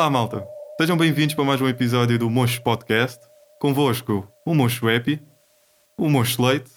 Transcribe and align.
Olá, 0.00 0.08
malta. 0.08 0.48
Sejam 0.80 0.96
bem-vindos 0.96 1.34
para 1.34 1.44
mais 1.44 1.60
um 1.60 1.68
episódio 1.68 2.18
do 2.18 2.30
Mocho 2.30 2.62
Podcast. 2.62 3.20
Convosco, 3.60 4.26
o 4.46 4.54
Mocho 4.54 4.88
Happy, 4.88 5.20
o 5.98 6.08
Mocho 6.08 6.42
Leite. 6.42 6.70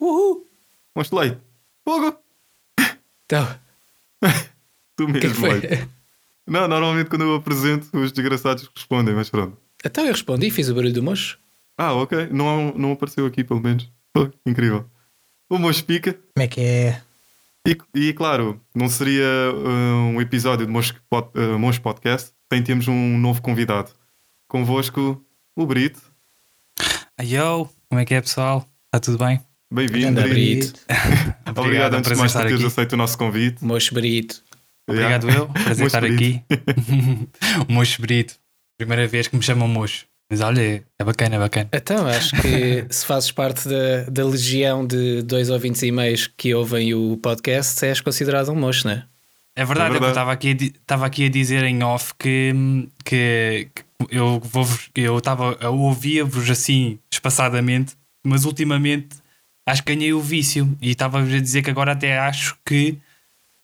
Uhul! 0.00 0.44
Mocho 0.92 1.14
Leite. 1.16 1.38
Fogo! 1.84 2.18
Então, 3.24 3.46
Tu 4.96 5.06
que 5.06 5.18
é 5.18 5.20
que 5.20 5.26
mesmo, 5.28 5.34
foi? 5.34 5.60
Leite. 5.60 5.88
Não, 6.48 6.66
normalmente 6.66 7.08
quando 7.08 7.22
eu 7.26 7.36
apresento, 7.36 7.96
os 7.96 8.10
desgraçados 8.10 8.68
respondem, 8.74 9.14
mas 9.14 9.30
pronto. 9.30 9.56
Então 9.84 10.04
eu 10.04 10.10
respondi, 10.10 10.50
fiz 10.50 10.68
o 10.68 10.74
barulho 10.74 10.92
do 10.92 11.00
mocho. 11.00 11.38
Ah, 11.78 11.92
ok. 11.94 12.26
Não, 12.32 12.72
não 12.72 12.90
apareceu 12.90 13.24
aqui, 13.24 13.44
pelo 13.44 13.60
menos. 13.60 13.88
Foi 14.12 14.32
incrível. 14.44 14.84
O 15.48 15.58
Mocho 15.58 15.84
Pica. 15.84 16.12
Como 16.12 16.44
é 16.44 16.48
que 16.48 16.60
é? 16.60 17.02
E, 17.64 17.78
e, 17.94 18.12
claro, 18.12 18.60
não 18.74 18.88
seria 18.88 19.52
uh, 19.54 20.08
um 20.08 20.20
episódio 20.20 20.66
do 20.66 20.72
Mocho, 20.72 21.00
Pod- 21.08 21.30
uh, 21.38 21.56
Mocho 21.56 21.80
Podcast 21.80 22.36
sem 22.52 22.62
termos 22.62 22.88
um 22.88 23.18
novo 23.18 23.42
convidado. 23.42 23.90
Convosco, 24.48 25.22
o 25.54 25.66
Brito. 25.66 26.00
Yo, 27.20 27.68
como 27.88 28.00
é 28.00 28.04
que 28.04 28.14
é 28.14 28.20
pessoal? 28.20 28.66
Está 28.86 29.00
tudo 29.00 29.18
bem? 29.24 29.40
Bem-vindo, 29.70 30.20
Brito. 30.22 30.72
Brito. 30.72 30.80
Obrigado, 31.60 31.94
é 31.94 31.96
um 31.96 31.98
antes 31.98 32.10
de 32.10 32.16
prazer 32.16 32.16
mais 32.16 32.18
por 32.18 32.26
estar 32.26 32.42
teres 32.44 32.54
aqui. 32.60 32.66
aceito 32.66 32.92
o 32.92 32.96
nosso 32.96 33.18
convite. 33.18 33.64
Mocho 33.64 33.94
Brito. 33.94 34.42
Obrigado 34.88 35.26
Yeah. 35.28 35.42
eu, 35.44 35.48
prazer 35.52 35.84
Mocho 35.84 35.86
estar 35.86 36.00
Brito. 36.00 36.44
aqui. 36.48 37.72
Mocho 37.72 38.00
Brito. 38.00 38.34
Primeira 38.78 39.06
vez 39.06 39.28
que 39.28 39.36
me 39.36 39.42
chamam 39.42 39.68
Mocho. 39.68 40.06
Mas 40.30 40.40
olha, 40.42 40.84
é 40.98 41.04
bacana, 41.04 41.36
é 41.36 41.38
bacana. 41.38 41.68
Então, 41.72 42.06
acho 42.06 42.30
que 42.42 42.86
se 42.90 43.04
fazes 43.06 43.30
parte 43.32 43.66
da, 43.66 44.04
da 44.10 44.24
legião 44.26 44.86
de 44.86 45.22
dois 45.22 45.48
ouvintes 45.48 45.82
e 45.82 45.90
meios 45.90 46.26
que 46.26 46.54
ouvem 46.54 46.92
o 46.94 47.16
podcast, 47.16 47.82
és 47.84 48.00
considerado 48.02 48.50
um 48.50 48.54
mocho, 48.54 48.86
não 48.86 48.94
é? 48.94 49.04
É 49.60 49.64
verdade, 49.64 49.86
É 49.94 49.96
eu 49.96 50.00
verdade. 50.00 50.10
estava 50.12 50.32
aqui, 50.32 50.50
a 50.50 50.64
estava 50.64 51.06
aqui 51.06 51.24
a 51.26 51.28
dizer 51.28 51.64
em 51.64 51.82
off 51.82 52.14
que, 52.18 52.52
que, 53.04 53.68
que 53.74 53.82
eu 54.10 54.38
vou 54.40 54.66
eu 54.94 55.18
estava 55.18 55.56
eu 55.60 55.74
ouvia-vos 55.76 56.48
assim 56.48 56.98
espaçadamente, 57.10 57.94
mas 58.24 58.44
ultimamente 58.44 59.16
acho 59.68 59.82
que 59.82 59.94
ganhei 59.94 60.12
o 60.12 60.20
vício 60.20 60.76
e 60.80 60.90
estava 60.90 61.20
a 61.20 61.24
dizer 61.24 61.62
que 61.62 61.70
agora 61.70 61.92
até 61.92 62.18
acho 62.18 62.56
que 62.64 62.96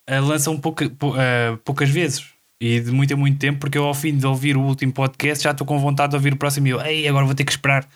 ah, 0.08 0.18
lançam 0.20 0.58
pouca, 0.58 0.90
pou- 0.90 1.14
ah, 1.16 1.56
poucas 1.64 1.88
vezes 1.90 2.24
e 2.60 2.80
de 2.80 2.90
muito 2.90 3.14
a 3.14 3.16
muito 3.16 3.38
tempo, 3.38 3.60
porque 3.60 3.78
eu 3.78 3.84
ao 3.84 3.94
fim 3.94 4.16
de 4.16 4.26
ouvir 4.26 4.56
o 4.56 4.62
último 4.62 4.92
podcast 4.92 5.44
já 5.44 5.50
estou 5.52 5.66
com 5.66 5.78
vontade 5.78 6.10
de 6.10 6.16
ouvir 6.16 6.32
o 6.32 6.36
próximo 6.36 6.66
e 6.66 6.70
eu, 6.70 6.80
ei, 6.80 7.06
agora 7.06 7.24
vou 7.24 7.34
ter 7.34 7.44
que 7.44 7.52
esperar 7.52 7.86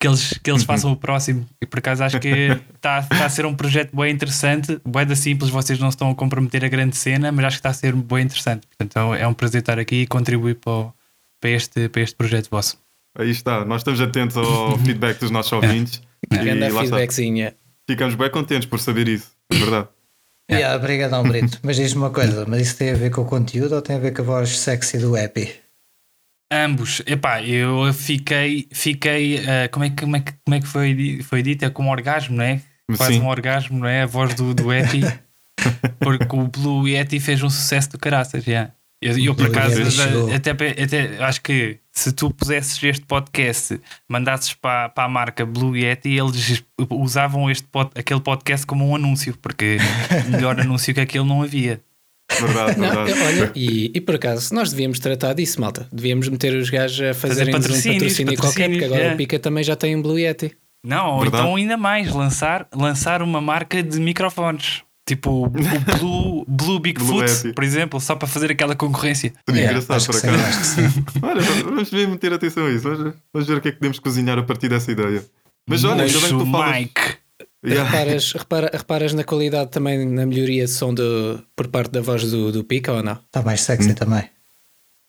que 0.00 0.06
eles, 0.06 0.38
que 0.42 0.50
eles 0.50 0.62
façam 0.64 0.92
o 0.92 0.96
próximo. 0.96 1.46
E 1.60 1.66
por 1.66 1.78
acaso 1.80 2.04
acho 2.04 2.20
que 2.20 2.28
está 2.74 3.00
está 3.00 3.24
a 3.24 3.28
ser 3.28 3.44
um 3.46 3.54
projeto 3.54 3.96
bem 3.96 4.12
interessante, 4.12 4.80
bem 4.86 5.04
da 5.06 5.16
simples, 5.16 5.50
vocês 5.50 5.78
não 5.78 5.88
estão 5.88 6.10
a 6.10 6.14
comprometer 6.14 6.64
a 6.64 6.68
grande 6.68 6.96
cena, 6.96 7.32
mas 7.32 7.44
acho 7.46 7.56
que 7.56 7.60
está 7.60 7.70
a 7.70 7.74
ser 7.74 7.92
bem 7.94 8.24
interessante. 8.24 8.66
Portanto, 8.66 9.14
é 9.14 9.26
um 9.26 9.34
prazer 9.34 9.60
estar 9.60 9.78
aqui 9.78 10.02
e 10.02 10.06
contribuir 10.06 10.54
para, 10.56 10.72
o- 10.72 10.92
para, 11.40 11.50
este, 11.50 11.88
para 11.88 12.02
este 12.02 12.14
projeto 12.16 12.48
vosso. 12.50 12.78
Aí 13.18 13.30
está, 13.30 13.64
nós 13.64 13.80
estamos 13.80 14.00
atentos 14.00 14.36
ao 14.36 14.78
feedback 14.84 15.18
dos 15.18 15.30
nossos 15.30 15.50
ouvintes 15.52 16.00
Grande 16.30 16.50
e 16.50 16.60
lá 16.60 16.66
está. 16.68 16.80
feedbackzinha. 16.82 17.54
Ficamos 17.88 18.14
bem 18.14 18.30
contentes 18.30 18.66
por 18.68 18.78
saber 18.78 19.08
isso, 19.08 19.30
é 19.52 19.56
verdade. 19.56 19.88
Yeah, 20.50 20.74
obrigadão, 20.76 21.22
Brito. 21.24 21.58
Mas 21.62 21.76
diz-me 21.76 22.00
uma 22.00 22.08
coisa, 22.10 22.46
mas 22.48 22.62
isso 22.62 22.78
tem 22.78 22.90
a 22.90 22.94
ver 22.94 23.10
com 23.10 23.20
o 23.20 23.26
conteúdo 23.26 23.74
ou 23.74 23.82
tem 23.82 23.96
a 23.96 23.98
ver 23.98 24.14
com 24.14 24.22
a 24.22 24.24
voz 24.24 24.58
sexy 24.58 24.96
do 24.96 25.14
Happy? 25.14 25.52
Ambos, 26.50 27.02
epá, 27.06 27.42
eu 27.42 27.92
fiquei, 27.92 28.66
fiquei 28.72 29.38
ah, 29.46 29.68
como, 29.68 29.84
é 29.84 29.90
que, 29.90 29.96
como, 30.02 30.16
é 30.16 30.20
que, 30.20 30.32
como 30.44 30.54
é 30.54 30.60
que 30.60 30.66
foi, 30.66 31.20
foi 31.22 31.42
dito? 31.42 31.64
É 31.64 31.70
como 31.70 31.88
um 31.88 31.92
orgasmo, 31.92 32.36
não 32.36 32.44
é? 32.44 32.60
Quase 32.96 33.14
Sim. 33.14 33.20
um 33.20 33.26
orgasmo, 33.28 33.78
não 33.80 33.86
é? 33.86 34.02
A 34.02 34.06
voz 34.06 34.32
do, 34.34 34.54
do 34.54 34.72
Yeti, 34.72 35.00
porque 36.00 36.34
o 36.34 36.48
Blue 36.48 36.88
Yeti 36.88 37.20
fez 37.20 37.42
um 37.42 37.50
sucesso 37.50 37.90
do 37.90 37.98
caraças, 37.98 38.42
já. 38.44 38.70
Eu, 39.00 39.16
eu, 39.16 39.34
por 39.34 39.46
acaso, 39.46 39.80
até, 40.34 40.50
até 40.50 41.22
acho 41.22 41.40
que 41.42 41.78
se 41.92 42.10
tu 42.12 42.30
pusesses 42.32 42.82
este 42.82 43.04
podcast, 43.06 43.80
mandasses 44.08 44.54
para, 44.54 44.88
para 44.88 45.04
a 45.04 45.08
marca 45.08 45.46
Blue 45.46 45.76
Yeti, 45.76 46.16
eles 46.16 46.64
usavam 46.90 47.48
este 47.48 47.64
pod- 47.68 47.92
aquele 47.94 48.20
podcast 48.20 48.66
como 48.66 48.88
um 48.88 48.96
anúncio, 48.96 49.36
porque 49.40 49.76
melhor 50.30 50.58
anúncio 50.58 50.92
que 50.92 51.00
aquele 51.00 51.24
não 51.24 51.42
havia. 51.42 51.80
Verdade, 52.30 52.78
Não, 52.78 53.04
verdade. 53.04 53.20
olha, 53.22 53.52
e, 53.54 53.90
e 53.94 54.00
por 54.00 54.14
acaso, 54.16 54.54
nós 54.54 54.70
devíamos 54.70 54.98
tratar 54.98 55.32
disso, 55.32 55.60
malta. 55.60 55.88
Devíamos 55.92 56.28
meter 56.28 56.54
os 56.54 56.68
gajos 56.70 57.00
a 57.00 57.14
fazerem 57.14 57.54
um 57.54 57.58
patrocínios, 57.58 58.02
patrocínio 58.02 58.36
qualquer, 58.38 58.68
porque 58.70 58.84
agora 58.84 59.02
é. 59.02 59.14
o 59.14 59.16
Pica 59.16 59.38
também 59.38 59.64
já 59.64 59.74
tem 59.74 59.96
um 59.96 60.02
Blue 60.02 60.18
Yeti. 60.18 60.52
Não, 60.86 61.14
ou 61.14 61.20
Verdade. 61.22 61.42
então 61.42 61.56
ainda 61.56 61.76
mais, 61.76 62.12
lançar, 62.12 62.68
lançar 62.74 63.22
uma 63.22 63.40
marca 63.40 63.82
de 63.82 63.98
microfones. 63.98 64.82
Tipo 65.08 65.46
o 65.46 65.48
Blue, 65.48 66.44
Blue 66.46 66.78
Bigfoot, 66.80 67.30
Yeti. 67.30 67.52
por 67.54 67.64
exemplo, 67.64 67.98
só 67.98 68.14
para 68.14 68.28
fazer 68.28 68.50
aquela 68.52 68.76
concorrência. 68.76 69.32
Seria 69.48 69.62
Yeah, 69.62 69.80
engraçado 69.80 70.06
por 70.06 70.16
acaso. 70.16 71.04
Olha, 71.22 71.40
vamos 71.64 71.90
mesmo 71.90 72.16
ter 72.18 72.32
atenção 72.32 72.66
a 72.66 72.70
isso. 72.70 72.82
Vamos, 72.82 73.14
vamos 73.32 73.48
ver 73.48 73.56
o 73.56 73.60
que 73.60 73.68
é 73.68 73.72
que 73.72 73.78
podemos 73.78 73.98
cozinhar 73.98 74.38
a 74.38 74.42
partir 74.42 74.68
dessa 74.68 74.92
ideia. 74.92 75.24
Mas 75.66 75.82
olha, 75.84 76.04
ainda 76.04 76.18
bem 76.20 76.30
que 76.30 76.44
tu 76.44 76.50
falas. 76.50 76.76
Mike. 76.76 77.00
Yeah. 77.66 77.90
Reparas, 77.90 78.32
repara- 78.34 78.70
reparas 78.72 79.12
na 79.14 79.24
qualidade 79.24 79.70
também, 79.72 80.06
na 80.06 80.24
melhoria 80.24 80.64
de 80.64 80.70
som 80.70 80.94
do, 80.94 81.42
por 81.56 81.66
parte 81.66 81.90
da 81.90 82.00
voz 82.00 82.30
do, 82.30 82.52
do 82.52 82.62
Pica 82.62 82.92
ou 82.92 83.02
não? 83.02 83.14
Está 83.14 83.42
mais 83.42 83.62
sexy 83.62 83.94
também. 83.94 84.22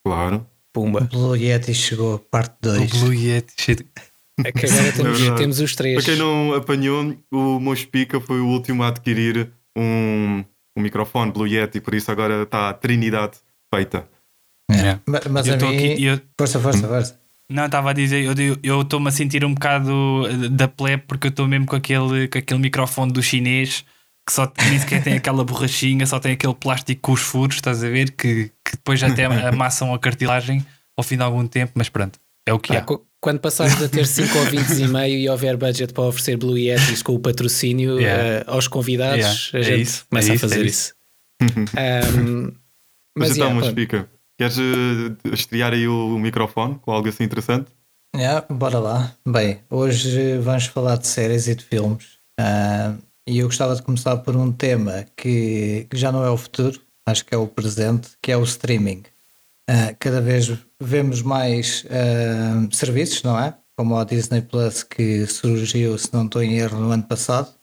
Claro. 0.04 0.48
Pumba. 0.74 1.02
Blue 1.12 1.36
Yeti 1.36 1.74
chegou, 1.76 2.18
parte 2.20 2.56
O 2.68 2.72
2. 2.74 2.92
Blue 2.92 3.14
Yeti. 3.14 3.86
É 4.44 4.54
que 4.54 4.66
agora 4.68 4.92
temos, 4.94 5.20
verdade. 5.20 5.42
temos 5.42 5.60
os 5.60 5.76
três. 5.76 5.96
Para 5.96 6.14
quem 6.14 6.16
não 6.16 6.54
apanhou, 6.54 7.14
o 7.30 7.60
Mocho 7.60 7.86
Pica 7.90 8.22
foi 8.22 8.40
o 8.40 8.48
último 8.48 8.84
a 8.84 8.88
adquirir 8.88 9.52
um, 9.78 10.44
um 10.78 10.82
microfone 10.82 11.30
Blue 11.30 11.46
Yeti, 11.46 11.82
por 11.82 11.94
isso 11.94 12.10
agora 12.10 12.44
está 12.44 12.70
a 12.70 12.74
Trinidade 12.74 13.38
feita. 13.74 14.08
Yeah. 14.72 15.02
Mas, 15.06 15.26
mas 15.26 15.46
Eu 15.48 15.56
a 15.56 15.58
mim. 15.58 15.76
aqui, 15.76 16.04
eu, 16.06 16.22
Força, 16.40 16.58
força, 16.58 16.88
força. 16.88 17.19
Não, 17.50 17.66
estava 17.66 17.90
a 17.90 17.94
dizer, 17.94 18.26
eu- 18.64 18.82
estou-me 18.82 19.08
a 19.08 19.12
sentir 19.12 19.44
um 19.44 19.54
bocado 19.54 20.50
da 20.52 20.68
plebe 20.68 21.04
porque 21.08 21.28
eu 21.28 21.30
estou 21.30 21.48
mesmo 21.48 21.66
com 21.66 21.76
aquele, 21.76 22.28
com 22.28 22.38
aquele 22.38 22.60
microfone 22.60 23.12
do 23.12 23.22
chinês 23.24 23.84
que 24.28 24.34
só 24.34 24.52
nem 24.70 24.78
sequer 24.78 25.02
tem 25.04 25.14
aquela 25.16 25.44
borrachinha, 25.44 26.06
só 26.06 26.20
tem 26.20 26.34
aquele 26.34 26.54
plástico 26.54 27.02
com 27.02 27.12
os 27.14 27.22
furos, 27.22 27.56
estás 27.56 27.84
a 27.84 27.90
ver? 27.90 28.12
Que, 28.12 28.52
que 28.64 28.72
depois 28.74 29.02
até 29.02 29.26
amassam 29.48 29.92
a 29.92 29.98
cartilagem 29.98 30.64
ao 30.96 31.04
fim 31.04 31.18
de 31.18 31.24
algum 31.24 31.48
tempo, 31.48 31.72
mas 31.76 31.90
pronto, 31.90 32.20
é 32.48 32.54
o 32.54 32.60
que 32.60 32.72
Pá, 32.74 32.80
há. 32.88 32.98
quando 33.20 33.40
passares 33.40 33.82
a 33.82 33.90
ter 33.90 34.06
5 34.06 34.38
ouvintes 34.38 34.78
e 34.78 34.88
meio 34.88 35.18
e 35.18 35.28
houver 35.28 35.58
budget 35.58 35.94
para 35.94 36.04
oferecer 36.04 36.38
Blue 36.38 36.58
Yetis 36.60 37.02
com 37.02 37.16
o 37.16 37.20
patrocínio 37.20 38.00
Yeah. 38.00 38.24
eh, 38.24 38.44
aos 38.46 38.68
convidados, 38.68 39.18
Yeah, 39.26 39.40
a 39.54 39.60
é 39.60 39.64
gente 39.64 39.82
isso, 39.88 40.06
começa 40.08 40.28
é 40.28 40.32
a 40.32 40.36
isso, 40.36 40.42
fazer 40.48 40.62
é 40.64 40.68
isso. 40.68 40.94
Ahm, 41.42 42.52
Mas, 43.18 43.30
mas 43.30 43.32
então, 43.32 43.48
yeah, 43.48 43.54
Mocho 43.56 43.74
pronto. 43.74 44.10
Queres 44.40 44.58
eh, 44.58 45.34
estrear 45.34 45.74
aí 45.74 45.86
o, 45.86 46.16
o 46.16 46.18
microfone 46.18 46.80
com 46.80 46.94
algo 46.94 47.10
assim 47.10 47.26
interessante? 47.26 47.70
Yeah, 48.16 48.48
bora 48.50 48.80
lá. 48.80 49.14
Bem, 49.28 49.60
hoje 49.70 50.38
vamos 50.38 50.68
falar 50.68 50.96
de 50.96 51.08
séries 51.08 51.46
e 51.50 51.56
de 51.56 51.66
filmes. 51.66 52.20
Ah, 52.40 52.96
e 53.28 53.40
eu 53.40 53.48
gostava 53.48 53.76
de 53.76 53.82
começar 53.82 54.16
por 54.16 54.38
um 54.38 54.50
tema 54.50 55.06
que, 55.18 55.86
que 55.90 55.98
já 55.98 56.10
não 56.10 56.24
é 56.24 56.30
o 56.30 56.38
futuro, 56.38 56.80
acho 57.06 57.26
que 57.26 57.36
é 57.36 57.38
o 57.38 57.48
presente, 57.48 58.12
que 58.22 58.32
é 58.32 58.38
o 58.38 58.44
streaming. 58.46 59.04
Ah, 59.70 59.94
cada 60.00 60.22
vez 60.22 60.58
vemos 60.80 61.22
mais 61.22 61.86
ah, 61.90 62.66
serviços, 62.72 63.22
não 63.24 63.38
é? 63.38 63.58
Como 63.76 63.98
a 63.98 64.06
Disney 64.06 64.42
Plus, 64.42 64.84
que 64.84 65.28
surgiu, 65.28 65.98
se 65.98 66.14
não 66.14 66.24
estou 66.24 66.42
em 66.42 66.56
erro, 66.56 66.80
no 66.80 66.92
ano 66.92 67.04
passado, 67.04 67.54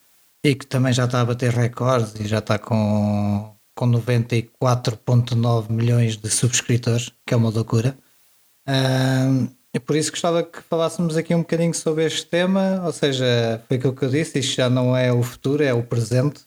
e 0.45 0.55
que 0.55 0.67
também 0.67 0.93
já 0.93 1.07
está 1.07 1.23
a 1.23 1.25
bater 1.25 1.55
recordes 1.55 2.21
e 2.21 2.29
já 2.29 2.41
está 2.41 2.59
com, 2.59 3.56
com 3.77 3.87
94,9 3.87 5.71
milhões 5.71 6.17
de 6.17 6.31
subscritores, 6.31 7.13
que 7.25 7.35
é 7.35 7.37
uma 7.37 7.51
loucura. 7.51 7.97
Ahm, 8.67 9.49
e 9.73 9.79
por 9.79 9.95
isso 9.95 10.11
gostava 10.11 10.43
que 10.43 10.63
falássemos 10.63 11.17
aqui 11.19 11.35
um 11.35 11.41
bocadinho 11.41 11.75
sobre 11.75 12.07
este 12.07 12.25
tema, 12.27 12.83
ou 12.85 12.93
seja, 12.93 13.63
foi 13.69 13.77
aquilo 13.77 13.95
que 13.95 14.07
eu 14.07 14.09
disse, 14.09 14.39
isto 14.39 14.57
já 14.57 14.71
não 14.71 14.97
é 14.97 15.13
o 15.13 15.23
futuro, 15.23 15.63
é 15.63 15.75
o 15.75 15.83
presente, 15.83 16.41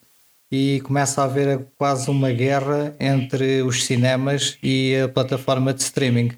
e 0.52 0.82
começa 0.84 1.22
a 1.22 1.26
haver 1.26 1.68
quase 1.78 2.10
uma 2.10 2.32
guerra 2.32 2.96
entre 3.00 3.62
os 3.62 3.86
cinemas 3.86 4.58
e 4.64 4.96
a 4.96 5.08
plataforma 5.08 5.72
de 5.72 5.84
streaming. 5.84 6.32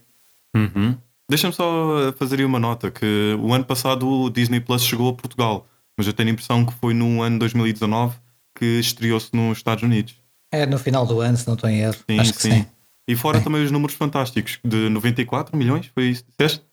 Uhum. 0.53 0.97
Deixa-me 1.29 1.53
só 1.53 2.09
eh, 2.09 2.11
fazer 2.11 2.39
aí 2.39 2.45
uma 2.45 2.59
nota 2.59 2.91
que 2.91 3.38
o 3.39 3.53
ano 3.53 3.63
passado 3.63 4.05
o 4.05 4.29
Disney 4.29 4.59
Plus 4.59 4.83
chegou 4.83 5.07
a 5.07 5.13
Portugal, 5.13 5.65
mas 5.97 6.05
eu 6.05 6.11
tenho 6.11 6.27
a 6.27 6.33
impressão 6.33 6.65
que 6.65 6.73
foi 6.73 6.93
no 6.93 7.21
ano 7.21 7.39
2019 7.39 8.17
que 8.53 8.65
estreou-se 8.65 9.33
nos 9.33 9.59
Estados 9.59 9.83
Unidos. 9.83 10.20
É 10.51 10.65
no 10.65 10.77
final 10.77 11.06
do 11.06 11.19
ano, 11.21 11.38
se 11.38 11.48
não 11.48 11.53
estou 11.56 11.69
em 11.69 11.80
erro. 11.80 11.95
Sim, 12.09 12.19
Acho 12.19 12.33
que 12.33 12.42
sim. 12.42 12.51
sim. 12.51 12.65
E 13.07 13.15
fora 13.15 13.39
também 13.42 13.63
os 13.63 13.71
números 13.71 13.95
fantásticos 13.95 14.59
de 14.63 14.89
94 14.89 15.56
milhões, 15.57 15.89
foi 15.94 16.09
isso 16.09 16.24
que 16.24 16.31
disseste? 16.38 16.63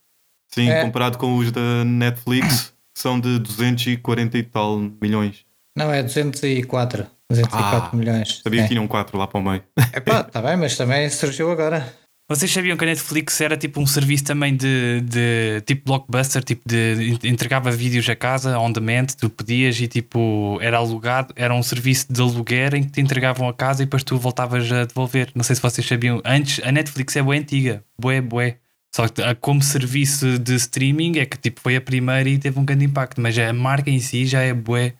Sim, 0.52 0.68
É. 0.68 0.82
comparado 0.82 1.18
com 1.18 1.36
os 1.36 1.50
da 1.52 1.84
Netflix, 1.84 2.74
que 2.94 3.00
são 3.00 3.18
de 3.20 3.38
240 3.38 4.38
e 4.38 4.42
tal 4.42 4.78
milhões. 5.00 5.44
Não, 5.76 5.92
é 5.92 6.02
204. 6.02 7.06
204 7.30 7.90
Ah, 7.92 7.96
milhões. 7.96 8.40
Sabia 8.42 8.60
É. 8.60 8.62
que 8.64 8.70
tinham 8.70 8.88
4 8.88 9.16
lá 9.18 9.26
para 9.26 9.38
o 9.38 9.42
meio. 9.42 9.62
Epá, 9.94 10.24
tá 10.24 10.40
bem, 10.42 10.56
mas 10.56 10.76
também 10.76 11.08
surgiu 11.10 11.50
agora. 11.52 11.92
Vocês 12.30 12.50
sabiam 12.52 12.76
que 12.76 12.84
a 12.84 12.86
Netflix 12.86 13.40
era 13.40 13.56
tipo 13.56 13.80
um 13.80 13.86
serviço 13.86 14.22
também 14.24 14.54
de, 14.54 15.00
de 15.00 15.62
tipo 15.64 15.86
blockbuster, 15.86 16.44
tipo 16.44 16.60
de 16.68 17.18
entregava 17.24 17.70
vídeos 17.70 18.06
a 18.06 18.14
casa, 18.14 18.58
on 18.58 18.70
demand, 18.70 19.06
tu 19.18 19.30
pedias 19.30 19.80
e 19.80 19.88
tipo 19.88 20.58
era 20.60 20.76
alugado, 20.76 21.32
era 21.34 21.54
um 21.54 21.62
serviço 21.62 22.12
de 22.12 22.20
aluguer 22.20 22.74
em 22.74 22.82
que 22.82 22.90
te 22.90 23.00
entregavam 23.00 23.48
a 23.48 23.54
casa 23.54 23.82
e 23.82 23.86
depois 23.86 24.04
tu 24.04 24.18
voltavas 24.18 24.70
a 24.70 24.84
devolver. 24.84 25.30
Não 25.34 25.42
sei 25.42 25.56
se 25.56 25.62
vocês 25.62 25.86
sabiam. 25.86 26.20
Antes 26.22 26.62
a 26.62 26.70
Netflix 26.70 27.16
é 27.16 27.22
boa 27.22 27.34
antiga, 27.34 27.82
bué, 27.98 28.20
bué. 28.20 28.58
Só 28.94 29.08
que 29.08 29.22
como 29.36 29.62
serviço 29.62 30.38
de 30.38 30.54
streaming 30.56 31.18
é 31.18 31.24
que 31.24 31.38
tipo 31.38 31.62
foi 31.62 31.76
a 31.76 31.80
primeira 31.80 32.28
e 32.28 32.36
teve 32.36 32.58
um 32.58 32.64
grande 32.64 32.84
impacto, 32.84 33.22
mas 33.22 33.38
a 33.38 33.54
marca 33.54 33.88
em 33.88 34.00
si 34.00 34.26
já 34.26 34.42
é 34.42 34.52
bué, 34.52 34.92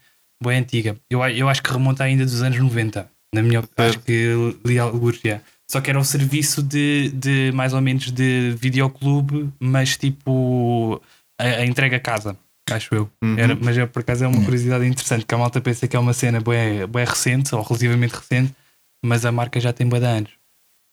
bué 0.43 0.57
antiga. 0.57 0.97
Eu, 1.11 1.21
eu 1.29 1.47
acho 1.47 1.63
que 1.63 1.71
remonta 1.71 2.05
ainda 2.05 2.25
dos 2.25 2.41
anos 2.41 2.59
90. 2.59 3.07
Na 3.35 3.43
minha 3.43 3.61
opinião, 3.61 3.91
acho 3.91 3.99
que 4.01 4.35
li 4.65 4.79
alguns 4.79 5.21
já. 5.23 5.43
Só 5.71 5.81
que 5.81 5.91
era 5.91 5.99
um 5.99 6.05
serviço 6.05 6.63
de, 6.63 7.11
de 7.11 7.53
mais 7.53 7.75
ou 7.75 7.81
menos 7.81 8.11
de 8.11 8.57
videoclube, 8.59 9.51
mas 9.61 9.97
tipo 9.97 11.01
a, 11.39 11.45
a 11.45 11.67
entrega 11.67 11.97
a 11.97 12.01
casa, 12.01 12.39
acho 12.71 12.95
eu. 12.95 13.11
Uhum. 13.23 13.39
Era, 13.39 13.55
mas 13.55 13.77
é, 13.77 13.87
por 13.87 14.01
acaso 14.01 14.25
é 14.25 14.29
uma 14.29 14.43
curiosidade 14.43 14.87
interessante, 14.87 15.27
que 15.27 15.35
a 15.35 15.39
malta 15.39 15.61
pensa 15.61 15.87
que 15.87 15.95
é 15.95 15.99
uma 15.99 16.15
cena 16.15 16.41
bem, 16.41 16.87
bem 16.87 17.05
recente, 17.05 17.55
ou 17.55 17.63
relativamente 17.63 18.13
recente, 18.13 18.55
mas 19.05 19.27
a 19.27 19.33
marca 19.33 19.61
já 19.61 19.73
tem 19.73 19.89
bem 19.89 20.01
de 20.01 20.07
anos. 20.07 20.39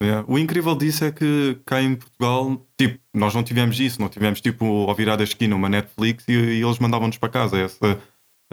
Yeah. 0.04 0.26
O 0.28 0.38
incrível 0.38 0.76
disso 0.76 1.06
é 1.06 1.12
que 1.12 1.58
cá 1.66 1.82
em 1.82 1.96
Portugal, 1.96 2.62
tipo, 2.78 3.00
nós 3.14 3.34
não 3.34 3.44
tivemos 3.44 3.80
isso, 3.80 4.02
não 4.02 4.10
tivemos 4.10 4.42
tipo 4.42 4.66
ao 4.90 4.94
virar 4.94 5.16
da 5.16 5.24
esquina 5.24 5.56
uma 5.56 5.70
Netflix 5.70 6.26
e, 6.28 6.34
e 6.34 6.62
eles 6.62 6.80
mandavam-nos 6.80 7.18
para 7.18 7.30
casa 7.30 7.58
essa, 7.58 7.98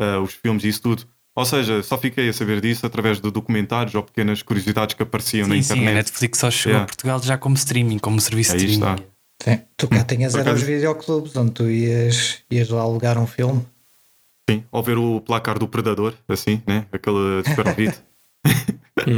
uh, 0.01 0.21
os 0.23 0.35
filmes 0.35 0.63
e 0.63 0.69
isso 0.69 0.83
tudo. 0.83 1.05
Ou 1.35 1.45
seja, 1.47 1.83
só 1.83 1.97
fiquei 1.97 2.29
a 2.29 2.33
saber 2.33 2.61
disso 2.61 2.85
através 2.85 3.21
de 3.21 3.31
documentários 3.31 3.95
ou 3.95 4.03
pequenas 4.03 4.43
curiosidades 4.43 4.95
que 4.95 5.03
apareciam 5.03 5.45
sim, 5.47 5.51
na 5.57 5.63
sim, 5.63 5.73
internet. 5.73 5.91
a 5.91 5.95
Netflix 5.95 6.39
só 6.39 6.51
chegou 6.51 6.73
Yeah. 6.73 6.85
a 6.85 6.87
Portugal 6.87 7.23
já 7.23 7.39
como 7.39 7.55
streaming, 7.57 7.99
como 7.99 8.21
serviço 8.21 8.57
de 8.57 8.65
Aí 8.65 8.71
streaming. 8.71 8.95
está. 9.03 9.13
Sim. 9.43 9.61
Tu 9.77 9.89
cá 9.89 10.05
tinhas 10.05 10.33
Por 10.33 10.41
era 10.41 10.53
os 10.53 10.63
videoclubes 10.63 11.35
onde 11.37 11.51
tu 11.53 11.69
ias, 11.71 12.39
ias 12.51 12.69
lá 12.69 12.83
alugar 12.83 13.19
um 13.19 13.27
filme. 13.27 13.65
Sim, 14.49 14.63
ao 14.71 14.83
ver 14.83 14.99
o 14.99 15.21
placar 15.21 15.59
do 15.59 15.67
Predador, 15.67 16.15
assim, 16.29 16.61
né? 16.67 16.85
Aquele 16.93 17.43
super 17.49 17.73
vídeo. 17.75 17.99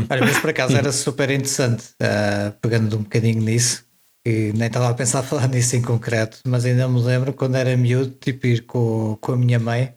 Olha, 0.08 0.20
mas 0.24 0.38
por 0.38 0.50
acaso 0.50 0.76
era 0.76 0.92
super 0.92 1.30
interessante, 1.30 1.84
ah, 2.00 2.52
pegando 2.62 2.96
um 2.96 3.02
bocadinho 3.02 3.42
nisso, 3.42 3.84
que 4.24 4.52
nem 4.54 4.68
estava 4.68 4.88
a 4.88 4.94
pensar 4.94 5.22
falar 5.24 5.48
nisso 5.48 5.76
em 5.76 5.82
concreto, 5.82 6.38
mas 6.46 6.64
ainda 6.64 6.88
me 6.88 7.00
lembro 7.02 7.32
quando 7.32 7.56
era 7.56 7.76
miúdo, 7.76 8.10
tipo 8.20 8.46
ir 8.46 8.62
com, 8.66 9.18
com 9.20 9.32
a 9.32 9.36
minha 9.36 9.58
mãe, 9.58 9.92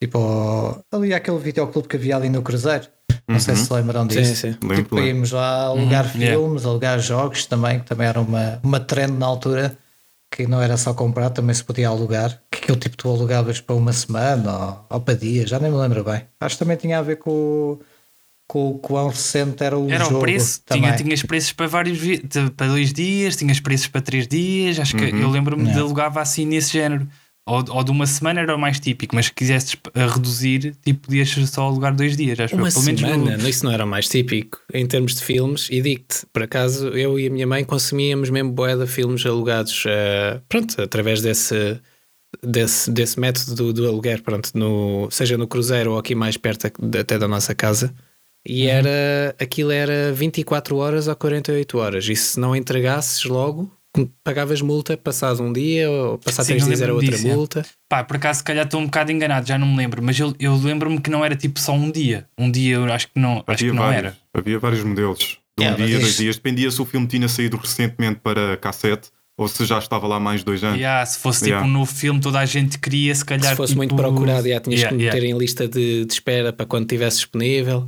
tipo 0.00 0.84
ali 0.92 1.14
aquele 1.14 1.38
videoclube 1.38 1.88
que 1.88 1.96
havia 1.96 2.16
ali 2.16 2.28
no 2.28 2.42
Cruzeiro. 2.42 2.86
Não 3.28 3.40
sei 3.40 3.56
se 3.56 3.66
se 3.66 3.72
lembram 3.72 4.06
disso. 4.06 4.36
Sim, 4.36 4.52
sim. 4.52 4.52
Tipo, 4.52 4.66
lembro. 4.96 5.06
íamos 5.06 5.32
lá 5.32 5.64
alugar 5.64 6.04
Uhum, 6.06 6.20
yeah. 6.20 6.38
filmes, 6.40 6.64
alugar 6.64 6.98
jogos 7.00 7.44
também, 7.46 7.80
que 7.80 7.86
também 7.86 8.06
era 8.06 8.20
uma, 8.20 8.60
uma 8.62 8.78
trend 8.78 9.12
na 9.18 9.26
altura, 9.26 9.76
que 10.30 10.46
não 10.46 10.62
era 10.62 10.76
só 10.76 10.94
comprar, 10.94 11.30
também 11.30 11.52
se 11.54 11.64
podia 11.64 11.88
alugar. 11.88 12.40
Que 12.50 12.58
aquele 12.58 12.78
tipo 12.78 12.96
tu 12.96 13.08
alugavas 13.08 13.60
para 13.60 13.74
uma 13.74 13.92
semana 13.92 14.52
ou, 14.56 14.86
ou 14.90 15.00
para 15.00 15.14
dias, 15.14 15.50
já 15.50 15.58
nem 15.58 15.70
me 15.72 15.76
lembro 15.76 16.04
bem. 16.04 16.22
Acho 16.40 16.54
que 16.56 16.58
também 16.60 16.76
tinha 16.76 16.98
a 16.98 17.02
ver 17.02 17.16
com, 17.16 17.30
o- 17.30 17.80
com 18.46 18.70
o 18.70 18.78
quão 18.78 19.08
recente 19.08 19.62
era 19.64 19.76
o 19.76 19.90
Era 19.90 20.04
jogo. 20.04 20.18
o 20.18 20.20
preço, 20.20 20.60
também. 20.64 20.82
tinha, 20.84 20.96
tinhas 20.96 21.22
preços 21.22 21.52
para 21.52 21.66
vários 21.66 21.98
para 22.56 22.68
dois 22.68 22.92
dias, 22.92 23.34
tinhas 23.34 23.58
preços 23.58 23.88
para 23.88 24.00
três 24.00 24.28
dias, 24.28 24.78
acho 24.78 24.94
que 24.96 25.02
eu 25.04 25.28
lembro-me 25.30 25.64
de 25.64 25.70
Yeah. 25.70 25.84
alugava 25.84 26.20
assim 26.20 26.44
nesse 26.46 26.72
género. 26.72 27.08
Ou, 27.48 27.64
ou 27.68 27.84
de 27.84 27.92
uma 27.92 28.06
semana 28.06 28.40
era 28.40 28.56
o 28.56 28.58
mais 28.58 28.80
típico, 28.80 29.14
mas 29.14 29.26
se 29.26 29.32
quisesses 29.32 29.76
a 29.94 30.06
reduzir, 30.06 30.74
tipo, 30.84 31.02
podias 31.06 31.30
só 31.48 31.62
alugar 31.62 31.94
dois 31.94 32.16
dias, 32.16 32.40
acho 32.40 32.56
Uma 32.56 32.68
eu. 32.68 32.72
Pelo 32.72 32.84
menos 32.84 33.00
no- 33.00 33.08
semana, 33.08 33.48
isso 33.48 33.64
não 33.64 33.70
era 33.72 33.84
o 33.84 33.88
mais 33.88 34.08
típico 34.08 34.60
em 34.74 34.84
termos 34.84 35.14
de 35.14 35.22
filmes. 35.22 35.68
E 35.70 35.80
digo-te, 35.80 36.26
por 36.32 36.42
acaso, 36.42 36.88
eu 36.88 37.18
e 37.20 37.28
a 37.28 37.30
minha 37.30 37.46
mãe 37.46 37.62
consumíamos 37.64 38.30
mesmo 38.30 38.50
boé 38.50 38.74
de 38.76 38.86
filmes 38.88 39.24
alugados, 39.24 39.84
eh, 39.86 40.40
pronto, 40.48 40.82
através 40.82 41.20
desse, 41.22 41.78
desse, 42.42 42.90
desse 42.90 43.20
método 43.20 43.54
do, 43.54 43.72
do 43.72 43.86
aluguer, 43.88 44.22
pronto, 44.22 44.50
no, 44.54 45.08
seja 45.12 45.38
no 45.38 45.46
Cruzeiro 45.46 45.92
ou 45.92 45.98
aqui 45.98 46.16
mais 46.16 46.36
perto 46.36 46.66
até 46.98 47.16
da 47.16 47.28
nossa 47.28 47.54
casa. 47.54 47.94
E 48.44 48.66
era, 48.66 49.34
aquilo 49.40 49.70
era 49.70 50.12
24 50.12 50.76
horas 50.76 51.06
ou 51.08 51.14
48 51.16 51.78
horas. 51.78 52.08
E 52.08 52.14
se 52.16 52.38
não 52.40 52.54
entregasses 52.56 53.24
logo, 53.24 53.70
pagavas 54.22 54.60
multa 54.60 54.96
passado 54.96 55.42
um 55.42 55.52
dia 55.52 55.90
ou 55.90 56.18
passado 56.18 56.44
Sim, 56.46 56.52
três 56.52 56.66
dias 56.66 56.80
era 56.82 56.92
outra 56.92 57.10
disso, 57.10 57.26
é. 57.28 57.34
multa. 57.34 57.66
Pá, 57.88 58.04
por 58.04 58.16
acaso, 58.16 58.38
se 58.38 58.44
calhar 58.44 58.64
estou 58.64 58.80
um 58.80 58.84
bocado 58.84 59.10
enganado, 59.12 59.46
já 59.46 59.56
não 59.56 59.66
me 59.66 59.76
lembro, 59.76 60.02
mas 60.02 60.18
eu, 60.18 60.34
eu 60.38 60.54
lembro-me 60.56 61.00
que 61.00 61.08
não 61.08 61.24
era 61.24 61.34
tipo 61.34 61.58
só 61.58 61.72
um 61.72 61.90
dia. 61.90 62.28
Um 62.36 62.50
dia 62.50 62.74
eu 62.76 62.92
acho 62.92 63.08
que 63.08 63.18
não, 63.18 63.38
acho 63.46 63.64
Havia 63.64 63.70
que 63.70 63.76
não 63.76 63.82
vários, 63.82 63.98
era. 64.04 64.16
havia 64.34 64.58
vários 64.58 64.84
modelos. 64.84 65.38
De 65.58 65.64
um 65.64 65.70
mas 65.70 65.76
dia, 65.88 65.98
dois 65.98 66.16
dias. 66.16 66.36
Dependia 66.36 66.70
se 66.70 66.82
o 66.82 66.84
filme 66.84 67.06
tinha 67.06 67.28
saído 67.28 67.56
recentemente 67.56 68.20
para 68.22 68.56
cassete 68.58 69.08
ou 69.38 69.48
se 69.48 69.64
já 69.64 69.78
estava 69.78 70.06
lá 70.06 70.18
mais 70.20 70.40
de 70.40 70.46
dois 70.46 70.62
anos. 70.64 70.78
Yeah, 70.78 71.04
se 71.06 71.18
fosse 71.18 71.38
tipo 71.40 71.50
Yeah. 71.50 71.66
um 71.68 71.70
novo 71.72 71.92
filme, 71.94 72.20
toda 72.20 72.38
a 72.40 72.46
gente 72.46 72.78
queria, 72.78 73.14
se 73.14 73.24
calhar. 73.24 73.50
se 73.50 73.56
fosse 73.56 73.72
tipo, 73.72 73.78
muito 73.78 73.94
procurado, 73.94 74.48
já 74.48 74.60
tinhas 74.60 74.80
Yeah, 74.80 74.96
que 74.96 75.04
meter 75.04 75.18
yeah. 75.22 75.34
em 75.34 75.38
lista 75.38 75.66
de, 75.68 76.04
de 76.04 76.12
espera 76.12 76.52
para 76.52 76.64
quando 76.66 76.82
estivesse 76.84 77.18
disponível. 77.18 77.86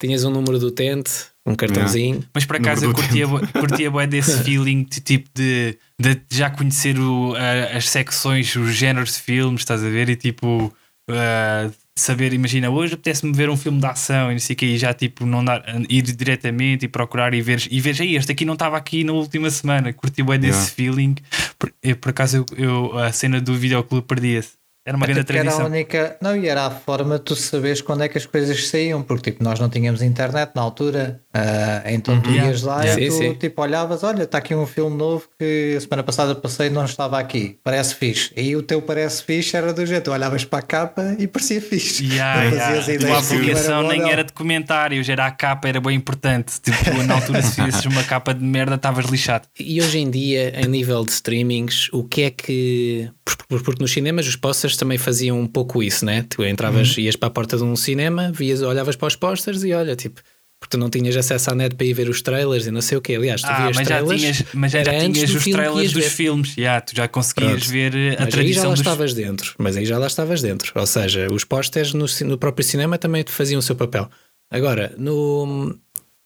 Tinhas 0.00 0.24
um 0.24 0.30
número 0.30 0.58
do 0.58 0.66
utente, 0.68 1.10
um 1.46 1.54
cartãozinho. 1.54 2.24
Mas 2.32 2.44
por 2.44 2.56
acaso 2.56 2.84
eu 2.86 2.92
curtia, 2.94 3.26
bué- 3.26 3.46
curtia 3.52 3.90
bué 3.90 4.06
desse 4.06 4.38
feeling 4.44 4.84
de 4.84 5.00
tipo 5.00 5.28
de, 5.34 5.76
de 6.00 6.20
já 6.32 6.48
conhecer 6.50 6.98
o, 6.98 7.34
a- 7.36 7.76
as 7.76 7.88
secções, 7.88 8.54
os 8.56 8.74
géneros 8.74 9.14
de 9.14 9.20
filmes, 9.22 9.60
estás 9.60 9.82
a 9.84 9.88
ver? 9.88 10.08
E 10.08 10.16
tipo 10.16 10.72
ah, 11.10 11.70
saber, 11.96 12.32
imagina, 12.32 12.70
hoje 12.70 12.94
apetece-me 12.94 13.32
ver 13.32 13.50
um 13.50 13.56
filme 13.58 13.78
de 13.78 13.86
ação 13.86 14.30
e 14.30 14.34
não 14.34 14.40
sei 14.40 14.54
o 14.54 14.56
que, 14.56 14.64
e 14.66 14.78
já 14.78 14.92
tipo 14.94 15.26
não 15.26 15.44
dar, 15.44 15.62
ir 15.88 16.02
diretamente 16.02 16.86
e 16.86 16.88
procurar 16.88 17.34
e 17.34 17.42
ver, 17.42 17.62
e 17.70 17.78
ver, 17.80 18.00
"Ei, 18.00 18.16
este 18.16 18.32
aqui 18.32 18.44
não 18.46 18.54
estava 18.54 18.76
aqui 18.78 19.04
na 19.04 19.12
última 19.12 19.50
semana. 19.50 19.92
Curti 19.92 20.22
bué 20.22 20.38
desse 20.38 20.58
Yeah. 20.58 20.74
feeling. 20.74 21.14
Por, 21.58 21.72
eu, 21.82 21.96
por 21.96 22.08
acaso 22.08 22.38
eu, 22.38 22.46
eu- 22.56 22.98
a 22.98 23.12
cena 23.12 23.38
do 23.40 23.54
videoclube 23.54 24.06
perdia-se. 24.06 24.52
Era 24.86 24.96
uma 24.98 25.06
grande 25.06 25.20
Até 25.20 25.26
porque 25.32 25.38
era 25.38 25.48
a 25.48 25.52
tradição. 25.54 25.72
única. 25.72 26.16
Não, 26.20 26.36
e 26.36 26.46
era 26.46 26.66
a 26.66 26.70
forma 26.70 27.16
de 27.18 27.24
tu 27.24 27.34
saberes 27.34 27.80
quando 27.80 28.02
é 28.02 28.08
que 28.08 28.18
as 28.18 28.26
coisas 28.26 28.68
saíam, 28.68 29.02
porque 29.02 29.30
tipo, 29.30 29.42
nós 29.42 29.58
não 29.58 29.68
tínhamos 29.70 30.02
internet 30.02 30.50
na 30.54 30.60
altura, 30.60 31.20
ah, 31.32 31.82
então 31.86 32.20
tu 32.20 32.28
Yeah. 32.30 32.50
ias 32.50 32.62
lá 32.62 32.82
Yeah. 32.82 33.02
e 33.02 33.06
tu 33.08 33.12
Sim, 33.14 33.18
sim. 33.30 33.34
tipo 33.34 33.62
olhavas, 33.62 34.02
olha, 34.04 34.24
está 34.24 34.38
aqui 34.38 34.54
um 34.54 34.66
filme 34.66 34.94
novo 34.96 35.26
que 35.38 35.74
a 35.76 35.80
semana 35.80 36.02
passada 36.02 36.34
passei 36.34 36.66
e 36.66 36.70
não 36.70 36.84
estava 36.84 37.18
aqui, 37.18 37.58
parece 37.64 37.94
fixe. 37.94 38.30
E 38.36 38.54
o 38.56 38.62
teu 38.62 38.82
parece 38.82 39.22
fixe 39.24 39.56
era 39.56 39.72
do 39.72 39.86
jeito, 39.86 40.04
tu 40.04 40.10
olhavas 40.12 40.44
para 40.44 40.58
a 40.58 40.62
capa 40.62 41.16
e 41.18 41.26
parecia 41.26 41.62
fixe. 41.62 42.04
Yeah, 42.06 42.44
Não 42.44 42.50
yeah. 42.52 42.74
fazias 42.74 42.84
Tipo, 42.98 43.04
ideia 43.50 43.74
a 43.74 43.80
ou 43.80 43.88
nem 43.88 44.10
era 44.10 44.22
de 44.22 44.32
comentários, 44.34 45.08
era 45.08 45.24
a 45.26 45.30
capa, 45.30 45.66
era 45.66 45.80
bem 45.80 45.96
importante. 45.96 46.60
Tipo, 46.60 47.02
na 47.04 47.14
altura, 47.14 47.40
se 47.42 47.54
fizesses 47.62 47.86
uma 47.86 48.02
capa 48.04 48.34
de 48.34 48.44
merda, 48.44 48.74
estavas 48.74 49.06
lixado. 49.06 49.48
E 49.58 49.80
hoje 49.80 49.98
em 49.98 50.10
dia, 50.10 50.60
em 50.60 50.66
nível 50.68 51.04
de 51.04 51.12
streamings, 51.12 51.88
o 51.92 52.04
que 52.04 52.22
é 52.22 52.30
que. 52.30 53.10
por- 53.24 53.36
por- 53.48 53.62
Porque 53.62 53.82
nos 53.82 53.92
cinemas 53.92 54.26
os 54.26 54.36
posters 54.36 54.73
também 54.76 54.98
faziam 54.98 55.38
um 55.40 55.46
pouco 55.46 55.82
isso, 55.82 56.04
né? 56.04 56.24
Tu 56.28 56.44
entravas, 56.44 56.96
ias 56.98 57.16
para 57.16 57.28
a 57.28 57.30
porta 57.30 57.56
de 57.56 57.62
um 57.64 57.76
cinema, 57.76 58.30
vias, 58.32 58.62
olhavas 58.62 58.96
para 58.96 59.08
os 59.08 59.16
posters 59.16 59.62
e 59.64 59.72
olha, 59.72 59.94
tipo. 59.96 60.20
Porque 60.60 60.78
tu 60.78 60.80
não 60.80 60.88
tinhas 60.88 61.14
acesso 61.14 61.50
à 61.50 61.54
net 61.54 61.74
para 61.74 61.84
ir 61.84 61.92
ver 61.92 62.08
os 62.08 62.22
trailers 62.22 62.66
e 62.66 62.70
não 62.70 62.80
sei 62.80 62.96
o 62.96 63.00
quê. 63.02 63.16
Aliás, 63.16 63.42
tu 63.42 63.48
Ah, 63.48 63.64
vias 63.64 63.76
mas 63.76 63.86
já 63.86 63.96
trailers. 63.98 64.20
tinhas, 64.20 64.44
mas 64.54 64.72
já 64.72 64.80
antes 64.80 65.02
tinhas 65.12 65.34
os 65.34 65.44
trailers 65.44 65.92
dos 65.92 66.04
ver. 66.04 66.10
filmes. 66.10 66.56
Yeah, 66.56 66.80
tu 66.80 66.96
já 66.96 67.06
conseguias 67.06 67.50
Pronto. 67.50 67.68
ver 67.70 67.92
a 67.94 67.98
Mas 67.98 68.10
aí 68.18 68.24
já 68.24 68.28
tradição 68.30 68.64
lá 68.64 68.70
dos 68.70 68.80
estavas 68.80 69.12
dentro. 69.14 69.54
Mas 69.58 69.76
aí 69.76 69.84
já 69.84 69.98
lá 69.98 70.06
estavas 70.06 70.40
dentro. 70.40 70.72
Ou 70.74 70.86
seja, 70.86 71.28
os 71.30 71.44
posters 71.44 71.92
no, 71.92 72.06
no 72.26 72.38
próprio 72.38 72.64
cinema 72.66 72.96
também 72.96 73.22
te 73.22 73.30
faziam 73.30 73.58
o 73.58 73.62
seu 73.62 73.76
papel. 73.76 74.08
Agora, 74.50 74.94
no, 74.96 75.76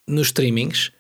nos 0.06 0.28
streamings, 0.28 0.92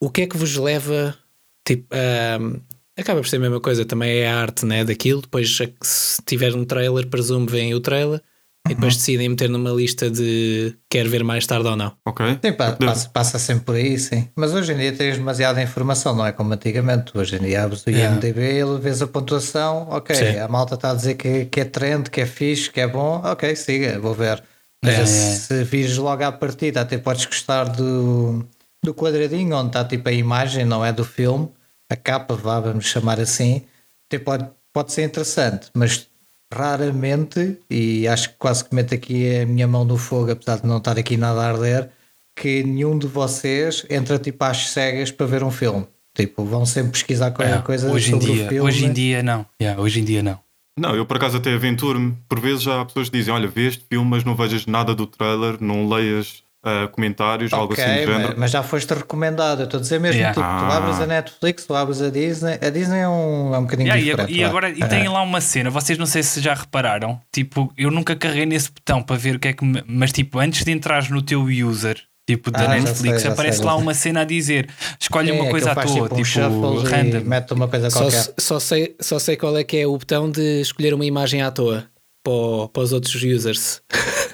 o 0.00 0.10
que 0.10 0.22
é 0.22 0.26
que 0.26 0.36
vos 0.36 0.56
leva? 0.56 1.16
Tipo, 1.64 1.86
a- 1.94 2.73
acaba 2.98 3.20
por 3.20 3.28
ser 3.28 3.36
a 3.36 3.40
mesma 3.40 3.60
coisa, 3.60 3.84
também 3.84 4.18
é 4.18 4.28
a 4.28 4.40
arte 4.40 4.64
né, 4.66 4.84
daquilo. 4.84 5.20
Depois, 5.22 5.56
se 5.82 6.22
tiver 6.24 6.54
um 6.54 6.64
trailer, 6.64 7.06
presumo, 7.08 7.46
vem 7.46 7.74
o 7.74 7.80
trailer 7.80 8.20
e 8.66 8.70
Uhum. 8.70 8.74
depois 8.76 8.96
decidem 8.96 9.28
meter 9.28 9.50
numa 9.50 9.70
lista 9.70 10.10
de 10.10 10.74
quer 10.88 11.06
ver 11.06 11.22
mais 11.22 11.46
tarde 11.46 11.68
ou 11.68 11.76
não. 11.76 11.92
Ok? 12.06 12.38
Sim, 12.42 12.52
pa- 12.54 12.72
passa, 12.72 13.08
passa 13.10 13.38
sempre 13.38 13.64
por 13.64 13.74
aí, 13.74 13.98
sim. 13.98 14.26
Mas 14.34 14.54
hoje 14.54 14.72
em 14.72 14.76
dia 14.78 14.92
tens 14.92 15.16
demasiada 15.18 15.62
informação, 15.62 16.16
não 16.16 16.24
é 16.26 16.32
como 16.32 16.54
antigamente. 16.54 17.12
Hoje 17.16 17.36
em 17.36 17.40
dia 17.40 17.62
abres 17.64 17.84
o 17.86 17.90
Yeah. 17.90 18.14
IMDB, 18.14 18.40
ele 18.40 18.78
vês 18.80 19.02
a 19.02 19.06
pontuação, 19.06 19.86
ok, 19.90 20.16
Sim. 20.16 20.38
a 20.38 20.48
malta 20.48 20.76
está 20.76 20.92
a 20.92 20.94
dizer 20.94 21.14
que, 21.16 21.44
que 21.44 21.60
é 21.60 21.64
trend, 21.66 22.08
que 22.08 22.22
é 22.22 22.26
fixe, 22.26 22.70
que 22.70 22.80
é 22.80 22.86
bom, 22.86 23.20
ok, 23.22 23.54
siga, 23.54 23.98
vou 24.00 24.14
ver. 24.14 24.42
Mas 24.82 24.94
É, 24.94 25.04
se, 25.06 25.12
é. 25.52 25.58
se 25.58 25.64
vires 25.64 25.96
logo 25.98 26.22
à 26.24 26.32
partida, 26.32 26.80
até 26.80 26.96
podes 26.96 27.26
gostar 27.26 27.64
do, 27.64 28.46
do 28.82 28.94
quadradinho 28.94 29.56
onde 29.56 29.66
está 29.68 29.84
tipo 29.84 30.08
a 30.08 30.12
imagem, 30.12 30.64
não 30.64 30.82
é 30.84 30.90
do 30.90 31.04
filme, 31.04 31.50
a 31.94 31.96
capa, 31.96 32.34
vá, 32.34 32.60
vamos 32.60 32.86
chamar 32.86 33.18
assim, 33.20 33.62
até 34.06 34.18
pode, 34.18 34.46
pode 34.72 34.92
ser 34.92 35.04
interessante, 35.04 35.68
mas 35.74 36.08
raramente, 36.52 37.58
e 37.70 38.06
acho 38.08 38.30
que 38.30 38.36
quase 38.38 38.64
que 38.64 38.74
meto 38.74 38.94
aqui 38.94 39.38
a 39.40 39.46
minha 39.46 39.66
mão 39.66 39.84
no 39.84 39.96
fogo, 39.96 40.30
apesar 40.32 40.60
de 40.60 40.66
não 40.66 40.78
estar 40.78 40.98
aqui 40.98 41.16
nada 41.16 41.40
a 41.40 41.48
arder, 41.50 41.90
que 42.36 42.62
nenhum 42.64 42.98
de 42.98 43.06
vocês 43.06 43.84
entra 43.90 44.18
tipo 44.18 44.42
às 44.44 44.68
cegas 44.68 45.10
para 45.10 45.26
ver 45.26 45.42
um 45.42 45.50
filme. 45.50 45.86
Tipo, 46.16 46.44
vão 46.44 46.64
sempre 46.64 46.92
pesquisar 46.92 47.32
qualquer 47.32 47.58
É, 47.58 47.62
coisa 47.62 47.90
hoje 47.90 48.08
em 48.14 48.20
sobre 48.20 48.32
dia, 48.34 48.46
o 48.46 48.48
filme. 48.48 48.68
hoje 48.68 48.84
em 48.86 48.92
dia 48.92 49.22
não. 49.22 49.44
Yeah, 49.60 49.80
hoje 49.80 50.00
em 50.00 50.04
dia 50.04 50.22
não. 50.22 50.38
Não, 50.78 50.94
eu 50.94 51.04
por 51.06 51.16
acaso 51.16 51.36
até 51.38 51.52
aventuro-me. 51.52 52.16
Por 52.28 52.38
vezes 52.40 52.62
já 52.62 52.80
há 52.80 52.84
pessoas 52.84 53.08
que 53.08 53.16
dizem: 53.18 53.34
Olha, 53.34 53.48
vê 53.48 53.66
este 53.66 53.84
filme, 53.88 54.08
mas 54.08 54.22
não 54.24 54.36
vejas 54.36 54.64
nada 54.66 54.94
do 54.94 55.06
trailer, 55.08 55.56
não 55.60 55.88
leias 55.88 56.43
uh, 56.64 56.88
comentários, 56.90 57.52
algo 57.52 57.72
Ok, 57.72 57.84
assim 57.84 58.04
do 58.04 58.10
mas, 58.12 58.16
género. 58.22 58.34
mas 58.38 58.50
já 58.50 58.62
foste 58.62 58.92
recomendado. 58.94 59.60
Eu 59.60 59.64
estou 59.64 59.78
a 59.78 59.80
dizer 59.82 60.00
mesmo, 60.00 60.16
Yeah. 60.20 60.34
tipo, 60.34 60.46
tu 60.46 60.50
Ah. 60.50 60.76
abres 60.76 61.00
a 61.00 61.06
Netflix, 61.06 61.64
tu 61.66 61.74
abres 61.74 62.00
a 62.02 62.10
Disney. 62.10 62.58
A 62.60 62.70
Disney 62.70 62.98
é 63.00 63.08
um, 63.08 63.54
é 63.54 63.58
um 63.58 63.62
bocadinho 63.62 63.88
Yeah, 63.88 64.00
e 64.00 64.04
diferente. 64.10 64.44
agora, 64.44 64.68
e, 64.70 64.72
agora- 64.82 64.86
e 64.86 64.88
tem 65.00 65.08
lá 65.08 65.22
uma 65.22 65.40
cena, 65.40 65.70
vocês 65.70 65.98
não 65.98 66.06
sei 66.06 66.22
se 66.22 66.40
já 66.40 66.54
repararam, 66.54 67.20
tipo, 67.32 67.72
eu 67.76 67.90
nunca 67.90 68.16
carreguei 68.16 68.46
nesse 68.46 68.70
botão 68.70 69.02
para 69.02 69.16
ver 69.16 69.36
o 69.36 69.38
que 69.38 69.48
é 69.48 69.52
que. 69.52 69.64
me- 69.64 69.84
Mas 69.86 70.12
tipo, 70.12 70.38
antes 70.38 70.64
de 70.64 70.70
entrares 70.72 71.08
no 71.10 71.20
teu 71.22 71.42
user, 71.42 72.00
tipo 72.26 72.50
da 72.50 72.64
Ah, 72.64 72.68
Netflix, 72.68 73.20
sei, 73.22 73.30
aparece 73.30 73.58
sei, 73.58 73.66
lá 73.66 73.76
uma 73.76 73.92
cena 73.92 74.22
a 74.22 74.24
dizer: 74.24 74.68
escolhe 74.98 75.28
É, 75.30 75.32
uma 75.32 75.40
aquilo 75.44 75.50
coisa 75.50 75.72
à 75.72 75.74
toa, 75.74 76.08
tipo, 76.08 76.14
um 76.14 76.22
tipo, 76.22 76.88
random. 76.88 77.20
mete 77.24 77.52
uma 77.52 77.68
coisa 77.68 77.90
Só, 77.90 78.00
qualquer. 78.00 78.24
só, 78.38 78.58
sei, 78.60 78.96
só 79.00 79.18
sei 79.18 79.36
qual 79.36 79.56
é 79.58 79.62
que 79.64 79.76
é 79.76 79.86
o 79.86 79.96
botão 79.98 80.30
de 80.30 80.60
escolher 80.62 80.94
uma 80.94 81.04
imagem 81.04 81.42
à 81.42 81.50
toa 81.50 81.84
para, 82.24 82.32
o- 82.32 82.68
para 82.68 82.82
os 82.82 82.92
outros 82.92 83.14
users. 83.22 83.82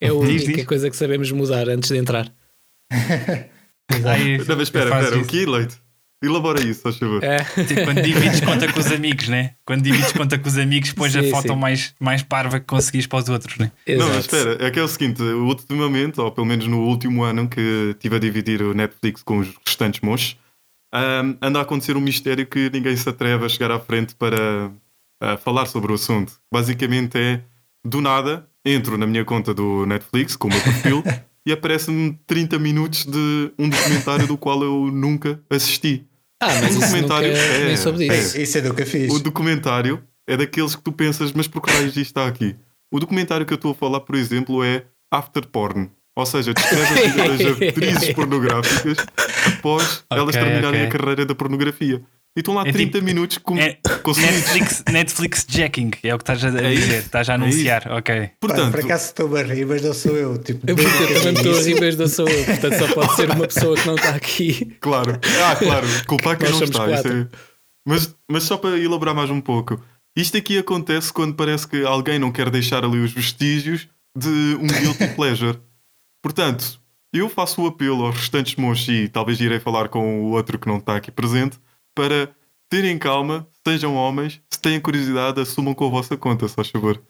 é 0.00 0.08
a 0.08 0.12
Diz, 0.12 0.42
única 0.44 0.52
diz. 0.58 0.66
coisa 0.66 0.90
que 0.90 0.96
sabemos 0.96 1.30
mudar 1.30 1.68
antes 1.68 1.90
de 1.90 1.98
entrar. 1.98 2.32
Aí, 2.90 4.38
Não, 4.38 4.56
mas 4.56 4.62
espera, 4.62 5.00
espera, 5.00 5.18
o 5.18 5.26
que, 5.26 5.44
Leite? 5.44 5.76
Elabora 6.22 6.60
isso, 6.60 6.82
faz 6.82 6.98
favor. 6.98 7.24
É. 7.24 7.38
Tipo, 7.64 7.84
quando 7.84 8.02
divides 8.02 8.40
conta 8.42 8.70
com 8.70 8.78
os 8.78 8.92
amigos, 8.92 9.28
né? 9.28 9.54
Quando 9.64 9.82
divides 9.82 10.12
conta 10.12 10.38
com 10.38 10.48
os 10.48 10.58
amigos, 10.58 10.92
pões 10.92 11.16
a 11.16 11.22
foto 11.24 11.48
sim. 11.48 11.56
mais, 11.56 11.94
mais 11.98 12.22
parva 12.22 12.60
que 12.60 12.66
conseguis 12.66 13.06
para 13.06 13.20
os 13.20 13.28
outros, 13.30 13.56
né? 13.56 13.72
Não, 13.88 14.06
mas 14.06 14.26
Exato. 14.26 14.36
espera, 14.36 14.66
é 14.66 14.70
que 14.70 14.78
é 14.78 14.82
o 14.82 14.88
seguinte, 14.88 15.22
ultimamente, 15.22 16.20
ou 16.20 16.30
pelo 16.30 16.46
menos 16.46 16.66
no 16.66 16.80
último 16.82 17.24
ano 17.24 17.48
que 17.48 17.92
estive 17.92 18.16
a 18.16 18.18
dividir 18.18 18.60
o 18.60 18.74
Netflix 18.74 19.22
com 19.22 19.38
os 19.38 19.48
restantes 19.66 20.02
mochos, 20.02 20.36
ahm, 20.92 21.36
anda 21.40 21.58
a 21.58 21.62
acontecer 21.62 21.96
um 21.96 22.00
mistério 22.02 22.46
que 22.46 22.68
ninguém 22.70 22.94
se 22.96 23.08
atreve 23.08 23.46
a 23.46 23.48
chegar 23.48 23.70
à 23.70 23.80
frente 23.80 24.14
para 24.14 24.70
ah, 25.22 25.38
falar 25.38 25.64
sobre 25.64 25.90
o 25.90 25.94
assunto. 25.94 26.34
Basicamente 26.52 27.16
é, 27.16 27.40
do 27.82 28.02
nada, 28.02 28.46
entro 28.64 28.96
na 28.98 29.06
minha 29.06 29.24
conta 29.24 29.52
do 29.54 29.86
Netflix, 29.86 30.36
com 30.36 30.48
o 30.48 30.50
meu 30.50 30.60
perfil, 30.60 31.02
e 31.46 31.52
aparece-me 31.52 32.18
30 32.26 32.58
minutos 32.58 33.04
de 33.06 33.52
um 33.58 33.68
documentário 33.68 34.26
do 34.26 34.36
qual 34.36 34.62
eu 34.62 34.90
nunca 34.92 35.40
assisti. 35.50 36.06
Ah, 36.42 36.46
mas 36.48 36.62
O 36.62 36.64
isso 36.64 36.72
nunca, 36.74 36.86
documentário 36.86 37.32
é- 37.32 37.66
nem 37.66 37.76
soube 37.76 38.08
disso. 38.08 38.40
Isso 38.40 38.58
é 38.58 38.60
do 38.62 38.74
que 38.74 38.82
eu 38.82 38.86
fiz. 38.86 39.12
O 39.12 39.18
documentário 39.18 40.02
é 40.26 40.36
daqueles 40.36 40.74
que 40.74 40.82
tu 40.82 40.92
pensas, 40.92 41.32
mas 41.32 41.46
por 41.48 41.60
que 41.62 41.70
raios 41.70 41.88
isto 41.96 42.00
está 42.00 42.26
aqui? 42.26 42.56
O 42.92 42.98
documentário 42.98 43.44
que 43.46 43.52
eu 43.52 43.56
estou 43.56 43.72
a 43.72 43.74
falar, 43.74 44.00
por 44.00 44.14
exemplo, 44.14 44.62
é 44.64 44.84
After 45.12 45.46
Porn. 45.46 45.90
Ou 46.16 46.26
seja, 46.26 46.52
descreve 46.52 46.82
a 46.82 47.08
vida 47.08 47.44
das 47.44 47.62
atrizes 47.68 48.12
pornográficas 48.14 48.98
após 49.46 50.04
elas 50.10 50.34
Ok, 50.34 50.40
terminarem 50.40 50.82
ok. 50.84 50.86
a 50.86 50.98
carreira 50.98 51.24
da 51.26 51.34
pornografia. 51.34 52.02
E 52.36 52.40
estão 52.40 52.54
lá 52.54 52.62
É 52.64 52.70
30 52.70 52.92
tipo- 52.92 53.04
minutos 53.04 53.38
com, 53.38 53.58
É. 53.58 53.78
Netflix, 54.20 54.84
Netflix 54.88 55.46
jacking, 55.48 55.90
é 56.04 56.14
o 56.14 56.18
que 56.18 56.22
estás 56.22 56.44
a 56.44 56.48
É 56.48 56.70
dizer, 56.70 56.72
isso, 56.98 57.06
estás 57.06 57.28
a 57.28 57.32
é 57.32 57.34
anunciar, 57.34 57.90
ok. 57.90 58.20
Pá, 58.20 58.32
Portanto, 58.40 58.70
por 58.70 58.80
acaso 58.84 59.04
estou 59.06 59.36
a 59.36 59.42
rir, 59.42 59.66
mas 59.66 59.82
não 59.82 59.92
sou 59.92 60.16
eu. 60.16 60.38
Tipo, 60.38 60.70
Eu, 60.70 60.76
porque 60.76 60.88
eu 61.02 61.14
também 61.22 61.32
estou 61.34 61.58
a 61.58 61.62
rir, 61.62 61.80
mas 61.80 61.96
não 61.96 62.06
sou 62.06 62.28
eu. 62.28 62.44
Portanto, 62.44 62.78
só 62.78 62.94
pode 62.94 63.16
ser 63.16 63.30
uma 63.30 63.46
pessoa 63.48 63.76
que 63.76 63.86
não 63.86 63.94
está 63.96 64.10
aqui. 64.10 64.76
claro. 64.80 65.18
Ah, 65.44 65.56
claro. 65.56 65.86
Culpar 66.06 66.38
quem 66.38 66.48
Nós 66.50 66.60
não 66.60 66.64
está. 66.86 67.08
é- 67.10 67.26
Mas, 67.86 68.14
mas 68.30 68.44
só 68.44 68.56
para 68.56 68.78
elaborar 68.78 69.14
mais 69.14 69.28
um 69.30 69.40
pouco. 69.40 69.82
Isto 70.16 70.36
aqui 70.36 70.56
acontece 70.58 71.12
quando 71.12 71.34
parece 71.34 71.66
que 71.66 71.84
alguém 71.84 72.18
não 72.20 72.30
quer 72.30 72.48
deixar 72.48 72.84
ali 72.84 72.98
os 72.98 73.12
vestígios 73.12 73.88
de 74.16 74.28
um 74.60 74.66
guilty 74.68 75.08
pleasure. 75.16 75.58
Portanto, 76.22 76.80
eu 77.12 77.28
faço 77.28 77.62
o 77.62 77.66
apelo 77.66 78.04
aos 78.04 78.16
restantes 78.16 78.54
mochos 78.54 78.86
e 78.88 79.08
talvez 79.08 79.40
irei 79.40 79.58
falar 79.58 79.88
com 79.88 80.22
o 80.22 80.30
outro 80.30 80.58
que 80.60 80.68
não 80.68 80.76
está 80.78 80.94
aqui 80.96 81.10
presente 81.10 81.58
para 81.94 82.30
terem 82.68 82.98
calma, 82.98 83.46
sejam 83.66 83.94
homens, 83.94 84.40
se 84.52 84.60
têm 84.60 84.80
curiosidade, 84.80 85.40
assumam 85.40 85.74
com 85.74 85.86
a 85.86 85.90
vossa 85.90 86.16
conta, 86.16 86.48
faz 86.48 86.68
favor. 86.68 87.00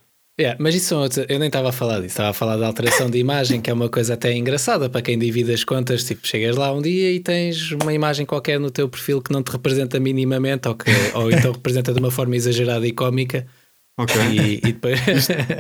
Yeah, 0.41 0.57
mas 0.59 0.75
isso 0.75 0.87
são 0.87 1.03
outros- 1.03 1.27
eu 1.29 1.39
nem 1.39 1.49
estava 1.49 1.69
a 1.69 1.73
falar 1.73 1.97
disso, 1.97 2.07
estava 2.13 2.31
a 2.31 2.33
falar 2.33 2.57
da 2.57 2.67
alteração 2.67 3.11
de 3.11 3.19
imagem, 3.19 3.61
que 3.61 3.69
é 3.69 3.73
uma 3.75 3.91
coisa 3.91 4.15
até 4.15 4.33
engraçada 4.35 4.89
para 4.89 5.03
quem 5.03 5.19
divide 5.19 5.53
as 5.53 5.65
contas. 5.65 6.03
Tipo, 6.05 6.27
chegas 6.27 6.57
lá 6.57 6.73
um 6.73 6.81
dia 6.81 7.13
e 7.13 7.21
tens 7.21 7.73
uma 7.73 7.93
imagem 7.93 8.25
qualquer 8.25 8.59
no 8.59 8.71
teu 8.71 8.89
perfil 8.89 9.21
que 9.21 9.31
não 9.33 9.43
te 9.43 9.51
representa 9.51 10.01
minimamente 10.01 10.67
ou, 10.67 10.75
que, 10.75 10.91
ou 11.15 11.31
então 11.31 11.53
representa 11.53 11.93
de 11.93 11.99
uma 12.01 12.11
forma 12.11 12.37
exagerada 12.37 12.87
e 12.87 12.93
cómica. 12.93 13.47
Ok? 13.99 14.17
E, 14.33 14.55
e 14.67 14.73
depois. 14.73 14.99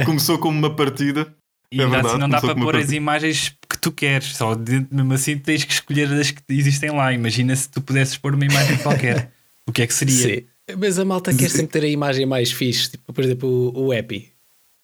Começou 0.06 0.38
como 0.38 0.56
uma 0.58 0.74
partida. 0.74 1.30
E 1.72 1.80
é 1.80 1.84
ainda 1.84 1.94
verdade, 1.94 2.14
assim 2.14 2.20
não 2.20 2.28
dá 2.28 2.40
para 2.40 2.54
pôr 2.54 2.76
as 2.76 2.90
imagens 2.90 3.54
que 3.68 3.78
tu 3.78 3.92
queres, 3.92 4.36
só 4.36 4.56
mesmo 4.90 5.12
assim 5.14 5.38
tens 5.38 5.64
que 5.64 5.72
escolher 5.72 6.12
as 6.12 6.30
que 6.30 6.42
existem 6.50 6.90
lá. 6.90 7.12
Imagina 7.12 7.54
se 7.54 7.68
tu 7.68 7.80
pudesses 7.80 8.16
pôr 8.16 8.34
uma 8.34 8.44
imagem 8.44 8.76
qualquer, 8.82 9.30
o 9.66 9.72
que 9.72 9.82
é 9.82 9.86
que 9.86 9.94
seria? 9.94 10.14
Sim. 10.14 10.44
Mas 10.76 10.98
a 10.98 11.04
malta 11.04 11.34
quer 11.34 11.48
sempre 11.48 11.80
ter 11.80 11.86
a 11.86 11.88
imagem 11.88 12.26
mais 12.26 12.52
fixe, 12.52 12.90
tipo, 12.90 13.12
por 13.12 13.24
exemplo, 13.24 13.72
o, 13.74 13.86
o 13.86 13.94
Epi. 13.94 14.32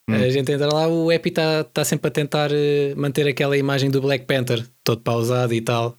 Hum. 0.09 0.15
A 0.15 0.29
gente 0.29 0.51
entra 0.51 0.67
lá, 0.67 0.87
o 0.87 1.11
Epi 1.11 1.29
está 1.29 1.63
tá 1.65 1.83
sempre 1.83 2.07
a 2.07 2.11
tentar 2.11 2.49
eh, 2.51 2.93
manter 2.95 3.27
aquela 3.27 3.57
imagem 3.57 3.89
do 3.89 4.01
Black 4.01 4.25
Panther, 4.25 4.65
todo 4.83 5.01
pausado 5.01 5.53
e 5.53 5.61
tal. 5.61 5.97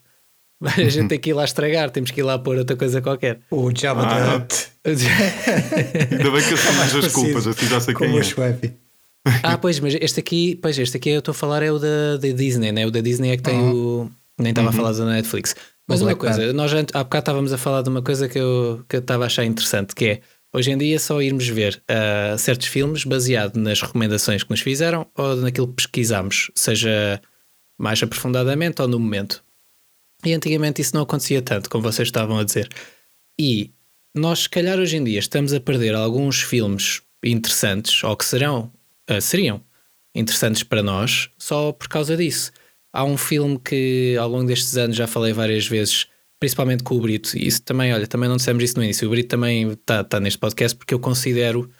Mas 0.60 0.78
a 0.80 0.88
gente 0.88 1.08
tem 1.08 1.18
que 1.18 1.30
ir 1.30 1.34
lá 1.34 1.44
estragar, 1.44 1.90
temos 1.90 2.10
que 2.10 2.20
ir 2.20 2.24
lá 2.24 2.38
pôr 2.38 2.56
outra 2.56 2.76
coisa 2.76 3.02
qualquer. 3.02 3.40
O 3.50 3.70
Jabba 3.74 4.06
Ah. 4.06 4.46
Ainda 4.88 6.30
bem 6.30 6.42
que 6.42 6.54
assumimos 6.54 6.94
as 6.94 7.12
culpas, 7.12 7.46
assim 7.46 7.66
já 7.66 7.80
sei 7.80 7.92
Como 7.92 8.10
quem 8.10 8.20
o 8.20 8.42
é. 8.42 8.72
Ah, 9.42 9.58
pois, 9.58 9.78
mas 9.80 9.94
este 9.94 10.20
aqui, 10.20 10.56
pois 10.56 10.78
este 10.78 10.96
aqui 10.96 11.10
eu 11.10 11.18
estou 11.18 11.32
a 11.32 11.34
falar 11.34 11.62
é 11.62 11.70
o 11.70 11.78
da, 11.78 12.16
da 12.16 12.28
Disney, 12.28 12.72
né? 12.72 12.86
O 12.86 12.90
da 12.90 13.00
Disney 13.00 13.30
é 13.30 13.36
que 13.36 13.42
tem 13.42 13.58
o. 13.58 14.10
Nem 14.38 14.50
estava 14.50 14.70
a 14.70 14.72
falar 14.72 14.92
da 14.92 15.04
Netflix. 15.04 15.54
Mas 15.88 16.00
uma 16.02 16.14
coisa, 16.14 16.52
nós 16.52 16.72
há 16.72 17.02
bocado 17.02 17.22
estávamos 17.22 17.52
a 17.52 17.58
falar 17.58 17.82
de 17.82 17.88
uma 17.88 18.02
coisa 18.02 18.28
que 18.28 18.38
eu 18.38 18.84
que 18.88 18.98
estava 18.98 19.24
a 19.24 19.26
achar 19.26 19.44
interessante, 19.44 19.94
que 19.94 20.04
é 20.04 20.20
hoje 20.52 20.70
em 20.70 20.78
dia 20.78 20.98
só 20.98 21.20
irmos 21.20 21.48
ver 21.48 21.82
ah, 21.88 22.36
certos 22.38 22.68
filmes 22.68 23.04
baseado 23.04 23.56
nas 23.56 23.80
recomendações 23.80 24.42
que 24.42 24.50
nos 24.50 24.60
fizeram 24.60 25.06
ou 25.16 25.36
naquilo 25.36 25.68
que 25.68 25.74
pesquisamos, 25.74 26.50
seja 26.54 27.20
mais 27.78 28.02
aprofundadamente 28.02 28.82
ou 28.82 28.88
no 28.88 28.98
momento. 28.98 29.42
E 30.24 30.34
antigamente 30.34 30.82
isso 30.82 30.94
não 30.94 31.02
acontecia 31.02 31.40
tanto, 31.40 31.70
como 31.70 31.82
vocês 31.82 32.08
estavam 32.08 32.38
a 32.38 32.44
dizer. 32.44 32.68
E 33.38 33.72
nós, 34.14 34.40
se 34.40 34.48
calhar, 34.48 34.78
hoje 34.78 34.96
em 34.96 35.04
dia 35.04 35.18
estamos 35.18 35.52
a 35.52 35.60
perder 35.60 35.94
alguns 35.94 36.42
filmes 36.42 37.02
interessantes, 37.24 38.02
ou 38.02 38.16
que 38.16 38.24
serão, 38.24 38.72
ah, 39.08 39.20
seriam 39.20 39.62
interessantes 40.14 40.62
para 40.62 40.82
nós, 40.82 41.28
só 41.38 41.72
por 41.72 41.88
causa 41.88 42.16
disso. 42.16 42.50
Há 42.92 43.04
um 43.04 43.16
filme 43.16 43.58
que 43.58 44.16
ao 44.18 44.28
longo 44.28 44.46
destes 44.46 44.76
anos 44.76 44.96
já 44.96 45.06
falei 45.06 45.32
várias 45.32 45.66
vezes, 45.66 46.06
principalmente 46.40 46.82
com 46.82 46.94
o 46.96 47.00
Brito, 47.00 47.36
e 47.36 47.46
isso 47.46 47.62
também, 47.62 47.92
olha, 47.92 48.06
também 48.06 48.28
não 48.28 48.36
dissemos 48.36 48.62
isso 48.64 48.76
no 48.76 48.84
início. 48.84 49.06
O 49.06 49.10
Brito 49.10 49.28
também 49.28 49.70
está 49.72 50.02
tá 50.04 50.18
neste 50.20 50.38
podcast 50.38 50.76
porque 50.76 50.94
eu 50.94 50.98
considero 51.00 51.70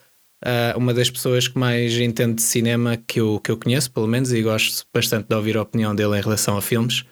ah, 0.45 0.75
uma 0.77 0.93
das 0.95 1.11
pessoas 1.11 1.49
que 1.49 1.59
mais 1.59 1.97
entende 1.99 2.35
de 2.35 2.43
cinema 2.43 2.97
que 2.97 3.21
eu, 3.21 3.41
que 3.41 3.51
eu 3.51 3.57
conheço, 3.57 3.91
pelo 3.91 4.07
menos, 4.07 4.33
e 4.33 4.43
gosto 4.43 4.87
bastante 4.95 5.27
de 5.29 5.35
ouvir 5.35 5.57
a 5.57 5.63
opinião 5.63 5.95
dele 5.95 6.19
em 6.19 6.23
relação 6.23 6.57
a 6.57 6.63
filmes. 6.63 7.05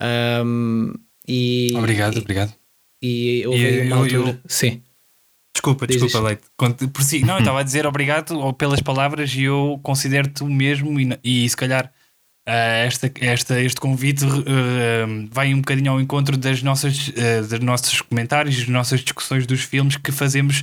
Ahm, 0.00 0.92
e, 1.28 1.72
Obrigado, 1.76 2.16
e, 2.16 2.20
obrigado. 2.20 2.54
e 3.02 3.46
houve 3.46 3.58
E 3.62 3.80
uma 3.86 3.96
eu- 3.96 4.02
altura. 4.02 4.30
eu- 4.30 4.38
Sim. 4.48 4.82
Desculpa, 5.54 5.86
Diz 5.86 6.00
desculpa. 6.02 6.26
Leite. 6.28 6.42
Conte- 6.56 6.86
Por 6.88 7.02
si, 7.02 7.20
não, 7.24 7.34
eu 7.34 7.38
estava 7.40 7.60
a 7.60 7.62
dizer 7.62 7.86
obrigado 7.86 8.52
pelas 8.54 8.80
palavras 8.80 9.32
e 9.34 9.44
eu 9.44 9.78
considero-te 9.82 10.42
o 10.42 10.46
mesmo 10.48 10.98
e, 11.00 11.18
e 11.22 11.48
se 11.48 11.56
calhar 11.56 11.90
ah, 12.46 12.52
esta, 12.84 13.10
esta, 13.20 13.60
este 13.62 13.80
convite 13.80 14.24
ah, 14.26 15.26
vai 15.30 15.54
um 15.54 15.58
bocadinho 15.58 15.92
ao 15.92 16.00
encontro 16.00 16.36
das 16.36 16.60
nossas, 16.62 17.10
ah, 17.16 17.40
dos 17.46 17.60
nossos 17.60 18.00
comentários, 18.02 18.56
das 18.58 18.68
nossas 18.68 19.00
discussões 19.00 19.46
dos 19.46 19.62
filmes 19.62 19.96
que 19.96 20.10
fazemos 20.12 20.62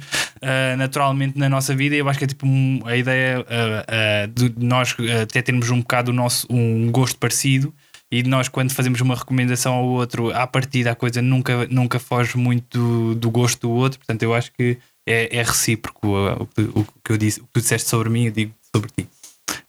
naturalmente 0.77 1.38
na 1.39 1.48
nossa 1.48 1.74
vida. 1.75 1.95
Eu 1.95 2.10
acho 2.10 2.19
que 2.19 2.25
é 2.25 2.27
tipo 2.27 2.45
um- 2.45 2.81
a 2.86 2.95
ideia 2.98 3.45
de 4.33 4.53
nós 4.57 4.95
até 5.24 5.41
termos 5.41 5.69
um 5.69 5.79
bocado 5.79 6.12
o 6.12 6.13
nosso, 6.13 6.45
um 6.50 6.91
gosto 6.91 7.17
parecido. 7.17 7.74
E 8.12 8.24
nós, 8.24 8.48
quando 8.50 8.72
fazemos 8.74 9.00
uma 9.01 9.15
recomendação 9.15 9.74
ao 9.74 9.86
outro, 9.88 10.32
à 10.36 10.46
partida 10.46 10.91
a 10.91 10.96
coisa 10.96 11.22
nunca, 11.22 11.65
nunca 11.70 11.98
foge 12.00 12.38
muito 12.38 12.77
do, 12.77 13.15
do 13.15 13.32
gosto 13.32 13.62
do 13.68 13.72
outro. 13.72 14.00
Portanto, 14.00 14.22
eu 14.24 14.34
acho 14.34 14.51
que 14.51 14.77
é, 15.08 15.38
é 15.38 15.41
recíproco 15.44 16.08
o, 16.08 16.44
o- 16.44 16.80
o 16.82 16.86
que 17.03 17.12
eu 17.12 17.18
disse, 17.18 17.39
o 17.39 17.44
que 17.44 17.50
tu 17.53 17.62
disseste 17.62 17.89
sobre 17.89 18.10
mim, 18.10 18.25
eu 18.25 18.32
digo 18.32 18.53
sobre 18.75 18.89
ti. 18.96 19.08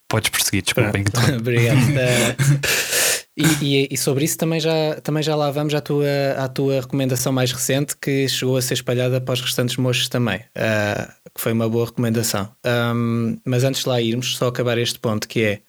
Podes 0.09 0.29
prosseguir, 0.31 0.63
desculpem. 0.63 1.05
Obrigado. 1.39 1.79
Eh, 3.35 3.55
e, 3.63 3.89
e- 3.91 3.97
sobre 3.97 4.25
isso 4.27 4.37
também 4.37 4.61
já, 4.61 5.01
também 5.03 5.23
já 5.23 5.35
lá 5.35 5.51
vamos 5.51 5.73
à 5.73 5.81
tua, 5.81 6.05
à 6.37 6.49
tua 6.49 6.83
recomendação 6.83 7.33
mais 7.33 7.51
recente 7.51 7.97
que 7.97 8.29
chegou 8.29 8.59
a 8.59 8.63
ser 8.63 8.75
espalhada 8.75 9.23
para 9.23 9.33
os 9.33 9.41
restantes 9.41 9.77
mochos 9.79 10.07
também, 10.11 10.41
eh, 10.55 11.09
que 11.35 11.41
foi 11.41 11.53
uma 11.53 11.67
boa 11.67 11.87
recomendação. 11.87 12.51
Ahm, 12.63 13.39
mas 13.47 13.65
antes 13.65 13.83
de 13.85 13.89
lá 13.89 14.03
irmos, 14.03 14.37
só 14.37 14.49
acabar 14.49 14.77
este 14.77 14.99
ponto 14.99 15.27
que 15.27 15.43
é 15.43 15.61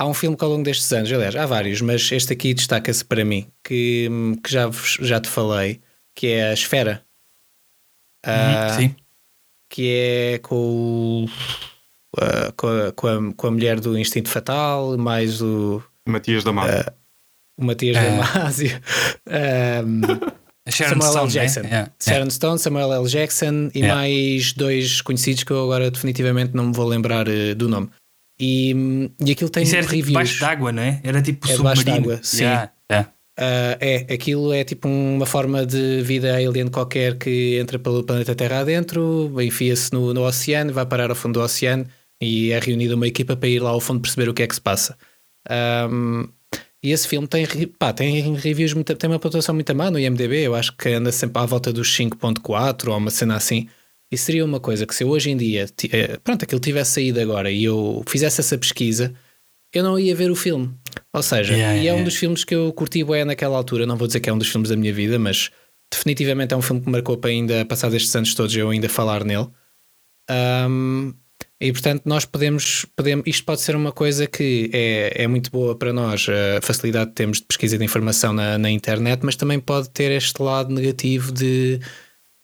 há 0.00 0.06
um 0.06 0.14
filme 0.14 0.34
que 0.36 0.42
ao 0.42 0.50
longo 0.50 0.62
destes 0.64 0.90
anos, 0.92 1.12
aliás, 1.12 1.36
há 1.36 1.44
vários, 1.44 1.82
mas 1.82 2.10
este 2.10 2.32
aqui 2.32 2.54
destaca-se 2.54 3.04
para 3.04 3.22
mim, 3.22 3.46
que, 3.62 4.08
que 4.42 4.50
já, 4.50 4.70
já 5.00 5.20
te 5.20 5.28
falei, 5.28 5.78
que 6.14 6.28
é 6.28 6.50
a 6.50 6.52
Esfera. 6.54 7.04
Ah, 8.24 8.76
Sim. 8.78 8.94
que 9.70 9.88
é 10.34 10.38
com, 10.38 11.26
ah, 12.18 12.52
com, 12.56 12.66
a, 12.66 12.92
com, 12.92 13.06
a, 13.06 13.34
com 13.34 13.46
a 13.46 13.50
mulher 13.50 13.78
do 13.78 13.98
Instinto 13.98 14.28
Fatal, 14.30 14.96
mais 14.96 15.42
o, 15.42 15.82
Matias 16.08 16.44
da 16.44 16.52
Mata. 16.52 16.94
o 17.58 17.64
Matias 17.64 17.96
É. 17.96 18.10
Damasio, 18.10 18.80
ahm, 19.28 20.00
A 20.66 20.70
Sharon 20.70 21.00
Samuel 21.00 21.24
L. 21.24 21.30
Stone, 21.30 21.32
né? 21.32 21.32
Jackson, 21.32 21.60
É, 21.74 21.90
Sharon 22.02 22.30
Stone, 22.30 22.58
Samuel 22.58 22.92
L. 22.94 23.06
Jackson 23.08 23.70
e 23.74 23.82
É. 23.82 23.88
mais 23.94 24.52
dois 24.54 25.00
conhecidos 25.02 25.44
que 25.44 25.50
eu 25.52 25.62
agora 25.62 25.90
definitivamente 25.90 26.54
não 26.54 26.66
me 26.68 26.72
vou 26.74 26.86
lembrar 26.86 27.28
eh, 27.28 27.54
do 27.54 27.68
nome. 27.68 27.90
E, 28.40 28.74
e 29.24 29.32
aquilo 29.32 29.50
tem 29.50 29.62
Isso 29.64 29.74
era 29.76 29.82
tipo 29.82 29.92
reviews. 29.96 30.08
debaixo 30.08 30.40
d'água, 30.40 30.72
não 30.72 30.82
é? 30.82 31.00
Era 31.04 31.20
tipo 31.20 31.46
É 31.46 31.54
submarino. 31.54 31.84
d'água, 31.84 32.20
sim. 32.22 32.44
Yeah, 32.44 32.72
yeah. 32.90 33.12
Ah, 33.38 33.76
é, 33.80 34.06
aquilo 34.12 34.52
é 34.52 34.64
tipo 34.64 34.88
uma 34.88 35.26
forma 35.26 35.64
de 35.66 36.02
vida 36.02 36.34
alien 36.34 36.68
qualquer 36.68 37.16
que 37.18 37.58
entra 37.58 37.78
pelo 37.78 38.02
planeta 38.02 38.34
Terra 38.34 38.60
adentro, 38.60 39.32
enfia-se 39.40 39.92
no, 39.92 40.12
no 40.14 40.22
oceano, 40.26 40.72
vai 40.72 40.84
parar 40.86 41.10
ao 41.10 41.16
fundo 41.16 41.34
do 41.38 41.44
oceano 41.44 41.86
e 42.20 42.50
é 42.50 42.58
reunida 42.58 42.94
uma 42.96 43.06
equipa 43.06 43.36
para 43.36 43.48
ir 43.48 43.60
lá 43.60 43.70
ao 43.70 43.80
fundo 43.80 44.00
perceber 44.00 44.28
o 44.28 44.34
que 44.34 44.42
é 44.42 44.46
que 44.46 44.54
se 44.54 44.60
passa. 44.60 44.96
Ahm, 45.48 46.28
e 46.82 46.92
esse 46.92 47.06
filme 47.08 47.26
tem, 47.26 47.46
pá, 47.78 47.92
tem 47.92 48.34
reviews, 48.36 48.72
muito, 48.74 48.94
tem 48.94 49.08
uma 49.10 49.18
pontuação 49.18 49.54
muito 49.54 49.74
má 49.74 49.90
no 49.90 49.98
IMDB, 49.98 50.46
eu 50.46 50.54
acho 50.54 50.74
que 50.76 50.88
anda 50.90 51.12
sempre 51.12 51.40
à 51.42 51.46
volta 51.46 51.72
dos 51.72 51.88
5.4 51.96 52.88
ou 52.88 52.96
uma 52.96 53.10
cena 53.10 53.36
assim. 53.36 53.68
E 54.12 54.18
seria 54.18 54.44
uma 54.44 54.58
coisa 54.58 54.86
que 54.86 54.94
se 54.94 55.04
eu 55.04 55.08
hoje 55.08 55.30
em 55.30 55.36
dia, 55.36 55.66
eh, 55.92 56.18
pronto, 56.24 56.42
aquilo 56.42 56.60
tivesse 56.60 56.92
saído 56.92 57.20
agora 57.20 57.50
e 57.50 57.64
eu 57.64 58.02
fizesse 58.08 58.40
essa 58.40 58.58
pesquisa, 58.58 59.14
eu 59.72 59.84
não 59.84 59.98
ia 59.98 60.14
ver 60.14 60.30
o 60.30 60.36
filme. 60.36 60.74
Ou 61.12 61.22
seja, 61.22 61.52
Yeah, 61.52 61.76
e 61.76 61.78
é 61.78 61.82
yeah, 61.82 62.00
um 62.00 62.04
dos 62.04 62.16
filmes 62.16 62.44
que 62.44 62.54
eu 62.54 62.72
curti 62.72 63.04
bué 63.04 63.24
naquela 63.24 63.56
altura. 63.56 63.86
Não 63.86 63.96
vou 63.96 64.06
dizer 64.06 64.20
que 64.20 64.28
é 64.28 64.32
um 64.32 64.38
dos 64.38 64.48
filmes 64.48 64.68
da 64.68 64.76
minha 64.76 64.92
vida, 64.92 65.18
mas 65.18 65.50
definitivamente 65.92 66.54
é 66.54 66.56
um 66.56 66.62
filme 66.62 66.80
que 66.80 66.90
marcou 66.90 67.16
para 67.16 67.30
ainda, 67.30 67.64
passados 67.64 67.94
estes 67.96 68.14
anos 68.14 68.34
todos, 68.34 68.54
eu 68.54 68.70
ainda 68.70 68.88
falar 68.88 69.24
nele. 69.24 69.48
Ahm, 70.28 71.12
e 71.60 71.72
portanto, 71.72 72.02
nós 72.06 72.24
podemos, 72.24 72.86
podemos. 72.96 73.26
Isto 73.26 73.44
pode 73.44 73.60
ser 73.60 73.76
uma 73.76 73.92
coisa 73.92 74.26
que 74.26 74.70
é, 74.72 75.24
é 75.24 75.26
muito 75.26 75.50
boa 75.50 75.76
para 75.76 75.92
nós, 75.92 76.26
a 76.28 76.60
facilidade 76.62 77.10
que 77.10 77.16
temos 77.16 77.38
de 77.38 77.44
pesquisa 77.44 77.76
de 77.76 77.84
informação 77.84 78.32
na, 78.32 78.56
na 78.56 78.70
internet, 78.70 79.20
mas 79.22 79.36
também 79.36 79.60
pode 79.60 79.90
ter 79.90 80.10
este 80.10 80.42
lado 80.42 80.72
negativo 80.72 81.30
de 81.30 81.78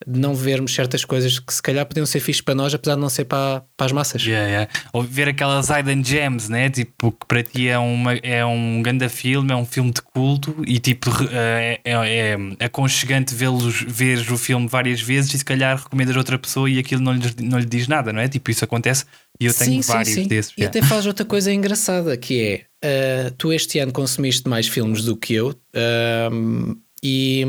não 0.06 0.34
vermos 0.34 0.74
certas 0.74 1.04
coisas 1.04 1.38
que 1.38 1.52
se 1.54 1.62
calhar 1.62 1.86
podiam 1.86 2.04
ser 2.04 2.20
fixes 2.20 2.42
para 2.42 2.54
nós, 2.54 2.74
apesar 2.74 2.96
de 2.96 3.00
não 3.00 3.08
ser 3.08 3.24
para, 3.24 3.64
para 3.76 3.86
as 3.86 3.92
massas. 3.92 4.22
Yeah, 4.22 4.46
yeah. 4.46 4.70
Ou 4.92 5.02
ver 5.02 5.28
aquelas 5.28 5.68
hidden 5.70 6.04
gems, 6.04 6.48
né? 6.48 6.68
Tipo, 6.68 7.12
que 7.12 7.26
para 7.26 7.42
ti 7.42 7.68
é, 7.68 7.78
uma, 7.78 8.14
é 8.14 8.44
um 8.44 8.82
grande 8.82 9.08
filme, 9.08 9.52
é 9.52 9.56
um 9.56 9.64
filme 9.64 9.90
de 9.90 10.02
culto 10.02 10.54
e 10.66 10.78
tipo 10.78 11.08
re- 11.10 11.28
é, 11.32 11.80
é, 11.84 12.36
é 12.58 12.64
aconchegante 12.66 13.34
vê-los, 13.34 13.82
ver 13.88 14.18
o 14.30 14.36
filme 14.36 14.68
várias 14.68 15.00
vezes 15.00 15.32
e 15.32 15.38
se 15.38 15.44
calhar 15.44 15.76
recomendas 15.82 16.14
a 16.14 16.18
outra 16.18 16.38
pessoa 16.38 16.68
e 16.68 16.78
aquilo 16.78 17.00
não 17.00 17.12
lhe, 17.14 17.34
não 17.42 17.58
lhe 17.58 17.66
diz 17.66 17.88
nada, 17.88 18.12
não 18.12 18.20
é? 18.20 18.28
Tipo, 18.28 18.50
isso 18.50 18.64
acontece 18.64 19.04
e 19.40 19.46
eu 19.46 19.54
tenho 19.54 19.80
vários 19.82 20.26
desses. 20.26 20.52
E 20.58 20.64
até 20.64 20.82
faz 20.82 21.06
outra 21.06 21.24
coisa 21.24 21.52
engraçada 21.52 22.16
que 22.16 22.42
é 22.42 22.66
ah, 22.84 23.32
tu 23.38 23.52
este 23.52 23.78
ano 23.78 23.92
consumiste 23.92 24.48
mais 24.48 24.68
filmes 24.68 25.04
do 25.04 25.16
que 25.16 25.34
eu 25.34 25.54
ahm, 25.74 26.74
e 27.02 27.44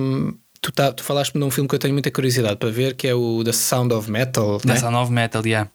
tu, 0.67 0.71
tá, 0.73 0.91
tu 0.91 1.03
falaste-me 1.03 1.39
de 1.39 1.47
um 1.47 1.51
filme 1.51 1.67
que 1.67 1.75
eu 1.75 1.79
tenho 1.79 1.93
muita 1.93 2.11
curiosidade 2.11 2.57
para 2.57 2.69
ver 2.69 2.95
que 2.95 3.07
é 3.07 3.15
o 3.15 3.41
The 3.43 3.53
Sound 3.53 3.93
of 3.93 4.11
Metal. 4.11 4.53
né? 4.65 4.73
Da 4.73 4.75
Sound 4.75 4.97
of 4.97 5.11
Metal, 5.11 5.45
yeah. 5.45 5.71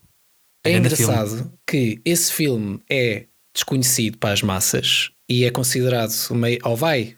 É 0.64 0.76
engraçado 0.76 1.50
que 1.66 2.00
esse 2.04 2.32
filme 2.32 2.80
é 2.88 3.26
desconhecido 3.54 4.18
para 4.18 4.32
as 4.34 4.42
massas 4.42 5.10
e 5.28 5.44
é 5.44 5.50
considerado 5.50 6.12
uma. 6.30 6.46
ou 6.64 6.76
vai, 6.76 7.16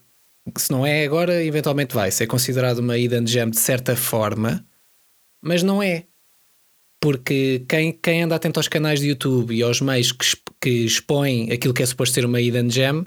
se 0.57 0.71
não 0.71 0.87
é 0.87 1.05
agora, 1.05 1.45
eventualmente 1.45 1.95
vai 1.95 2.11
ser 2.11 2.27
considerado 2.27 2.79
uma 2.79 2.97
hidden 2.97 3.27
gem 3.27 3.51
de 3.51 3.59
certa 3.59 3.97
forma, 3.97 4.65
mas 5.43 5.63
não 5.63 5.83
é. 5.83 6.05
Porque 7.01 7.65
quem, 7.69 7.93
quem 7.93 8.23
anda 8.23 8.37
atento 8.37 8.59
aos 8.59 8.69
canais 8.69 9.01
de 9.01 9.09
YouTube 9.09 9.55
e 9.55 9.63
aos 9.63 9.81
meios 9.81 10.11
que, 10.13 10.25
que 10.61 10.71
expõem 10.71 11.53
aquilo 11.53 11.75
que 11.75 11.83
é 11.83 11.87
suposto 11.87 12.15
ser 12.15 12.25
uma 12.25 12.41
hidden 12.41 12.71
gem, 12.71 13.05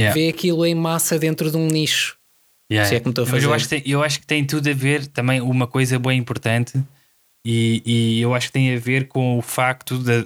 Yeah. 0.00 0.14
vê 0.18 0.28
aquilo 0.28 0.64
em 0.64 0.74
massa 0.74 1.18
dentro 1.18 1.50
de 1.50 1.56
um 1.58 1.66
nicho. 1.66 2.16
Yeah, 2.72 2.88
Se 2.88 2.94
é 2.96 3.00
que 3.00 3.06
me 3.06 3.10
estou 3.10 3.24
a 3.24 3.28
Mas 3.28 3.42
eu 3.42 3.50
fazer. 3.50 3.54
acho, 3.54 3.68
que 3.68 3.82
tem, 3.82 3.92
eu 3.92 4.02
acho 4.02 4.20
que 4.20 4.26
tem 4.26 4.44
tudo 4.44 4.68
a 4.70 4.72
ver 4.72 5.06
também 5.06 5.40
uma 5.40 5.66
coisa 5.66 5.98
bem 5.98 6.18
importante 6.18 6.82
e, 7.46 7.82
e 7.84 8.20
eu 8.20 8.34
acho 8.34 8.46
que 8.48 8.52
tem 8.52 8.74
a 8.74 8.78
ver 8.78 9.08
com 9.08 9.38
o 9.38 9.42
facto 9.42 9.98
da, 9.98 10.24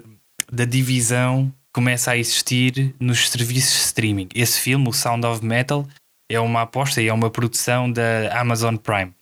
da 0.53 0.65
divisão 0.65 1.49
que 1.49 1.73
começa 1.73 2.11
a 2.13 2.17
existir 2.17 2.95
nos 3.01 3.29
serviços 3.29 3.73
de 3.75 3.85
streaming. 3.87 4.29
Esse 4.35 4.61
filme, 4.61 4.89
o 4.89 4.93
Sound 4.93 5.27
of 5.27 5.45
Metal, 5.45 5.87
é 6.31 6.39
uma 6.41 6.63
aposta 6.63 7.01
e 7.03 7.09
é 7.09 7.13
uma 7.13 7.31
produção 7.31 7.91
da 7.91 8.39
Amazon 8.41 8.77
Prime. 8.77 9.13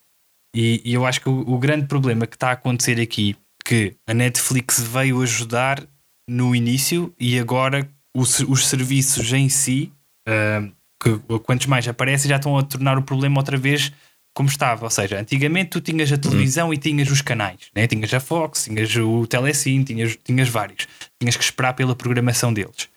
E, 0.55 0.81
e 0.85 0.95
eu 0.95 1.05
acho 1.05 1.21
que 1.21 1.29
o, 1.29 1.41
o 1.41 1.59
grande 1.59 1.87
problema 1.87 2.27
que 2.27 2.37
está 2.37 2.51
a 2.51 2.53
acontecer 2.53 3.01
aqui 3.01 3.37
que 3.65 3.95
a 4.07 4.15
Netflix 4.15 4.81
veio 4.81 5.21
ajudar 5.23 5.83
no 6.29 6.55
início 6.55 7.13
e 7.19 7.39
agora 7.39 7.89
os, 8.15 8.41
os 8.41 8.67
serviços 8.67 9.33
em 9.33 9.49
si 9.49 9.93
ah, 10.29 10.69
que 11.05 11.39
quantos 11.41 11.67
mais 11.67 11.87
aparecem 11.87 12.31
já 12.31 12.37
estão 12.37 12.57
a 12.57 12.63
tornar 12.63 12.97
o 12.97 13.03
problema 13.03 13.39
outra 13.39 13.59
vez 13.59 13.93
como 14.35 14.49
estava. 14.49 14.85
Ou 14.85 14.91
seja, 14.91 15.21
antigamente 15.21 15.71
tu 15.71 15.81
tinhas 15.81 16.11
a 16.11 16.17
televisão 16.17 16.73
e 16.73 16.79
tinhas 16.79 17.11
os 17.11 17.21
canais, 17.21 17.59
né? 17.75 17.87
tinhas 17.87 18.13
a 18.15 18.21
Fox, 18.21 18.65
tinhas 18.65 18.95
o 18.97 19.27
Telecine, 19.27 19.85
tinhas, 19.85 20.19
tinhas 20.25 20.49
vários. 20.49 20.89
Tinhas 21.21 21.37
que 21.37 21.45
esperar 21.45 21.75
pela 21.75 21.95
programação 21.95 22.53
deles. 22.53 22.89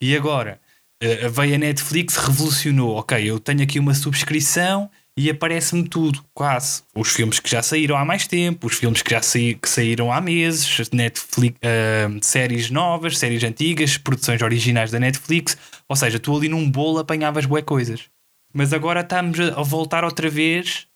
E 0.00 0.16
agora 0.16 0.60
eh, 1.02 1.28
veio 1.28 1.54
a 1.54 1.58
Netflix, 1.58 2.16
revolucionou. 2.16 2.96
Ok, 2.96 3.22
eu 3.22 3.38
tenho 3.38 3.62
aqui 3.62 3.78
uma 3.78 3.94
subscrição 3.94 4.90
e 5.16 5.28
aparece-me 5.28 5.86
tudo, 5.88 6.24
quase. 6.32 6.82
Os 6.94 7.08
filmes 7.12 7.38
que 7.40 7.50
já 7.50 7.62
saíram 7.62 7.96
há 7.96 8.04
mais 8.04 8.26
tempo, 8.26 8.66
os 8.66 8.74
filmes 8.74 9.02
que 9.02 9.10
já 9.10 9.20
saí- 9.20 9.54
que 9.54 9.68
saíram 9.68 10.10
há 10.12 10.20
meses, 10.20 10.88
Netflix, 10.92 11.58
eh, 11.62 12.08
séries 12.22 12.70
novas, 12.70 13.18
séries 13.18 13.42
antigas, 13.44 13.98
produções 13.98 14.40
originais 14.40 14.90
da 14.90 14.98
Netflix. 15.00 15.56
Ou 15.88 15.96
seja, 15.96 16.18
tu 16.18 16.34
ali 16.36 16.48
num 16.48 16.70
bolo 16.70 16.98
apanhavas 16.98 17.44
bué 17.46 17.60
coisas. 17.62 18.04
Mas 18.52 18.72
agora 18.72 19.00
estamos 19.00 19.38
a 19.38 19.62
voltar 19.62 20.04
outra 20.04 20.28
vez 20.28 20.86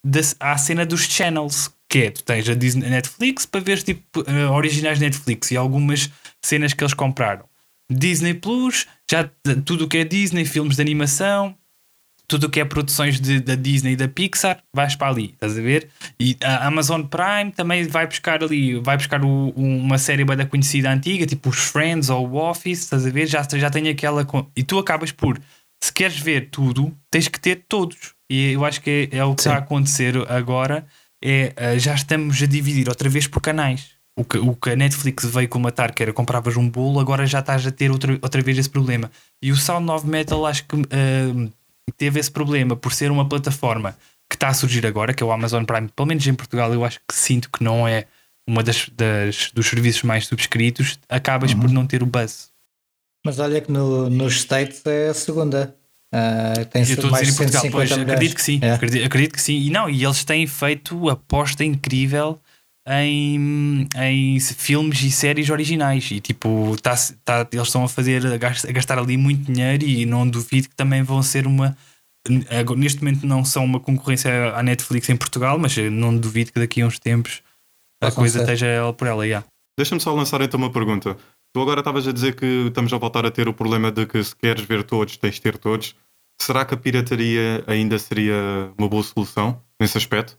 à 0.41 0.57
cena 0.59 0.85
dos 0.87 1.03
channels. 1.05 1.71
Que 1.89 1.99
é, 2.05 2.11
tu 2.11 2.25
tens 2.25 2.49
a 2.49 2.55
Disney 2.55 2.89
Netflix 2.89 3.47
para 3.47 3.61
ver 3.61 3.81
tipo 3.83 4.25
eh, 4.27 4.47
originais 4.47 4.99
Netflix 4.99 5.51
e 5.51 5.57
algumas 5.57 6.11
cenas 6.43 6.73
que 6.73 6.83
eles 6.83 6.95
compraram. 6.95 7.45
Disney 7.91 8.35
Plus, 8.35 8.87
já 9.09 9.31
tudo 9.65 9.85
o 9.85 9.89
que 9.89 9.99
é 9.99 10.05
Disney, 10.05 10.45
filmes 10.47 10.77
de 10.77 10.83
animação, 10.83 11.55
tudo 12.27 12.45
o 12.47 12.51
que 12.51 12.61
é 12.61 12.65
produções 12.65 13.21
de- 13.21 13.41
da 13.41 13.55
Disney 13.55 13.93
e 13.93 13.97
da 13.97 14.09
Pixar, 14.09 14.59
vais 14.73 14.97
para 14.97 15.09
ali, 15.09 15.31
estás 15.35 15.59
a 15.59 15.61
ver? 15.61 15.89
E 16.19 16.37
a 16.43 16.67
Amazon 16.67 17.03
Prime 17.03 17.53
também 17.55 17.87
vai 17.87 18.07
buscar 18.07 18.43
ali, 18.43 18.75
vai 18.81 18.97
buscar 18.97 19.23
o- 19.25 19.51
uma 19.57 19.99
série 19.99 20.25
bem 20.25 20.37
da 20.37 20.47
conhecida 20.47 20.91
antiga, 20.91 21.27
tipo 21.27 21.51
os 21.51 21.59
Friends 21.59 22.09
ou 22.11 22.29
o 22.29 22.37
Office, 22.37 22.81
estás 22.81 23.07
a 23.07 23.11
ver? 23.11 23.27
Já, 23.27 23.47
já 23.55 23.71
tem 23.71 23.89
aquela. 23.89 24.27
E 24.57 24.63
tu 24.63 24.79
acabas 24.79 25.13
por, 25.13 25.39
se 25.83 25.93
queres 25.93 26.19
ver 26.19 26.49
tudo, 26.51 26.97
tens 27.11 27.29
que 27.29 27.39
ter 27.39 27.65
todos. 27.69 28.15
E 28.31 28.53
eu 28.53 28.65
acho 28.65 28.81
que 28.81 29.09
é, 29.13 29.19
é 29.19 29.25
o 29.25 29.35
que 29.35 29.43
está 29.43 29.55
a 29.55 29.59
acontecer 29.59 30.17
agora. 30.31 30.87
É, 31.23 31.53
eh, 31.57 31.79
já 31.79 31.95
estamos 31.95 32.43
a 32.43 32.47
dividir 32.47 32.89
outra 32.89 33.09
vez 33.09 33.27
por 33.27 33.41
canais. 33.41 33.93
O 34.19 34.25
que, 34.25 34.39
o 34.39 34.55
que 34.55 34.71
a 34.71 34.77
Netflix 34.77 35.25
veio 35.25 35.49
comatar, 35.49 35.93
que 35.93 36.03
era 36.03 36.13
compravas 36.13 36.57
um 36.57 36.69
bolo, 36.71 37.01
agora 37.01 37.27
já 37.27 37.41
estás 37.41 37.67
a 37.67 37.71
ter 37.73 37.91
outra, 37.91 38.13
outra 38.23 38.41
vez 38.43 38.57
esse 38.59 38.71
problema. 38.71 39.11
E 39.43 39.51
o 39.51 39.57
Sound 39.57 39.91
of 39.91 40.07
Metal 40.07 40.45
acho 40.47 40.65
que 40.67 40.77
eh, 40.91 41.49
teve 41.93 42.19
esse 42.21 42.31
problema 42.31 42.77
por 42.77 42.93
ser 42.93 43.11
uma 43.11 43.29
plataforma 43.29 43.97
que 44.29 44.37
está 44.37 44.49
a 44.49 44.55
surgir 44.55 44.87
agora, 44.87 45.13
que 45.15 45.23
é 45.23 45.27
o 45.27 45.31
Amazon 45.33 45.65
Prime, 45.65 45.89
pelo 45.95 46.07
menos 46.09 46.27
em 46.27 46.35
Portugal, 46.35 46.73
eu 46.73 46.85
acho 46.85 46.99
que 47.09 47.15
sinto 47.15 47.51
que 47.51 47.63
não 47.63 47.87
é 47.87 48.07
uma 48.49 48.63
das, 48.63 48.89
das- 48.91 49.51
dos 49.53 49.67
serviços 49.67 50.03
mais 50.03 50.27
subscritos, 50.27 50.99
acabas 51.09 51.53
por 51.55 51.71
não 51.71 51.87
ter 51.87 52.03
o 52.03 52.07
buzz. 52.07 52.49
Mas 53.25 53.39
olha 53.39 53.61
que 53.61 53.71
no, 53.73 54.09
nos 54.11 54.35
States 54.37 54.85
é 54.87 55.09
a 55.09 55.15
segunda. 55.15 55.75
Ah, 56.13 56.53
tem 56.71 56.83
Eu 56.83 56.89
estou 56.89 57.09
a 57.09 57.13
mais 57.13 57.27
dizer 57.27 57.43
em 57.43 57.51
Portugal, 57.51 57.63
150 57.63 57.73
pois 57.77 57.91
milhões. 57.91 58.11
acredito 58.13 58.35
que 58.37 58.43
sim, 58.43 58.59
É. 58.63 58.73
acredito, 58.73 59.05
acredito 59.07 59.33
que 59.33 59.43
sim. 59.43 59.55
E 59.57 59.71
não, 59.71 59.89
e 59.91 60.05
eles 60.05 60.25
têm 60.25 60.47
feito 60.47 61.09
aposta 61.09 61.65
incrível 61.65 62.39
em, 62.89 63.89
em 63.97 64.41
filmes 64.41 65.03
e 65.03 65.11
séries 65.11 65.49
originais. 65.51 66.11
E 66.11 66.21
tipo, 66.21 66.77
tá, 66.83 66.95
tá- 67.25 67.47
eles 67.53 67.67
estão 67.67 67.85
a 67.85 67.89
fazer 67.89 68.27
a 68.27 68.37
gas- 68.37 68.65
a 68.65 68.73
gastar 68.73 68.99
ali 68.99 69.17
muito 69.17 69.51
dinheiro 69.53 69.85
e 69.85 70.05
não 70.07 70.29
duvido 70.29 70.69
que 70.69 70.75
também 70.77 71.03
vão 71.03 71.23
ser 71.23 71.47
uma. 71.47 71.77
Neste 72.77 73.03
momento 73.03 73.27
não 73.27 73.45
são 73.45 73.65
uma 73.65 73.79
concorrência 73.81 74.55
à 74.55 74.63
Netflix 74.63 75.09
em 75.11 75.17
Portugal, 75.17 75.59
mas 75.59 75.77
eu 75.77 75.91
não 75.91 76.17
duvido 76.17 76.53
que 76.53 76.61
daqui 76.61 76.81
a 76.81 76.87
uns 76.87 76.99
tempos 76.99 77.43
a 78.03 78.07
Possam 78.07 78.23
coisa 78.23 78.39
ser. 78.39 78.45
esteja 78.45 78.67
ela 78.67 78.93
por 78.95 79.07
ela. 79.07 79.27
Yeah. 79.27 79.47
Deixa-me 79.79 80.01
só 80.01 80.15
lançar 80.15 80.41
então 80.41 80.59
uma 80.59 80.71
pergunta. 80.71 81.17
Tu 81.55 81.61
agora 81.61 81.81
estavas 81.81 82.09
a 82.09 82.13
dizer 82.13 82.35
que 82.35 82.67
estamos 82.69 82.93
a 82.93 82.97
voltar 82.99 83.27
a 83.27 83.31
ter 83.31 83.47
o 83.49 83.53
problema 83.55 83.93
de 83.93 84.07
que 84.07 84.23
se 84.25 84.35
queres 84.35 84.65
ver 84.65 84.83
todos, 84.85 85.17
tens 85.17 85.35
de 85.35 85.41
ter 85.43 85.59
todos. 85.59 85.95
Será 86.41 86.65
que 86.65 86.75
a 86.75 86.77
pirataria 86.77 87.63
ainda 87.67 87.99
seria 87.99 88.35
uma 88.79 88.89
boa 88.89 89.03
solução 89.03 89.61
nesse 89.81 89.97
aspecto? 89.99 90.37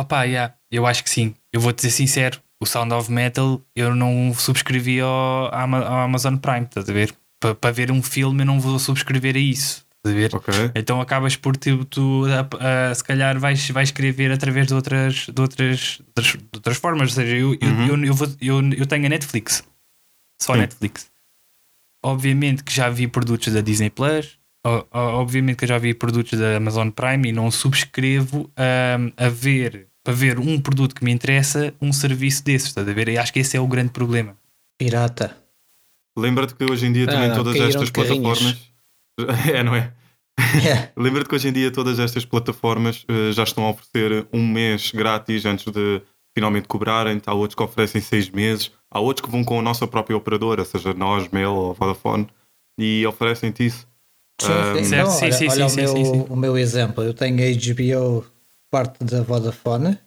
Opa, 0.00 0.22
yeah, 0.24 0.54
eu 0.70 0.86
acho 0.86 1.02
que 1.02 1.10
sim. 1.10 1.34
Eu 1.52 1.60
vou-te 1.60 1.76
dizer 1.78 1.90
sincero: 1.90 2.40
o 2.60 2.66
Sound 2.66 2.92
of 2.94 3.10
Metal 3.10 3.60
eu 3.74 3.94
não 3.94 4.32
subscrevi 4.34 5.00
ao, 5.00 5.52
ao 5.52 6.00
Amazon 6.00 6.36
Prime, 6.36 6.66
estás 6.66 6.88
a 6.88 6.92
ver? 6.92 7.14
Para 7.60 7.70
ver 7.72 7.90
um 7.90 8.02
filme 8.02 8.42
eu 8.42 8.46
não 8.46 8.60
vou 8.60 8.78
subscrever 8.78 9.36
a 9.36 9.38
isso, 9.38 9.86
estás 9.96 10.14
a 10.14 10.18
ver? 10.18 10.34
Ok. 10.34 10.54
Então 10.74 11.00
acabas 11.00 11.36
por 11.36 11.56
tipo, 11.56 11.84
tu, 11.84 12.24
a- 12.26 12.90
a- 12.90 12.94
se 12.94 13.02
calhar 13.04 13.38
vais, 13.38 13.70
vais 13.70 13.90
querer 13.90 14.12
ver 14.12 14.32
através 14.32 14.66
de 14.66 14.74
outras, 14.74 15.26
de 15.26 15.40
outras, 15.40 16.00
de 16.16 16.42
outras, 16.56 16.76
formas. 16.76 17.10
Ou 17.10 17.14
seja, 17.14 17.36
eu, 17.36 17.56
eu, 17.60 17.70
Uhum. 17.70 17.86
eu, 17.86 18.04
eu, 18.06 18.14
vou- 18.14 18.28
eu, 18.40 18.72
eu 18.72 18.86
tenho 18.86 19.06
a 19.06 19.08
Netflix, 19.08 19.62
só. 20.40 20.54
Netflix. 20.56 21.10
Obviamente 22.04 22.62
que 22.62 22.72
já 22.72 22.88
vi 22.88 23.08
produtos 23.08 23.52
da 23.52 23.60
Disney 23.60 23.90
Plus, 23.90 24.38
obviamente 24.92 25.56
que 25.58 25.64
eu 25.64 25.68
já 25.68 25.78
vi 25.78 25.94
produtos 25.94 26.38
da 26.38 26.56
Amazon 26.56 26.90
Prime 26.90 27.28
e 27.28 27.32
não 27.32 27.50
subscrevo 27.50 28.50
ahm, 28.56 29.10
a 29.16 29.28
ver, 29.28 29.87
para 30.08 30.16
ver 30.16 30.38
um 30.38 30.58
produto 30.58 30.94
que 30.94 31.04
me 31.04 31.12
interessa, 31.12 31.74
um 31.82 31.92
serviço 31.92 32.42
desses, 32.42 32.68
estás 32.68 32.88
a 32.88 32.92
ver? 32.94 33.10
E 33.10 33.18
acho 33.18 33.30
que 33.30 33.40
esse 33.40 33.58
é 33.58 33.60
o 33.60 33.66
grande 33.66 33.90
problema. 33.90 34.38
Pirata. 34.78 35.36
Lembra-te 36.16 36.54
que 36.54 36.64
hoje 36.64 36.86
em 36.86 36.92
dia 36.94 37.04
Ah, 37.04 37.08
também 37.08 37.28
não, 37.28 37.36
todas 37.36 37.60
estas 37.60 37.90
plataformas. 37.90 38.56
É, 39.52 39.62
não 39.62 39.76
é? 39.76 39.92
É. 40.38 40.92
Lembra-te 40.96 41.28
que 41.28 41.34
hoje 41.34 41.48
em 41.48 41.52
dia 41.52 41.70
todas 41.70 41.98
estas 41.98 42.24
plataformas 42.24 43.04
eh, 43.06 43.32
já 43.32 43.42
estão 43.42 43.66
a 43.66 43.70
oferecer 43.70 44.26
um 44.32 44.46
mês 44.48 44.92
grátis 44.92 45.44
antes 45.44 45.70
de 45.70 46.00
finalmente 46.34 46.68
cobrarem. 46.68 47.20
Há 47.26 47.34
outros 47.34 47.54
que 47.54 47.62
oferecem 47.62 48.00
seis 48.00 48.30
meses. 48.30 48.72
Há 48.90 49.00
outros 49.00 49.26
que 49.26 49.30
vão 49.30 49.44
com 49.44 49.58
a 49.58 49.62
nossa 49.62 49.86
própria 49.86 50.16
operadora, 50.16 50.64
seja 50.64 50.94
nós, 50.94 51.28
Mel 51.28 51.54
ou 51.54 51.74
Vodafone, 51.74 52.28
e 52.78 53.04
oferecem-te 53.06 53.66
isso. 53.66 53.86
Sim, 54.40 54.46
sim. 54.46 54.84
Certo, 54.84 55.06
Não, 55.06 55.12
sim, 55.12 55.24
olha, 55.24 55.32
sim, 55.32 55.48
olha 55.48 55.68
sim, 55.68 55.84
o, 55.84 55.92
meu, 55.92 56.24
o 56.30 56.36
meu 56.36 56.56
exemplo. 56.56 57.04
Eu 57.04 57.12
tenho 57.12 57.36
a 57.36 57.50
HBO 57.52 58.37
parte 58.70 59.04
da 59.04 59.22
Vodafone, 59.22 59.98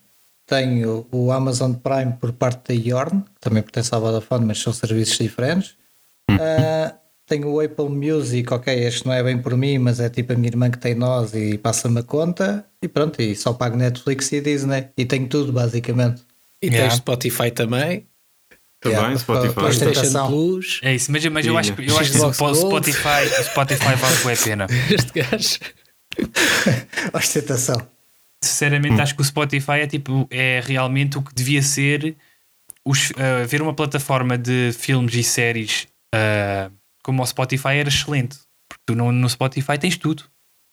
tenho 0.46 1.08
o 1.12 1.32
Amazon 1.32 1.74
Prime 1.74 2.14
por 2.20 2.32
parte 2.34 2.74
da 2.74 2.74
Yorn, 2.90 3.22
que 3.22 3.40
também 3.42 3.64
pertence 3.64 3.94
à 3.96 4.00
Vodafone, 4.00 4.46
mas 4.46 4.60
são 4.60 4.74
serviços 4.74 5.18
diferentes. 5.18 5.76
Ah, 6.30 6.94
tenho 7.26 7.48
o 7.50 7.60
Apple 7.62 7.88
Music, 7.90 8.54
ok, 8.54 8.74
este 8.86 9.06
não 9.06 9.14
é 9.14 9.24
bem 9.24 9.38
por 9.38 9.56
mim, 9.56 9.78
mas 9.78 10.00
é 10.00 10.10
tipo 10.10 10.34
a 10.34 10.36
minha 10.36 10.50
irmã 10.50 10.70
que 10.70 10.78
tem 10.78 10.94
nós 10.96 11.34
e 11.34 11.58
passa-me 11.58 12.00
a 12.00 12.04
conta. 12.04 12.66
E 12.82 12.88
pronto, 12.88 13.22
e 13.22 13.36
só 13.36 13.54
pago 13.54 13.78
Netflix 13.78 14.32
e 14.34 14.42
Disney. 14.42 14.88
E 14.98 15.06
tenho 15.06 15.28
tudo, 15.28 15.54
basicamente. 15.54 16.22
E 16.62 16.68
Yeah. 16.68 16.90
tens 16.90 16.98
Spotify 16.98 17.50
também, 17.52 18.06
Também, 18.82 18.98
Yeah, 18.98 19.18
Spotify. 19.20 19.54
PlayStation. 19.54 20.28
Plus. 20.28 20.80
É 20.82 20.96
isso, 20.96 21.12
mas, 21.12 21.24
mas 21.28 21.46
eu 21.46 21.56
acho, 21.56 21.74
que- 21.76 21.88
eu 21.88 21.98
acho 22.00 22.12
que 22.12 22.18
o. 22.18 22.34
Spotify, 22.34 23.44
Spotify 23.44 23.96
vale 23.96 24.34
a 24.34 24.44
pena. 24.44 24.68
Este 24.90 25.12
gajo. 25.22 25.60
Ostentação. 27.14 27.76
Sinceramente, 28.44 28.96
Hum. 28.96 29.02
acho 29.02 29.16
que 29.16 29.22
o 29.22 29.26
Spotify 29.26 29.82
é 29.82 29.88
tipo 29.88 30.28
é 30.32 30.62
realmente 30.66 31.18
o 31.18 31.22
que 31.22 31.34
devia 31.34 31.62
ser 31.62 32.16
os, 32.86 33.12
ah, 33.18 33.46
ver 33.48 33.62
uma 33.62 33.74
plataforma 33.74 34.38
de 34.38 34.72
filmes 34.74 35.14
e 35.14 35.24
séries 35.24 35.88
ah, 36.14 36.72
como 37.04 37.22
o 37.22 37.26
Spotify 37.26 37.76
era 37.78 37.90
excelente. 37.90 38.38
Porque 38.68 38.84
tu 38.86 38.96
no, 38.96 39.12
no 39.12 39.30
Spotify 39.30 39.78
tens 39.78 39.98
tudo. 39.98 40.24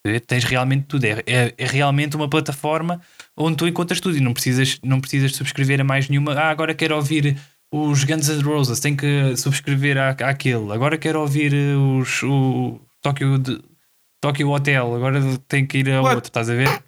Eh, 0.06 0.20
Tens 0.20 0.44
realmente 0.44 0.84
tudo. 0.86 1.04
É, 1.04 1.22
é, 1.26 1.54
é 1.58 1.66
realmente 1.66 2.16
uma 2.16 2.28
plataforma 2.28 3.00
onde 3.36 3.56
tu 3.56 3.66
encontras 3.66 4.00
tudo 4.00 4.16
e 4.16 4.20
não 4.20 4.32
precisas, 4.32 4.78
não 4.82 5.00
precisas 5.00 5.34
subscrever 5.34 5.80
a 5.80 5.84
mais 5.84 6.08
nenhuma. 6.08 6.34
Ah, 6.34 6.50
agora 6.50 6.74
quero 6.74 6.94
ouvir 6.96 7.36
os 7.70 8.04
Guns 8.04 8.28
N' 8.28 8.42
Roses, 8.42 8.80
tenho 8.80 8.96
que 8.96 9.36
subscrever 9.36 9.98
à, 9.98 10.10
àquele. 10.10 10.72
Agora 10.72 10.96
quero 10.96 11.20
ouvir 11.20 11.52
os, 11.54 12.22
o 12.22 12.80
Tokyo, 13.02 13.38
de, 13.38 13.60
Hotel, 14.44 14.94
agora 14.94 15.20
tenho 15.46 15.66
que 15.66 15.78
ir 15.78 15.90
a 15.90 16.00
What? 16.02 16.14
outro, 16.16 16.28
estás 16.28 16.48
a 16.48 16.54
ver? 16.54 16.82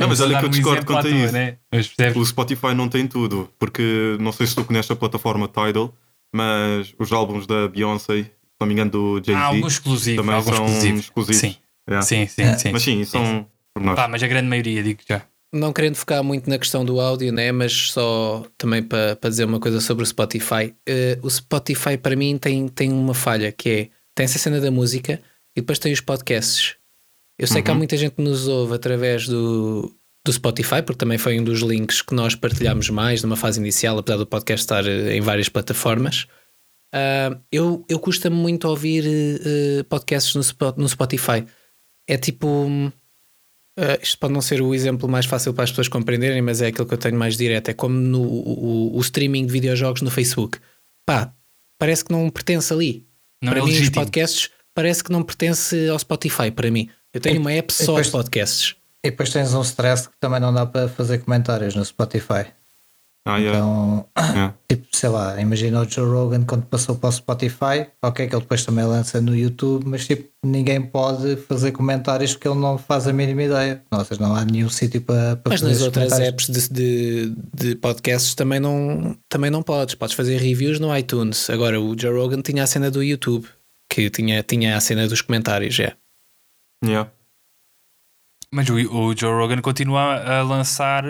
Não, 0.00 0.08
mas 0.08 0.20
olha 0.20 0.38
que 0.38 0.44
eu 0.44 0.48
discordo 0.48 0.84
quanto 0.86 1.06
a 1.06 1.10
isso. 1.10 1.32
né? 1.32 1.56
Mas 1.70 1.88
percebes? 1.88 2.20
O 2.22 2.24
Spotify 2.26 2.74
não 2.74 2.88
tem 2.88 3.06
tudo, 3.06 3.48
porque 3.58 4.16
não 4.20 4.32
sei 4.32 4.46
se 4.46 4.54
tu 4.54 4.64
conheces 4.64 4.90
a 4.90 4.96
plataforma 4.96 5.48
Tidal, 5.48 5.94
mas 6.34 6.94
os 6.98 7.12
álbuns 7.12 7.46
da 7.46 7.68
Beyoncé, 7.68 8.22
se 8.24 8.30
não 8.60 8.66
me 8.66 8.72
engano, 8.74 8.90
do 8.90 9.22
Jay-Z, 9.24 9.40
alguns 9.42 9.72
exclusivos, 9.74 10.20
também 10.24 10.34
alguns 10.36 10.56
são 10.56 10.66
exclusivos. 10.66 11.00
exclusivos. 11.00 11.40
Sim, 11.40 11.56
Yeah. 11.88 12.06
sim, 12.06 12.26
sim, 12.28 12.42
É. 12.42 12.56
sim. 12.58 12.70
Mas 12.72 12.82
sim, 12.82 13.04
são 13.04 13.44
por 13.74 13.82
nós. 13.82 13.96
Pá, 13.96 14.06
mas 14.06 14.22
a 14.22 14.26
grande 14.28 14.48
maioria, 14.48 14.82
digo 14.84 15.00
já. 15.08 15.22
Não 15.52 15.72
querendo 15.72 15.96
focar 15.96 16.22
muito 16.22 16.48
na 16.48 16.56
questão 16.56 16.84
do 16.84 17.00
áudio, 17.00 17.32
né? 17.32 17.50
mas 17.52 17.90
só 17.90 18.46
também 18.56 18.82
para 18.84 19.16
para 19.16 19.28
dizer 19.28 19.44
uma 19.44 19.58
coisa 19.60 19.80
sobre 19.80 20.04
o 20.04 20.06
Spotify. 20.06 20.72
Eh, 20.88 21.18
o 21.22 21.28
Spotify 21.28 21.96
para 21.98 22.14
mim 22.16 22.38
tem, 22.38 22.68
tem 22.68 22.90
uma 22.92 23.12
falha 23.14 23.50
que 23.52 23.68
é 23.68 23.88
tem 24.14 24.24
essa 24.24 24.38
cena 24.38 24.60
da 24.60 24.70
música 24.70 25.20
e 25.56 25.60
depois 25.60 25.78
tem 25.80 25.92
os 25.92 26.00
podcasts. 26.00 26.76
Eu 27.42 27.48
sei 27.48 27.60
que 27.60 27.70
há 27.70 27.74
muita 27.74 27.96
gente 27.96 28.12
que 28.14 28.22
nos 28.22 28.46
ouve 28.46 28.74
através 28.74 29.26
do, 29.26 29.92
do 30.24 30.32
Spotify, 30.32 30.80
porque 30.80 30.98
também 30.98 31.18
foi 31.18 31.40
um 31.40 31.42
dos 31.42 31.60
links 31.60 32.00
que 32.00 32.14
nós 32.14 32.36
partilhámos 32.36 32.88
mais 32.88 33.22
numa 33.22 33.34
fase 33.36 33.58
inicial, 33.58 33.98
apesar 33.98 34.16
do 34.16 34.26
podcast 34.26 34.62
estar 34.62 34.86
eh, 34.86 35.16
em 35.16 35.20
várias 35.20 35.48
plataformas. 35.48 36.28
Ah, 36.92 37.36
eu, 37.50 37.84
eu 37.88 37.98
custa-me 37.98 38.36
muito 38.36 38.68
ouvir 38.68 39.04
eh, 39.06 39.82
podcasts 39.88 40.34
no, 40.34 40.74
no 40.76 40.88
Spotify. 40.88 41.44
É 42.06 42.16
tipo. 42.16 42.68
Uh, 43.78 43.96
isto 44.02 44.18
pode 44.18 44.34
não 44.34 44.42
ser 44.42 44.60
o 44.60 44.74
exemplo 44.74 45.08
mais 45.08 45.24
fácil 45.24 45.54
para 45.54 45.64
as 45.64 45.70
pessoas 45.70 45.88
compreenderem, 45.88 46.42
mas 46.42 46.60
é 46.60 46.66
aquilo 46.66 46.86
que 46.86 46.92
eu 46.92 46.98
tenho 46.98 47.18
mais 47.18 47.38
direto. 47.38 47.70
É 47.70 47.74
como 47.74 47.96
no 47.96 48.20
o, 48.22 48.96
o 48.96 49.00
streaming 49.00 49.46
de 49.46 49.52
videojogos 49.52 50.02
no 50.02 50.10
Facebook. 50.10 50.58
Pá, 51.06 51.34
parece 51.78 52.04
que 52.04 52.12
não 52.12 52.28
pertence 52.28 52.72
ali. 52.72 53.06
Não 53.42 53.50
para 53.50 53.60
é 53.60 53.64
mim, 53.64 53.70
os 53.70 53.78
legítimo. 53.78 54.04
podcasts 54.04 54.50
parece 54.74 55.02
que 55.02 55.10
não 55.10 55.22
pertence 55.22 55.88
ao 55.88 55.98
Spotify. 55.98 56.50
Para 56.50 56.70
mim, 56.70 56.90
eu 57.14 57.20
tenho 57.20 57.36
E- 57.36 57.38
uma 57.38 57.52
app 57.52 57.72
só 57.72 57.84
depois- 57.86 58.06
de 58.06 58.12
podcasts. 58.12 58.76
E 59.04 59.10
depois 59.10 59.30
tens 59.30 59.52
um 59.52 59.62
stress 59.62 60.08
que 60.08 60.14
também 60.20 60.38
não 60.40 60.52
dá 60.54 60.64
para 60.64 60.88
fazer 60.88 61.18
comentários 61.18 61.74
no 61.74 61.84
Spotify. 61.84 62.46
Ah, 63.24 63.36
yeah. 63.38 63.56
Então, 63.58 64.06
Yeah. 64.18 64.54
tipo, 64.68 64.86
sei 64.92 65.08
lá, 65.08 65.40
imagina 65.40 65.80
o 65.80 65.88
Joe 65.88 66.08
Rogan 66.08 66.44
quando 66.44 66.64
passou 66.66 66.96
para 66.96 67.08
o 67.08 67.12
Spotify, 67.12 67.86
ok, 68.02 68.26
que 68.26 68.34
ele 68.34 68.42
depois 68.42 68.64
também 68.64 68.84
lança 68.84 69.20
no 69.20 69.36
YouTube, 69.36 69.84
mas 69.86 70.06
tipo, 70.06 70.28
ninguém 70.44 70.80
pode 70.82 71.36
fazer 71.36 71.70
comentários 71.72 72.32
porque 72.32 72.48
ele 72.48 72.58
não 72.58 72.76
faz 72.78 73.06
a 73.06 73.12
mínima 73.12 73.42
ideia. 73.44 73.82
Ou 73.92 74.04
seja, 74.04 74.20
não 74.20 74.34
há 74.34 74.44
nenhum 74.44 74.68
sítio 74.68 75.00
para, 75.02 75.36
para 75.36 75.50
Mas 75.52 75.60
fazer 75.60 75.72
nas 75.72 75.80
esses 75.80 75.86
outras 75.86 76.18
apps 76.20 76.46
de, 76.48 76.68
de, 76.68 77.34
de 77.54 77.74
podcasts 77.76 78.34
também 78.34 78.58
não, 78.60 79.16
também 79.28 79.50
não 79.50 79.62
podes. 79.62 79.94
Podes 79.94 80.14
fazer 80.16 80.38
reviews 80.38 80.78
no 80.80 80.96
iTunes. 80.96 81.48
Agora, 81.50 81.80
o 81.80 81.96
Joe 81.98 82.12
Rogan 82.16 82.40
tinha 82.42 82.62
a 82.64 82.66
cena 82.66 82.90
do 82.90 83.02
YouTube, 83.04 83.46
que 83.88 84.10
tinha, 84.10 84.42
tinha 84.42 84.76
a 84.76 84.80
cena 84.80 85.06
dos 85.06 85.20
comentários. 85.20 85.78
É. 85.78 85.82
Yeah. 85.82 85.96
Mas 88.52 88.68
o, 88.68 88.74
o 88.74 89.16
Joe 89.16 89.32
Rogan 89.32 89.60
continua 89.60 90.16
a 90.22 90.42
lançar 90.42 91.04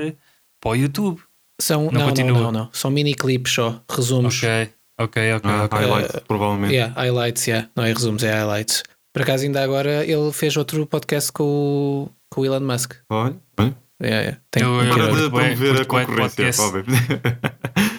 para 0.61 0.71
o 0.71 0.75
YouTube. 0.77 1.21
São, 1.61 1.85
Não 1.87 1.93
não, 1.93 2.01
não, 2.01 2.09
continua. 2.09 2.41
não, 2.41 2.53
não. 2.53 2.71
São 2.73 2.91
mini 2.91 3.15
clipes 3.15 3.53
só, 3.53 3.81
resumos. 3.91 4.39
Ok, 4.39 4.71
ok, 5.01 5.33
ok. 5.35 5.51
Ah, 5.51 5.65
ok. 5.65 5.79
highlights, 5.79 6.21
provavelmente. 6.27 6.75
Yeah, 6.75 6.95
highlights, 7.01 7.47
yeah. 7.47 7.69
não 7.77 7.85
é 7.85 7.93
resumos, 7.93 8.23
é 8.23 8.33
highlights. 8.33 8.83
Por 9.13 9.23
acaso, 9.23 9.45
ainda 9.45 9.63
agora 9.63 10.05
ele 10.07 10.33
fez 10.33 10.57
outro 10.57 10.87
podcast 10.87 11.31
com 11.33 11.45
o, 11.45 12.11
com 12.31 12.41
o 12.41 12.47
Elon 12.47 12.61
Musk. 12.61 12.95
Olha, 13.11 13.37
bem. 13.57 13.77
Yeah, 14.03 14.21
yeah. 14.23 14.41
Tem, 14.51 14.63
Eu- 14.63 14.83
eu- 14.83 14.95
ver. 15.15 15.23
de 15.25 15.31
promover 15.31 15.81
a 15.81 15.85
concorrência. 15.85 16.51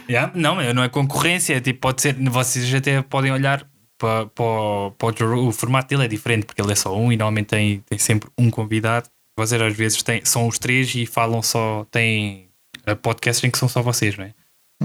Yeah, 0.10 0.32
Não, 0.36 0.56
não 0.74 0.84
é 0.84 0.90
concorrência. 0.90 1.56
é 1.56 1.62
Tipo, 1.62 1.80
pode 1.80 2.02
ser, 2.02 2.14
vocês 2.30 2.72
até 2.74 3.02
podem 3.02 3.32
olhar 3.32 3.66
para, 4.04 4.26
para, 4.28 4.44
o- 4.46 4.92
para 4.92 5.26
o. 5.26 5.48
O 5.48 5.52
formato 5.52 5.88
dele 5.88 6.04
é 6.04 6.08
diferente 6.08 6.46
porque 6.46 6.62
ele 6.62 6.72
é 6.72 6.76
só 6.76 6.94
um 6.98 7.12
e 7.12 7.16
normalmente 7.18 7.48
tem, 7.48 7.80
tem 7.90 7.98
sempre 7.98 8.30
um 8.38 8.50
convidado. 8.50 9.08
Vocês 9.38 9.62
às 9.62 9.74
vezes 9.76 10.04
têm, 10.04 10.22
são 10.26 10.48
os 10.48 10.60
três 10.60 10.94
e 10.96 11.06
falam 11.06 11.42
só. 11.42 11.86
Têm 11.90 12.48
eh, 12.86 12.96
podcasts 12.96 13.44
em 13.44 13.50
que 13.50 13.58
são 13.58 13.70
só 13.70 13.82
vocês, 13.82 14.18
não 14.18 14.26
é? 14.26 14.34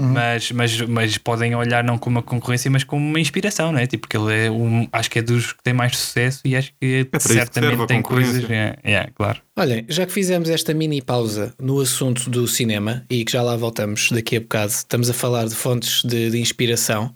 Mas, 0.01 0.49
mas, 0.53 0.79
mas 0.81 1.17
podem 1.17 1.53
olhar 1.55 1.83
não 1.83 1.97
como 1.97 2.17
uma 2.17 2.23
concorrência, 2.23 2.71
mas 2.71 2.85
como 2.85 3.05
uma 3.05 3.19
inspiração, 3.19 3.73
não 3.73 3.79
é? 3.79 3.85
Tipo, 3.85 4.07
porque 4.07 4.15
ele 4.15 4.45
é 4.45 4.49
um, 4.49 4.87
acho 4.93 5.11
que 5.11 5.19
é 5.19 5.21
dos 5.21 5.51
que 5.51 5.61
tem 5.61 5.73
mais 5.73 5.97
sucesso 5.97 6.39
e 6.45 6.55
acho 6.55 6.71
que 6.79 7.03
que 7.03 7.19
serve 7.19 7.39
certamente 7.41 7.81
a 7.81 7.85
tem 7.85 8.01
coisas. 8.01 8.49
É, 8.49 8.77
é, 8.81 9.09
claro. 9.13 9.41
Olhem, 9.57 9.83
já 9.89 10.05
que 10.05 10.13
fizemos 10.13 10.49
esta 10.49 10.73
mini 10.73 11.01
pausa 11.01 11.53
no 11.59 11.81
assunto 11.81 12.29
do 12.29 12.47
cinema 12.47 13.03
e 13.09 13.25
que 13.25 13.31
já 13.33 13.41
lá 13.41 13.57
voltamos 13.57 14.09
daqui 14.11 14.37
a 14.37 14.39
bocado, 14.39 14.71
estamos 14.71 15.09
a 15.09 15.13
falar 15.13 15.45
de 15.49 15.55
fontes 15.55 16.01
de, 16.05 16.31
de 16.31 16.39
inspiração. 16.39 17.13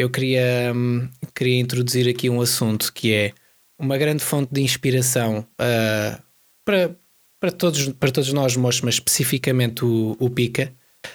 Eu 0.00 0.08
queria, 0.08 0.72
hum, 0.74 1.06
queria 1.34 1.60
introduzir 1.60 2.08
aqui 2.08 2.30
um 2.30 2.40
assunto 2.40 2.90
que 2.90 3.12
é 3.12 3.34
uma 3.78 3.98
grande 3.98 4.24
fonte 4.24 4.50
de 4.50 4.62
inspiração 4.62 5.46
ah, 5.58 6.18
para, 6.64 6.96
para, 7.38 7.52
todos, 7.52 7.88
para 7.90 8.10
todos 8.10 8.32
nós, 8.32 8.56
moços, 8.56 8.80
mas 8.80 8.94
especificamente 8.94 9.84
o, 9.84 10.16
o 10.18 10.30
Pica. 10.30 10.72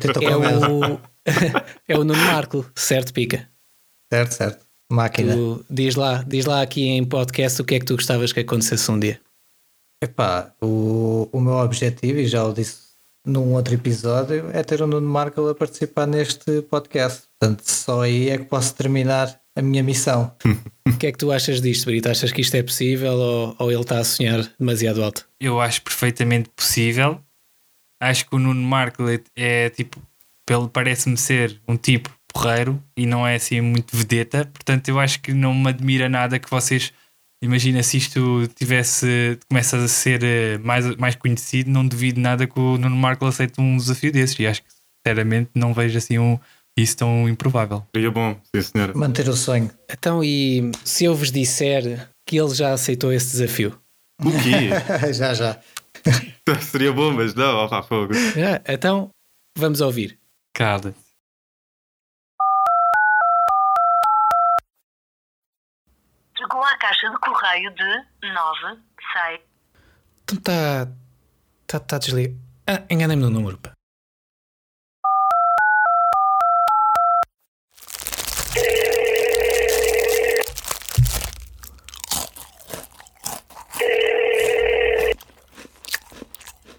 Tenta 0.00 0.24
é, 0.24 0.36
o, 0.36 1.00
é 1.86 1.98
o 1.98 2.04
Nuno 2.04 2.16
Marco, 2.16 2.64
certo, 2.74 3.12
Pica? 3.12 3.46
Certo, 4.10 4.32
certo. 4.32 4.66
Máquina. 4.90 5.34
Tu, 5.34 5.62
diz, 5.68 5.96
lá, 5.96 6.24
diz 6.26 6.46
lá 6.46 6.62
aqui 6.62 6.88
em 6.88 7.04
podcast 7.04 7.60
o 7.60 7.64
que 7.64 7.74
é 7.74 7.78
que 7.78 7.84
tu 7.84 7.96
gostavas 7.96 8.32
que 8.32 8.40
acontecesse 8.40 8.90
um 8.90 8.98
dia. 8.98 9.20
Epá, 10.02 10.54
o, 10.62 11.28
o 11.30 11.40
meu 11.40 11.56
objetivo, 11.56 12.20
e 12.20 12.26
já 12.26 12.42
o 12.42 12.54
disse 12.54 12.89
num 13.26 13.52
outro 13.54 13.74
episódio, 13.74 14.50
é 14.52 14.62
ter 14.62 14.82
o 14.82 14.86
Nuno 14.86 15.08
Marco 15.08 15.48
a 15.48 15.54
participar 15.54 16.06
neste 16.06 16.62
podcast. 16.62 17.24
Portanto, 17.38 17.62
só 17.64 18.02
aí 18.02 18.30
é 18.30 18.38
que 18.38 18.44
posso 18.44 18.74
terminar 18.74 19.40
a 19.56 19.62
minha 19.62 19.82
missão. 19.82 20.34
O 20.88 20.98
que 21.00 21.06
é 21.06 21.12
que 21.12 21.18
tu 21.18 21.32
achas 21.32 21.62
disto, 21.62 21.86
Brito? 21.86 22.10
Achas 22.10 22.30
que 22.30 22.42
isto 22.42 22.54
é 22.56 22.62
possível 22.62 23.12
ou, 23.14 23.56
ou 23.58 23.72
ele 23.72 23.80
está 23.80 24.00
a 24.00 24.04
sonhar 24.04 24.42
demasiado 24.58 25.02
alto? 25.02 25.26
eu 25.40 25.58
acho 25.58 25.80
perfeitamente 25.82 26.50
possível. 26.50 27.18
Acho 28.02 28.28
que 28.28 28.34
o 28.34 28.38
Nuno 28.38 28.60
Marco 28.60 29.04
é 29.36 29.70
tipo, 29.70 30.02
ele 30.50 30.68
parece-me 30.68 31.16
ser 31.16 31.58
um 31.66 31.76
tipo 31.76 32.10
porreiro 32.32 32.82
e 32.96 33.06
não 33.06 33.26
é 33.26 33.36
assim 33.36 33.60
muito 33.60 33.96
vedeta. 33.96 34.44
Portanto, 34.44 34.88
eu 34.88 34.98
acho 34.98 35.20
que 35.20 35.32
não 35.32 35.54
me 35.54 35.70
admira 35.70 36.08
nada 36.08 36.38
que 36.38 36.50
vocês. 36.50 36.92
Imagina 37.42 37.82
se 37.82 37.96
isto 37.96 38.46
tivesse. 38.54 39.38
começa 39.48 39.76
a 39.78 39.88
ser 39.88 40.22
eh, 40.22 40.58
mais, 40.58 40.94
mais 40.96 41.14
conhecido, 41.16 41.70
não 41.70 41.86
duvido 41.86 42.20
nada 42.20 42.46
que 42.46 42.58
o 42.58 42.76
Nuno 42.76 42.96
Marco 42.96 43.24
aceite 43.24 43.60
um 43.60 43.76
desafio 43.76 44.12
desses. 44.12 44.38
E 44.38 44.46
acho 44.46 44.62
que, 44.62 44.68
sinceramente, 45.06 45.50
não 45.54 45.72
vejo 45.72 45.96
assim 45.96 46.18
um, 46.18 46.38
isso 46.76 46.98
tão 46.98 47.28
improvável. 47.28 47.82
Seria 47.94 48.10
bom, 48.10 48.38
sim 48.54 48.62
senhora. 48.62 48.92
Manter 48.94 49.28
o 49.28 49.36
sonho. 49.36 49.70
Então, 49.90 50.22
e 50.22 50.70
se 50.84 51.04
eu 51.04 51.14
vos 51.14 51.32
disser 51.32 52.08
que 52.26 52.36
ele 52.38 52.54
já 52.54 52.72
aceitou 52.72 53.12
esse 53.12 53.30
desafio? 53.32 53.78
O 54.22 54.30
quê? 54.30 54.70
já, 55.14 55.32
já. 55.32 55.58
Seria 56.60 56.92
bom, 56.92 57.12
mas 57.12 57.34
não, 57.34 57.56
ó 57.56 57.68
pá, 57.68 57.82
fogo. 57.82 58.12
Ah, 58.36 58.60
então, 58.72 59.10
vamos 59.56 59.80
ouvir. 59.80 60.18
Cala. 60.54 60.94
Caixa 66.80 67.10
de 67.10 67.18
correio 67.18 67.70
de 67.74 68.32
9, 68.32 68.80
6. 69.12 69.40
Então 70.22 70.38
está. 70.38 70.88
Está 71.62 71.78
tá 71.78 71.98
desligado. 71.98 72.40
Ah, 72.66 72.82
enganei-me 72.90 73.22
no 73.22 73.30
número. 73.30 73.58
Pá. 73.58 73.72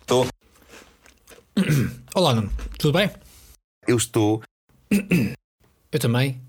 Estou. 0.02 0.28
Olá, 2.16 2.34
Nuno. 2.34 2.52
Tudo 2.78 2.98
bem? 2.98 3.12
Eu 3.88 3.98
estou. 3.98 4.42
Eu 5.92 6.00
também. 6.00 6.42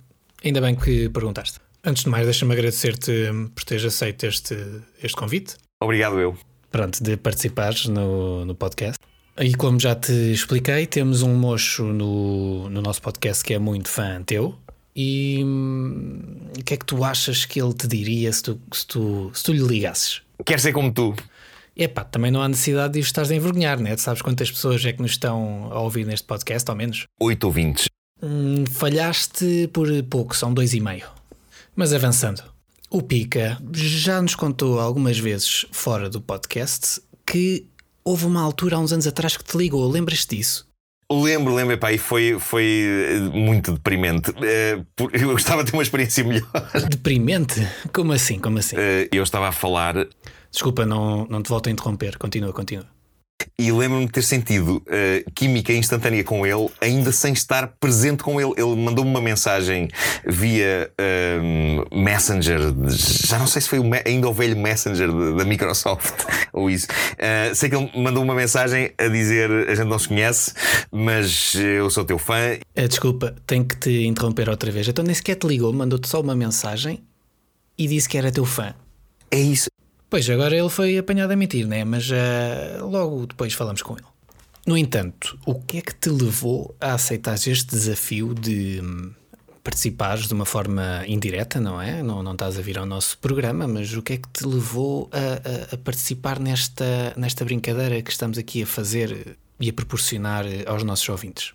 Ainda 0.43 0.61
bem 0.61 0.75
que 0.75 1.09
perguntaste. 1.11 1.61
Antes 1.85 2.05
de 2.05 2.11
mais, 2.11 2.25
deixa-me 2.25 2.53
agradecer-te 2.53 3.11
por 3.57 3.65
teres 3.65 3.85
aceito 3.85 4.25
este, 4.25 4.55
este 5.03 5.17
convite. 5.17 5.57
Obrigado, 5.83 6.21
eu. 6.21 6.39
Pronto, 6.71 7.03
de 7.03 7.17
participares 7.17 7.87
no, 7.87 8.45
no 8.45 8.55
podcast. 8.55 8.99
E 9.37 9.53
como 9.55 9.81
já 9.81 9.97
te 9.97 10.13
expliquei, 10.13 10.87
temos 10.87 11.23
um 11.23 11.35
mocho 11.35 11.83
no, 11.83 12.69
no 12.69 12.81
nosso 12.81 13.03
podcast 13.03 13.43
que 13.43 13.53
é 13.53 13.59
muito 13.59 13.89
fã 13.89 14.23
teu. 14.23 14.57
E 14.95 15.43
hum, 15.43 16.21
o 16.57 16.63
que 16.63 16.75
é 16.75 16.77
que 16.77 16.87
tu 16.87 17.03
achas 17.03 17.45
que 17.45 17.61
ele 17.61 17.75
te 17.75 17.89
diria 17.89 18.33
se 18.33 18.45
tu, 18.45 18.61
se 18.73 18.87
tu, 18.87 19.33
se 19.35 19.43
tu 19.43 19.53
lhe 19.53 19.67
ligasses? 19.67 20.23
Quer 20.47 20.61
ser 20.61 20.73
como 20.73 20.93
tu. 20.93 21.17
Epá, 21.77 22.05
também 22.05 22.31
não 22.31 22.43
há 22.43 22.49
necessidade 22.49 22.93
de 22.93 23.01
estares 23.01 23.33
a 23.33 23.35
envergonhar, 23.35 23.81
né? 23.81 23.97
Tu 23.97 24.03
sabes 24.03 24.23
quantas 24.23 24.53
pessoas 24.53 24.85
é 24.85 24.93
que 24.93 25.03
nos 25.03 25.13
estão 25.13 25.69
a 25.73 25.81
ouvir 25.81 26.07
neste 26.07 26.29
podcast, 26.29 26.71
ao 26.71 26.77
menos? 26.77 27.07
Oito 27.19 27.43
ouvintes. 27.43 27.87
Hum, 28.23 28.65
falhaste 28.71 29.69
por 29.73 29.89
pouco, 30.05 30.37
são 30.37 30.55
dois 30.55 30.75
e 30.75 30.81
meio. 30.81 31.22
Mas 31.75 31.93
avançando, 31.93 32.43
o 32.91 33.01
Pica 33.01 33.59
já 33.73 34.21
nos 34.21 34.35
contou 34.35 34.79
algumas 34.79 35.19
vezes 35.19 35.65
fora 35.73 36.11
do 36.11 36.21
podcast 36.21 37.01
que 37.27 37.67
houve 38.05 38.27
uma 38.27 38.43
altura 38.43 38.77
há 38.77 38.79
uns 38.79 38.93
anos 38.93 39.07
atrás 39.07 39.37
que 39.37 39.45
te 39.45 39.57
ligou, 39.57 39.89
lembras-te 39.91 40.37
disso? 40.37 40.69
Lembro, 41.11 41.55
lembro, 41.55 41.77
pá, 41.79 41.93
e 41.93 41.99
foi, 41.99 42.39
foi 42.39 42.65
eh, 42.65 43.19
muito 43.37 43.73
deprimente. 43.73 44.33
Eh, 44.43 44.83
Eu 45.13 45.33
gostava 45.33 45.63
de 45.65 45.71
ter 45.71 45.77
uma 45.77 45.83
experiência 45.83 46.25
melhor. 46.25 46.47
Deprimente? 46.91 47.67
Como 47.93 48.13
assim? 48.13 48.39
Como 48.39 48.59
assim? 48.59 48.77
Eh, 48.79 49.09
Eu 49.13 49.23
estava 49.23 49.49
a 49.49 49.53
falar 49.53 50.07
Desculpa, 50.51 50.85
não, 50.85 51.27
não 51.31 51.43
te 51.43 51.49
volto 51.49 51.69
a 51.69 51.71
interromper. 51.71 52.19
Continua, 52.19 52.53
continua. 52.53 52.87
E 53.59 53.71
lembro-me 53.73 54.07
de 54.07 54.13
ter 54.13 54.23
sentido 54.23 54.83
eh, 54.89 55.25
química 55.35 55.73
instantânea 55.73 56.25
com 56.25 56.47
ele, 56.47 56.69
ainda 56.81 57.13
sem 57.13 57.33
estar 57.33 57.67
presente 57.81 58.23
com 58.23 58.41
ele. 58.41 58.53
Ele 58.57 58.77
mandou-me 58.77 59.11
uma 59.11 59.21
mensagem 59.21 59.89
via 60.27 60.91
ehm, 60.99 61.85
Messenger, 61.93 62.61
já 62.89 63.39
não 63.39 63.47
sei 63.47 63.63
se 63.63 63.69
foi 63.69 63.79
o 63.79 63.91
ainda 64.07 64.29
o 64.29 64.33
velho 64.33 64.57
Messenger 64.57 65.11
da 65.37 65.45
Microsoft 65.45 66.25
ou 66.53 66.71
isso. 66.71 66.87
Eh, 67.19 67.53
sei 67.55 67.69
que 67.69 67.77
ele 67.77 67.91
mandou 67.97 68.23
uma 68.23 68.35
mensagem 68.35 68.93
a 68.99 69.09
dizer: 69.09 69.51
A 69.69 69.75
gente 69.75 69.89
não 69.89 69.99
se 69.99 70.09
conhece, 70.09 70.53
mas 70.91 71.55
eu 71.55 71.91
sou 71.91 72.05
teu 72.05 72.19
fã 72.19 72.59
Ah, 72.77 72.87
desculpa, 72.87 73.35
tenho 73.47 73.65
que 73.65 73.77
te 73.77 74.07
interromper 74.07 74.49
outra 74.49 74.71
vez. 74.71 74.89
Então 74.89 75.05
nem 75.05 75.15
sequer 75.15 75.37
te 75.37 75.47
ligou, 75.47 75.73
mandou-te 75.73 76.09
só 76.09 76.21
uma 76.21 76.35
mensagem 76.35 77.03
e 77.79 77.87
disse 77.87 78.09
que 78.09 78.19
era 78.19 78.31
teu 78.31 78.45
fã. 78.45 78.75
É 79.31 79.39
isso. 79.39 79.71
Pois, 80.13 80.29
agora 80.29 80.55
ele 80.55 80.69
foi 80.69 80.99
apanhado 80.99 81.31
a 81.33 81.37
mentir, 81.37 81.67
né? 81.67 81.85
Mas 81.85 82.11
ah, 82.13 82.85
logo 82.85 83.25
depois 83.27 83.55
falamos 83.55 83.81
com 83.81 83.95
ele. 83.95 84.05
No 84.67 84.77
entanto, 84.77 85.39
o 85.47 85.55
que 85.55 85.79
é 85.79 85.81
que 85.81 85.95
te 85.95 86.11
levou 86.11 86.77
a 86.79 86.93
aceitar 86.93 87.35
este 87.35 87.65
desafio 87.71 88.35
de 88.35 88.79
hum, 88.85 89.11
participares 89.65 90.29
de 90.29 90.35
uma 90.35 90.45
forma 90.45 91.03
indireta, 91.09 91.59
não 91.61 91.81
é? 91.81 92.03
Não, 92.03 92.23
não 92.23 92.33
estás 92.33 92.59
a 92.59 92.61
vir 92.61 92.77
ao 92.77 92.85
nosso 92.85 93.17
programa, 93.19 93.67
mas 93.67 93.91
o 93.95 94.03
que 94.03 94.13
é 94.13 94.17
que 94.19 94.29
te 94.29 94.45
levou 94.47 95.09
a, 95.13 95.73
a- 95.73 95.75
a 95.75 95.79
participar 95.79 96.39
nesta, 96.39 97.15
nesta 97.17 97.43
brincadeira 97.43 98.03
que 98.03 98.11
estamos 98.11 98.37
aqui 98.37 98.65
a 98.65 98.67
fazer 98.67 99.39
e 99.59 99.71
a 99.71 99.73
proporcionar 99.73 100.45
aos 100.67 100.83
nossos 100.85 101.09
ouvintes? 101.09 101.55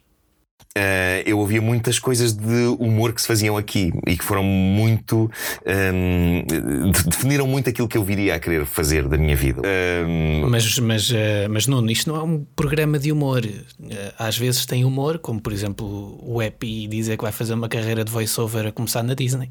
Uh, 0.78 1.24
eu 1.26 1.40
ouvia 1.40 1.60
muitas 1.62 1.98
coisas 1.98 2.34
de 2.34 2.66
humor 2.80 3.12
que 3.14 3.22
se 3.22 3.28
faziam 3.28 3.58
aqui 3.58 3.92
e 4.06 4.16
que 4.16 4.24
foram 4.24 4.44
muito. 4.44 5.30
um, 5.66 6.44
de- 6.46 7.04
definiram 7.10 7.48
muito 7.48 7.70
aquilo 7.70 7.88
que 7.88 7.98
eu 7.98 8.04
viria 8.04 8.36
a 8.36 8.40
querer 8.40 8.66
fazer 8.66 9.08
da 9.08 9.18
minha 9.18 9.36
vida. 9.36 9.62
Um, 10.08 10.48
Mas, 10.50 10.78
mas, 10.80 11.12
eh, 11.12 11.48
mas 11.48 11.66
Nuno, 11.68 11.90
isto 11.90 12.12
não 12.12 12.20
é 12.20 12.24
um 12.24 12.46
programa 12.56 13.00
de 13.00 13.12
humor. 13.12 13.44
Eh, 13.46 14.14
Às 14.20 14.38
vezes 14.38 14.66
tem 14.66 14.86
humor, 14.86 15.18
como 15.20 15.42
por 15.42 15.52
exemplo 15.52 16.20
o 16.22 16.42
Epi 16.42 16.88
dizer 16.88 17.18
que 17.18 17.24
vai 17.24 17.32
fazer 17.32 17.54
uma 17.56 17.68
carreira 17.70 18.04
de 18.06 18.12
voiceover 18.12 18.68
a 18.68 18.72
começar 18.72 19.02
na 19.04 19.14
Disney. 19.14 19.50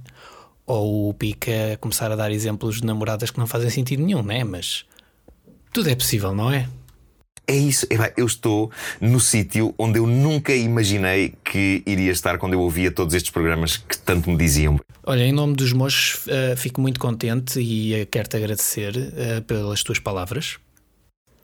Ou 0.64 1.08
o 1.10 1.14
Pica 1.14 1.76
começar 1.80 2.10
a 2.12 2.16
dar 2.16 2.30
exemplos 2.30 2.80
de 2.80 2.86
namoradas 2.86 3.30
que 3.30 3.38
não 3.38 3.46
fazem 3.46 3.70
sentido 3.70 4.02
nenhum, 4.02 4.22
né? 4.22 4.44
Mas 4.44 4.84
tudo 5.72 5.88
é 5.90 5.94
possível, 5.94 6.34
não 6.34 6.52
é? 6.52 6.68
É 7.46 7.54
isso. 7.54 7.86
Epá, 7.90 8.12
Eu 8.16 8.26
estou 8.26 8.70
no 9.00 9.20
sítio 9.20 9.74
onde 9.78 9.98
eu 9.98 10.06
nunca 10.06 10.54
imaginei 10.54 11.34
que 11.44 11.82
iria 11.86 12.10
estar 12.10 12.38
quando 12.38 12.54
eu 12.54 12.60
ouvia 12.60 12.90
todos 12.90 13.14
estes 13.14 13.30
programas 13.30 13.76
que 13.76 13.96
tanto 13.98 14.30
me 14.30 14.36
diziam. 14.36 14.78
Olha, 15.04 15.22
em 15.22 15.32
nome 15.32 15.54
dos 15.54 15.72
mochos, 15.72 16.26
eh, 16.28 16.56
fico 16.56 16.80
muito 16.80 16.98
contente 16.98 17.60
e 17.60 17.94
eh, 17.94 18.06
quero-te 18.06 18.36
agradecer 18.36 19.12
eh, 19.16 19.40
pelas 19.40 19.82
tuas 19.82 19.98
palavras. 19.98 20.56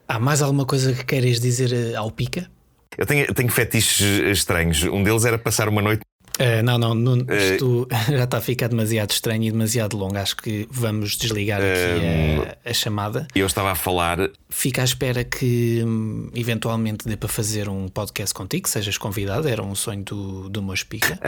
Há 0.08 0.18
mais 0.18 0.42
alguma 0.42 0.66
coisa 0.66 0.92
que 0.92 1.04
queres 1.04 1.40
dizer 1.40 1.96
ao 1.96 2.10
Pica? 2.10 2.50
Eu 2.98 3.06
tenho, 3.06 3.24
eu 3.26 3.34
tenho 3.34 3.48
fetiches 3.50 4.00
estranhos. 4.36 4.82
Um 4.82 5.02
deles 5.02 5.24
era 5.24 5.38
passar 5.38 5.68
uma 5.68 5.80
noite. 5.80 6.02
Eh, 6.38 6.62
não, 6.62 6.78
não, 6.78 6.94
Nuno, 6.94 7.24
Eh, 7.28 7.54
isto 7.54 7.86
já 8.10 8.24
está 8.24 8.38
a 8.38 8.40
ficar 8.40 8.68
demasiado 8.68 9.10
estranho 9.10 9.44
e 9.44 9.50
demasiado 9.50 9.96
longo. 9.96 10.16
Acho 10.16 10.36
que 10.36 10.66
vamos 10.70 11.16
desligar 11.16 11.60
aqui 11.60 12.58
a, 12.64 12.70
a 12.70 12.74
chamada. 12.74 13.26
Eu 13.34 13.46
estava 13.46 13.70
a 13.72 13.74
falar. 13.74 14.18
Fica 14.48 14.80
à 14.82 14.84
espera 14.84 15.24
que 15.24 15.82
hum, 15.84 16.30
eventualmente 16.34 17.06
dê 17.06 17.16
para 17.16 17.28
fazer 17.28 17.68
um 17.68 17.88
podcast 17.88 18.34
contigo, 18.34 18.68
sejas 18.68 18.96
convidado. 18.98 19.48
Era 19.48 19.62
um 19.62 19.74
sonho 19.74 20.02
do, 20.04 20.48
do 20.48 20.62
meu 20.62 20.72
Pica. 20.88 21.18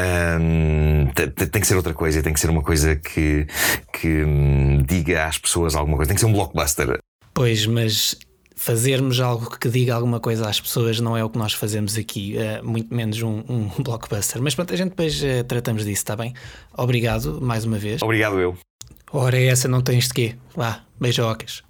Hum, 0.40 1.06
te- 1.14 1.28
te- 1.28 1.46
tem 1.46 1.60
que 1.60 1.66
ser 1.66 1.76
outra 1.76 1.92
coisa, 1.94 2.22
tem 2.22 2.32
que 2.32 2.40
ser 2.40 2.50
uma 2.50 2.62
coisa 2.62 2.96
que, 2.96 3.46
que 3.92 4.22
hum, 4.24 4.82
diga 4.86 5.26
às 5.26 5.38
pessoas 5.38 5.74
alguma 5.74 5.96
coisa, 5.96 6.08
tem 6.08 6.14
que 6.14 6.20
ser 6.20 6.26
um 6.26 6.32
blockbuster. 6.32 6.98
Pois, 7.32 7.66
mas 7.66 8.16
fazermos 8.64 9.20
algo 9.20 9.58
que 9.58 9.68
diga 9.68 9.94
alguma 9.94 10.18
coisa 10.18 10.48
às 10.48 10.58
pessoas 10.58 10.98
não 10.98 11.14
é 11.14 11.22
o 11.22 11.28
que 11.28 11.36
nós 11.36 11.52
fazemos 11.52 11.98
aqui, 11.98 12.38
eh, 12.38 12.62
muito 12.62 12.94
menos 12.94 13.20
um, 13.20 13.44
um 13.46 13.68
blockbuster. 13.84 14.40
Mas 14.40 14.54
pronto, 14.54 14.72
a 14.72 14.76
gente 14.76 14.88
depois 14.90 15.22
eh, 15.22 15.42
tratamos 15.42 15.84
disso, 15.84 15.98
está 15.98 16.16
bem? 16.16 16.32
Obrigado 16.72 17.42
mais 17.42 17.66
uma 17.66 17.78
vez. 17.78 18.00
Obrigado, 18.00 18.40
eu. 18.40 18.56
Ora, 19.12 19.38
essa 19.38 19.68
não 19.68 19.82
tens 19.82 20.08
de 20.08 20.14
quê? 20.14 20.36
Vá, 20.56 20.82
beijocas. 20.98 21.62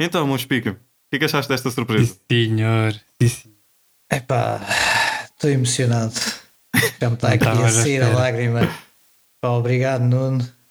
Então, 0.00 0.24
meu 0.24 0.38
Spica, 0.38 0.70
o 0.70 0.74
que 1.10 1.16
é 1.16 1.18
que 1.18 1.24
achaste 1.24 1.48
desta 1.48 1.70
surpresa? 1.72 2.16
Senhor. 2.30 2.92
Sim, 3.20 3.28
senhor. 3.28 3.56
Epá, 4.10 4.60
estou 5.24 5.50
emocionado. 5.50 6.14
Já 7.00 7.10
me 7.10 7.16
está 7.16 7.32
aqui 7.32 7.44
a 7.44 7.68
sair 7.68 8.02
a 8.02 8.08
lágrima. 8.10 8.60
Pá, 9.40 9.50
obrigado, 9.50 10.02
Nuno. 10.02 10.61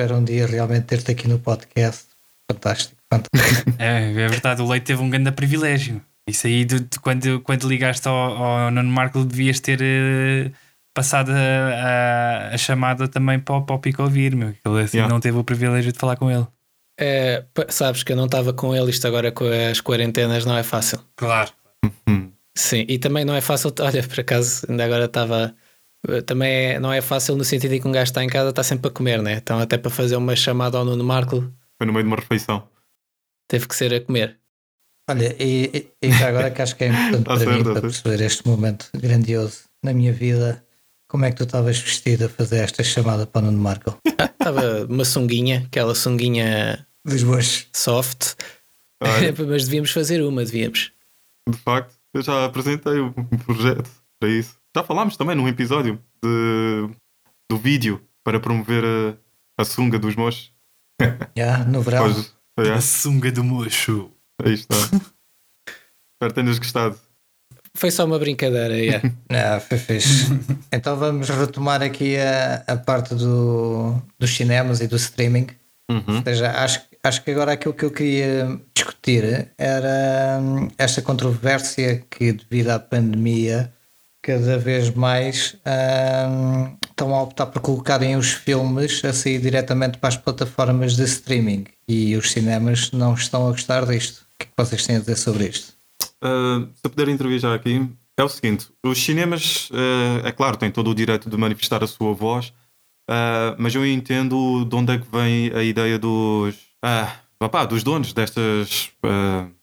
Espero 0.00 0.14
um 0.16 0.22
dia 0.22 0.46
realmente 0.46 0.84
ter-te 0.84 1.10
aqui 1.10 1.26
no 1.26 1.40
podcast. 1.40 2.04
Fantástico, 2.48 2.94
fantástico. 3.12 3.72
É, 3.80 4.12
é 4.12 4.28
verdade, 4.28 4.62
o 4.62 4.68
Leite 4.68 4.84
teve 4.86 5.02
um 5.02 5.10
grande 5.10 5.32
privilégio. 5.32 6.00
Isso 6.28 6.46
aí, 6.46 6.64
de, 6.64 6.78
de 6.78 7.00
quando, 7.00 7.40
quando 7.40 7.66
ligaste 7.68 8.06
ao, 8.06 8.14
ao 8.16 8.70
Nuno 8.70 8.88
Marco, 8.92 9.24
devias 9.24 9.58
ter 9.58 9.80
eh, 9.82 10.52
passado 10.94 11.32
a, 11.32 11.34
a- 11.34 12.54
a 12.54 12.56
chamada 12.58 13.08
também 13.08 13.40
para, 13.40 13.56
o- 13.56 13.62
para 13.64 13.74
o 13.74 13.78
Pico 13.80 14.00
ouvir, 14.04 14.36
meu. 14.36 14.54
Ele 14.64 14.80
assim 14.84 14.98
Yeah. 14.98 15.12
não 15.12 15.18
teve 15.18 15.36
o 15.36 15.42
privilégio 15.42 15.92
de 15.92 15.98
falar 15.98 16.14
com 16.14 16.30
ele. 16.30 16.46
É, 17.00 17.42
sabes 17.68 18.04
que 18.04 18.12
eu 18.12 18.16
não 18.16 18.26
estava 18.26 18.52
com 18.52 18.76
ele, 18.76 18.90
isto 18.90 19.04
agora 19.04 19.32
com 19.32 19.46
as 19.68 19.80
quarentenas 19.80 20.44
não 20.44 20.56
é 20.56 20.62
fácil. 20.62 21.00
Claro. 21.16 21.50
Hum, 22.08 22.30
Sim, 22.56 22.84
e 22.88 22.98
também 23.00 23.24
não 23.24 23.34
é 23.34 23.40
fácil, 23.40 23.74
olha, 23.80 24.02
por 24.06 24.20
acaso, 24.20 24.64
ainda 24.68 24.84
agora 24.84 25.06
estava. 25.06 25.56
Também 26.26 26.50
é- 26.72 26.78
não 26.80 26.92
é 26.92 27.00
fácil 27.00 27.36
no 27.36 27.44
sentido 27.44 27.72
em 27.74 27.80
que 27.80 27.88
um 27.88 27.92
gajo 27.92 28.04
está 28.10 28.22
em 28.22 28.28
casa, 28.28 28.50
está 28.50 28.62
sempre 28.62 28.88
a 28.88 28.90
comer, 28.92 29.20
né? 29.20 29.34
Então, 29.34 29.58
até 29.58 29.76
para 29.76 29.90
fazer 29.90 30.16
uma 30.16 30.34
chamada 30.36 30.78
ao 30.78 30.84
Nuno 30.84 31.02
Marco, 31.04 31.40
foi 31.76 31.86
no 31.86 31.92
meio 31.92 32.04
de 32.04 32.08
uma 32.08 32.16
refeição. 32.16 32.68
teve 33.48 33.66
que 33.66 33.74
ser 33.74 33.92
a 33.94 34.00
comer. 34.00 34.38
Olha, 35.10 35.34
e, 35.42 35.90
e- 36.02 36.12
já 36.12 36.28
agora 36.28 36.50
que 36.50 36.60
acho 36.62 36.76
que 36.76 36.84
é 36.84 36.88
importante 36.88 37.24
Tá 37.24 37.34
para 37.34 37.38
certo, 37.38 37.52
mim, 37.52 37.58
tá 37.58 37.64
para 37.64 37.80
certo. 37.90 38.02
perceber 38.02 38.24
este 38.24 38.46
momento 38.46 38.90
grandioso 38.94 39.60
na 39.82 39.92
minha 39.92 40.12
vida, 40.12 40.64
como 41.08 41.24
é 41.24 41.30
que 41.30 41.36
tu 41.38 41.44
estavas 41.44 41.78
vestido 41.78 42.26
a 42.26 42.28
fazer 42.28 42.58
esta 42.58 42.84
chamada 42.84 43.26
para 43.26 43.42
o 43.42 43.44
Nuno 43.50 43.58
Marco? 43.62 43.96
Estava 44.38 44.84
uma 44.88 45.04
sunguinha, 45.04 45.64
aquela 45.66 45.94
sunguinha 45.94 46.86
Dos 47.04 47.22
boas. 47.22 47.66
soft, 47.74 48.34
Olha, 49.02 49.34
mas 49.48 49.64
devíamos 49.64 49.90
fazer 49.90 50.22
uma, 50.22 50.44
devíamos. 50.44 50.92
de 51.48 51.56
facto, 51.58 51.96
eu 52.14 52.22
já 52.22 52.44
apresentei 52.44 52.98
o 53.00 53.12
projeto 53.46 53.90
para 54.20 54.28
isso. 54.28 54.57
Já 54.76 54.84
falámos 54.84 55.16
também 55.16 55.34
num 55.36 55.48
episódio 55.48 56.00
de, 56.22 56.88
do 57.50 57.56
vídeo 57.58 58.00
para 58.24 58.38
promover 58.38 58.84
a, 58.84 59.62
a 59.62 59.64
sunga 59.64 59.98
dos 59.98 60.14
mochos. 60.14 60.52
Já, 61.36 61.64
no 61.64 61.80
verão. 61.82 62.04
Hoje, 62.06 62.30
é, 62.58 62.72
A 62.72 62.80
sunga 62.80 63.30
do 63.32 63.42
mocho. 63.44 64.10
aí 64.42 64.54
está. 64.54 64.74
Espero 64.76 66.34
que 66.34 66.34
tenhas 66.34 66.58
gostado. 66.58 66.98
foi 67.74 67.90
só 67.90 68.04
uma 68.04 68.18
brincadeira. 68.18 68.76
Yeah. 68.76 69.10
Ah, 69.30 69.60
foi 69.60 69.78
fixe. 69.78 70.26
então 70.72 70.96
vamos 70.96 71.28
retomar 71.28 71.82
aqui 71.82 72.16
a, 72.16 72.64
a 72.66 72.76
parte 72.76 73.14
do, 73.14 73.94
dos 74.18 74.30
cinemas 74.34 74.80
e 74.80 74.86
do 74.88 74.96
streaming. 74.96 75.46
Uhum. 75.90 76.16
Ou 76.16 76.22
seja, 76.22 76.50
acho, 76.50 76.82
acho 77.02 77.22
que 77.24 77.30
agora 77.30 77.52
aquilo 77.52 77.72
que 77.74 77.84
eu 77.84 77.90
queria 77.90 78.60
discutir 78.74 79.52
era 79.56 80.38
hum, 80.42 80.68
esta 80.76 81.00
controvérsia 81.00 82.04
que, 82.10 82.32
devido 82.32 82.70
à 82.70 82.78
pandemia, 82.78 83.72
cada 84.28 84.58
vez 84.58 84.90
mais 84.90 85.56
hum, 85.64 86.76
estão 86.86 87.14
a 87.14 87.22
optar 87.22 87.46
por 87.46 87.62
colocarem 87.62 88.14
os 88.14 88.30
filmes 88.30 89.02
a 89.02 89.10
sair 89.10 89.40
diretamente 89.40 89.96
para 89.96 90.10
as 90.10 90.18
plataformas 90.18 90.96
de 90.96 91.04
streaming 91.04 91.64
e 91.88 92.14
os 92.14 92.30
cinemas 92.30 92.90
não 92.90 93.14
estão 93.14 93.48
a 93.48 93.52
gostar 93.52 93.86
disto. 93.86 94.18
O 94.20 94.38
que 94.38 94.44
é 94.44 94.46
que 94.46 94.52
vocês 94.54 94.86
têm 94.86 94.96
a 94.96 94.98
dizer 94.98 95.16
sobre 95.16 95.48
isto? 95.48 95.72
Uh, 96.22 96.68
se 96.74 96.80
eu 96.84 96.90
puder 96.90 97.08
intervir 97.08 97.38
já 97.38 97.54
aqui, 97.54 97.88
é 98.18 98.22
o 98.22 98.28
seguinte: 98.28 98.66
os 98.84 99.02
cinemas, 99.02 99.70
uh, 99.70 100.26
é 100.26 100.30
claro, 100.30 100.58
têm 100.58 100.70
todo 100.70 100.90
o 100.90 100.94
direito 100.94 101.30
de 101.30 101.36
manifestar 101.38 101.82
a 101.82 101.86
sua 101.86 102.12
voz, 102.12 102.48
uh, 103.08 103.56
mas 103.56 103.74
eu 103.74 103.86
entendo 103.86 104.66
de 104.66 104.76
onde 104.76 104.92
é 104.92 104.98
que 104.98 105.10
vem 105.10 105.50
a 105.54 105.62
ideia 105.62 105.98
dos, 105.98 106.54
opá, 107.40 107.64
dos 107.64 107.82
donos 107.82 108.12
destas, 108.12 108.92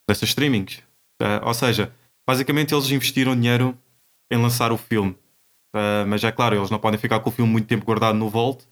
destas 0.07 0.29
streamings. 0.29 0.79
ou 1.43 1.53
seja, 1.53 1.91
basicamente 2.27 2.73
eles 2.73 2.89
investiram 2.89 3.35
dinheiro 3.35 3.77
em 4.31 4.37
lançar 4.37 4.71
o 4.71 4.77
filme, 4.77 5.15
mas 6.07 6.23
é 6.23 6.31
claro, 6.31 6.55
eles 6.55 6.69
não 6.69 6.79
podem 6.79 6.99
ficar 6.99 7.19
com 7.19 7.29
o 7.29 7.33
filme 7.33 7.51
muito 7.51 7.67
tempo 7.67 7.85
guardado 7.85 8.17
no 8.17 8.29
vault, 8.29 8.65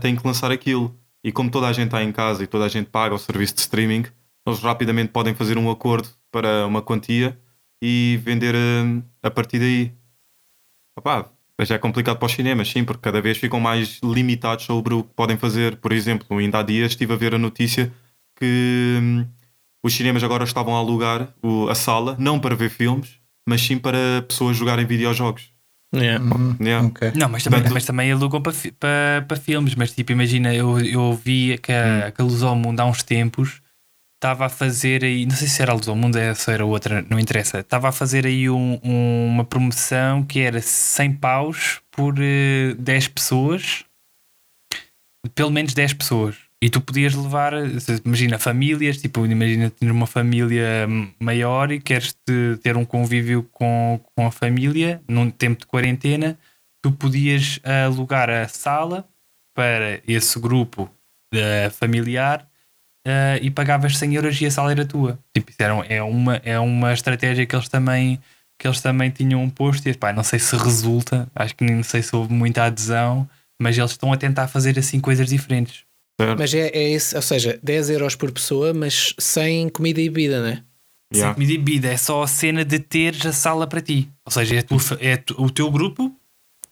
têm 0.00 0.14
que 0.14 0.26
lançar 0.26 0.50
aquilo. 0.50 0.98
E 1.24 1.32
como 1.32 1.50
toda 1.50 1.66
a 1.66 1.72
gente 1.72 1.86
está 1.86 2.02
em 2.02 2.12
casa 2.12 2.44
e 2.44 2.46
toda 2.46 2.64
a 2.64 2.68
gente 2.68 2.90
paga 2.90 3.14
o 3.14 3.18
serviço 3.18 3.54
de 3.54 3.60
streaming, 3.60 4.04
eles 4.46 4.60
rapidamente 4.60 5.12
podem 5.12 5.34
fazer 5.34 5.58
um 5.58 5.70
acordo 5.70 6.08
para 6.30 6.66
uma 6.66 6.80
quantia 6.80 7.38
e 7.82 8.18
vender 8.22 8.54
a, 8.54 9.28
a 9.28 9.30
partir 9.30 9.58
daí. 9.58 9.92
Opa, 10.96 11.30
já 11.62 11.74
é 11.74 11.78
complicado 11.78 12.18
para 12.18 12.26
os 12.26 12.32
cinemas, 12.32 12.68
sim, 12.68 12.84
porque 12.84 13.02
cada 13.02 13.20
vez 13.20 13.38
ficam 13.38 13.60
mais 13.60 14.00
limitados 14.02 14.64
sobre 14.64 14.94
o 14.94 15.02
que 15.02 15.14
podem 15.14 15.36
fazer. 15.36 15.76
Por 15.76 15.92
exemplo, 15.92 16.38
ainda 16.38 16.60
há 16.60 16.62
dias 16.62 16.92
estive 16.92 17.12
a 17.12 17.16
ver 17.16 17.34
a 17.34 17.38
notícia 17.38 17.92
que 18.36 18.98
hum, 19.00 19.26
os 19.82 19.94
cinemas 19.94 20.22
agora 20.22 20.44
estavam 20.44 20.76
a 20.76 20.78
alugar 20.78 21.34
o, 21.42 21.68
a 21.68 21.74
sala, 21.74 22.16
não 22.18 22.38
para 22.38 22.54
ver 22.54 22.70
filmes, 22.70 23.17
mas 23.48 23.60
sim 23.62 23.78
para 23.78 24.22
pessoas 24.28 24.56
jogarem 24.56 24.86
videojogos. 24.86 25.50
Yeah. 25.94 26.22
Uhum, 26.22 26.56
Yeah. 26.60 26.86
ok. 26.86 27.12
Não, 27.14 27.28
mas 27.30 27.42
também, 27.44 27.62
mas 27.72 27.84
também 27.86 28.12
alugam 28.12 28.42
para, 28.42 28.52
fi- 28.52 28.72
para, 28.72 29.24
para 29.26 29.36
filmes. 29.38 29.74
Mas 29.74 29.92
tipo, 29.92 30.12
imagina, 30.12 30.54
eu, 30.54 30.78
eu 30.80 31.14
vi 31.14 31.56
que 31.58 31.72
a, 31.72 32.10
que 32.12 32.20
a 32.20 32.24
Luz 32.24 32.42
ao 32.42 32.54
Mundo 32.54 32.78
há 32.80 32.84
uns 32.84 33.02
tempos 33.02 33.60
estava 34.16 34.46
a 34.46 34.48
fazer 34.48 35.02
aí, 35.04 35.24
não 35.24 35.34
sei 35.36 35.46
se 35.48 35.62
era 35.62 35.72
a 35.72 35.74
Luz 35.74 35.88
ao 35.88 35.96
Mundo 35.96 36.16
é, 36.18 36.34
se 36.34 36.50
era 36.50 36.64
outra, 36.66 37.06
não 37.08 37.18
interessa. 37.18 37.60
Estava 37.60 37.88
a 37.88 37.92
fazer 37.92 38.26
aí 38.26 38.50
um- 38.50 38.78
um- 38.84 39.26
uma 39.28 39.44
promoção 39.44 40.22
que 40.24 40.40
era 40.40 40.60
100 40.60 41.12
paus 41.14 41.80
por 41.90 42.16
eh, 42.18 42.74
10 42.78 43.08
pessoas, 43.08 43.84
pelo 45.34 45.50
menos 45.50 45.72
10 45.74 45.92
pessoas. 45.92 46.36
E 46.60 46.68
tu 46.68 46.80
podias 46.80 47.14
levar, 47.14 47.52
imagina, 48.04 48.36
famílias, 48.38 48.98
tipo, 49.00 49.24
imagina 49.24 49.70
ter 49.70 49.90
uma 49.92 50.06
família 50.08 50.88
maior 51.20 51.70
e 51.70 51.80
queres 51.80 52.12
te- 52.12 52.56
ter 52.62 52.76
um 52.76 52.84
convívio 52.84 53.44
com, 53.52 54.00
com 54.16 54.26
a 54.26 54.32
família 54.32 55.00
num 55.08 55.30
tempo 55.30 55.60
de 55.60 55.66
quarentena, 55.66 56.36
tu 56.82 56.90
podias 56.90 57.60
alugar 57.86 58.28
a 58.28 58.48
sala 58.48 59.08
para 59.54 60.00
esse 60.06 60.38
grupo 60.40 60.90
eh, 61.32 61.70
familiar 61.70 62.44
eh, 63.06 63.38
e 63.42 63.50
pagavas 63.50 63.96
100 63.96 64.14
euros 64.16 64.40
e 64.40 64.46
a 64.46 64.50
sala 64.50 64.72
era 64.72 64.84
tua. 64.84 65.18
Tipo, 65.32 65.52
era, 65.58 65.74
é, 65.88 66.02
uma, 66.02 66.36
é 66.44 66.58
uma 66.58 66.92
estratégia 66.92 67.46
que 67.46 67.54
eles 67.54 67.68
também 67.68 68.20
que 68.60 68.66
eles 68.66 68.80
também 68.80 69.08
tinham 69.08 69.48
posto 69.48 69.88
e 69.88 69.94
pá, 69.94 70.12
não 70.12 70.24
sei 70.24 70.40
se 70.40 70.56
resulta, 70.56 71.30
acho 71.32 71.54
que 71.54 71.62
nem 71.64 71.80
sei 71.84 72.02
se 72.02 72.16
houve 72.16 72.32
muita 72.32 72.64
adesão, 72.64 73.28
mas 73.62 73.78
eles 73.78 73.92
estão 73.92 74.12
a 74.12 74.16
tentar 74.16 74.48
fazer 74.48 74.76
assim 74.76 74.98
coisas 75.00 75.28
diferentes. 75.28 75.84
Certo? 76.20 76.38
Mas 76.38 76.52
é, 76.54 76.68
é 76.68 76.88
isso, 76.94 77.14
ou 77.16 77.22
seja, 77.22 77.58
10 77.62 77.90
euros 77.90 78.16
por 78.16 78.30
pessoa, 78.32 78.74
mas 78.74 79.14
sem 79.18 79.68
comida 79.68 80.00
e 80.00 80.08
bebida, 80.08 80.42
né? 80.42 80.64
Yeah. 81.14 81.28
Sem 81.28 81.34
comida 81.34 81.52
e 81.52 81.58
bebida, 81.58 81.88
é 81.88 81.96
só 81.96 82.22
a 82.22 82.26
cena 82.26 82.64
de 82.64 82.78
teres 82.80 83.24
a 83.24 83.32
sala 83.32 83.66
para 83.66 83.80
ti. 83.80 84.10
Ou 84.26 84.32
seja, 84.32 84.56
é, 84.56 84.62
tua 84.62 84.80
fa- 84.80 84.98
é 85.00 85.16
tu- 85.16 85.40
o 85.40 85.50
teu 85.50 85.70
grupo, 85.70 86.14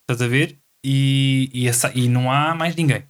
estás 0.01 0.21
a 0.21 0.27
ver? 0.27 0.57
E, 0.85 1.49
e, 1.53 1.67
a 1.69 1.71
e 1.95 2.07
não 2.07 2.31
há 2.31 2.53
mais 2.53 2.75
ninguém. 2.75 3.03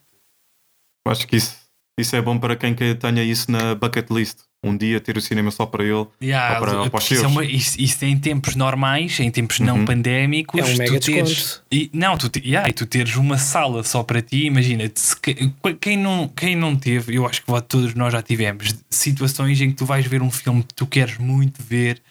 Acho 1.07 1.27
que 1.27 1.35
isso, 1.37 1.55
isso 1.99 2.15
é 2.15 2.21
bom 2.21 2.37
para 2.39 2.55
quem 2.55 2.75
que 2.75 2.93
tenha 2.95 3.23
isso 3.23 3.49
na 3.51 3.73
bucket 3.75 4.09
list. 4.11 4.39
Um 4.67 4.77
dia 4.77 4.99
ter 4.99 5.17
o 5.17 5.21
cinema 5.21 5.49
só 5.51 5.65
para 5.65 5.83
ele. 5.83 6.05
Yeah, 6.21 6.55
Ou 6.55 6.65
para- 6.65 6.81
ou 6.81 6.89
para 6.89 6.97
os 6.97 7.03
isso, 7.05 7.13
é 7.13 7.17
seus. 7.17 7.31
uma- 7.31 7.45
isso- 7.45 7.79
isso 7.81 8.05
em 8.05 8.17
tempos 8.17 8.55
normais, 8.55 9.19
em 9.19 9.29
tempos 9.31 9.59
não 9.59 9.77
Uhum. 9.79 9.85
pandémicos, 9.85 10.59
É 10.59 10.63
um 10.63 10.73
tu 10.73 10.77
mega 10.77 10.99
teres, 10.99 11.61
e, 11.71 11.89
não, 11.93 12.17
tu, 12.17 12.29
te- 12.29 12.41
yeah, 12.45 12.67
e 12.69 12.73
tu 12.73 12.85
teres 12.85 13.15
uma 13.15 13.37
sala 13.37 13.83
só 13.83 14.03
para 14.03 14.21
ti, 14.21 14.45
imagina, 14.45 14.83
que- 15.21 15.51
quem 15.79 15.97
não, 15.97 16.27
quem 16.27 16.55
não 16.55 16.75
teve, 16.75 17.15
eu 17.15 17.25
acho 17.25 17.41
que 17.43 17.51
todos 17.67 17.93
nós 17.93 18.11
já 18.13 18.21
tivemos 18.21 18.75
situações 18.89 19.59
em 19.61 19.69
que 19.69 19.75
tu 19.75 19.85
vais 19.85 20.05
ver 20.05 20.21
um 20.21 20.31
filme 20.31 20.63
que 20.63 20.73
tu 20.73 20.85
queres 20.85 21.17
muito 21.17 21.61
ver, 21.63 22.01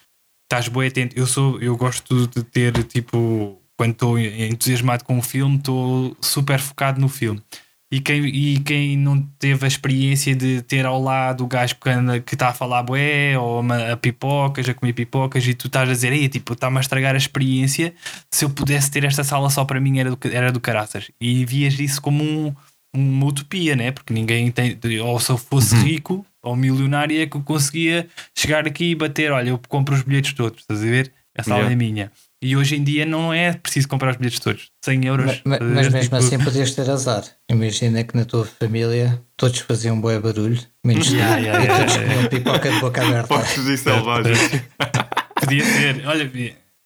estás 0.44 0.68
bem 0.68 0.86
atento. 0.88 1.18
Eu 1.18 1.26
sou, 1.26 1.60
eu 1.60 1.76
gosto 1.76 2.26
de 2.28 2.42
ter 2.44 2.72
tipo, 2.84 3.60
quando 3.76 3.92
estou 3.92 4.18
entusiasmado 4.18 5.04
com 5.04 5.18
o 5.18 5.22
filme, 5.22 5.56
estou 5.56 6.16
super 6.20 6.58
focado 6.58 7.00
no 7.00 7.08
filme. 7.08 7.42
E 7.90 8.00
quem, 8.00 8.26
e 8.26 8.58
quem 8.58 8.96
não 8.96 9.22
teve 9.38 9.64
a 9.64 9.68
experiência 9.68 10.34
de 10.34 10.60
ter 10.62 10.84
ao 10.84 11.00
lado 11.00 11.44
o 11.44 11.46
gajo 11.46 11.76
que 12.24 12.34
está 12.34 12.48
a 12.48 12.52
falar 12.52 12.82
bué 12.82 13.38
ou 13.38 13.60
uma, 13.60 13.92
a 13.92 13.96
pipocas, 13.96 14.68
a 14.68 14.74
comer 14.74 14.92
pipocas, 14.92 15.46
e 15.46 15.54
tu 15.54 15.68
estás 15.68 15.88
a 15.88 15.92
dizer, 15.92 16.12
Ei, 16.12 16.28
tipo, 16.28 16.54
está-me 16.54 16.78
a 16.78 16.80
estragar 16.80 17.14
a 17.14 17.18
experiência. 17.18 17.94
Se 18.28 18.44
eu 18.44 18.50
pudesse 18.50 18.90
ter 18.90 19.04
esta 19.04 19.22
sala 19.22 19.48
só 19.50 19.64
para 19.64 19.80
mim, 19.80 20.00
era 20.00 20.10
do, 20.10 20.18
era 20.32 20.50
do 20.50 20.58
caraças. 20.58 21.10
E 21.20 21.44
vias 21.44 21.78
isso 21.78 22.02
como 22.02 22.24
um, 22.24 22.52
uma 22.92 23.26
utopia, 23.26 23.76
né? 23.76 23.92
Porque 23.92 24.12
ninguém 24.12 24.50
tem, 24.50 24.76
ou 25.00 25.20
se 25.20 25.30
eu 25.30 25.38
fosse 25.38 25.76
rico 25.76 26.26
ou 26.42 26.56
milionário, 26.56 27.20
é 27.20 27.26
que 27.26 27.36
eu 27.36 27.42
conseguia 27.42 28.08
chegar 28.36 28.66
aqui 28.66 28.90
e 28.90 28.94
bater, 28.96 29.30
olha, 29.30 29.50
eu 29.50 29.60
compro 29.68 29.94
os 29.94 30.02
bilhetes 30.02 30.32
todos, 30.32 30.60
estás 30.60 30.82
a 30.82 30.86
ver? 30.86 31.12
A 31.38 31.42
sala 31.42 31.60
Yeah. 31.60 31.72
é 31.72 31.76
minha. 31.76 32.12
E 32.42 32.54
hoje 32.54 32.76
em 32.76 32.84
dia 32.84 33.06
não 33.06 33.32
é 33.32 33.54
preciso 33.54 33.88
comprar 33.88 34.10
os 34.10 34.16
bilhetes 34.16 34.38
todos, 34.40 34.70
100 34.84 35.06
euros. 35.06 35.40
Ma- 35.44 35.50
ma- 35.50 35.54
estás 35.56 35.70
a 35.70 35.74
Mas, 35.74 35.86
ver? 35.86 35.92
mesmo 35.92 36.00
Tipo, 36.02 36.16
assim 36.16 36.38
podias 36.38 36.70
ter 36.74 36.90
azar. 36.90 37.24
Imagina 37.50 38.04
que 38.04 38.16
na 38.16 38.24
tua 38.26 38.44
família 38.44 39.22
todos 39.36 39.58
faziam 39.60 39.98
bué 40.00 40.18
barulho, 40.20 40.60
menos. 40.84 41.08
Yeah, 41.12 41.38
yeah, 41.38 41.58
e 41.60 41.66
yeah, 41.66 41.78
todos 41.78 41.94
yeah. 41.94 42.14
comiam 42.14 42.28
pipoca 42.28 42.70
de 42.70 42.80
boca 42.80 43.02
aberta. 43.02 43.26
Foxes 43.28 43.66
e 43.66 43.78
selvagens. 43.78 44.38
Podia 45.40 45.64
ser, 45.64 46.06
olha, 46.06 46.30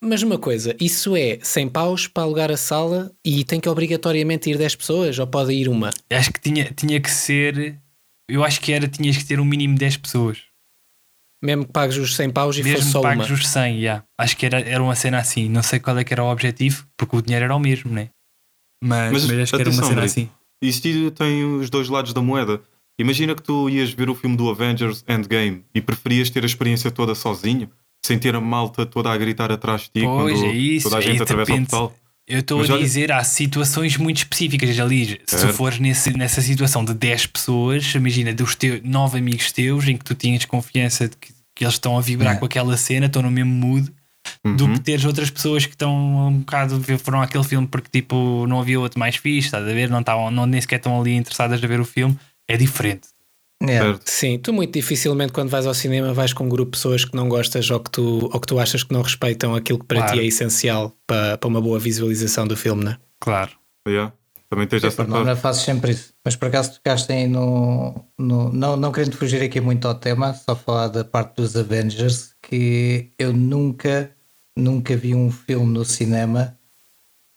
Mas 0.03 0.23
uma 0.23 0.39
coisa, 0.39 0.77
isso 0.81 1.17
é 1.17 1.39
100 1.43 1.69
paus 1.69 2.07
para 2.07 2.23
alugar 2.23 2.51
a 2.51 2.57
sala 2.57 3.11
e 3.25 3.45
tem 3.45 3.59
que 3.61 3.69
obrigatoriamente 3.69 4.51
ir 4.51 4.57
10 4.59 4.77
pessoas 4.77 5.19
ou 5.19 5.27
pode 5.27 5.53
ir 5.53 5.69
uma? 5.69 5.91
acho 6.13 6.33
que 6.33 6.41
tinha, 6.41 6.65
tinha 6.77 7.01
que 7.01 7.11
ser. 7.11 7.77
Eu 8.29 8.45
acho 8.45 8.61
que 8.61 8.73
era, 8.73 8.87
tinhas 8.87 9.17
que 9.17 9.25
ter 9.25 9.41
um 9.41 9.45
mínimo 9.45 9.75
de 9.75 9.81
10 9.81 9.97
pessoas. 9.97 10.39
Mesmo 11.43 11.65
que 11.65 11.73
pagues 11.73 11.97
os 11.97 12.15
100 12.17 12.31
paus 12.31 12.57
e 12.57 12.63
fosse 12.63 12.75
Mesmo 12.75 12.91
só 12.91 13.01
pagos 13.01 13.29
uma. 13.29 13.35
os 13.35 13.49
100, 13.49 13.77
yeah. 13.79 14.05
acho 14.19 14.37
que 14.37 14.45
era, 14.45 14.61
era 14.61 14.83
uma 14.83 14.95
cena 14.95 15.19
assim. 15.19 15.49
Não 15.49 15.63
sei 15.63 15.81
qual 15.81 15.97
é 15.99 16.05
que 16.05 16.13
era 16.13 16.23
o 16.23 16.31
objetivo, 16.31 16.87
porque 16.97 17.17
o 17.17 17.23
dinheiro 17.23 17.47
era 17.47 17.57
o 17.57 17.59
mesmo, 17.59 17.91
né? 17.91 18.11
Mas, 18.83 19.13
Mas, 19.13 19.27
mas 19.27 19.39
acho 19.41 19.57
que 19.57 19.61
era 19.63 19.71
uma 19.71 19.83
cena 19.83 20.05
assim. 20.05 20.29
Isto 20.63 21.11
tem 21.13 21.45
os 21.45 21.71
dois 21.71 21.89
lados 21.89 22.13
da 22.13 22.21
moeda. 22.21 22.61
Imagina 22.99 23.35
que 23.35 23.43
tu 23.43 23.71
ias 23.71 23.91
ver 23.91 24.11
o 24.11 24.15
filme 24.15 24.37
do 24.37 24.51
Avengers 24.51 25.03
Endgame 25.09 25.65
e 25.75 25.81
preferias 25.81 26.29
ter 26.29 26.43
a 26.43 26.47
experiência 26.47 26.91
toda 26.91 27.15
sozinho, 27.15 27.71
sem 28.05 28.19
ter 28.19 28.35
a 28.35 28.41
malta 28.41 28.85
toda 28.85 29.11
a 29.11 29.17
gritar 29.17 29.51
atrás 29.51 29.83
de 29.83 29.87
ti 29.89 30.01
Pois 30.03 30.39
quando 30.39 30.45
é 30.47 30.53
isso. 30.53 30.85
toda 30.85 30.97
a 30.97 30.99
aí 30.99 31.05
gente 31.07 31.17
de 31.17 31.23
atravessa 31.23 31.53
o 31.53 31.57
portal. 31.57 31.95
Eu 32.31 32.41
estou 32.41 32.61
a 32.61 32.63
olha- 32.63 32.79
dizer, 32.79 33.11
há 33.13 33.23
situações 33.25 33.97
muito 33.97 34.19
específicas 34.19 34.79
ali. 34.79 35.07
Se 35.07 35.17
tu 35.37 35.39
Certo. 35.41 35.55
fores 35.55 35.79
nesse, 35.79 36.17
nessa 36.17 36.41
situação 36.41 36.85
de 36.85 36.95
10 36.95 37.27
pessoas, 37.27 37.95
imagina 37.95 38.33
dos 38.33 38.55
teus, 38.55 38.81
9 38.85 39.19
amigos 39.19 39.51
teus 39.53 39.87
em 39.89 39.97
que 39.97 40.05
tu 40.05 40.15
tinhas 40.15 40.45
confiança 40.45 41.09
de 41.09 41.17
que, 41.17 41.33
que 41.55 41.65
eles 41.65 41.75
estão 41.75 41.99
a 41.99 42.01
vibrar 42.01 42.35
É. 42.35 42.39
com 42.39 42.45
aquela 42.47 42.77
cena, 42.77 43.07
estão 43.07 43.21
no 43.23 43.31
mesmo 43.31 43.53
mood, 43.53 43.91
do 44.57 44.67
Uhum. 44.67 44.75
que 44.75 44.81
teres 44.81 45.05
outras 45.05 45.29
pessoas 45.31 45.65
que 45.67 45.73
estão 45.75 46.29
um 46.29 46.39
bocado 46.41 46.83
foram 47.03 47.21
àquele 47.23 47.43
filme 47.45 47.67
porque 47.67 47.89
tipo 47.91 48.47
não 48.47 48.61
havia 48.61 48.79
outro 48.79 48.99
mais 48.99 49.17
fixe, 49.17 49.47
estás 49.49 49.67
a 49.67 49.73
ver? 49.73 49.89
Não, 49.89 50.01
estavam, 50.01 50.31
não 50.31 50.47
nem 50.47 50.61
sequer 50.61 50.77
estão 50.77 51.01
ali 51.01 51.15
interessadas 51.17 51.63
a 51.63 51.67
ver 51.67 51.81
o 51.81 51.85
filme. 51.85 52.17
É 52.47 52.57
diferente. 52.57 53.09
Yeah. 53.63 53.91
Certo. 53.91 54.11
Sim, 54.11 54.39
tu 54.39 54.53
muito 54.53 54.73
dificilmente 54.73 55.33
quando 55.33 55.51
vais 55.51 55.67
ao 55.67 55.75
cinema 55.75 56.15
vais 56.15 56.33
com 56.33 56.45
um 56.45 56.49
grupo 56.49 56.71
de 56.73 56.79
pessoas 56.79 57.05
que 57.05 57.15
não 57.15 57.29
gostas 57.29 57.71
ou 57.71 57.79
que 57.79 57.91
tu, 57.91 58.31
ou 58.33 58.41
que 58.41 58.47
tu 58.47 58.59
achas 58.59 58.83
que 58.83 58.93
não 58.93 59.03
respeitam 59.03 59.55
aquilo 59.55 59.79
que 59.79 59.85
para 59.85 59.99
Claro. 59.99 60.15
ti 60.15 60.21
é 60.21 60.25
essencial 60.27 60.97
para, 61.07 61.37
para 61.37 61.49
uma 61.49 61.61
boa 61.61 61.79
visualização 61.79 62.47
do 62.47 62.57
filme, 62.57 62.85
né? 62.85 62.97
Claro. 63.21 63.51
Yeah. 63.87 64.13
Também 64.49 64.67
tens 64.67 64.83
essa 64.83 65.05
parte. 65.05 65.41
fazes 65.41 65.63
sempre 65.63 65.93
isso. 65.93 66.13
Mas 66.25 66.35
por 66.35 66.49
acaso 66.49 66.75
tocaste 66.75 67.13
aí 67.13 67.29
no, 67.29 68.05
no. 68.19 68.53
não, 68.53 68.77
não 68.77 68.91
querendo 68.91 69.17
fugir 69.17 69.43
aqui 69.43 69.61
muito 69.61 69.87
ao 69.87 69.95
tema, 69.95 70.35
só 70.35 70.57
falar 70.57 70.89
da 70.89 71.05
parte 71.05 71.37
dos 71.37 71.55
Avengers, 71.57 72.35
que 72.43 73.13
eu 73.17 73.33
nunca, 73.33 74.11
nunca 74.57 74.97
vi 74.97 75.15
um 75.15 75.31
filme 75.31 75.73
no 75.73 75.85
cinema 75.85 76.59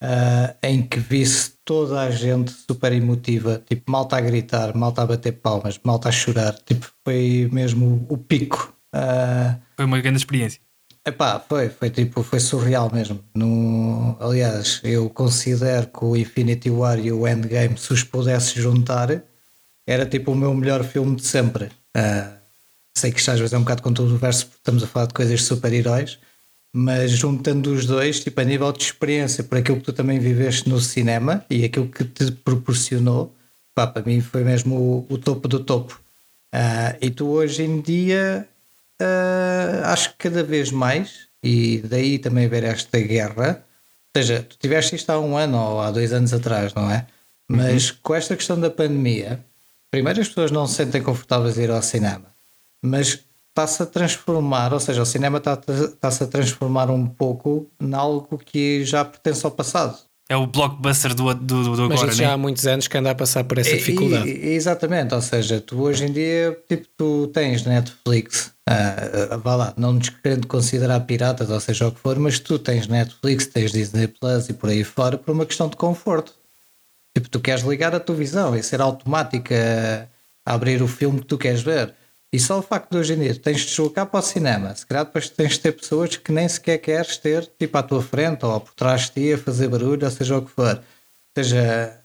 ah, 0.02 0.56
em 0.64 0.82
que 0.82 1.00
visse 1.00 1.53
toda 1.66 2.02
a 2.02 2.12
gente 2.12 2.52
super 2.52 2.92
emotiva, 2.92 3.62
tipo 3.68 3.92
malta 3.92 4.18
a 4.18 4.22
gritar, 4.22 4.76
malta 4.76 5.02
a 5.02 5.06
bater 5.06 5.34
palmas, 5.34 5.80
malta 5.84 6.10
a 6.10 6.12
chorar. 6.12 6.54
Tipo, 6.66 6.88
foi 7.04 7.50
mesmo 7.52 8.06
o, 8.10 8.18
pico. 8.18 8.74
Ah, 8.92 9.58
Foi 9.76 9.86
uma 9.86 10.00
grande 10.00 10.18
experiência. 10.18 10.62
Epá, 11.06 11.38
foi, 11.40 11.70
foi 11.70 11.90
tipo, 11.90 12.24
foi 12.24 12.40
surreal 12.40 12.90
mesmo. 12.94 13.20
No, 13.36 14.16
aliás, 14.22 14.80
eu 14.84 15.10
considero 15.10 15.88
que 15.88 16.06
o 16.06 16.16
Infinity 16.16 16.70
War 16.70 16.98
e 16.98 17.12
o 17.12 17.28
Endgame, 17.28 17.78
se 17.78 17.92
os 17.92 18.04
pudesse 18.04 18.62
juntar, 18.62 19.22
era 19.86 20.06
tipo 20.06 20.32
o 20.32 20.36
meu 20.36 20.54
melhor 20.54 20.84
filme 20.84 21.18
de 21.18 21.26
sempre. 21.26 21.66
Uh, 21.96 22.34
sei 22.96 23.12
que 23.12 23.20
isto 23.20 23.32
às 23.32 23.40
vezes 23.40 23.54
é 23.54 23.58
um 23.58 23.64
bocado 23.64 23.82
controverso 23.82 24.46
porque 24.46 24.60
estamos 24.60 24.84
a 24.84 24.88
falar 24.88 25.08
de 25.08 25.14
coisas 25.14 25.40
de 25.40 25.46
super-heróis, 25.46 26.20
mas 26.76 27.12
juntando 27.12 27.72
os 27.72 27.86
dois, 27.86 28.20
tipo, 28.20 28.42
a 28.42 28.44
nível 28.44 28.72
de 28.72 28.84
experiência, 28.84 29.44
por 29.44 29.60
aquilo 29.60 29.78
que 29.78 29.84
tu 29.84 29.94
também 29.94 30.18
viveste 30.18 30.68
no 30.68 30.80
cinema 30.80 31.46
e 31.48 31.64
aquilo 31.64 31.88
que 31.88 32.04
te 32.04 32.32
proporcionou, 32.32 33.32
pá, 33.76 33.86
para 33.86 34.02
mim 34.02 34.20
foi 34.22 34.44
mesmo 34.44 34.76
o, 34.76 35.14
o 35.14 35.18
topo 35.20 35.48
do 35.48 35.60
topo. 35.60 36.02
Uh, 36.54 36.98
e 37.00 37.12
tu 37.12 37.28
hoje 37.28 37.64
em 37.64 37.80
dia 37.80 38.48
uh, 39.00 39.86
acho 39.86 40.12
que 40.12 40.30
cada 40.30 40.44
vez 40.44 40.72
mais, 40.72 41.28
e 41.44 41.78
daí 41.86 42.18
também 42.18 42.48
ver 42.48 42.64
esta 42.64 43.00
guerra, 43.00 43.64
ou 44.16 44.22
seja, 44.22 44.44
tu 44.44 44.58
tiveste 44.58 44.96
isto 44.96 45.10
há 45.12 45.20
um 45.20 45.38
ano 45.38 45.58
ou 45.58 45.82
há 45.82 45.92
dois 45.92 46.12
anos 46.12 46.34
atrás, 46.34 46.74
não 46.74 46.90
é? 46.90 47.06
Mas 47.48 47.92
uhum. 47.92 47.98
com 48.02 48.16
esta 48.16 48.36
questão 48.36 48.60
da 48.60 48.70
pandemia, 48.72 49.44
primeiro 49.92 50.22
as 50.22 50.28
pessoas 50.28 50.50
não 50.50 50.66
se 50.66 50.76
sentem 50.76 51.04
confortáveis 51.04 51.58
a 51.58 51.64
ir 51.64 51.70
ao 51.70 51.82
cinema, 51.84 52.26
mas 52.82 53.20
está-se 53.54 53.84
a 53.84 53.86
transformar, 53.86 54.74
ou 54.74 54.80
seja, 54.80 55.04
o 55.04 55.06
cinema 55.06 55.38
está-se 55.38 56.24
a 56.24 56.28
transformar 56.28 56.90
um 56.90 57.06
pouco 57.06 57.70
em 57.80 57.94
algo 57.94 58.40
que 58.44 58.84
já 58.84 59.06
pertence 59.06 59.46
ao 59.46 59.52
passado. 59.52 59.96
É 60.28 60.36
o 60.36 60.48
blockbuster 60.48 61.14
do, 61.14 61.32
do, 61.34 61.76
do 61.76 61.90
Mas 61.90 62.00
agora, 62.00 62.12
já 62.16 62.28
né? 62.28 62.34
há 62.34 62.38
muitos 62.38 62.66
anos 62.66 62.88
que 62.88 62.98
anda 62.98 63.12
a 63.12 63.16
passar 63.16 63.44
por 63.44 63.58
essa 63.60 63.76
dificuldade. 63.76 64.28
E, 64.30 64.54
exatamente, 64.54 65.14
ou 65.14 65.22
seja, 65.22 65.62
tu 65.62 65.82
hoje 65.82 66.06
em 66.06 66.12
dia 66.12 66.58
tipo, 66.68 66.88
tu 66.98 67.28
tens 67.28 67.64
Netflix, 67.64 68.52
uh, 68.68 69.36
uh, 69.36 69.40
vá 69.40 69.56
lá, 69.56 69.74
não 69.78 69.94
nos 69.94 70.10
querendo 70.10 70.48
considerar 70.48 71.02
piratas, 71.02 71.50
ou 71.50 71.60
seja 71.60 71.88
o 71.88 71.92
que 71.92 72.00
for, 72.00 72.18
mas 72.18 72.40
tu 72.40 72.58
tens 72.58 72.88
Netflix, 72.88 73.46
tens 73.48 73.72
Disney 73.72 74.08
Plus 74.08 74.50
e 74.50 74.54
por 74.54 74.70
aí 74.70 74.84
fora 74.84 75.18
por 75.18 75.32
uma 75.32 75.46
questão 75.46 75.68
de 75.68 75.76
conforto. 75.76 76.34
Tipo, 77.16 77.30
tu 77.30 77.40
queres 77.40 77.64
ligar 77.64 77.94
a 77.94 78.00
tua 78.00 78.16
visão 78.16 78.56
e 78.56 78.64
ser 78.64 78.82
automática 78.82 80.10
a 80.46 80.54
abrir 80.54 80.82
o 80.82 80.88
filme 80.88 81.20
que 81.20 81.28
tu 81.28 81.38
queres 81.38 81.62
ver. 81.62 81.94
E 82.34 82.40
só 82.40 82.58
o 82.58 82.64
facto 82.64 82.90
de 82.90 82.98
hoje 82.98 83.14
em 83.14 83.20
dia 83.20 83.36
tens 83.36 83.60
de 83.60 83.68
deslocar 83.68 84.08
para 84.08 84.20
o 84.20 84.24
cinema, 84.24 84.76
se 84.76 84.84
calhar 84.88 85.06
depois 85.06 85.30
tens 85.30 85.52
de 85.52 85.60
ter 85.60 85.72
pessoas 85.72 86.18
que 86.18 86.32
nem 86.32 86.50
sequer 86.50 86.80
queres 86.80 87.16
ter 87.16 87.48
tipo 87.60 87.78
à 87.78 87.84
tua 87.84 88.02
frente 88.02 88.44
ou 88.44 88.60
por 88.60 88.74
trás 88.74 89.02
de 89.02 89.12
ti 89.12 89.34
a 89.34 89.38
fazer 89.38 89.68
barulho, 89.68 90.04
ou 90.04 90.12
seja 90.12 90.36
o 90.40 90.42
que 90.42 90.50
for. 90.50 90.78
Ou 90.78 91.44
seja, 91.44 91.96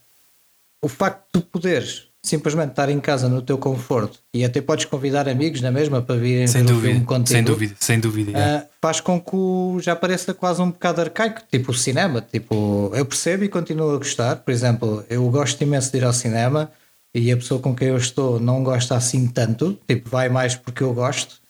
o 0.83 0.89
facto 0.89 1.24
de 1.24 1.33
tu 1.33 1.41
poderes 1.41 2.09
simplesmente 2.22 2.70
estar 2.70 2.91
em 2.91 3.01
casa 3.01 3.26
no 3.26 3.41
teu 3.41 3.57
conforto 3.57 4.18
e 4.35 4.45
até 4.45 4.61
podes 4.61 4.85
convidar 4.85 5.26
amigos 5.26 5.62
na 5.62 5.70
mesma 5.70 6.03
para 6.03 6.16
virem 6.16 6.47
sem 6.47 6.62
ver 6.62 6.72
dúvida, 6.72 6.89
o 6.89 6.91
filme 6.93 7.07
contigo. 7.07 7.29
Sem 7.29 7.43
dúvida, 7.43 7.74
sem 7.81 7.99
dúvida. 7.99 8.33
Uh, 8.33 8.68
faz 8.83 9.01
com 9.01 9.18
que 9.18 9.83
já 9.83 9.97
pareça 9.97 10.35
quase 10.35 10.61
um 10.61 10.70
bocado 10.70 11.01
arcaico, 11.01 11.41
tipo 11.51 11.70
o 11.70 11.74
cinema. 11.74 12.20
Tipo, 12.20 12.93
eu 12.95 13.07
percebo 13.07 13.45
e 13.45 13.49
continuo 13.49 13.95
a 13.95 13.97
gostar. 13.97 14.37
Por 14.37 14.51
exemplo, 14.51 15.03
eu 15.09 15.26
gosto 15.31 15.62
imenso 15.62 15.91
de 15.91 15.97
ir 15.97 16.05
ao 16.05 16.12
cinema 16.12 16.70
e 17.14 17.32
a 17.32 17.36
pessoa 17.36 17.61
com 17.61 17.74
quem 17.74 17.88
eu 17.88 17.96
estou 17.96 18.38
não 18.38 18.62
gosta 18.62 18.96
assim 18.96 19.26
tanto, 19.28 19.78
tipo, 19.86 20.09
vai 20.09 20.28
mais 20.28 20.54
porque 20.54 20.82
eu 20.82 20.92
gosto, 20.92 21.40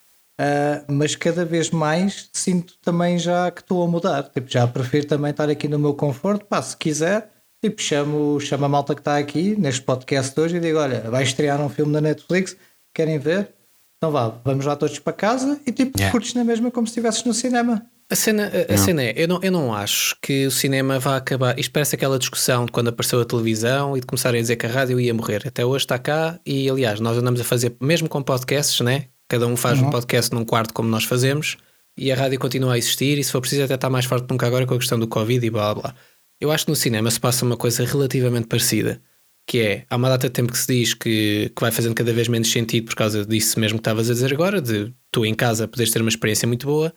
uh, 0.40 0.92
mas 0.92 1.14
cada 1.16 1.44
vez 1.44 1.70
mais 1.70 2.30
sinto 2.32 2.74
também 2.82 3.18
já 3.18 3.50
que 3.50 3.60
estou 3.60 3.82
a 3.82 3.86
mudar, 3.88 4.24
tipo, 4.24 4.50
já 4.50 4.66
prefiro 4.66 5.06
também 5.06 5.30
estar 5.30 5.48
aqui 5.48 5.68
no 5.68 5.78
meu 5.78 5.94
conforto, 5.94 6.46
pá, 6.46 6.62
se 6.62 6.76
quiser, 6.76 7.30
tipo, 7.62 7.80
chamo, 7.82 8.40
chamo 8.40 8.64
a 8.64 8.68
malta 8.68 8.94
que 8.94 9.00
está 9.00 9.18
aqui 9.18 9.56
neste 9.58 9.82
podcast 9.82 10.38
hoje 10.38 10.56
e 10.56 10.60
digo, 10.60 10.78
olha, 10.78 11.10
vai 11.10 11.22
estrear 11.22 11.60
um 11.60 11.68
filme 11.68 11.92
da 11.92 12.00
Netflix, 12.00 12.56
querem 12.94 13.18
ver? 13.18 13.52
Então 13.96 14.12
vá, 14.12 14.28
vamos 14.44 14.64
lá 14.64 14.76
todos 14.76 14.98
para 15.00 15.12
casa 15.12 15.60
e 15.66 15.72
tipo, 15.72 15.98
yeah. 15.98 16.12
curtes 16.12 16.34
na 16.34 16.44
mesma 16.44 16.70
como 16.70 16.86
se 16.86 16.92
estivesses 16.92 17.24
no 17.24 17.34
cinema. 17.34 17.84
A 18.10 18.16
cena, 18.16 18.50
a, 18.68 18.74
a 18.74 18.78
cena 18.78 19.02
é, 19.02 19.14
eu 19.16 19.28
não, 19.28 19.38
eu 19.42 19.52
não 19.52 19.74
acho 19.74 20.16
que 20.22 20.46
o 20.46 20.50
cinema 20.50 20.98
vá 20.98 21.16
acabar. 21.16 21.58
Isto 21.58 21.72
parece 21.72 21.94
aquela 21.94 22.18
discussão 22.18 22.64
de 22.64 22.72
quando 22.72 22.88
apareceu 22.88 23.20
a 23.20 23.24
televisão 23.24 23.96
e 23.96 24.00
de 24.00 24.06
começarem 24.06 24.38
a 24.38 24.42
dizer 24.42 24.56
que 24.56 24.64
a 24.64 24.70
rádio 24.70 24.98
ia 24.98 25.12
morrer. 25.12 25.46
Até 25.46 25.64
hoje 25.64 25.84
está 25.84 25.98
cá 25.98 26.40
e, 26.44 26.70
aliás, 26.70 27.00
nós 27.00 27.18
andamos 27.18 27.38
a 27.38 27.44
fazer, 27.44 27.76
mesmo 27.80 28.08
com 28.08 28.22
podcasts, 28.22 28.80
né? 28.80 29.08
Cada 29.28 29.46
um 29.46 29.56
faz 29.56 29.78
uhum. 29.78 29.88
um 29.88 29.90
podcast 29.90 30.34
num 30.34 30.44
quarto 30.44 30.72
como 30.72 30.88
nós 30.88 31.04
fazemos 31.04 31.58
e 31.98 32.10
a 32.10 32.16
rádio 32.16 32.38
continua 32.38 32.74
a 32.74 32.78
existir 32.78 33.18
e 33.18 33.24
se 33.24 33.30
for 33.30 33.42
preciso 33.42 33.64
até 33.64 33.74
está 33.74 33.90
mais 33.90 34.06
forte 34.06 34.22
do 34.22 34.28
que 34.28 34.32
nunca 34.32 34.46
agora 34.46 34.64
com 34.64 34.74
a 34.74 34.78
questão 34.78 34.98
do 34.98 35.06
Covid 35.06 35.44
e 35.44 35.50
blá 35.50 35.74
blá. 35.74 35.94
Eu 36.40 36.50
acho 36.50 36.64
que 36.64 36.70
no 36.70 36.76
cinema 36.76 37.10
se 37.10 37.20
passa 37.20 37.44
uma 37.44 37.58
coisa 37.58 37.84
relativamente 37.84 38.46
parecida, 38.46 39.02
que 39.46 39.58
é, 39.58 39.84
há 39.90 39.96
uma 39.96 40.08
data 40.08 40.28
de 40.28 40.32
tempo 40.32 40.52
que 40.52 40.58
se 40.58 40.66
diz 40.68 40.94
que, 40.94 41.52
que 41.54 41.60
vai 41.60 41.70
fazendo 41.70 41.94
cada 41.94 42.12
vez 42.12 42.28
menos 42.28 42.50
sentido 42.50 42.86
por 42.86 42.94
causa 42.94 43.26
disso 43.26 43.60
mesmo 43.60 43.76
que 43.76 43.80
estavas 43.82 44.08
a 44.08 44.14
dizer 44.14 44.32
agora, 44.32 44.62
de 44.62 44.94
tu 45.10 45.26
em 45.26 45.34
casa 45.34 45.68
poderes 45.68 45.92
ter 45.92 46.00
uma 46.00 46.08
experiência 46.08 46.48
muito 46.48 46.66
boa 46.66 46.94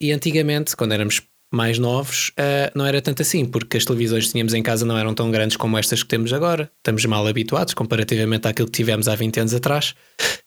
e 0.00 0.12
antigamente, 0.12 0.74
quando 0.74 0.92
éramos 0.92 1.22
mais 1.52 1.78
novos, 1.78 2.28
uh, 2.30 2.70
não 2.74 2.86
era 2.86 3.02
tanto 3.02 3.22
assim, 3.22 3.44
porque 3.44 3.76
as 3.76 3.84
televisões 3.84 4.26
que 4.26 4.32
tínhamos 4.32 4.54
em 4.54 4.62
casa 4.62 4.86
não 4.86 4.96
eram 4.96 5.12
tão 5.12 5.30
grandes 5.30 5.56
como 5.56 5.76
estas 5.76 6.02
que 6.02 6.08
temos 6.08 6.32
agora. 6.32 6.70
Estamos 6.78 7.04
mal 7.04 7.26
habituados 7.26 7.74
comparativamente 7.74 8.46
àquilo 8.46 8.68
que 8.68 8.76
tivemos 8.76 9.08
há 9.08 9.16
20 9.16 9.40
anos 9.40 9.54
atrás. 9.54 9.94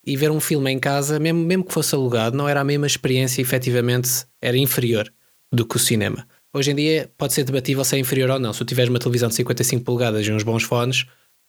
E 0.06 0.18
ver 0.18 0.32
um 0.32 0.40
filme 0.40 0.72
em 0.72 0.80
casa, 0.80 1.20
mesmo, 1.20 1.44
mesmo 1.44 1.64
que 1.66 1.74
fosse 1.74 1.94
alugado, 1.94 2.38
não 2.38 2.48
era 2.48 2.62
a 2.62 2.64
mesma 2.64 2.88
experiência, 2.88 3.42
efetivamente 3.42 4.26
era 4.42 4.58
inferior 4.58 5.12
do 5.52 5.66
que 5.66 5.76
o 5.76 5.80
cinema. 5.80 6.26
Hoje 6.54 6.72
em 6.72 6.76
dia 6.76 7.12
pode 7.18 7.34
ser 7.34 7.44
debatível 7.44 7.84
se 7.84 7.96
é 7.96 8.00
inferior 8.00 8.30
ou 8.30 8.40
não. 8.40 8.54
Se 8.54 8.60
tu 8.60 8.66
tiveres 8.66 8.90
uma 8.90 9.00
televisão 9.00 9.30
de 9.30 9.36
55 9.36 9.84
polegadas 9.84 10.26
e 10.26 10.32
uns 10.32 10.44
bons 10.44 10.64
fones, 10.64 11.02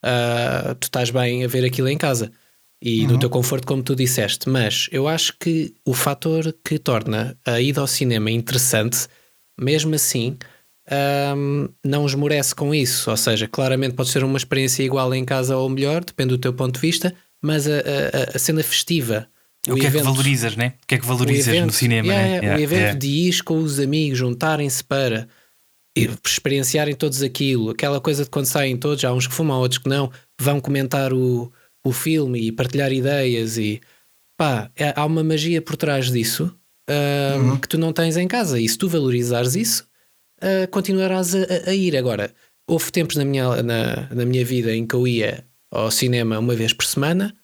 uh, 0.05 0.75
tu 0.81 0.85
estás 0.85 1.11
bem 1.11 1.45
a 1.45 1.49
ver 1.49 1.65
aquilo 1.65 1.89
em 1.89 1.99
casa 1.99 2.33
e 2.85 3.01
uhum. 3.01 3.07
do 3.07 3.19
teu 3.19 3.31
conforto, 3.31 3.67
como 3.67 3.83
tu 3.83 3.97
disseste. 3.97 4.47
Mas 4.47 4.89
eu 4.93 5.09
acho 5.09 5.35
que 5.41 5.73
o 5.87 5.95
fator 5.95 6.55
que 6.63 6.79
torna 6.79 7.35
a 7.47 7.59
ida 7.59 7.81
ao 7.81 7.87
cinema 7.87 8.31
interessante, 8.31 9.09
mesmo 9.59 9.95
assim, 9.95 10.37
um, 11.35 11.67
não 11.83 12.05
esmorece 12.05 12.55
com 12.55 12.75
isso. 12.75 13.11
Ou 13.11 13.17
seja, 13.17 13.49
claramente 13.49 13.95
pode 13.95 14.11
ser 14.11 14.23
uma 14.23 14.37
experiência 14.37 14.83
igual 14.83 15.15
em 15.15 15.25
casa 15.25 15.57
ou 15.57 15.67
melhor, 15.71 16.05
depende 16.05 16.29
do 16.29 16.39
teu 16.39 16.53
ponto 16.53 16.75
de 16.75 16.81
vista, 16.81 17.15
mas 17.43 17.67
a, 17.67 17.71
a, 17.71 18.37
a 18.37 18.39
cena 18.39 18.63
festiva. 18.63 19.27
O, 19.67 19.73
o 19.73 19.77
que 19.77 19.87
evento, 19.87 19.97
é 19.97 20.01
que 20.01 20.07
valorizas, 20.13 20.55
né? 20.55 20.75
O 20.83 20.87
que 20.87 20.95
é 20.95 20.99
que 20.99 21.07
valorizas 21.07 21.49
evento, 21.49 21.67
no 21.67 21.73
cinema, 21.73 22.09
yeah, 22.09 22.29
né? 22.29 22.37
Yeah, 22.37 22.59
o 22.59 22.63
evento 22.63 22.81
yeah. 22.81 22.99
de 22.99 23.09
ir 23.09 23.43
com 23.45 23.57
os 23.57 23.81
amigos, 23.81 24.19
juntarem-se 24.19 24.85
para 24.85 25.27
experienciarem 26.23 26.95
todos 26.95 27.23
aquilo, 27.23 27.71
aquela 27.71 27.99
coisa 27.99 28.25
de 28.25 28.31
quando 28.31 28.47
saem 28.47 28.77
todos, 28.77 29.03
há 29.05 29.13
uns 29.15 29.27
que 29.27 29.33
fumam, 29.33 29.59
outros 29.59 29.79
que 29.79 29.89
não, 29.89 30.11
vão 30.39 30.61
comentar 30.61 31.15
o, 31.15 31.51
o 31.85 31.93
filme 31.93 32.41
e 32.41 32.53
partilhar 32.53 32.93
ideias 32.93 33.59
e 33.59 33.81
pá, 34.37 34.71
é, 34.75 34.93
há 34.97 35.05
uma 35.05 35.23
magia 35.23 35.61
por 35.61 35.77
trás 35.77 36.11
disso 36.11 36.55
uh, 36.89 37.39
uhum. 37.39 37.57
que 37.59 37.69
tu 37.69 37.79
não 37.79 37.93
tens 37.93 38.17
em 38.17 38.27
casa 38.27 38.59
e 38.59 38.69
se 38.69 38.79
tu 38.79 38.89
valorizares 38.89 39.55
isso 39.55 39.87
uh, 40.43 40.69
continuarás 40.71 41.35
a, 41.35 41.71
a, 41.71 41.75
ir. 41.75 41.97
Agora, 41.97 42.33
houve 42.67 42.91
tempos 42.91 43.17
na 43.17 43.25
minha, 43.25 43.63
na, 43.63 44.09
na 44.11 44.25
minha 44.25 44.45
vida 44.45 44.75
em 44.75 44.87
que 44.87 44.95
eu 44.95 45.07
ia 45.07 45.45
ao 45.71 45.91
cinema 45.91 46.39
uma 46.39 46.55
vez 46.55 46.73
por 46.73 46.85
semana, 46.85 47.35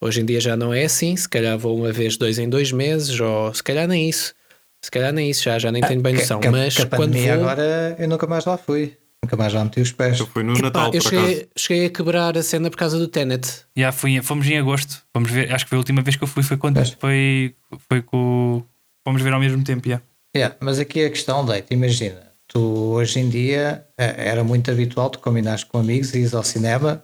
hoje 0.00 0.20
em 0.20 0.24
dia 0.24 0.40
já 0.40 0.56
não 0.56 0.72
é 0.72 0.84
assim, 0.84 1.16
se 1.16 1.28
calhar 1.28 1.58
vou 1.58 1.76
uma 1.76 1.92
vez 1.92 2.16
dois 2.16 2.38
em 2.38 2.48
dois 2.48 2.70
meses 2.70 3.18
ou 3.18 3.52
se 3.52 3.62
calhar 3.62 3.88
nem 3.88 4.08
isso. 4.08 4.34
Se 4.80 4.92
calhar 4.92 5.12
nem 5.12 5.28
isso, 5.28 5.42
já, 5.42 5.58
já 5.58 5.72
nem 5.72 5.82
tenho 5.82 6.00
bem 6.00 6.14
ah, 6.14 6.18
noção. 6.18 6.38
Que, 6.38 6.48
mas 6.48 6.76
que 6.76 6.86
quando 6.86 7.18
vou... 7.18 7.32
agora 7.32 7.96
eu 7.98 8.06
nunca 8.06 8.28
mais 8.28 8.44
lá 8.44 8.56
fui. 8.56 8.96
Nunca 9.24 9.36
mais 9.36 9.52
já 9.52 9.64
meti 9.64 9.80
os 9.80 9.92
pés. 9.92 10.20
Eu 10.20 10.26
fui 10.26 10.42
no 10.42 10.54
Natal, 10.54 10.92
eu 10.92 11.02
por 11.02 11.10
cheguei, 11.10 11.48
cheguei 11.56 11.86
a 11.86 11.90
quebrar 11.90 12.38
a 12.38 12.42
cena 12.42 12.70
por 12.70 12.76
causa 12.76 12.98
do 12.98 13.08
Tenet. 13.08 13.64
Já 13.76 13.90
fui, 13.92 14.20
fomos 14.22 14.46
em 14.46 14.58
agosto. 14.58 15.02
Vamos 15.12 15.30
ver, 15.30 15.52
acho 15.52 15.64
que 15.64 15.70
foi 15.70 15.76
a 15.76 15.80
última 15.80 16.02
vez 16.02 16.16
que 16.16 16.22
eu 16.22 16.28
fui. 16.28 16.42
Foi 16.42 16.56
quando 16.56 16.80
foi, 16.98 17.54
foi 17.88 18.02
com. 18.02 18.62
Fomos 19.04 19.20
ver 19.20 19.32
ao 19.32 19.40
mesmo 19.40 19.62
tempo. 19.64 19.88
Yeah. 19.88 20.04
Yeah, 20.36 20.56
mas 20.60 20.78
aqui 20.78 21.04
a 21.04 21.10
questão, 21.10 21.44
Leite, 21.44 21.72
imagina, 21.72 22.32
tu 22.46 22.60
hoje 22.60 23.18
em 23.18 23.28
dia 23.28 23.86
é, 23.96 24.28
era 24.28 24.44
muito 24.44 24.70
habitual 24.70 25.10
tu 25.10 25.18
combinares 25.18 25.64
com 25.64 25.78
amigos 25.78 26.14
e 26.14 26.18
ires 26.18 26.34
ao 26.34 26.44
cinema 26.44 27.02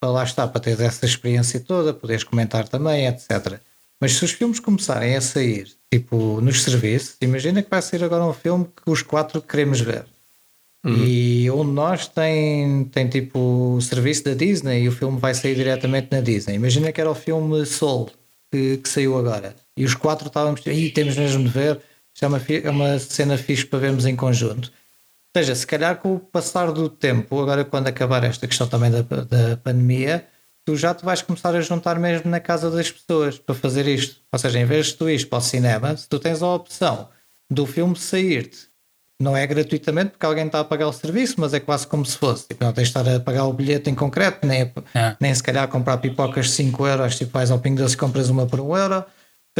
para 0.00 0.10
lá 0.10 0.24
estar, 0.24 0.48
para 0.48 0.60
teres 0.60 0.80
essa 0.80 1.04
experiência 1.04 1.60
toda, 1.60 1.94
poderes 1.94 2.24
comentar 2.24 2.66
também, 2.68 3.06
etc. 3.06 3.60
Mas 4.00 4.14
se 4.14 4.24
os 4.24 4.32
filmes 4.32 4.58
começarem 4.58 5.14
a 5.14 5.20
sair, 5.20 5.68
tipo, 5.92 6.40
nos 6.40 6.62
serviços, 6.62 7.16
imagina 7.20 7.62
que 7.62 7.70
vai 7.70 7.80
sair 7.80 8.02
agora 8.02 8.24
um 8.24 8.32
filme 8.32 8.64
que 8.64 8.90
os 8.90 9.02
quatro 9.02 9.40
queremos 9.40 9.80
ver. 9.80 10.04
Uhum. 10.84 11.04
E 11.04 11.50
um 11.50 11.64
de 11.64 11.70
nós 11.70 12.08
tem, 12.08 12.84
tem 12.86 13.08
tipo 13.08 13.78
serviço 13.80 14.24
da 14.24 14.34
Disney 14.34 14.82
e 14.82 14.88
o 14.88 14.92
filme 14.92 15.18
vai 15.18 15.32
sair 15.32 15.54
diretamente 15.54 16.08
na 16.10 16.20
Disney. 16.20 16.54
Imagina 16.54 16.90
que 16.90 17.00
era 17.00 17.10
o 17.10 17.14
filme 17.14 17.64
Soul 17.64 18.10
que, 18.50 18.78
que 18.78 18.88
saiu 18.88 19.16
agora. 19.16 19.54
E 19.76 19.84
os 19.84 19.94
quatro 19.94 20.26
estávamos, 20.26 20.60
e 20.66 20.90
temos 20.90 21.16
mesmo 21.16 21.44
de 21.44 21.50
ver. 21.50 21.80
Isto 22.12 22.24
é 22.24 22.28
uma, 22.28 22.40
é 22.64 22.70
uma 22.70 22.98
cena 22.98 23.38
fixe 23.38 23.64
para 23.64 23.78
vermos 23.78 24.04
em 24.04 24.16
conjunto. 24.16 24.70
Ou 25.34 25.40
seja, 25.40 25.54
se 25.54 25.66
calhar 25.66 25.96
com 25.96 26.16
o 26.16 26.20
passar 26.20 26.70
do 26.72 26.88
tempo, 26.88 27.40
agora 27.40 27.64
quando 27.64 27.86
acabar 27.86 28.22
esta 28.24 28.46
questão 28.46 28.68
também 28.68 28.90
da, 28.90 29.00
da 29.00 29.56
pandemia, 29.56 30.26
tu 30.64 30.76
já 30.76 30.94
te 30.94 31.04
vais 31.04 31.22
começar 31.22 31.54
a 31.54 31.60
juntar 31.60 31.98
mesmo 31.98 32.30
na 32.30 32.40
casa 32.40 32.70
das 32.70 32.90
pessoas 32.90 33.38
para 33.38 33.54
fazer 33.54 33.86
isto. 33.86 34.20
Ou 34.30 34.38
seja, 34.38 34.58
em 34.58 34.66
vez 34.66 34.86
de 34.88 34.94
tu 34.94 35.08
ires 35.08 35.24
para 35.24 35.38
o 35.38 35.40
cinema, 35.40 35.96
se 35.96 36.08
tu 36.08 36.18
tens 36.18 36.42
a 36.42 36.54
opção 36.54 37.08
do 37.50 37.64
filme 37.64 37.96
sair-te 37.96 38.71
não 39.22 39.36
é 39.36 39.46
gratuitamente 39.46 40.10
porque 40.10 40.26
alguém 40.26 40.46
está 40.46 40.60
a 40.60 40.64
pagar 40.64 40.88
o 40.88 40.92
serviço, 40.92 41.36
mas 41.38 41.54
é 41.54 41.60
quase 41.60 41.86
como 41.86 42.04
se 42.04 42.18
fosse. 42.18 42.48
Tipo, 42.48 42.64
não 42.64 42.72
tens 42.72 42.88
de 42.88 42.98
estar 42.98 43.08
a 43.08 43.20
pagar 43.20 43.44
o 43.44 43.52
bilhete 43.52 43.88
em 43.88 43.94
concreto, 43.94 44.46
nem, 44.46 44.72
é. 44.94 45.16
nem 45.20 45.34
se 45.34 45.42
calhar 45.42 45.66
comprar 45.68 45.98
pipocas 45.98 46.46
de 46.46 46.52
5 46.52 46.86
euros, 46.86 47.16
tipo 47.16 47.32
vais 47.32 47.50
ao 47.50 47.58
Pingo 47.58 47.78
Doce 47.78 47.94
e 47.94 47.98
compras 47.98 48.28
uma 48.28 48.46
por 48.46 48.60
1 48.60 48.68
um 48.68 48.76
euro. 48.76 48.96
Ou 48.96 49.04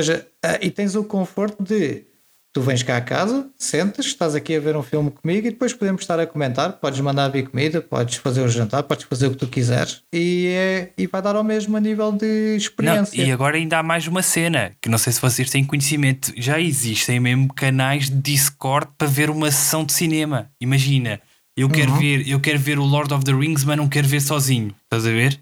seja, 0.03 0.27
e 0.61 0.71
tens 0.71 0.95
o 0.95 1.05
conforto 1.05 1.63
de 1.63 2.05
Tu 2.53 2.61
vens 2.61 2.83
cá 2.83 2.99
a 2.99 3.01
casa, 3.01 3.47
sentas, 3.57 4.05
estás 4.05 4.35
aqui 4.35 4.55
a 4.55 4.61
ver 4.61 4.77
um 4.77 4.83
filme 4.83 5.11
comigo 5.11 5.47
e 5.47 5.51
depois 5.51 5.73
podemos 5.73 6.03
estar 6.03 6.21
a 6.21 6.27
comentar. 6.27 6.73
Podes 6.75 7.01
mandar 7.01 7.29
vir 7.29 7.49
comida, 7.49 7.81
podes 7.81 8.17
fazer 8.17 8.43
o 8.43 8.49
jantar, 8.49 8.83
podes 8.83 9.05
fazer 9.05 9.29
o 9.29 9.31
que 9.31 9.39
tu 9.39 9.47
quiseres 9.47 10.03
e, 10.13 10.49
é, 10.49 10.91
e 10.99 11.07
vai 11.07 11.23
dar 11.23 11.35
ao 11.35 11.43
mesmo 11.43 11.75
a 11.79 11.81
nível 11.81 12.13
de 12.13 12.55
experiência. 12.55 13.17
Não, 13.19 13.25
e 13.27 13.33
agora 13.33 13.57
ainda 13.57 13.79
há 13.79 13.83
mais 13.83 14.07
uma 14.07 14.21
cena 14.21 14.73
que 14.83 14.91
não 14.91 14.99
sei 14.99 15.15
se 15.15 15.21
vocês 15.23 15.49
têm 15.49 15.65
conhecimento. 15.65 16.31
Já 16.37 16.61
existem 16.61 17.19
mesmo 17.19 17.49
canais 17.55 18.11
de 18.11 18.17
Discord 18.17 18.87
para 18.99 19.09
ver 19.09 19.31
uma 19.31 19.51
sessão 19.51 19.83
de 19.83 19.95
cinema. 19.95 20.51
Imagina, 20.61 21.21
eu 21.57 21.71
quero, 21.71 21.93
Uhum. 21.93 21.99
ver, 22.01 22.29
eu 22.29 22.39
quero 22.39 22.59
ver 22.59 22.79
o 22.79 22.85
Lord 22.85 23.15
of 23.15 23.25
the 23.25 23.33
Rings, 23.33 23.65
mas 23.65 23.79
não 23.79 23.89
quero 23.89 24.07
ver 24.07 24.21
sozinho. 24.21 24.75
Estás 24.85 25.07
a 25.07 25.11
ver? 25.11 25.41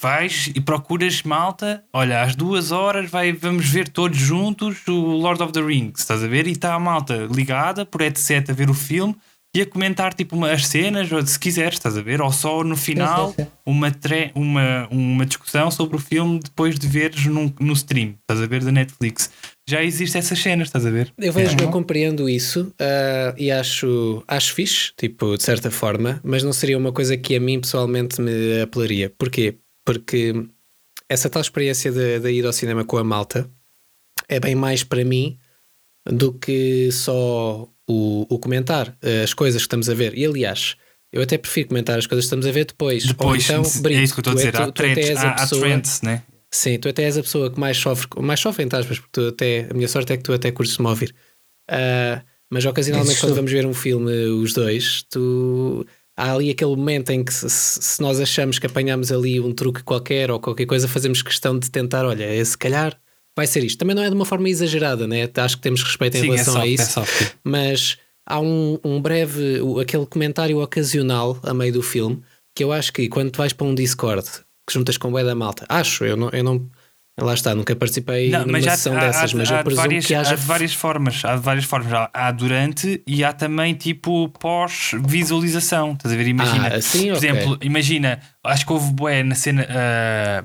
Vais 0.00 0.50
e 0.54 0.60
procuras 0.60 1.22
malta. 1.22 1.84
Olha, 1.92 2.22
às 2.22 2.34
duas 2.34 2.72
horas 2.72 3.10
vai, 3.10 3.32
vamos 3.32 3.68
ver 3.68 3.88
todos 3.88 4.16
juntos 4.16 4.78
o 4.88 4.92
Lord 4.92 5.42
of 5.42 5.52
the 5.52 5.60
Rings. 5.60 6.00
Estás 6.00 6.24
a 6.24 6.26
ver? 6.26 6.46
E 6.46 6.52
está 6.52 6.74
a 6.74 6.78
malta 6.78 7.28
ligada 7.30 7.84
por 7.84 8.00
headset 8.00 8.50
a 8.50 8.54
ver 8.54 8.70
o 8.70 8.74
filme 8.74 9.14
e 9.54 9.60
a 9.60 9.66
comentar 9.66 10.14
tipo 10.14 10.36
uma, 10.36 10.52
as 10.52 10.66
cenas, 10.68 11.10
ou 11.10 11.26
se 11.26 11.38
quiseres, 11.38 11.74
estás 11.74 11.98
a 11.98 12.02
ver? 12.02 12.22
Ou 12.22 12.32
só 12.32 12.62
no 12.62 12.76
final 12.76 13.30
sim, 13.30 13.42
sim. 13.42 13.50
Uma, 13.66 13.90
tre 13.90 14.30
uma, 14.34 14.88
uma 14.90 15.26
discussão 15.26 15.70
sobre 15.70 15.96
o 15.96 15.98
filme 15.98 16.38
depois 16.38 16.78
de 16.78 16.86
veres 16.86 17.26
num, 17.26 17.52
no 17.60 17.72
stream. 17.72 18.14
Estás 18.20 18.40
a 18.40 18.46
ver? 18.46 18.64
Da 18.64 18.72
Netflix. 18.72 19.30
Já 19.68 19.82
existe 19.82 20.16
essas 20.16 20.38
cenas, 20.38 20.68
estás 20.68 20.86
a 20.86 20.90
ver? 20.90 21.12
Eu 21.18 21.32
vejo, 21.32 21.56
eu 21.60 21.68
compreendo 21.68 22.28
isso 22.28 22.72
ah, 22.80 23.34
e 23.36 23.50
acho, 23.50 24.22
acho 24.26 24.54
fixe, 24.54 24.92
tipo, 24.96 25.36
de 25.36 25.42
certa 25.42 25.70
forma, 25.70 26.20
mas 26.24 26.42
não 26.42 26.52
seria 26.52 26.78
uma 26.78 26.92
coisa 26.92 27.16
que 27.16 27.36
a 27.36 27.40
mim 27.40 27.60
pessoalmente 27.60 28.20
me 28.20 28.62
apelaria. 28.62 29.12
Porquê? 29.18 29.56
Porque 29.84 30.32
essa 31.08 31.28
tal 31.30 31.42
experiência 31.42 31.90
de, 31.90 32.20
de 32.20 32.30
ir 32.32 32.46
ao 32.46 32.52
cinema 32.52 32.84
com 32.84 32.96
a 32.98 33.04
malta 33.04 33.50
é 34.28 34.38
bem 34.38 34.54
mais 34.54 34.84
para 34.84 35.04
mim 35.04 35.38
do 36.06 36.32
que 36.32 36.90
só 36.92 37.68
o, 37.88 38.26
o 38.28 38.38
comentar 38.38 38.96
eh, 39.02 39.22
as 39.22 39.34
coisas 39.34 39.60
que 39.62 39.66
estamos 39.66 39.88
a 39.88 39.94
ver. 39.94 40.16
E 40.16 40.24
aliás, 40.24 40.76
eu 41.12 41.20
até 41.22 41.36
prefiro 41.36 41.68
comentar 41.68 41.98
as 41.98 42.06
coisas 42.06 42.24
que 42.24 42.26
estamos 42.26 42.46
a 42.46 42.52
ver 42.52 42.64
depois. 42.66 43.04
Depois, 43.04 43.48
Ou 43.50 43.56
então, 43.60 43.70
é 43.70 43.82
Brito, 43.82 44.02
isso 44.02 44.14
que 44.14 44.20
eu 44.20 44.22
estou 44.22 44.32
a 44.32 44.36
tu 44.36 44.40
é- 44.40 44.44
dizer. 44.50 44.56
Há 44.56 44.66
tu- 44.66 44.72
tu 44.72 44.82
até 44.82 44.94
trends, 44.94 45.16
há, 45.18 45.30
há 45.30 45.34
pessoa- 45.40 45.60
trends, 45.62 46.02
né? 46.02 46.22
Sim, 46.52 46.78
tu 46.78 46.88
até 46.88 47.04
és 47.04 47.16
a 47.16 47.22
pessoa 47.22 47.48
que 47.52 47.60
mais 47.60 47.76
sofre, 47.76 48.08
mais 48.20 48.40
sofre 48.40 48.64
entre 48.64 48.76
aspas, 48.78 48.98
porque 48.98 49.12
tu 49.12 49.28
até, 49.28 49.68
a 49.70 49.74
minha 49.74 49.86
sorte 49.88 50.12
é 50.12 50.16
que 50.16 50.22
tu 50.24 50.32
até 50.32 50.50
curtes 50.50 50.78
me 50.78 50.86
ouvir. 50.86 51.14
Ah, 51.70 52.22
mas 52.50 52.64
ocasionalmente, 52.64 53.20
quando 53.20 53.32
tu. 53.32 53.36
vamos 53.36 53.52
ver 53.52 53.64
um 53.66 53.74
filme, 53.74 54.10
os 54.26 54.52
dois, 54.52 55.04
tu 55.08 55.86
há 56.20 56.34
ali 56.34 56.50
aquele 56.50 56.76
momento 56.76 57.10
em 57.10 57.24
que, 57.24 57.32
se, 57.32 57.48
se 57.48 58.02
nós 58.02 58.20
achamos 58.20 58.58
que 58.58 58.66
apanhamos 58.66 59.10
ali 59.10 59.40
um 59.40 59.52
truque 59.52 59.82
qualquer 59.82 60.30
ou 60.30 60.38
qualquer 60.38 60.66
coisa, 60.66 60.86
fazemos 60.86 61.22
questão 61.22 61.58
de 61.58 61.70
tentar, 61.70 62.04
olha, 62.04 62.24
é, 62.24 62.44
se 62.44 62.56
calhar 62.58 62.98
vai 63.34 63.46
ser 63.46 63.64
isto. 63.64 63.78
Também 63.78 63.96
não 63.96 64.02
é 64.02 64.08
de 64.08 64.14
uma 64.14 64.26
forma 64.26 64.48
exagerada, 64.48 65.06
né? 65.06 65.28
Acho 65.34 65.56
que 65.56 65.62
temos 65.62 65.82
respeito 65.82 66.18
em 66.18 66.20
Sim, 66.20 66.26
é 66.26 66.30
relação 66.32 66.54
soft, 66.54 66.64
a 66.64 66.68
é 66.68 66.70
isso 66.70 66.92
soft. 66.92 67.32
mas 67.42 67.98
há 68.26 68.38
um, 68.38 68.78
um 68.84 69.00
breve, 69.00 69.60
aquele 69.80 70.04
comentário 70.04 70.60
ocasional 70.60 71.38
a 71.42 71.54
meio 71.54 71.72
do 71.72 71.82
filme 71.82 72.22
que 72.54 72.62
eu 72.62 72.72
acho 72.72 72.92
que 72.92 73.08
quando 73.08 73.30
tu 73.30 73.38
vais 73.38 73.52
para 73.52 73.66
um 73.66 73.74
Discord 73.74 74.26
que 74.66 74.74
juntas 74.74 74.96
com 74.98 75.10
o 75.12 75.24
da 75.24 75.34
malta, 75.34 75.64
acho, 75.68 76.04
eu 76.04 76.16
não, 76.16 76.28
eu 76.30 76.44
não 76.44 76.70
lá 77.18 77.34
está, 77.34 77.54
nunca 77.54 77.74
participei 77.76 78.30
Não, 78.30 78.46
numa 78.46 78.58
há, 78.58 78.62
sessão 78.62 78.96
há- 78.96 79.00
dessas, 79.00 79.34
há- 79.34 79.36
mas 79.36 79.50
há 79.50 79.54
eu 79.54 79.58
de 79.58 79.64
presumo 79.64 79.82
várias, 79.86 80.06
que 80.06 80.14
haja 80.14 80.32
há 80.32 80.34
de 80.36 80.42
várias 80.46 80.74
formas. 80.74 81.24
Há 81.24 81.36
de 81.36 81.42
várias 81.42 81.64
formas. 81.64 81.92
Há, 81.92 82.10
há 82.14 82.30
durante 82.32 83.02
e 83.06 83.22
há 83.24 83.32
também 83.32 83.74
tipo 83.74 84.28
pós-visualização. 84.40 85.92
Estás 85.92 86.12
a 86.14 86.16
ver? 86.16 86.26
Imagina, 86.26 86.68
Ah, 86.68 86.76
assim, 86.76 87.08
por 87.08 87.16
ok. 87.16 87.28
exemplo, 87.30 87.58
imagina, 87.62 88.20
acho 88.44 88.66
que 88.66 88.72
houve 88.72 88.92
bué 88.92 89.22
na 89.22 89.34
cena 89.34 89.66
ah, 89.70 90.44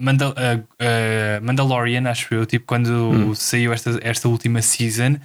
Mandal- 0.00 0.34
ah, 0.36 0.60
ah, 0.78 1.40
Mandalorian, 1.42 2.08
acho 2.08 2.34
eu, 2.34 2.44
tipo, 2.46 2.66
quando 2.66 2.90
Hum. 2.90 3.34
saiu 3.34 3.72
esta, 3.72 3.98
esta 4.02 4.28
última 4.28 4.60
season. 4.62 5.16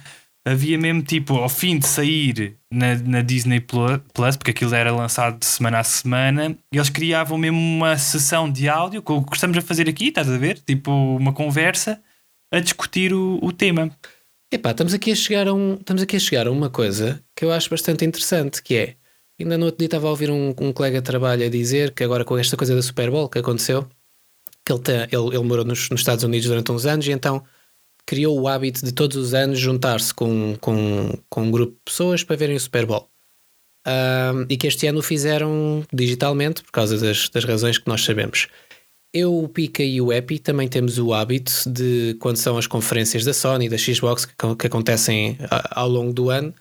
Havia 0.44 0.76
mesmo 0.76 1.02
tipo, 1.02 1.36
ao 1.36 1.48
fim 1.48 1.78
de 1.78 1.86
sair 1.86 2.56
na, 2.70 2.96
na 2.96 3.22
Disney 3.22 3.60
Plu- 3.60 4.00
Plus, 4.12 4.36
porque 4.36 4.50
aquilo 4.50 4.74
era 4.74 4.90
lançado 4.90 5.38
de 5.38 5.46
semana 5.46 5.78
a 5.78 5.84
semana, 5.84 6.58
eles 6.72 6.90
criavam 6.90 7.38
mesmo 7.38 7.58
uma 7.58 7.96
sessão 7.96 8.50
de 8.50 8.68
áudio, 8.68 9.02
com 9.02 9.18
o 9.18 9.24
que 9.24 9.36
estamos 9.36 9.56
a 9.56 9.62
fazer 9.62 9.88
aqui, 9.88 10.08
estás 10.08 10.28
a 10.28 10.36
ver? 10.36 10.58
Tipo, 10.58 10.90
uma 10.90 11.32
conversa 11.32 12.02
a 12.52 12.58
discutir 12.58 13.14
o, 13.14 13.38
o 13.40 13.52
tema. 13.52 13.96
Epá, 14.52 14.72
estamos 14.72 14.92
aqui 14.92 15.12
a 15.12 15.14
chegar 15.14 15.46
a 15.46 15.54
um, 15.54 15.74
estamos 15.74 16.02
aqui 16.02 16.16
a 16.16 16.20
chegar 16.20 16.46
a 16.48 16.50
uma 16.50 16.68
coisa 16.68 17.22
que 17.36 17.44
eu 17.44 17.52
acho 17.52 17.70
bastante 17.70 18.04
interessante, 18.04 18.60
que 18.62 18.74
é 18.74 18.96
ainda 19.40 19.56
no 19.56 19.66
outro 19.66 19.78
dia 19.78 19.86
estava 19.86 20.08
a 20.08 20.10
ouvir 20.10 20.30
um, 20.30 20.48
um 20.60 20.72
colega 20.72 21.00
de 21.00 21.04
trabalho 21.06 21.46
a 21.46 21.48
dizer 21.48 21.92
que 21.92 22.02
agora 22.02 22.24
com 22.24 22.36
esta 22.36 22.56
coisa 22.56 22.74
da 22.74 22.82
Super 22.82 23.10
Bowl 23.10 23.28
que 23.28 23.38
aconteceu, 23.38 23.88
que 24.66 24.72
ele, 24.72 24.82
tem, 24.82 24.96
ele, 24.96 25.36
ele 25.36 25.44
morou 25.44 25.64
nos, 25.64 25.88
nos 25.88 26.00
Estados 26.00 26.24
Unidos 26.24 26.48
durante 26.48 26.70
uns 26.72 26.84
anos 26.84 27.06
e 27.06 27.12
então 27.12 27.42
criou 28.06 28.40
o 28.40 28.48
hábito 28.48 28.84
de 28.84 28.92
todos 28.92 29.16
os 29.16 29.34
anos 29.34 29.58
juntar-se 29.58 30.12
com, 30.12 30.56
com, 30.60 31.18
com 31.28 31.42
um 31.42 31.50
grupo 31.50 31.72
de 31.74 31.80
pessoas 31.84 32.24
para 32.24 32.36
verem 32.36 32.56
o 32.56 32.60
Super 32.60 32.86
Bowl. 32.86 33.08
E 34.48 34.56
que 34.56 34.66
este 34.66 34.86
ano 34.86 35.00
o 35.00 35.02
fizeram 35.02 35.84
digitalmente 35.92 36.62
por 36.62 36.70
causa 36.70 36.96
das, 36.98 37.28
das 37.28 37.44
razões 37.44 37.78
que 37.78 37.88
nós 37.88 38.04
sabemos. 38.04 38.48
Eu, 39.14 39.36
o 39.36 39.48
Pica 39.48 39.82
e 39.82 40.00
o 40.00 40.10
Epi 40.10 40.38
também 40.38 40.68
temos 40.68 40.98
o 40.98 41.12
hábito 41.12 41.52
de, 41.66 42.16
quando 42.18 42.36
são 42.36 42.56
as 42.56 42.66
conferências 42.66 43.24
da 43.24 43.34
Sony 43.34 43.66
e 43.66 43.68
da 43.68 43.76
Xbox 43.76 44.24
que, 44.24 44.34
que 44.58 44.66
acontecem 44.66 45.36
ao 45.70 45.88
longo 45.88 46.14
do 46.14 46.30
ano, 46.30 46.54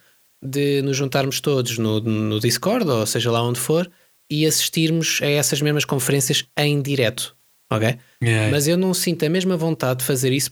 de 0.44 0.82
nos 0.82 0.98
juntarmos 0.98 1.39
todos 1.39 1.78
no, 1.78 2.02
no 2.02 2.39
Discord, 2.39 2.89
ou 2.89 3.06
seja 3.06 3.32
lá 3.32 3.42
onde 3.42 3.60
for, 3.60 3.89
e 4.30 4.46
assistirmos 4.46 5.20
a 5.22 5.28
essas 5.28 5.62
mesmas 5.62 5.86
conferências 5.86 6.46
em 6.58 6.82
direto. 6.82 7.36
Ok? 7.72 7.98
Yeah. 8.22 8.52
Mas 8.52 8.68
eu 8.68 8.76
não 8.76 8.94
sinto 8.94 9.26
a 9.26 9.30
mesma 9.30 9.56
vontade 9.56 10.00
de 10.00 10.06
fazer 10.06 10.34
isso 10.34 10.52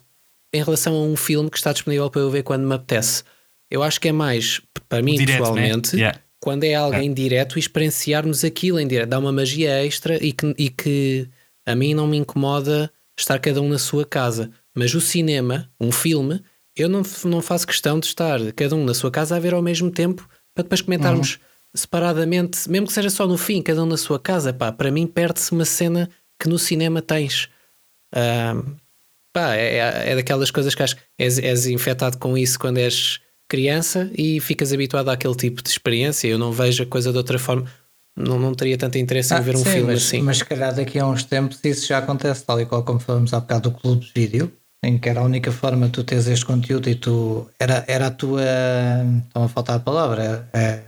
em 0.54 0.64
relação 0.64 0.96
a 0.96 1.02
um 1.02 1.16
filme 1.16 1.50
que 1.50 1.58
está 1.58 1.72
disponível 1.72 2.10
para 2.10 2.22
eu 2.22 2.30
ver 2.30 2.44
quando 2.44 2.68
me 2.68 2.74
apetece. 2.74 3.24
Eu 3.70 3.84
acho 3.84 4.02
que 4.02 4.08
é 4.08 4.12
mais, 4.12 4.62
para 4.88 5.02
mim 5.02 5.16
Direto, 5.16 5.32
né? 5.32 5.38
pessoalmente, 5.38 5.96
Yeah. 5.96 6.20
quando 6.40 6.64
é 6.64 6.74
alguém 6.74 7.14
direto 7.14 7.58
e 7.58 7.60
experienciarmos 7.60 8.44
aquilo 8.44 8.80
em 8.80 8.88
direto. 8.88 9.10
Dá 9.10 9.20
uma 9.20 9.32
magia 9.32 9.86
extra 9.86 10.24
e 10.24 10.34
que, 10.34 10.56
e 10.58 10.70
que 10.70 11.30
a 11.66 11.76
mim 11.76 11.94
não 11.94 12.08
me 12.08 12.18
incomoda 12.18 12.92
estar 13.18 13.38
cada 13.40 13.62
um 13.62 13.70
na 13.70 13.78
sua 13.78 14.06
casa. 14.06 14.50
Mas 14.76 14.94
o 14.96 15.02
cinema, 15.02 15.70
um 15.80 15.92
filme, 15.92 16.42
eu 16.76 16.90
não, 16.90 17.04
não 17.26 17.42
faço 17.42 17.68
questão 17.68 18.00
de 18.00 18.08
estar 18.08 18.40
cada 18.54 18.76
um 18.76 18.86
na 18.86 18.94
sua 18.94 19.12
casa 19.12 19.36
a 19.36 19.40
ver 19.40 19.54
ao 19.54 19.62
mesmo 19.62 19.92
tempo 19.92 20.28
para 20.56 20.64
depois 20.64 20.82
comentarmos 20.82 21.40
separadamente, 21.76 22.70
mesmo 22.70 22.88
que 22.88 22.94
seja 22.94 23.10
só 23.10 23.28
no 23.28 23.38
fim, 23.38 23.62
cada 23.62 23.84
um 23.84 23.86
na 23.86 23.98
sua 23.98 24.20
casa. 24.20 24.52
Pá, 24.52 24.72
para 24.72 24.90
mim 24.90 25.06
perde-se 25.06 25.52
uma 25.52 25.66
cena 25.66 26.10
que 26.40 26.50
no 26.50 26.58
cinema 26.58 27.02
tens. 27.02 27.50
Pá, 29.34 29.56
é, 29.56 30.12
é 30.12 30.16
daquelas 30.16 30.52
coisas 30.52 30.74
que 30.76 30.84
acho 30.84 30.96
que 30.96 31.02
és, 31.18 31.38
és 31.40 31.66
infectado 31.68 32.18
com 32.18 32.38
isso 32.38 32.60
quando 32.60 32.78
és 32.78 33.20
criança 33.48 34.10
e 34.18 34.40
ficas 34.40 34.72
habituado 34.74 35.10
àquele 35.10 35.36
tipo 35.36 35.62
de 35.64 35.70
experiência. 35.70 36.28
Eu 36.28 36.38
não 36.38 36.52
vejo 36.52 36.84
a 36.84 36.86
coisa 36.86 37.12
de 37.12 37.18
outra 37.18 37.40
forma. 37.40 37.66
Não, 38.16 38.38
não 38.38 38.54
teria 38.54 38.78
tanto 38.78 38.98
interesse 38.98 39.34
em 39.34 39.38
Ah, 39.38 39.42
ver 39.42 39.56
um 39.56 39.64
sim, 39.64 39.72
filme 39.72 39.94
mas, 39.94 40.04
assim. 40.04 40.22
Mas 40.22 40.38
se 40.40 40.46
calhar 40.46 40.74
daqui 40.76 41.00
a 41.00 41.08
uns 41.08 41.24
tempos 41.24 41.60
isso 41.64 41.88
já 41.88 42.00
acontece, 42.00 42.44
tal 42.44 42.60
e 42.60 42.66
qual 42.66 42.84
como 42.84 43.00
falamos 43.00 43.34
há 43.34 43.40
bocado 43.40 43.70
do 43.72 43.78
clube 43.78 44.06
de 44.06 44.12
vídeo, 44.14 44.52
em 44.84 44.98
que 44.98 45.08
era 45.10 45.22
a 45.22 45.24
única 45.24 45.52
forma 45.52 45.86
de 45.88 45.94
tu 45.94 46.04
teres 46.04 46.28
este 46.28 46.46
conteúdo 46.46 46.90
e 46.90 46.96
tu 46.96 47.50
era, 47.60 47.84
era 47.88 48.08
a 48.08 48.12
tua. 48.12 48.42
Estão 49.26 49.44
a 49.44 49.48
faltar 49.48 49.78
a 49.78 49.80
palavra, 49.80 50.50
é- 50.54 50.84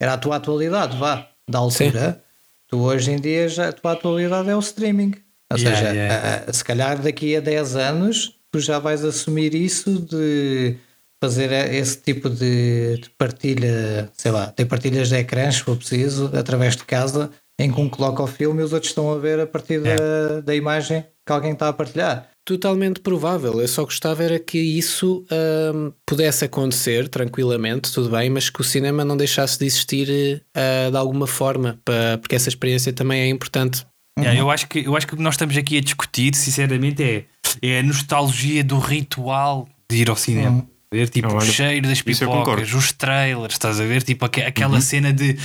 era 0.00 0.14
a 0.14 0.18
tua 0.18 0.36
atualidade, 0.36 0.96
vá, 0.98 1.28
da 1.48 1.58
altura. 1.60 2.22
Tu 2.68 2.78
hoje 2.78 3.12
em 3.12 3.20
dia 3.20 3.48
já 3.48 3.68
a 3.68 3.72
tua 3.72 3.92
atualidade 3.92 4.48
é 4.50 4.56
o 4.56 4.60
streaming. 4.60 5.14
Ou 5.52 5.58
Yeah, 5.58 5.76
seja, 5.78 5.92
yeah. 5.94 6.44
ah, 6.48 6.52
se 6.52 6.64
calhar 6.64 7.00
daqui 7.00 7.36
a 7.36 7.40
10 7.40 7.76
anos 7.76 8.38
tu 8.50 8.60
já 8.60 8.78
vais 8.78 9.04
assumir 9.04 9.54
isso 9.54 9.98
de 10.00 10.76
fazer 11.22 11.52
esse 11.74 11.96
tipo 11.98 12.28
de, 12.28 12.98
de 12.98 13.10
partilha, 13.16 14.10
sei 14.16 14.30
lá, 14.32 14.48
tem 14.48 14.66
partilhas 14.66 15.08
de 15.08 15.16
ecrãs, 15.16 15.54
se 15.56 15.60
for 15.62 15.76
preciso, 15.76 16.30
através 16.34 16.76
de 16.76 16.84
casa, 16.84 17.30
em 17.58 17.70
que 17.72 17.80
um 17.80 17.88
coloca 17.88 18.22
o 18.22 18.26
filme 18.26 18.60
e 18.60 18.64
os 18.64 18.72
outros 18.72 18.90
estão 18.90 19.12
a 19.12 19.18
ver 19.18 19.38
a 19.40 19.46
partir 19.46 19.80
da, 19.80 20.40
da 20.40 20.54
imagem 20.54 21.04
que 21.24 21.32
alguém 21.32 21.52
está 21.52 21.68
a 21.68 21.72
partilhar. 21.72 22.28
Totalmente 22.44 23.00
provável. 23.00 23.60
Eu 23.60 23.68
só 23.68 23.84
gostava 23.84 24.24
era 24.24 24.36
que 24.40 24.58
isso 24.58 25.24
ahm, 25.30 25.92
pudesse 26.04 26.44
acontecer 26.44 27.08
tranquilamente, 27.08 27.92
tudo 27.92 28.10
bem, 28.10 28.28
mas 28.28 28.50
que 28.50 28.60
o 28.60 28.64
cinema 28.64 29.04
não 29.04 29.16
deixasse 29.16 29.56
de 29.60 29.64
existir 29.66 30.42
ah, 30.54 30.90
de 30.90 30.96
alguma 30.96 31.28
forma, 31.28 31.78
pa- 31.84 32.18
porque 32.20 32.34
essa 32.34 32.48
experiência 32.48 32.92
também 32.92 33.20
é 33.22 33.28
importante. 33.28 33.86
Yeah, 34.18 34.38
eu, 34.38 34.50
acho 34.50 34.68
que, 34.68 34.80
eu 34.80 34.94
acho 34.96 35.06
que 35.06 35.14
o 35.14 35.16
que 35.16 35.22
nós 35.22 35.34
estamos 35.34 35.56
aqui 35.56 35.78
a 35.78 35.80
discutir, 35.80 36.34
sinceramente, 36.34 37.02
é, 37.02 37.24
é 37.62 37.78
a 37.78 37.82
nostalgia 37.82 38.62
do 38.62 38.78
ritual 38.78 39.66
de 39.90 39.96
ir 39.96 40.10
ao 40.10 40.16
cinema. 40.16 40.66
Ver, 40.92 41.08
tipo, 41.08 41.28
Olha, 41.28 41.38
o 41.38 41.40
cheiro 41.40 41.88
das 41.88 42.00
eu 42.00 42.04
pipocas, 42.04 42.74
os 42.74 42.92
trailers, 42.92 43.54
estás 43.54 43.80
a 43.80 43.84
ver? 43.84 44.02
Tipo, 44.02 44.26
aque- 44.26 44.42
aquela 44.42 44.78
cena 44.82 45.10
de, 45.10 45.38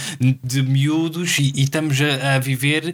de 0.43 0.61
miúdos 0.61 1.39
e, 1.39 1.53
e 1.55 1.63
estamos 1.63 1.97
a, 2.01 2.35
a 2.35 2.39
viver 2.39 2.93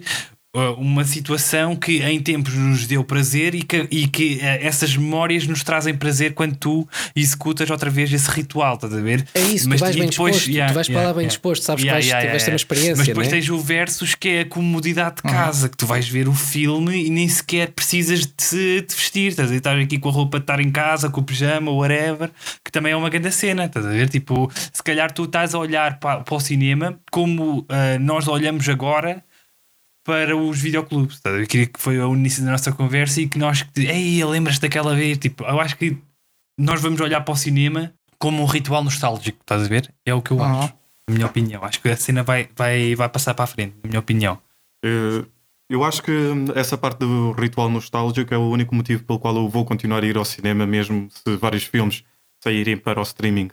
uma 0.78 1.04
situação 1.04 1.74
que 1.74 2.02
em 2.02 2.20
tempos 2.20 2.54
nos 2.54 2.86
deu 2.86 3.02
prazer 3.02 3.54
e 3.54 3.62
que, 3.62 3.88
e 3.90 4.06
que 4.06 4.36
uh, 4.36 4.66
essas 4.66 4.96
memórias 4.96 5.46
nos 5.46 5.62
trazem 5.62 5.94
prazer 5.94 6.34
quando 6.34 6.56
tu 6.56 6.88
executas 7.14 7.68
outra 7.70 7.90
vez 7.90 8.12
esse 8.12 8.30
ritual, 8.30 8.74
estás 8.76 8.94
a 8.94 9.00
ver? 9.00 9.26
É 9.34 9.40
isso, 9.40 9.68
Mas 9.68 9.80
tu 9.80 9.84
vais 9.84 9.96
bem 9.96 10.08
depois- 10.08 10.34
disposto, 10.34 10.50
yeah, 10.54 10.72
tu 10.72 10.74
vais 10.74 10.86
para 10.86 10.94
yeah, 10.94 11.08
lá 11.08 11.14
bem 11.14 11.22
yeah. 11.22 11.28
disposto, 11.28 11.62
sabes 11.62 11.84
que 11.84 11.90
vais, 11.90 12.06
ter 12.08 12.50
uma 12.50 12.56
experiência. 12.56 12.96
Mas 12.96 13.06
depois 13.06 13.26
né? 13.26 13.32
tens 13.32 13.50
o 13.50 13.58
versus 13.58 14.14
que 14.14 14.28
é 14.28 14.40
a 14.40 14.44
comodidade 14.44 15.16
de 15.16 15.22
casa, 15.22 15.68
que 15.68 15.76
tu 15.76 15.86
vais 15.86 16.08
ver 16.08 16.28
o 16.28 16.34
filme 16.34 17.04
e 17.06 17.10
nem 17.10 17.28
sequer 17.28 17.70
precisas 17.72 18.20
de 18.20 18.82
de 18.82 18.94
vestir, 18.94 19.28
estás 19.28 19.48
a 19.48 19.52
ver? 19.52 19.58
Estás 19.58 19.82
aqui 19.82 19.98
com 19.98 20.08
a 20.08 20.12
roupa 20.12 20.38
de 20.38 20.44
estar 20.44 20.60
em 20.60 20.70
casa, 20.70 21.10
com 21.10 21.20
o 21.20 21.24
pijama, 21.24 21.70
whatever, 21.70 22.30
que 22.64 22.70
também 22.70 22.92
é 22.92 22.96
uma 22.96 23.08
grande 23.08 23.30
cena, 23.32 23.64
estás 23.64 23.84
a 23.84 23.90
ver? 23.90 24.08
Tipo, 24.08 24.50
se 24.72 24.82
calhar 24.82 25.10
tu 25.12 25.24
estás 25.24 25.54
a 25.54 25.58
olhar 25.58 25.98
para, 25.98 26.20
para 26.20 26.34
o 26.34 26.40
cinema 26.40 26.98
como 27.10 27.64
ah, 27.68 27.98
nós 27.98 28.28
olhamos 28.28 28.68
agora 28.68 29.22
para 30.04 30.36
os 30.36 30.60
videoclubes, 30.60 31.16
estás 31.16 31.34
a 31.34 31.38
ver? 31.38 31.46
que 31.46 31.70
foi 31.78 31.98
o 31.98 32.14
início 32.14 32.44
da 32.44 32.52
nossa 32.52 32.70
conversa 32.72 33.20
e 33.22 33.28
que 33.28 33.38
nós, 33.38 33.64
ei, 33.76 34.22
lembras-te 34.24 34.60
daquela 34.62 34.94
vez? 34.94 35.18
Tipo, 35.18 35.44
eu 35.44 35.60
acho 35.60 35.76
que 35.76 35.96
nós 36.58 36.80
vamos 36.80 37.00
olhar 37.00 37.20
para 37.22 37.32
o 37.32 37.36
cinema 37.36 37.92
como 38.18 38.42
um 38.42 38.46
ritual 38.46 38.84
nostálgico, 38.84 39.38
estás 39.40 39.62
a 39.64 39.68
ver? 39.68 39.92
É 40.06 40.12
o 40.14 40.22
que 40.22 40.30
eu 40.30 40.42
Ah. 40.42 40.60
acho, 40.64 40.74
na 41.08 41.14
minha 41.14 41.26
opinião. 41.26 41.64
Acho 41.64 41.80
que 41.80 41.88
a 41.88 41.96
cena 41.96 42.22
vai, 42.22 42.48
vai, 42.56 42.94
vai 42.94 43.08
passar 43.08 43.34
para 43.34 43.44
a 43.44 43.48
frente, 43.48 43.74
na 43.82 43.88
minha 43.88 44.00
opinião. 44.00 44.38
Eh, 44.84 45.24
Eu 45.70 45.82
acho 45.82 46.02
que 46.02 46.12
essa 46.54 46.76
parte 46.76 46.98
do 46.98 47.32
ritual 47.32 47.70
nostálgico 47.70 48.32
é 48.34 48.36
o 48.36 48.50
único 48.50 48.74
motivo 48.74 49.02
pelo 49.02 49.18
qual 49.18 49.34
eu 49.34 49.48
vou 49.48 49.64
continuar 49.64 50.02
a 50.04 50.06
ir 50.06 50.16
ao 50.18 50.24
cinema, 50.24 50.66
mesmo 50.66 51.08
se 51.10 51.36
vários 51.38 51.64
filmes 51.64 52.04
saírem 52.42 52.76
para 52.76 53.00
o 53.00 53.02
streaming. 53.02 53.50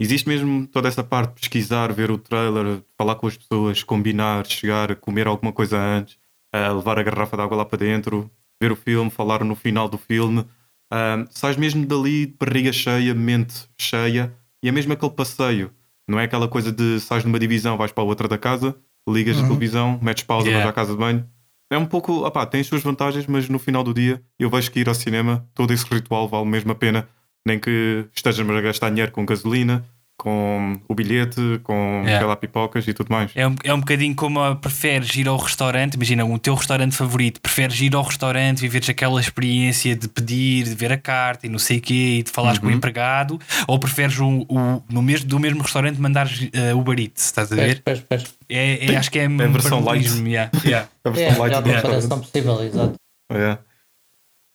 Existe 0.00 0.28
mesmo 0.28 0.66
toda 0.66 0.86
essa 0.88 1.02
parte 1.02 1.34
de 1.34 1.40
pesquisar, 1.40 1.92
ver 1.92 2.10
o 2.10 2.18
trailer, 2.18 2.82
falar 2.96 3.16
com 3.16 3.26
as 3.26 3.36
pessoas, 3.36 3.82
combinar, 3.82 4.46
chegar, 4.46 4.94
comer 4.96 5.26
alguma 5.26 5.52
coisa 5.52 5.76
antes, 5.76 6.16
eh, 6.52 6.68
levar 6.70 6.98
a 6.98 7.02
garrafa 7.02 7.36
de 7.36 7.42
água 7.42 7.56
lá 7.56 7.64
para 7.64 7.78
dentro, 7.78 8.30
ver 8.62 8.70
o 8.70 8.76
filme, 8.76 9.10
falar 9.10 9.42
no 9.42 9.56
final 9.56 9.88
do 9.88 9.98
filme. 9.98 10.44
Ah, 10.90 11.24
sais 11.30 11.56
mesmo 11.56 11.84
dali 11.84 12.26
de 12.26 12.34
barriga 12.38 12.72
cheia, 12.72 13.12
mente 13.14 13.68
cheia, 13.76 14.32
e 14.62 14.68
é 14.68 14.72
mesmo 14.72 14.92
aquele 14.92 15.12
passeio. 15.12 15.72
Não 16.08 16.18
é 16.18 16.24
aquela 16.24 16.48
coisa 16.48 16.72
de 16.72 17.00
sais 17.00 17.24
numa 17.24 17.38
divisão, 17.38 17.76
vais 17.76 17.92
para 17.92 18.02
a 18.02 18.06
outra 18.06 18.28
da 18.28 18.38
casa, 18.38 18.76
ligas 19.06 19.38
a 19.38 19.42
televisão, 19.46 19.98
metes 20.00 20.22
pausa, 20.24 20.46
Yeah. 20.46 20.64
vais 20.64 20.70
à 20.70 20.74
casa 20.74 20.92
de 20.92 20.98
banho. 20.98 21.28
É 21.70 21.76
um 21.76 21.84
pouco, 21.84 22.24
opá, 22.24 22.46
tem 22.46 22.60
as 22.62 22.66
suas 22.66 22.82
vantagens, 22.82 23.26
mas 23.26 23.48
no 23.48 23.58
final 23.58 23.82
do 23.84 23.92
dia 23.92 24.22
eu 24.38 24.48
vejo 24.48 24.70
que 24.70 24.80
ir 24.80 24.88
ao 24.88 24.94
cinema, 24.94 25.46
todo 25.54 25.72
esse 25.74 25.84
ritual 25.92 26.26
vale 26.26 26.46
mesmo 26.46 26.72
a 26.72 26.74
pena, 26.74 27.06
nem 27.46 27.58
que 27.58 28.04
estejas 28.14 28.48
a 28.48 28.60
gastar 28.60 28.90
dinheiro 28.90 29.12
com 29.12 29.24
gasolina, 29.26 29.84
com 30.20 30.76
o 30.88 30.94
bilhete, 30.96 31.60
com 31.62 31.98
Yeah. 32.02 32.18
sei 32.18 32.26
lá, 32.26 32.34
pipocas 32.34 32.88
e 32.88 32.92
tudo 32.92 33.08
mais. 33.08 33.30
É 33.36 33.46
um, 33.46 33.54
é 33.62 33.72
um 33.72 33.78
bocadinho 33.78 34.16
como 34.16 34.40
a 34.40 34.56
preferes 34.56 35.14
ir 35.14 35.28
ao 35.28 35.36
restaurante, 35.36 35.94
imagina 35.94 36.24
o 36.24 36.36
teu 36.40 36.54
restaurante 36.56 36.96
favorito, 36.96 37.40
preferes 37.40 37.80
ir 37.80 37.94
ao 37.94 38.02
restaurante, 38.02 38.58
viveres 38.60 38.88
aquela 38.88 39.20
experiência 39.20 39.94
de 39.94 40.08
pedir, 40.08 40.64
de 40.64 40.74
ver 40.74 40.90
a 40.92 40.98
carta 40.98 41.46
e 41.46 41.48
não 41.48 41.58
sei 41.60 41.78
o 41.78 41.80
quê, 41.80 42.16
e 42.18 42.22
de 42.24 42.32
falares 42.32 42.58
com 42.58 42.66
o 42.66 42.70
empregado, 42.70 43.38
ou 43.68 43.78
preferes 43.78 44.18
o, 44.18 44.44
o- 44.48 44.82
no 44.90 45.00
mesmo, 45.02 45.28
do 45.28 45.38
mesmo 45.38 45.62
restaurante 45.62 46.00
mandares 46.00 46.40
uh, 46.72 46.76
Uber 46.76 46.98
Eats, 46.98 47.26
estás 47.26 47.52
a 47.52 47.54
ver? 47.54 47.80
pois, 47.84 48.00
pois. 48.00 48.24
É, 48.48 48.92
é- 48.92 48.96
acho 48.96 49.10
que 49.12 49.20
é, 49.20 49.26
a 49.26 49.28
versão 49.28 49.84
light. 49.84 50.08
yeah, 50.26 50.50
yeah. 50.64 50.88
A 51.04 51.10
É 51.10 51.12
versão 51.12 51.36
a 51.36 51.46
light 51.46 51.62
melhor 51.62 51.62
do 51.62 51.82
comparação 51.82 52.20
possível, 52.20 52.62
exato. 52.64 52.94
É. 53.30 53.58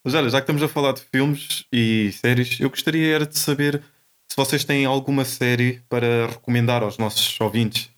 Mas 0.04 0.14
olha, 0.14 0.30
já 0.30 0.40
que 0.40 0.44
estamos 0.44 0.62
a 0.64 0.68
falar 0.68 0.94
de 0.94 1.02
filmes 1.02 1.66
e 1.72 2.12
séries, 2.14 2.60
eu 2.60 2.70
gostaria 2.70 3.16
era 3.16 3.26
de 3.26 3.38
saber 3.38 3.82
se 4.30 4.36
vocês 4.36 4.64
têm 4.64 4.86
alguma 4.86 5.24
série 5.24 5.82
para 5.88 6.28
recomendar 6.28 6.84
aos 6.84 6.98
nossos 6.98 7.40
ouvintes. 7.40 7.90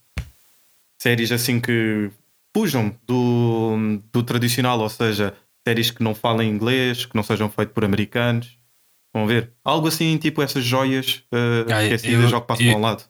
Séries 1.01 1.31
assim 1.31 1.59
que 1.59 2.09
fujam 2.55 2.95
do, 3.07 3.99
do 4.13 4.23
tradicional, 4.23 4.79
ou 4.79 4.89
seja, 4.89 5.35
séries 5.67 5.91
que 5.91 6.03
não 6.03 6.13
falem 6.15 6.49
inglês, 6.49 7.05
que 7.05 7.15
não 7.15 7.23
sejam 7.23 7.49
feitas 7.49 7.73
por 7.73 7.83
americanos. 7.83 8.57
Vão 9.13 9.25
ver? 9.25 9.51
Algo 9.63 9.87
assim, 9.87 10.17
tipo 10.17 10.41
essas 10.41 10.63
joias 10.63 11.23
uh, 11.33 11.71
Ah, 11.73 11.83
esquecidas 11.83 12.23
eu- 12.25 12.29
já 12.29 12.41
que 12.41 12.47
passam 12.47 12.65
eu- 12.65 12.73
ao 12.73 12.79
lado. 12.79 13.03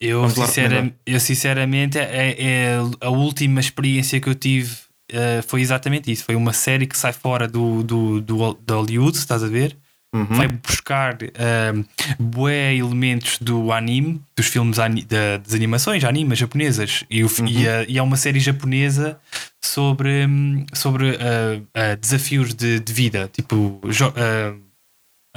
Eu, 0.00 0.20
Vamos 0.20 0.36
lá 0.36 0.46
sincera- 0.46 0.68
recomendar. 0.76 0.98
eu 1.04 1.18
sinceramente, 1.20 1.98
é, 1.98 2.36
é 2.40 2.76
a 3.00 3.10
última 3.10 3.58
experiência 3.58 4.20
que 4.20 4.28
eu 4.28 4.34
tive 4.34 4.76
eh, 5.10 5.42
foi 5.46 5.60
exatamente 5.60 6.10
isso. 6.10 6.24
Foi 6.24 6.34
uma 6.36 6.52
série 6.52 6.86
que 6.86 6.96
sai 6.96 7.12
fora 7.12 7.46
do, 7.48 7.82
do, 7.82 8.20
do, 8.20 8.54
do 8.54 8.74
Hollywood, 8.74 9.16
estás 9.16 9.42
a 9.42 9.48
ver? 9.48 9.76
Uhum. 10.14 10.24
Vai 10.24 10.48
buscar 10.48 11.18
um, 11.22 11.84
bué 12.18 12.74
elementos 12.74 13.36
do 13.40 13.70
anime, 13.72 14.22
dos 14.34 14.46
filmes 14.46 14.78
ani- 14.78 15.02
da- 15.04 15.36
das 15.36 15.52
animações 15.52 16.02
animes 16.02 16.38
japonesas. 16.38 17.04
E, 17.10 17.22
o 17.22 17.26
Uhum. 17.26 17.46
e, 17.46 17.68
a- 17.68 17.84
e 17.86 17.98
é 17.98 18.02
uma 18.02 18.16
série 18.16 18.40
japonesa 18.40 19.18
sobre, 19.62 20.24
hum, 20.26 20.64
sobre 20.72 21.10
uh, 21.10 21.60
uh, 21.60 21.96
desafios 22.00 22.54
de, 22.54 22.80
de 22.80 22.92
vida, 22.92 23.28
tipo 23.30 23.54
uh, 23.84 24.60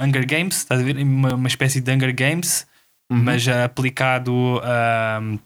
Hunger 0.00 0.26
Games, 0.26 0.56
estás 0.56 0.80
a 0.80 0.84
ver? 0.84 0.96
Uma, 0.96 1.34
uma 1.34 1.48
espécie 1.48 1.80
de 1.80 1.92
Hunger 1.92 2.14
Games, 2.14 2.66
Uhum. 3.10 3.22
mas 3.24 3.46
uh, 3.46 3.64
aplicado 3.66 4.32
um, 4.32 5.38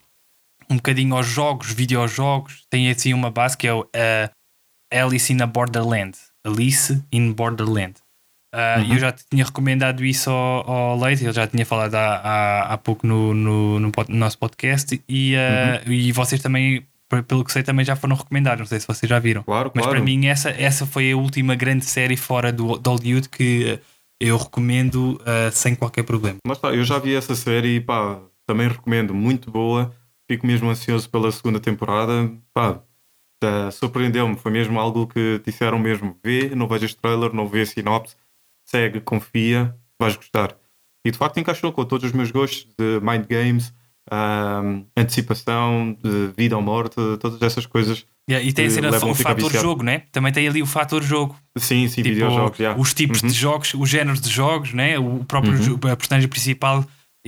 um 0.70 0.76
bocadinho 0.76 1.14
aos 1.16 1.26
jogos, 1.26 1.70
videojogos. 1.72 2.64
Tem 2.70 2.90
assim 2.90 3.12
uma 3.14 3.30
base 3.30 3.56
que 3.56 3.66
é 3.66 3.72
o 3.72 3.80
uh, 3.82 4.30
Alice 4.92 5.32
in 5.32 5.38
Borderland. 5.46 6.16
Alice 6.44 7.02
in 7.12 7.32
Borderland. 7.32 7.94
Uh, 8.54 8.80
Uhum. 8.80 8.92
Eu 8.94 8.98
já 8.98 9.12
tinha 9.12 9.44
recomendado 9.44 10.02
isso 10.04 10.30
ao, 10.30 10.70
ao 10.70 10.98
Leite, 10.98 11.24
ele 11.24 11.32
já 11.32 11.46
tinha 11.46 11.66
falado 11.66 11.94
há, 11.94 12.16
há, 12.16 12.60
há 12.72 12.78
pouco 12.78 13.06
no, 13.06 13.34
no, 13.34 13.78
no 13.78 13.92
no 14.08 14.16
nosso 14.16 14.38
podcast 14.38 15.02
e, 15.08 15.34
uh, 15.34 15.86
Uhum. 15.86 15.92
e 15.92 16.12
vocês 16.12 16.40
também, 16.40 16.86
pelo 17.28 17.44
que 17.44 17.52
sei, 17.52 17.62
também 17.62 17.84
já 17.84 17.94
foram 17.96 18.16
recomendados. 18.16 18.60
Não 18.60 18.66
sei 18.66 18.80
se 18.80 18.86
vocês 18.86 19.10
já 19.10 19.18
viram. 19.18 19.42
Claro, 19.42 19.70
Mas 19.74 19.84
claro. 19.84 19.98
para 19.98 20.04
mim, 20.04 20.26
essa, 20.26 20.48
essa 20.50 20.86
foi 20.86 21.12
a 21.12 21.16
última 21.16 21.54
grande 21.54 21.84
série 21.84 22.16
fora 22.16 22.50
do, 22.50 22.78
do 22.78 22.90
Hollywood 22.90 23.28
que 23.28 23.74
uh, 23.74 23.80
eu 24.18 24.38
recomendo 24.38 25.20
uh, 25.20 25.50
sem 25.52 25.74
qualquer 25.74 26.04
problema. 26.04 26.38
Mas 26.46 26.58
tá, 26.58 26.68
eu 26.68 26.84
já 26.84 26.98
vi 26.98 27.14
essa 27.14 27.34
série 27.34 27.76
e 27.76 27.80
pá, 27.80 28.20
também 28.46 28.68
recomendo, 28.68 29.12
muito 29.12 29.50
boa. 29.50 29.92
Fico 30.30 30.46
mesmo 30.46 30.68
ansioso 30.70 31.08
pela 31.08 31.30
segunda 31.30 31.60
temporada. 31.60 32.32
Pá, 32.52 32.80
surpreendeu-me, 33.72 34.36
foi 34.36 34.50
mesmo 34.50 34.78
algo 34.80 35.06
que 35.06 35.40
disseram 35.44 35.78
mesmo: 35.78 36.18
vê, 36.24 36.54
não 36.54 36.66
vejas 36.66 36.94
trailer, 36.94 37.32
não 37.32 37.46
vê 37.46 37.64
sinopse, 37.64 38.16
segue, 38.68 39.00
confia, 39.00 39.74
vais 40.00 40.16
gostar. 40.16 40.56
E 41.06 41.10
de 41.10 41.18
facto 41.18 41.38
encaixou 41.38 41.72
com 41.72 41.84
todos 41.84 42.06
os 42.06 42.12
meus 42.12 42.30
gostos 42.32 42.66
de 42.76 42.98
mind 43.00 43.26
games, 43.28 43.72
ahm, 44.10 44.84
antecipação, 44.96 45.96
de 46.02 46.32
vida 46.36 46.56
ou 46.56 46.62
morte, 46.62 46.96
todas 47.20 47.40
essas 47.42 47.64
coisas. 47.66 48.04
Yeah, 48.28 48.44
e 48.44 48.52
tem 48.52 48.64
a 48.64 48.68
Que 48.68 48.74
cena, 48.74 48.90
levam 48.90 49.10
o 49.12 49.14
fator 49.14 49.52
jogo, 49.52 49.84
né? 49.84 50.02
Também 50.10 50.32
tem 50.32 50.48
ali 50.48 50.60
o 50.60 50.66
fator 50.66 51.00
jogo. 51.00 51.36
Sim, 51.56 51.86
sim, 51.86 52.02
Tipo, 52.02 52.14
videojogos, 52.14 52.58
já. 52.58 52.74
os 52.76 52.92
tipos 52.92 53.22
Uhum. 53.22 53.28
de 53.28 53.34
jogos, 53.34 53.72
os 53.74 53.88
géneros 53.88 54.20
de 54.20 54.28
jogos, 54.28 54.72
né? 54.74 54.98
o 54.98 55.24
próprio 55.24 55.56
jo- 55.58 55.78
a 55.88 55.94
personagem 55.96 56.28
principal, 56.28 56.84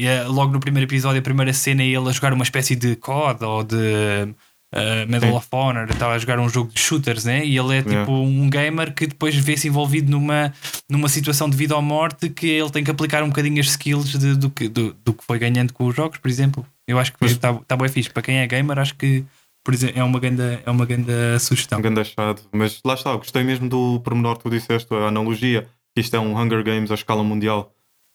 é, 0.07 0.23
logo 0.25 0.53
no 0.53 0.61
primeiro 0.61 0.89
episódio, 0.89 1.19
a 1.19 1.23
primeira 1.23 1.53
cena 1.53 1.83
é 1.83 1.87
ele 1.87 2.09
a 2.09 2.13
jogar 2.13 2.33
uma 2.33 2.45
espécie 2.45 2.77
de 2.77 2.95
COD 2.97 3.45
ou 3.45 3.65
de 3.65 3.77
uh, 3.77 5.09
Medal 5.09 5.31
Sim. 5.31 5.37
of 5.37 5.49
Honor, 5.53 5.87
estava 5.91 6.15
a 6.15 6.19
jogar 6.19 6.39
um 6.39 6.49
jogo 6.49 6.71
de 6.73 6.81
shooters, 6.81 7.25
né? 7.25 7.45
e 7.45 7.57
ele 7.59 7.77
é 7.77 7.83
tipo 7.83 7.91
Yeah. 7.93 8.11
um 8.13 8.49
gamer 8.51 8.95
que 8.95 9.07
depois 9.07 9.35
vê-se 9.35 9.69
envolvido 9.69 10.11
numa, 10.11 10.53
numa 10.89 11.09
situação 11.09 11.49
de 11.49 11.57
vida 11.57 11.75
ou 11.75 11.83
morte 11.83 12.29
que 12.29 12.47
ele 12.47 12.71
tem 12.71 12.85
que 12.85 12.91
aplicar 12.91 13.23
um 13.23 13.29
bocadinho 13.29 13.61
as 13.61 13.67
skills 13.69 14.11
de- 14.19 14.37
do, 14.37 14.51
que, 14.51 14.69
do, 14.69 14.95
do 15.05 15.13
que 15.13 15.25
foi 15.25 15.39
ganhando 15.39 15.73
com 15.73 15.87
os 15.87 15.95
jogos, 15.97 16.19
por 16.19 16.29
exemplo. 16.29 16.67
Eu 16.87 16.99
acho 16.99 17.13
que 17.13 17.25
está 17.25 17.53
tá 17.55 17.77
bem 17.77 17.89
fixe. 17.89 18.11
Para 18.11 18.23
quem 18.23 18.39
é 18.39 18.47
gamer, 18.47 18.79
acho 18.79 18.95
que 18.95 19.25
por 19.65 19.75
exemplo, 19.75 20.01
é 20.01 20.05
uma 20.05 20.19
grande, 20.19 20.61
é 20.65 20.71
uma 20.71 20.87
grande 20.87 21.13
sugestão. 21.41 21.79
Um 21.79 21.83
grande 21.83 22.01
achado. 22.01 22.41
Mas 22.53 22.81
lá 22.83 22.95
está, 22.95 23.15
gostei 23.17 23.43
mesmo 23.45 23.69
do 23.69 24.01
pormenor 24.01 24.37
que 24.39 24.45
tu 24.45 24.51
disseste, 24.51 24.95
a 24.95 25.09
analogia, 25.09 25.67
que 25.95 26.01
isto 26.01 26.17
é 26.17 26.19
um 26.19 26.39
Hunger 26.39 26.65
Games 26.65 26.91
à 26.91 26.95
escala 26.95 27.23
mundial. 27.23 27.71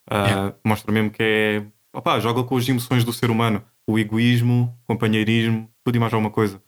Ah, 0.09 0.27
Yeah. 0.27 0.55
Mostra 0.63 0.91
mesmo 0.91 1.11
que 1.11 1.23
é. 1.23 1.63
Opá, 1.93 2.19
joga 2.19 2.43
com 2.43 2.57
as 2.57 2.67
emoções 2.67 3.03
do 3.03 3.13
ser 3.13 3.29
humano, 3.29 3.63
o 3.85 3.99
egoísmo, 3.99 4.75
o 4.83 4.87
companheirismo, 4.87 5.69
tudo 5.83 5.95
e 5.95 5.99
mais 5.99 6.13
alguma 6.13 6.31
coisa. 6.31 6.61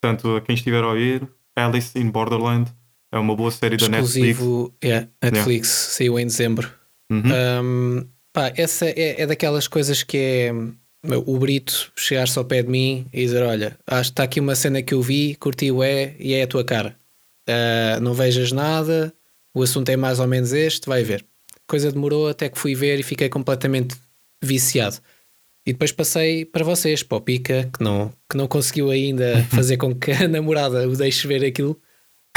Portanto, 0.00 0.36
a 0.36 0.40
quem 0.40 0.54
estiver 0.54 0.82
a 0.82 0.88
ouvir, 0.88 1.28
Alice 1.56 1.98
in 1.98 2.10
Borderland 2.10 2.70
é 3.12 3.18
uma 3.18 3.36
boa 3.36 3.50
série 3.50 3.76
da 3.76 3.88
Netflix. 3.88 4.16
Exclusivo 4.16 4.74
yeah, 4.82 5.08
Netflix, 5.22 5.68
saiu 5.68 6.18
em 6.18 6.26
dezembro. 6.26 6.70
Uhum. 7.10 7.22
Um, 7.62 8.08
pá, 8.32 8.52
essa 8.56 8.86
é, 8.86 9.22
é 9.22 9.26
daquelas 9.26 9.68
coisas 9.68 10.02
que 10.02 10.16
é 10.16 10.52
o 11.26 11.38
Brito 11.38 11.92
chegar-se 11.96 12.38
ao 12.38 12.44
pé 12.44 12.62
de 12.62 12.68
mim 12.68 13.06
e 13.12 13.24
dizer: 13.24 13.42
Olha, 13.42 13.78
acho 13.86 14.10
que 14.10 14.12
está 14.12 14.22
aqui 14.24 14.40
uma 14.40 14.54
cena 14.54 14.82
que 14.82 14.94
eu 14.94 15.02
vi, 15.02 15.36
curti 15.36 15.70
o 15.70 15.82
é 15.82 16.14
e 16.18 16.34
é 16.34 16.42
a 16.42 16.46
tua 16.46 16.64
cara. 16.64 16.96
Uh, 17.48 18.00
não 18.00 18.14
vejas 18.14 18.50
nada, 18.52 19.12
o 19.54 19.62
assunto 19.62 19.88
é 19.90 19.96
mais 19.96 20.18
ou 20.18 20.26
menos 20.26 20.52
este, 20.52 20.88
vai 20.88 21.02
ver. 21.02 21.24
Coisa 21.66 21.90
demorou 21.90 22.28
até 22.28 22.48
que 22.48 22.58
fui 22.58 22.74
ver 22.74 23.00
e 23.00 23.02
fiquei 23.02 23.28
completamente 23.28 23.96
viciado. 24.42 24.96
E 25.66 25.72
depois 25.72 25.92
passei 25.92 26.44
para 26.44 26.62
vocês, 26.62 27.02
para 27.02 27.16
o 27.16 27.20
Pica, 27.20 27.70
que 27.72 27.82
não, 27.82 28.12
que 28.30 28.36
não 28.36 28.46
conseguiu 28.46 28.90
ainda 28.90 29.42
fazer 29.50 29.78
com 29.78 29.94
que 29.94 30.10
a 30.12 30.28
namorada 30.28 30.86
o 30.86 30.94
deixe 30.94 31.26
ver 31.26 31.44
aquilo. 31.44 31.80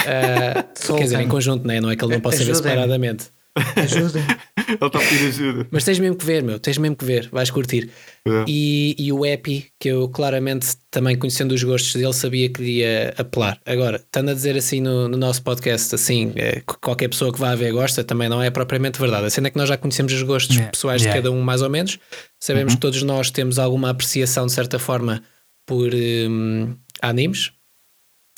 Uh, 0.02 0.96
quer 0.96 1.04
dizer, 1.04 1.20
em 1.20 1.28
conjunto, 1.28 1.68
né? 1.68 1.82
não 1.82 1.90
é 1.90 1.96
que 1.96 2.06
ele 2.06 2.14
não 2.14 2.22
possa 2.22 2.44
ver 2.44 2.56
separadamente. 2.56 3.30
Ajudem. 3.76 4.24
Ele 4.68 4.86
está 4.86 5.00
a 5.00 5.02
pedir 5.02 5.28
ajuda. 5.28 5.68
Mas 5.72 5.84
tens 5.84 6.00
mesmo 6.00 6.16
que 6.16 6.26
ver, 6.26 6.44
meu, 6.44 6.60
tens 6.60 6.78
mesmo 6.78 6.96
que 6.96 7.06
ver, 7.06 7.30
vais 7.32 7.50
curtir. 7.50 7.90
É. 8.26 8.46
E, 8.48 8.96
e 8.98 9.12
o 9.14 9.26
Epi, 9.26 9.68
que 9.80 9.90
eu 9.90 10.10
claramente 10.10 10.76
também 10.92 11.18
conhecendo 11.18 11.54
os 11.54 11.64
gostos 11.64 11.94
dele, 11.94 12.14
sabia 12.14 12.50
que 12.50 12.62
lhe 12.62 12.80
ia 12.80 13.14
apelar. 13.18 13.60
Agora, 13.66 13.98
estando 13.98 14.32
a 14.32 14.34
dizer 14.34 14.58
assim 14.58 14.82
no, 14.82 15.08
no 15.08 15.18
nosso 15.18 15.42
podcast, 15.42 15.96
assim, 15.96 16.32
que 16.32 16.78
qualquer 16.82 17.08
pessoa 17.08 17.32
que 17.32 17.40
vá 17.40 17.52
a 17.52 17.56
ver 17.56 17.72
gosta, 17.72 18.04
também 18.04 18.28
não 18.28 18.42
é 18.42 18.50
propriamente 18.50 19.00
verdade. 19.00 19.26
A 19.26 19.30
cena 19.30 19.48
é 19.48 19.52
que 19.52 19.58
nós 19.58 19.70
já 19.70 19.78
conhecemos 19.78 20.12
os 20.12 20.24
gostos 20.24 20.58
Yeah, 20.58 20.72
pessoais 20.72 21.02
yeah. 21.02 21.20
de 21.20 21.24
cada 21.24 21.36
um, 21.36 21.42
mais 21.42 21.62
ou 21.62 21.70
menos. 21.70 22.00
Sabemos 22.40 22.76
que 22.76 22.82
todos 22.82 23.02
nós 23.04 23.30
temos 23.30 23.60
alguma 23.60 23.90
apreciação, 23.90 24.46
de 24.46 24.52
certa 24.52 24.80
forma, 24.80 25.24
por 25.66 25.94
hum, 25.94 26.76
animes. 27.02 27.52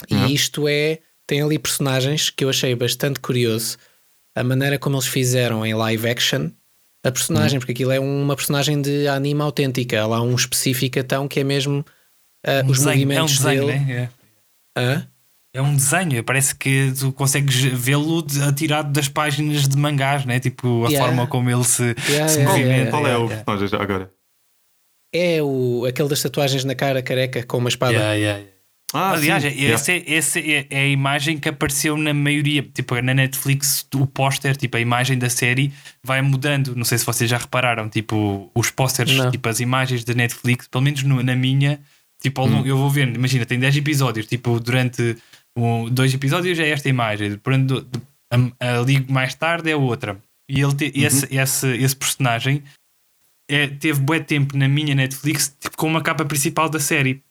Yeah. 0.10 0.30
E 0.30 0.36
isto 0.36 0.68
é. 0.68 1.00
Tem 1.26 1.44
ali 1.44 1.60
personagens 1.60 2.32
que 2.32 2.44
eu 2.44 2.50
achei 2.50 2.74
bastante 2.74 3.20
curioso. 3.20 3.78
A 4.40 4.44
maneira 4.44 4.80
como 4.80 4.96
eles 4.96 5.08
fizeram 5.08 5.66
em 5.66 5.74
live 5.74 6.08
action 6.10 6.50
a 7.04 7.12
personagem, 7.12 7.60
porque 7.60 7.74
aquilo 7.74 7.92
é 7.92 8.00
uma 8.00 8.36
personagem 8.36 8.82
de 8.82 9.06
anime 9.08 9.42
autêntica. 9.42 10.02
Há 10.02 10.08
lá 10.08 10.22
um 10.22 10.34
específico 10.34 10.98
então 10.98 11.28
que 11.28 11.42
é 11.42 11.44
mesmo 11.44 11.84
ah, 12.46 12.64
Um 12.66 12.70
os 12.72 12.78
desenho, 12.78 12.90
é 12.90 12.94
um 12.94 13.24
movimentos 13.24 13.38
desenho, 13.38 13.66
dele. 13.68 13.80
né? 13.80 14.10
É. 14.76 14.80
Hã? 14.82 15.08
É 15.54 15.62
um 15.62 15.76
desenho, 15.76 16.24
parece 16.24 16.56
que 16.56 16.94
tu 16.98 17.12
consegues 17.12 17.56
vê-lo 17.60 18.26
atirado 18.48 18.92
das 18.94 19.10
páginas 19.10 19.68
de 19.68 19.76
mangás, 19.76 20.24
né? 20.24 20.40
Tipo, 20.40 20.86
a 20.86 20.90
Yeah. 20.90 21.06
forma 21.08 21.28
como 21.28 21.50
ele 21.50 21.64
se, 21.64 21.84
Yeah, 21.84 22.28
se 22.28 22.40
yeah, 22.40 22.44
movimenta. 22.44 22.76
yeah, 22.76 22.92
Qual 22.92 23.08
é 23.08 23.10
Yeah, 23.10 23.26
o 23.26 23.44
personagem 23.46 23.80
agora? 23.82 24.14
É 25.14 25.42
o, 25.42 25.86
aquele 25.86 26.08
das 26.08 26.22
tatuagens 26.22 26.64
na 26.64 26.76
cara 26.76 27.02
careca 27.02 27.44
com 27.44 27.58
uma 27.58 27.68
espada. 27.70 27.94
Yeah, 28.94 29.38
yeah, 29.46 29.56
yeah. 29.56 29.74
Ah, 29.74 29.76
Aliás, 29.76 29.84
sim. 29.84 29.92
esse, 29.92 29.92
é, 29.92 30.14
esse 30.18 30.52
é- 30.52 30.68
é 30.70 30.80
a 30.82 30.88
imagem 30.88 31.38
que 31.38 31.48
apareceu 31.50 31.96
na 31.96 32.14
maioria, 32.14 32.64
tipo 32.64 33.00
na 33.02 33.14
Netflix, 33.14 33.86
o 33.94 34.08
póster, 34.08 34.56
tipo 34.58 34.78
a 34.78 34.80
imagem 34.80 35.18
da 35.18 35.30
série 35.30 35.72
vai 36.04 36.22
mudando. 36.22 36.76
Não 36.76 36.84
sei 36.84 36.98
se 36.98 37.06
vocês 37.06 37.30
já 37.30 37.38
repararam, 37.38 37.88
tipo 37.90 38.50
os 38.56 38.72
pósteres, 38.72 39.14
tipo 39.32 39.48
as 39.48 39.60
imagens 39.60 40.04
da 40.04 40.14
Netflix, 40.14 40.68
pelo 40.68 40.84
menos 40.84 41.04
no- 41.04 41.22
na 41.22 41.36
minha, 41.36 41.80
tipo 42.22 42.42
longo- 42.46 42.68
eu 42.68 42.78
vou 42.78 42.90
vendo, 42.90 43.16
imagina, 43.16 43.46
tem 43.46 43.60
10 43.60 43.78
episódios, 43.78 44.26
tipo 44.26 44.60
durante 44.60 45.16
um, 45.58 45.88
dois 45.90 46.14
episódios 46.14 46.58
é 46.58 46.70
esta 46.70 46.90
imagem, 46.90 47.40
durante, 47.44 47.86
a, 48.60 48.80
ali 48.80 49.06
mais 49.10 49.36
tarde 49.36 49.70
é 49.70 49.76
outra. 49.76 50.18
E 50.50 50.62
ele 50.62 50.74
te- 50.74 50.92
esse, 50.96 51.28
esse, 51.30 51.68
esse 51.78 51.96
personagem 51.96 52.64
é, 53.50 53.68
teve 53.68 54.00
bué 54.00 54.20
tempo 54.20 54.58
na 54.58 54.68
minha 54.68 54.96
Netflix 54.96 55.56
tipo, 55.60 55.78
com 55.78 55.88
uma 55.88 56.02
capa 56.02 56.26
principal 56.26 56.70
da 56.70 56.80
série. 56.80 57.22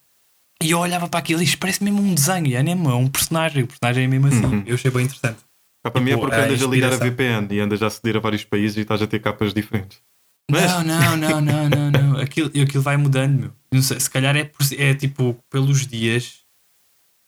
E 0.63 0.71
eu 0.73 0.79
olhava 0.79 1.09
para 1.09 1.21
aquilo 1.21 1.41
e 1.41 1.45
isto 1.45 1.59
parece 1.59 1.83
mesmo 1.85 2.01
um 2.03 2.15
desenho, 2.15 2.57
é 2.57 2.63
mesmo 2.63 2.91
é 2.91 2.95
um 2.95 3.09
personagem, 3.09 3.63
o 3.63 3.67
personagem 3.67 4.05
é 4.05 4.09
mesmo 4.09 4.27
assim. 4.27 4.45
Uhum. 4.45 4.63
Eu 4.67 4.75
achei 4.75 4.91
bem 4.91 5.05
interessante. 5.05 5.39
Cá 5.85 5.91
para 5.93 6.01
mim 6.01 6.11
é 6.11 6.15
Tipo, 6.15 6.27
porque 6.27 6.41
a 6.41 6.45
andas 6.45 6.63
a 6.63 6.67
ligar 6.67 6.93
a. 6.93 6.97
VPN 6.97 7.49
e 7.55 7.61
andas 7.61 7.83
a 7.83 7.87
aceder 7.87 8.17
a 8.17 8.21
vários 8.21 8.45
países 8.45 8.77
e 8.77 8.81
estás 8.81 9.01
a 9.01 9.07
ter 9.07 9.21
capas 9.21 9.55
diferentes. 9.55 10.01
Mas- 10.51 10.63
Não, 10.71 10.83
não, 10.85 11.17
não, 11.17 11.41
não, 11.41 11.69
não, 11.69 11.91
não. 11.91 12.21
Aquilo, 12.21 12.49
aquilo 12.49 12.83
vai 12.83 12.97
mudando, 12.97 13.39
meu. 13.41 13.53
Não 13.73 13.83
sei, 13.83 14.01
se 14.01 14.11
calhar 14.11 14.35
é, 14.37 14.45
por- 14.45 14.67
é 14.77 14.95
tipo 14.95 15.37
pelos 15.51 15.87
dias. 15.87 16.41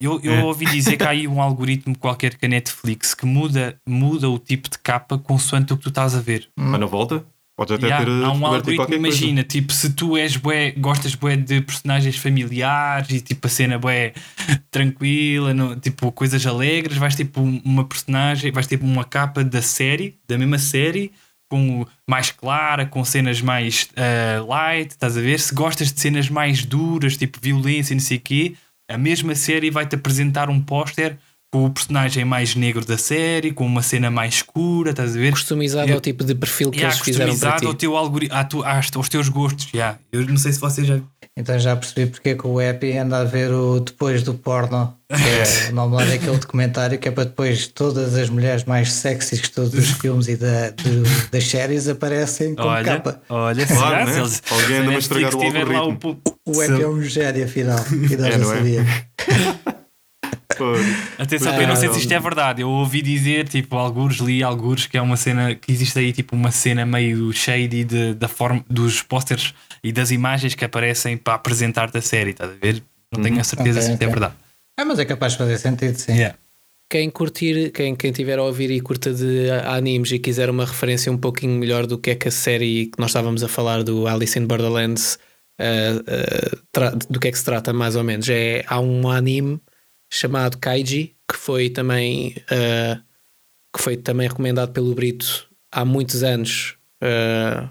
Eu, 0.03 0.19
eu 0.23 0.33
É. 0.33 0.43
ouvi 0.43 0.65
dizer 0.65 0.97
que 0.97 1.05
há 1.05 1.11
aí 1.11 1.29
um 1.29 1.41
algoritmo 1.43 1.97
qualquer 1.97 2.35
que 2.37 2.47
a 2.47 2.49
Netflix 2.49 3.15
que 3.15 3.27
muda, 3.27 3.79
muda 3.87 4.29
o 4.29 4.39
tipo 4.39 4.69
de 4.69 4.79
capa 4.79 5.19
consoante 5.19 5.73
o 5.73 5.77
que 5.77 5.83
tu 5.85 5.89
estás 5.91 6.15
a 6.17 6.21
ver. 6.21 6.49
Mas 6.59 6.81
na 6.81 6.87
volta, 6.87 7.25
podes 7.67 7.75
até 7.75 7.87
Yeah, 7.89 8.05
ter 8.07 8.11
há 8.25 8.33
um 8.33 8.47
algoritmo, 8.47 8.77
qualquer 8.77 8.99
coisa. 8.99 9.07
imagina, 9.19 9.43
tipo, 9.45 9.73
se 9.73 9.91
tu 9.91 10.17
és 10.17 10.35
bué, 10.37 10.71
gostas 10.73 11.15
bué 11.15 11.37
de 11.37 11.61
personagens 11.61 12.17
familiares 12.17 13.11
e 13.11 13.21
tipo 13.21 13.47
a 13.47 13.51
cena 13.51 13.79
bué 13.79 14.15
tranquila, 14.71 15.53
no- 15.55 15.77
tipo 15.77 16.11
coisas 16.13 16.47
alegres, 16.47 16.97
vais 16.97 17.15
tipo 17.15 17.41
uma 17.43 17.85
personagem, 17.85 18.51
vais 18.53 18.67
tipo 18.67 18.85
uma 18.85 19.05
capa 19.05 19.45
da 19.45 19.63
série, 19.63 20.17
da 20.29 20.39
mesma 20.39 20.59
série, 20.59 21.13
com 21.51 21.85
mais 22.09 22.31
clara, 22.31 22.87
com 22.87 23.05
cenas 23.05 23.41
mais 23.41 23.89
ah, 23.97 24.43
light, 24.47 24.91
estás 24.93 25.17
a 25.17 25.21
ver? 25.21 25.39
Se 25.41 25.55
gostas 25.55 25.93
de 25.93 26.01
cenas 26.01 26.29
mais 26.29 26.65
duras, 26.65 27.17
tipo 27.17 27.39
violência 27.43 27.93
e 27.93 27.97
não 27.97 28.03
sei 28.03 28.17
o 28.19 28.21
quê, 28.21 28.55
a 28.89 28.97
mesma 28.99 29.35
série 29.35 29.71
vai-te 29.71 29.97
apresentar 29.97 30.49
um 30.49 30.61
póster 30.61 31.17
com 31.53 31.65
o 31.65 31.71
personagem 31.71 32.25
mais 32.25 32.55
negro 32.55 32.85
da 32.85 32.97
série, 32.97 33.51
com 33.53 33.67
uma 33.67 33.83
cena 33.83 34.09
mais 34.11 34.35
escura, 34.35 34.91
estás 34.91 35.17
a 35.17 35.19
ver? 35.19 35.33
Customizado 35.33 35.89
Eu- 35.91 35.97
ao 35.97 36.01
tipo 36.01 36.23
de 36.25 36.35
perfil 36.35 36.71
que 36.71 36.79
Yeah, 36.79 36.95
eles 36.95 37.05
fizeram 37.05 37.25
para 37.27 37.33
customizado 37.35 37.61
ti. 37.61 37.67
ao 37.67 37.75
teu 37.75 37.97
algoritmo, 37.97 38.63
aos 38.95 39.09
teus 39.09 39.29
gostos. 39.29 39.69
Yeah. 39.75 39.99
Eu 40.13 40.25
não 40.27 40.37
sei 40.37 40.53
se 40.53 40.61
vocês 40.61 40.87
já. 40.87 41.01
Então 41.37 41.59
já 41.59 41.75
percebi 41.75 42.11
porque 42.11 42.31
é 42.31 42.35
que 42.35 42.47
o 42.47 42.61
Epi 42.61 42.97
anda 42.99 43.19
a 43.21 43.25
ver 43.25 43.51
o 43.53 43.81
depois 43.81 44.23
do 44.23 44.35
porno. 44.35 44.95
Que 45.09 45.15
é 45.15 45.71
o 45.71 45.75
nome 45.75 45.97
lá 45.97 46.05
daquele 46.05 46.37
documentário 46.39 46.99
que 46.99 47.09
é 47.09 47.11
para 47.11 47.25
depois 47.25 47.67
todas 47.67 48.15
as 48.15 48.29
mulheres 48.31 48.65
mais 48.65 48.93
sexys 48.93 49.41
de 49.43 49.51
todos 49.51 49.75
os 49.75 49.91
filmes 49.93 50.29
e 50.29 50.37
da, 50.37 50.71
de- 50.71 51.03
das 51.33 51.45
séries 51.49 51.89
aparecem 51.89 52.55
como 52.55 52.69
Olha, 52.69 52.85
capa. 52.85 53.21
olha, 53.29 53.67
Claro, 53.67 53.81
será? 53.91 54.05
né? 54.07 54.13
Se 54.13 54.19
eles- 54.21 54.43
Alguém 54.51 54.77
anda 54.79 54.91
a 54.93 54.99
estragar 54.99 55.35
o 55.35 55.39
tiver 55.41 55.65
lá 55.67 55.79
algoritmo. 55.79 56.15
pu- 56.15 56.35
O 56.47 56.63
Epi 56.63 56.83
é 56.83 56.89
um 56.89 57.03
gênio 57.03 57.45
afinal. 57.45 57.85
E 57.91 58.17
nós 58.17 58.35
É, 58.35 58.39
não 58.39 58.49
não 58.49 58.55
é? 58.55 59.80
Atenção, 61.19 61.53
Ah, 61.53 61.61
eu 61.63 61.69
não 61.69 61.77
sei 61.77 61.89
se 61.91 61.99
isto 62.01 62.13
é 62.13 62.19
verdade. 62.21 62.63
Eu 62.63 62.69
ouvi 62.71 63.03
dizer, 63.03 63.49
tipo, 63.49 63.77
alguns, 63.77 64.17
li 64.17 64.43
alguns, 64.43 64.87
que 64.87 64.97
é 64.97 65.03
uma 65.03 65.17
cena, 65.17 65.55
que 65.55 65.71
existe 65.73 65.99
aí, 65.99 66.13
tipo, 66.13 66.35
uma 66.37 66.51
cena 66.51 66.85
meio 66.87 67.33
shady 67.33 67.85
de, 67.85 68.15
da 68.15 68.29
forma 68.29 68.65
dos 68.69 69.03
posters 69.03 69.55
e 69.83 69.93
das 69.93 70.11
imagens 70.11 70.55
que 70.55 70.65
aparecem 70.65 71.17
para 71.17 71.35
apresentar 71.35 71.91
da 71.91 72.01
série, 72.01 72.31
estás 72.31 72.51
a 72.51 72.55
ver? 72.55 72.83
Não 73.13 73.23
tenho 73.23 73.41
a 73.41 73.45
certeza 73.45 73.79
Ok, 73.81 73.87
se 73.87 73.93
isto 73.93 74.03
é 74.03 74.07
ok. 74.07 74.09
verdade. 74.15 74.35
Ah, 74.79 74.85
mas 74.85 74.99
é 74.99 75.05
capaz 75.05 75.33
de 75.33 75.39
fazer 75.39 75.59
sentido, 75.59 75.97
sim. 75.97 76.13
Yeah. 76.13 76.37
Quem 76.91 77.09
curtir, 77.11 77.71
quem, 77.71 77.95
quem 77.95 78.11
tiver 78.13 78.39
a 78.39 78.43
ouvir 78.43 78.71
e 78.71 78.81
curta 78.81 79.13
de 79.15 79.49
animes 79.67 80.11
e 80.11 80.19
quiser 80.19 80.51
uma 80.51 80.65
referência 80.65 81.11
um 81.13 81.17
pouquinho 81.19 81.53
melhor 81.59 81.87
do 81.87 81.97
que 81.99 82.11
é 82.11 82.15
que 82.17 82.27
a 82.29 82.33
série 82.33 82.87
que 82.87 82.99
nós 82.99 83.11
estávamos 83.11 83.45
a 83.45 83.49
falar 83.49 83.85
do 83.85 84.09
Alice 84.09 84.37
in 84.39 84.47
Borderlands 84.47 85.17
eh, 85.61 86.03
tra- 86.73 86.91
do 87.09 87.21
que 87.21 87.29
é 87.29 87.31
que 87.31 87.39
se 87.39 87.45
trata 87.45 87.73
mais 87.73 87.95
ou 87.97 88.03
menos. 88.03 88.29
É, 88.29 88.65
há 88.67 88.81
um 88.81 89.09
anime 89.09 89.61
chamado 90.11 90.59
Kaiji 90.59 91.15
que 91.31 91.37
foi 91.39 91.71
também 91.71 92.35
eh, 92.51 92.99
que 93.75 93.83
foi 93.83 93.97
também 93.97 94.29
recomendado 94.29 94.73
pelo 94.73 94.95
Brito 94.95 95.49
há 95.73 95.85
muitos 95.85 96.23
anos. 96.23 96.77
eh, 97.01 97.69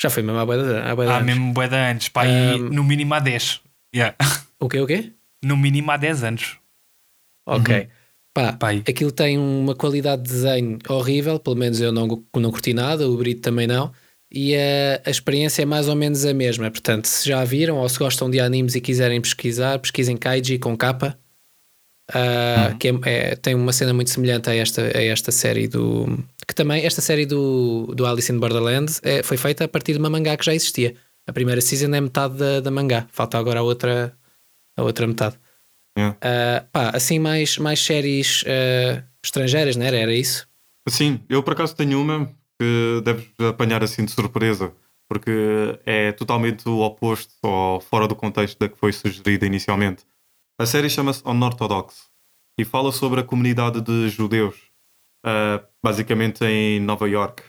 já 0.00 0.08
foi 0.10 0.22
mesmo 0.22 0.38
há 0.38 0.46
bué 0.46 0.56
de- 0.56 0.78
há 0.78 0.92
anos. 1.16 1.26
mesmo 1.26 1.52
bué 1.52 1.68
de 1.68 1.74
anos, 1.76 2.08
pá, 2.08 2.24
Um, 2.24 2.58
no 2.70 2.82
mínimo 2.84 3.12
há 3.14 3.18
10. 3.20 3.60
Yeah. 3.94 4.16
O 4.60 4.68
quê, 4.68 4.80
o 4.80 4.86
quê? 4.86 5.12
No 5.44 5.56
mínimo 5.56 5.90
há 5.90 5.96
10 5.96 6.22
anos. 6.24 6.56
Ok. 7.46 7.88
Pá, 8.34 8.52
Pá, 8.52 8.68
aí. 8.68 8.82
aquilo 8.88 9.10
tem 9.10 9.36
uma 9.38 9.74
qualidade 9.74 10.22
de 10.22 10.28
desenho 10.30 10.78
horrível, 10.88 11.38
pelo 11.40 11.56
menos 11.56 11.80
eu 11.80 11.90
não, 11.90 12.06
não 12.36 12.50
curti 12.50 12.72
nada, 12.72 13.08
o 13.08 13.16
Brito 13.16 13.40
também 13.42 13.66
não. 13.66 13.92
E 14.30 14.54
a, 14.54 15.02
a 15.06 15.10
experiência 15.10 15.62
é 15.62 15.64
mais 15.64 15.88
ou 15.88 15.96
menos 15.96 16.24
a 16.24 16.32
mesma. 16.34 16.70
Portanto, 16.70 17.06
se 17.06 17.28
já 17.28 17.42
viram 17.44 17.76
ou 17.78 17.88
se 17.88 17.98
gostam 17.98 18.30
de 18.30 18.38
animes 18.38 18.74
e 18.74 18.80
quiserem 18.80 19.20
pesquisar, 19.20 19.78
pesquisem 19.78 20.16
Kaiji 20.16 20.58
com 20.58 20.76
capa, 20.76 21.18
ah, 22.12 22.74
que 22.78 22.88
é- 22.88 23.00
é- 23.04 23.36
tem 23.36 23.54
uma 23.54 23.72
cena 23.72 23.92
muito 23.92 24.10
semelhante 24.10 24.48
a 24.50 24.54
esta, 24.54 24.82
a 24.82 25.02
esta 25.02 25.30
série 25.30 25.68
do. 25.68 26.06
Que 26.46 26.54
também, 26.54 26.84
esta 26.84 27.00
série 27.00 27.26
do, 27.26 27.92
do 27.94 28.06
Alice 28.06 28.32
in 28.32 28.38
Borderlands 28.38 29.00
é, 29.04 29.22
foi 29.22 29.36
feita 29.36 29.64
a 29.64 29.68
partir 29.68 29.92
de 29.92 29.98
uma 29.98 30.08
mangá 30.08 30.36
que 30.36 30.44
já 30.44 30.54
existia. 30.54 30.94
A 31.26 31.32
primeira 31.32 31.60
season 31.60 31.94
é 31.94 32.00
metade 32.00 32.38
da, 32.38 32.60
da 32.60 32.70
mangá, 32.70 33.06
falta 33.12 33.36
agora 33.36 33.60
a 33.60 33.62
outra, 33.62 34.14
a 34.76 34.82
outra 34.82 35.06
metade. 35.06 35.36
yeah. 35.98 36.16
Ah, 36.22 36.64
pá, 36.72 36.90
assim 36.94 37.18
mais, 37.18 37.58
mais 37.58 37.80
séries 37.80 38.42
ah, 38.46 39.02
estrangeiras, 39.22 39.76
não 39.76 39.84
era? 39.84 39.96
Era 39.98 40.14
isso? 40.14 40.48
Sim, 40.88 41.20
eu 41.28 41.42
por 41.42 41.52
acaso 41.52 41.76
tenho 41.76 42.00
uma 42.00 42.26
que 42.58 43.02
deves 43.04 43.26
apanhar 43.46 43.84
assim 43.84 44.06
de 44.06 44.10
surpresa, 44.10 44.72
porque 45.06 45.78
é 45.84 46.12
totalmente 46.12 46.66
o 46.66 46.80
oposto 46.80 47.30
ou 47.42 47.78
fora 47.80 48.08
do 48.08 48.16
contexto 48.16 48.58
da 48.58 48.68
que 48.68 48.78
foi 48.78 48.92
sugerida 48.92 49.44
inicialmente. 49.44 50.04
A 50.60 50.66
série 50.66 50.90
chama-se 50.90 51.22
Unorthodox 51.24 52.10
e 52.58 52.64
fala 52.64 52.90
sobre 52.90 53.20
a 53.20 53.22
comunidade 53.22 53.80
de 53.80 54.08
judeus, 54.08 54.56
ah, 55.24 55.64
basicamente 55.80 56.44
em 56.44 56.80
Nova 56.80 57.08
York. 57.08 57.44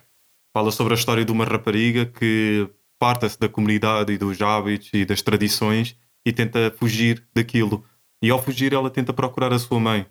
Fala 0.56 0.72
sobre 0.72 0.94
a 0.94 0.96
história 0.96 1.26
de 1.26 1.32
uma 1.32 1.44
rapariga 1.44 2.06
que 2.06 2.70
parta-se 3.00 3.40
da 3.40 3.50
comunidade 3.50 4.14
e 4.14 4.18
dos 4.20 4.40
hábitos 4.40 4.92
e 4.94 5.06
das 5.06 5.24
tradições 5.24 5.98
e 6.24 6.32
tenta 6.32 6.72
fugir 6.78 7.28
daquilo. 7.34 7.84
E 8.22 8.30
ao 8.30 8.40
fugir, 8.40 8.74
ela 8.74 8.92
tenta 8.92 9.12
procurar 9.12 9.52
a 9.52 9.58
sua 9.58 9.80
mãe. 9.80 10.06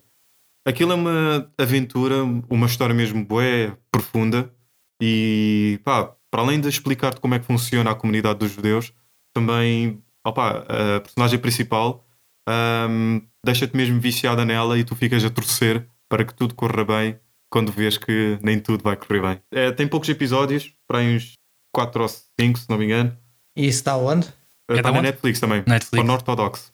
Aquilo 0.66 0.90
é 0.90 0.96
uma 0.96 1.52
aventura, 1.56 2.24
uma 2.50 2.66
história 2.66 2.94
mesmo 2.96 3.24
bué, 3.24 3.76
profunda 3.92 4.52
e 5.00 5.80
pá, 5.84 6.16
para 6.32 6.42
além 6.42 6.60
de 6.60 6.68
explicar-te 6.68 7.20
como 7.20 7.36
é 7.36 7.38
que 7.38 7.46
funciona 7.46 7.92
a 7.92 7.94
comunidade 7.94 8.40
dos 8.40 8.50
judeus, 8.50 8.92
também 9.32 10.02
opá, 10.26 10.66
a 10.68 11.00
personagem 11.00 11.38
principal 11.38 12.04
ahm, 12.48 13.20
deixa-te 13.44 13.76
mesmo 13.76 14.00
viciada 14.00 14.44
nela 14.44 14.78
e 14.78 14.84
tu 14.84 14.96
ficas 14.96 15.22
a 15.24 15.30
torcer 15.30 15.86
para 16.08 16.24
que 16.24 16.34
tudo 16.34 16.54
corra 16.54 16.84
bem 16.84 17.20
quando 17.50 17.70
vês 17.70 17.98
que 17.98 18.38
nem 18.42 18.58
tudo 18.58 18.82
vai 18.82 18.96
correr 18.96 19.20
bem. 19.20 19.42
É, 19.50 19.70
tem 19.70 19.86
poucos 19.86 20.08
episódios, 20.08 20.72
para 20.86 20.98
aí 20.98 21.16
uns 21.16 21.32
4 21.74 22.02
ou 22.02 22.08
5, 22.08 22.58
se 22.58 22.68
não 22.68 22.78
me 22.78 22.86
engano. 22.86 23.16
E 23.56 23.66
isso 23.66 23.78
está 23.78 23.96
onde? 23.96 24.26
Está 24.70 24.82
da 24.82 24.92
na 24.92 24.98
onde? 24.98 25.08
Netflix 25.08 25.40
também. 25.40 25.62
Netflix. 25.66 26.04
Unorthodox. 26.04 26.72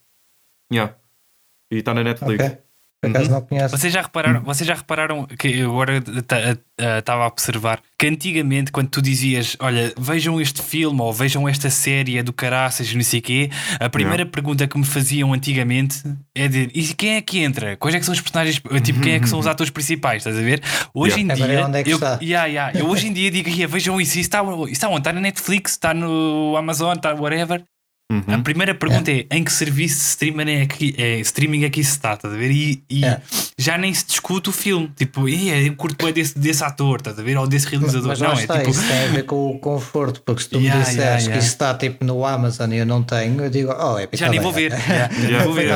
Yeah. 0.73 0.97
E 1.71 1.79
está 1.79 1.95
na 1.95 2.03
Netflix. 2.03 2.45
Ok. 2.45 2.59
Por 3.11 3.17
acaso 3.17 3.31
não 3.31 3.41
conheço. 3.43 3.77
Vocês 3.77 3.93
já 3.93 4.03
repararam, 4.03 4.41
vocês 4.43 4.67
já 4.67 4.75
repararam 4.75 5.27
que 5.27 5.49
eu 5.49 5.71
agora 5.71 6.03
estava 6.99 7.25
a 7.25 7.27
observar 7.27 7.81
que 7.99 8.07
antigamente, 8.07 8.73
quando 8.73 8.89
tu 8.89 9.01
dizias, 9.01 9.57
olha, 9.61 9.93
vejam 9.99 10.41
este 10.41 10.61
filme 10.63 11.01
ou 11.01 11.13
vejam 11.13 11.49
esta 11.49 11.71
série 11.71 12.19
é 12.19 12.23
do 12.23 12.33
caraças, 12.33 12.93
não 12.95 13.03
sei 13.03 13.21
o 13.21 13.23
quê, 13.23 13.51
a 13.81 13.89
primeira 13.89 14.27
pergunta 14.27 14.67
que 14.67 14.77
me 14.77 14.85
faziam 14.85 15.33
antigamente 15.33 16.03
é 16.35 16.49
de 16.49 16.69
e 16.75 16.83
quem 16.95 17.15
é 17.17 17.21
que 17.23 17.39
entra? 17.41 17.77
Quais 17.77 17.95
é 17.95 17.99
que 17.99 18.05
são 18.05 18.13
os 18.13 18.21
personagens? 18.21 18.61
Tipo, 18.83 19.01
quem 19.01 19.15
é 19.15 19.21
que 19.21 19.29
são 19.29 19.39
os 19.39 19.47
atores 19.47 19.71
principais? 19.71 20.19
Estás 20.19 20.37
a 20.37 20.43
ver? 20.43 20.63
Hoje 20.93 21.21
em 21.21 21.31
Agora 21.31 21.49
dia. 21.49 21.67
onde 21.67 21.79
é 21.79 21.83
que 21.85 21.91
eu, 21.91 21.97
está? 21.97 22.19
yeah, 22.23 22.47
yeah, 22.47 22.79
eu 22.79 22.87
hoje 22.89 23.07
em 23.09 23.13
dia 23.13 23.31
digo, 23.31 23.49
"Ia, 23.49 23.67
vejam 23.69 24.01
isso, 24.01 24.13
isso 24.13 24.21
está, 24.21 24.43
isso 24.43 24.73
está 24.73 24.89
onde? 24.89 24.99
Está 24.99 25.13
na 25.13 25.21
Netflix, 25.21 25.73
está 25.73 25.95
no 25.95 26.57
Amazon, 26.57 26.95
está 26.97 27.15
whatever. 27.15 27.63
A 28.11 28.39
primeira 28.39 28.75
pergunta 28.75 29.11
é 29.11 29.27
em 29.31 29.43
que 29.43 29.53
serviço 29.53 29.97
de 29.97 30.03
streaming 30.03 30.51
é, 30.51 30.63
aqui, 30.63 30.95
é, 30.99 31.19
streaming 31.21 31.65
é 31.65 31.71
que 31.71 31.81
isso 31.81 31.93
está, 31.93 32.15
estás 32.15 32.35
a 32.35 32.37
ver? 32.37 32.51
E, 32.51 32.85
e 32.89 33.05
É. 33.05 33.21
já 33.59 33.79
nem 33.79 33.95
se 33.95 34.05
discute 34.07 34.49
o 34.49 34.53
filme. 34.53 34.91
Tipo, 34.97 35.29
"Ih, 35.29 35.67
eu 35.67 35.77
curto 35.77 36.05
bem 36.05 36.13
desse, 36.13 36.37
desse 36.37 36.65
ator, 36.65 36.99
estás 36.99 37.19
a 37.19 37.23
ver? 37.23 37.37
Ou 37.37 37.47
desse 37.47 37.69
realizador. 37.69 38.09
Mas 38.09 38.21
não, 38.21 38.29
lá 38.33 38.39
é 38.39 38.41
está, 38.41 38.59
tipo. 38.59 38.71
isso 38.71 38.87
tem 38.87 39.05
a 39.05 39.07
ver 39.09 39.23
com 39.25 39.51
o 39.51 39.59
conforto, 39.59 40.21
porque 40.23 40.43
se 40.43 40.49
tu 40.49 40.59
me 40.59 40.65
Yeah, 40.65 40.83
disseres 40.83 40.99
yeah, 41.05 41.19
que 41.19 41.25
yeah. 41.29 41.39
isso 41.39 41.49
está 41.49 41.75
tipo 41.75 42.05
no 42.05 42.27
Amazon 42.27 42.73
e 42.73 42.79
eu 42.79 42.87
não 42.87 43.03
tenho, 43.03 43.41
eu 43.45 43.51
digo, 43.51 43.71
oh, 43.73 43.99
é 43.99 44.09
Já 44.13 44.29
nem 44.29 44.41
vou 44.41 44.53
ver. 44.53 44.73
Já, 45.31 45.45
vou 45.45 45.53
ver. 45.53 45.69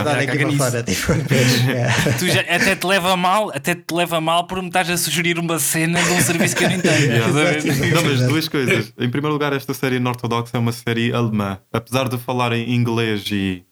Tipo. 0.84 1.12
yeah. 1.68 1.94
Tu 2.18 2.28
já, 2.28 2.40
até 2.40 2.74
te 2.74 2.86
leva 2.86 3.16
mal, 3.16 3.50
até 3.54 3.74
te 3.74 3.94
leva 3.94 4.20
mal 4.20 4.46
por 4.46 4.60
me 4.60 4.68
estás 4.68 4.90
a 4.90 4.96
sugerir 4.96 5.38
uma 5.38 5.58
cena 5.58 6.02
de 6.02 6.10
um 6.10 6.20
serviço 6.20 6.56
que 6.56 6.64
eu 6.64 6.68
nem 6.68 6.80
tenho. 6.80 7.08
Não, 7.94 8.02
mas 8.02 8.20
duas 8.26 8.48
coisas. 8.48 8.92
Em 8.98 9.10
primeiro 9.10 9.32
lugar, 9.32 9.52
esta 9.52 9.72
série 9.72 9.96
Unorthodox 9.96 10.52
é 10.52 10.58
uma 10.58 10.72
série 10.72 11.12
alemã. 11.12 11.58
Apesar 11.72 12.08
de 12.08 12.18
falar 12.18 12.52
em 12.52 12.74
inglês 12.74 13.24
e 13.30 13.62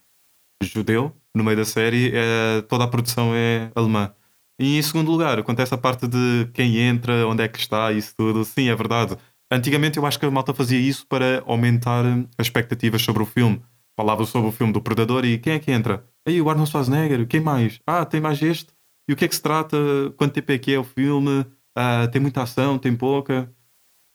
judeu 0.62 1.12
no 1.36 1.44
meio 1.44 1.58
da 1.58 1.64
série, 1.66 2.12
é, 2.14 2.62
toda 2.62 2.84
a 2.84 2.88
produção 2.88 3.32
é 3.34 3.70
alemã. 3.74 4.10
E 4.58 4.78
em 4.78 4.82
segundo 4.82 5.10
lugar, 5.10 5.42
quanto 5.42 5.60
a 5.60 5.76
parte 5.76 6.08
de 6.08 6.48
quem 6.54 6.78
entra, 6.78 7.26
onde 7.26 7.42
é 7.42 7.48
que 7.48 7.58
está, 7.58 7.92
isso 7.92 8.14
tudo, 8.16 8.42
sim, 8.42 8.70
é 8.70 8.74
verdade. 8.74 9.18
Antigamente 9.52 9.98
eu 9.98 10.06
acho 10.06 10.18
que 10.18 10.24
a 10.24 10.30
malta 10.30 10.54
fazia 10.54 10.78
isso 10.78 11.06
para 11.06 11.42
aumentar 11.46 12.06
as 12.38 12.46
expectativas 12.46 13.02
sobre 13.02 13.22
o 13.22 13.26
filme. 13.26 13.60
Falava 13.94 14.24
sobre 14.24 14.48
o 14.48 14.52
filme 14.52 14.72
do 14.72 14.80
Predador 14.80 15.26
e 15.26 15.38
quem 15.38 15.52
é 15.52 15.58
que 15.58 15.70
entra? 15.70 16.06
Aí 16.26 16.40
o 16.40 16.48
Arnold 16.48 16.70
Schwarzenegger, 16.70 17.26
quem 17.26 17.40
mais? 17.40 17.80
Ah, 17.86 18.06
tem 18.06 18.20
mais 18.20 18.40
este? 18.40 18.72
E 19.06 19.12
o 19.12 19.16
que 19.16 19.26
é 19.26 19.28
que 19.28 19.34
se 19.34 19.42
trata? 19.42 19.76
Quanto 20.16 20.32
tempo 20.32 20.50
é 20.52 20.58
que 20.58 20.72
é 20.72 20.78
o 20.78 20.84
filme? 20.84 21.44
Ah, 21.76 22.08
tem 22.08 22.20
muita 22.20 22.42
ação, 22.42 22.78
tem 22.78 22.96
pouca? 22.96 23.52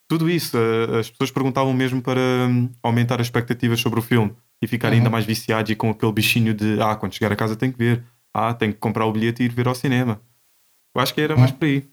Tudo 0.09 0.29
isso, 0.29 0.57
eh, 0.57 0.99
as 0.99 1.09
pessoas 1.09 1.31
perguntavam 1.31 1.73
mesmo 1.73 2.01
para 2.01 2.19
hum, 2.19 2.69
aumentar 2.83 3.21
as 3.21 3.27
expectativas 3.27 3.79
sobre 3.79 3.99
o 3.99 4.03
filme 4.03 4.35
e 4.61 4.67
ficarem 4.67 4.99
ainda 4.99 5.09
mais 5.09 5.25
viciados 5.25 5.71
e 5.71 5.75
com 5.75 5.89
aquele 5.89 6.11
bichinho 6.11 6.53
de 6.53 6.79
ah, 6.81 6.95
quando 6.95 7.13
chegar 7.13 7.31
a 7.31 7.35
casa 7.35 7.55
tem 7.55 7.71
que 7.71 7.77
ver, 7.77 8.03
ah, 8.33 8.53
tem 8.53 8.71
que 8.71 8.77
comprar 8.77 9.05
o 9.05 9.11
bilhete 9.11 9.41
e 9.41 9.45
ir 9.45 9.51
ver 9.51 9.67
ao 9.67 9.75
cinema. 9.75 10.21
Eu 10.95 11.01
acho 11.01 11.13
que 11.13 11.21
era 11.21 11.35
mais 11.35 11.51
por 11.51 11.65
aí. 11.65 11.89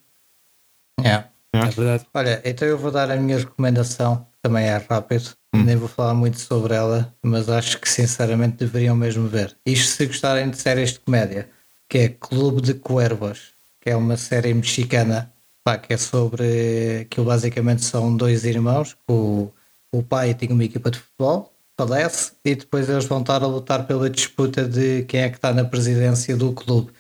Yeah. 1.01 1.31
É 1.53 1.67
verdade. 1.67 2.07
Olha, 2.13 2.43
então 2.45 2.69
eu 2.69 2.77
vou 2.77 2.91
dar 2.91 3.11
a 3.11 3.17
minha 3.17 3.39
recomendação, 3.39 4.27
que 4.33 4.39
também 4.43 4.67
é 4.67 4.77
rápido, 4.77 5.31
nem 5.55 5.77
vou 5.77 5.89
falar 5.89 6.15
muito 6.15 6.39
sobre 6.39 6.75
ela, 6.75 7.15
mas 7.23 7.49
acho 7.49 7.81
que 7.81 7.89
sinceramente 7.89 8.59
deveriam 8.59 8.95
mesmo 8.95 9.27
ver. 9.27 9.57
Isto 9.65 9.93
se 9.93 10.07
gostarem 10.07 10.51
de 10.51 10.59
séries 10.59 10.93
de 10.93 11.01
comédia, 11.01 11.49
que 11.89 11.99
é 11.99 12.09
Clube 12.09 12.61
de 12.61 12.75
Cuervos, 12.75 13.53
que 13.81 13.91
é 13.91 13.97
uma 13.97 14.17
série 14.17 14.53
mexicana, 14.53 15.33
pá, 15.65 15.79
que 15.79 15.95
é 15.95 15.97
sobre 15.97 17.07
que 17.11 17.21
basicamente 17.21 17.85
são 17.85 18.15
dois 18.15 18.45
irmãos, 18.45 18.93
que 18.93 19.01
o, 19.13 19.51
o 19.91 20.03
pai 20.03 20.35
tinha 20.35 20.53
uma 20.53 20.65
equipa 20.65 20.91
de 20.91 20.99
futebol, 20.99 21.53
falece, 21.79 22.33
e 22.45 22.57
depois 22.57 22.89
eles 22.89 23.05
vão 23.05 23.21
estar 23.21 23.41
a 23.43 23.47
lutar 23.47 23.87
pela 23.87 24.11
disputa 24.11 24.65
de 24.67 25.05
quem 25.05 25.21
é 25.21 25.31
que 25.31 25.37
está 25.37 25.53
na 25.53 25.65
presidência 25.65 26.37
do 26.37 26.53
clube. 26.53 26.91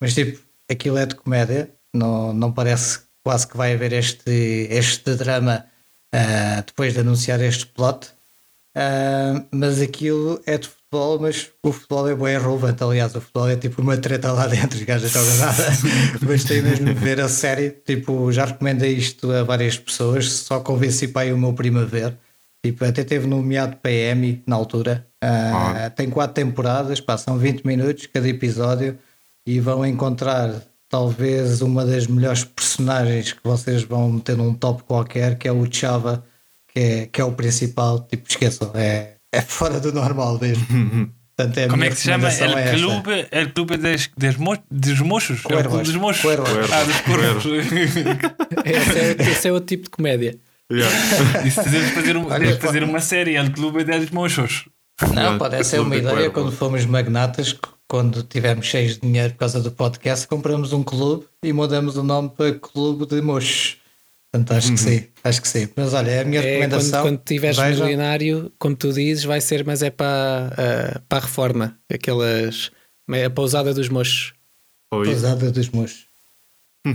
Mas 0.00 0.14
tipo, 0.14 0.40
aquilo 0.70 0.96
é 0.96 1.04
de 1.04 1.16
comédia, 1.16 1.68
não, 1.92 2.32
não 2.32 2.52
parece 2.52 3.00
quase 3.24 3.48
que 3.48 3.56
vai 3.56 3.74
haver 3.74 3.92
este, 3.92 4.68
este 4.70 5.16
drama 5.16 5.64
ah, 6.12 6.62
depois 6.64 6.94
de 6.94 7.00
anunciar 7.00 7.40
este 7.40 7.66
plot. 7.66 8.10
Ah, 8.76 9.42
mas 9.50 9.82
aquilo 9.82 10.40
é 10.46 10.56
de 10.56 10.68
futebol, 10.68 11.18
mas 11.18 11.50
o 11.60 11.72
futebol 11.72 12.08
é 12.08 12.14
bem 12.14 12.38
relevante. 12.38 12.84
Aliás, 12.84 13.16
o 13.16 13.20
futebol 13.20 13.48
é 13.48 13.56
tipo 13.56 13.82
uma 13.82 13.96
treta 13.96 14.30
lá 14.32 14.46
dentro, 14.46 14.78
os 14.78 14.84
gajos 14.84 15.12
não 15.12 15.36
nada. 15.38 15.64
mas 16.22 16.44
tem 16.44 16.62
mesmo 16.62 16.86
de 16.86 16.94
ver 16.94 17.20
a 17.20 17.28
série. 17.28 17.70
Tipo, 17.70 18.30
já 18.30 18.44
recomendei 18.44 18.92
isto 18.92 19.32
a 19.32 19.42
várias 19.42 19.76
pessoas, 19.76 20.30
só 20.32 20.60
convenci 20.60 21.08
para 21.08 21.22
aí 21.22 21.32
o 21.32 21.38
meu 21.38 21.52
primo 21.52 21.80
a 21.80 21.84
ver. 21.84 22.16
Tipo, 22.64 22.84
até 22.84 23.04
teve 23.04 23.26
nomeado 23.26 23.76
para 23.76 23.90
Emmy 23.92 24.42
na 24.46 24.56
altura. 24.56 25.06
Ah, 25.22 25.90
Tem 25.94 26.10
quatro 26.10 26.34
temporadas, 26.34 27.00
pá, 27.00 27.16
são 27.16 27.38
20 27.38 27.64
minutos 27.64 28.06
cada 28.06 28.28
episódio 28.28 28.98
e 29.46 29.60
vão 29.60 29.84
encontrar 29.86 30.52
talvez 30.88 31.60
uma 31.62 31.84
das 31.84 32.06
melhores 32.06 32.44
personagens 32.44 33.32
que 33.32 33.40
vocês 33.44 33.82
vão 33.82 34.10
meter 34.12 34.36
num 34.36 34.54
top 34.54 34.82
qualquer, 34.84 35.36
que 35.38 35.46
é 35.46 35.52
o 35.52 35.66
Chava, 35.70 36.24
que 36.72 36.80
é, 36.80 37.06
que 37.06 37.20
é 37.20 37.24
o 37.24 37.32
principal. 37.32 38.00
Tipo, 38.00 38.28
esqueçam, 38.28 38.70
é, 38.74 39.12
é 39.32 39.40
fora 39.40 39.78
do 39.80 39.92
normal 39.92 40.38
mesmo. 40.40 40.66
Portanto, 41.36 41.58
é 41.58 41.68
Como 41.68 41.84
é 41.84 41.88
que 41.90 41.94
se 41.94 42.02
chama? 42.02 42.28
é 42.28 42.40
El 42.42 42.58
esta. 42.58 42.76
Clube, 42.76 43.26
El 43.30 43.52
Clube 43.52 43.76
des, 43.76 44.10
des, 44.16 44.36
mo, 44.36 44.58
dos 44.68 44.98
Mochos? 45.00 45.38
É 45.44 45.46
o 45.46 45.48
Cuervos. 45.48 45.70
Clube 45.72 45.84
dos 45.84 45.94
Mochos. 45.96 46.22
Cuervos. 46.22 46.72
Ah, 46.72 46.82
dos 46.82 47.00
Cuervos. 47.02 47.44
Esse 48.66 48.98
é, 48.98 49.30
esse 49.30 49.48
é 49.48 49.52
outro 49.52 49.68
tipo 49.68 49.84
de 49.84 49.90
comédia. 49.90 50.36
Yeah. 50.70 50.94
Isso 51.46 51.62
de 51.68 51.80
fazer, 51.92 52.16
um, 52.16 52.26
Olha, 52.30 52.54
de 52.54 52.60
fazer 52.60 52.82
uma 52.82 53.00
série, 53.00 53.34
El 53.36 53.52
Clube 53.52 53.84
dos 53.84 54.10
Mochos. 54.10 54.68
Não, 55.14 55.38
pode 55.38 55.62
ser 55.64 55.80
uma 55.80 55.90
Clube 55.90 56.06
de 56.06 56.12
ideia 56.12 56.30
quando 56.30 56.52
fomos 56.52 56.84
magnatas, 56.84 57.56
quando 57.88 58.22
tivermos 58.22 58.66
cheios 58.66 58.94
de 58.94 59.00
dinheiro 59.00 59.32
por 59.32 59.38
causa 59.40 59.60
do 59.60 59.70
podcast, 59.70 60.26
compramos 60.28 60.72
um 60.72 60.82
clube 60.82 61.26
e 61.42 61.52
mudamos 61.52 61.96
o 61.96 62.02
nome 62.02 62.30
para 62.30 62.52
Clube 62.58 63.06
de 63.06 63.20
Mochos. 63.22 63.78
Portanto, 64.30 64.58
acho 64.58 64.72
que 64.72 64.78
sim, 64.78 65.06
acho 65.24 65.40
que 65.40 65.48
sim. 65.48 65.68
Mas 65.74 65.94
olha, 65.94 66.10
é 66.10 66.20
a 66.20 66.24
minha 66.24 66.40
É, 66.40 66.42
quando, 66.42 66.52
recomendação. 66.72 67.02
quando 67.02 67.18
tiveres 67.24 67.56
vejam. 67.56 67.86
milionário, 67.86 68.52
como 68.58 68.76
tu 68.76 68.92
dizes, 68.92 69.24
vai 69.24 69.40
ser, 69.40 69.64
mas 69.64 69.82
é 69.82 69.88
para, 69.88 70.52
ah, 70.52 71.00
para 71.08 71.18
a 71.18 71.22
reforma. 71.22 71.78
Aquelas. 71.90 72.70
A 73.26 73.30
pousada 73.30 73.72
dos 73.72 73.88
mochos. 73.88 74.34
Pousada 74.90 75.50
dos 75.50 75.68
Mochos. 75.70 76.06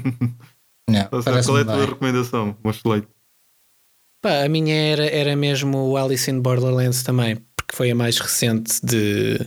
Não, 0.89 1.05
Qual 1.09 1.37
é 1.37 1.39
a 1.39 1.43
tua 1.43 1.63
bem. 1.63 1.85
recomendação? 1.85 2.57
Mocho 2.63 2.87
Leite. 2.89 3.07
Pá, 4.23 4.43
a 4.45 4.49
minha 4.49 4.73
era, 4.73 5.05
era 5.05 5.35
mesmo 5.35 5.77
o 5.89 5.97
Alice 5.97 6.31
in 6.31 6.39
Borderlands 6.39 7.03
também, 7.03 7.35
porque 7.55 7.75
foi 7.75 7.91
a 7.91 7.95
mais 7.95 8.17
recente 8.19 8.79
de. 8.83 9.37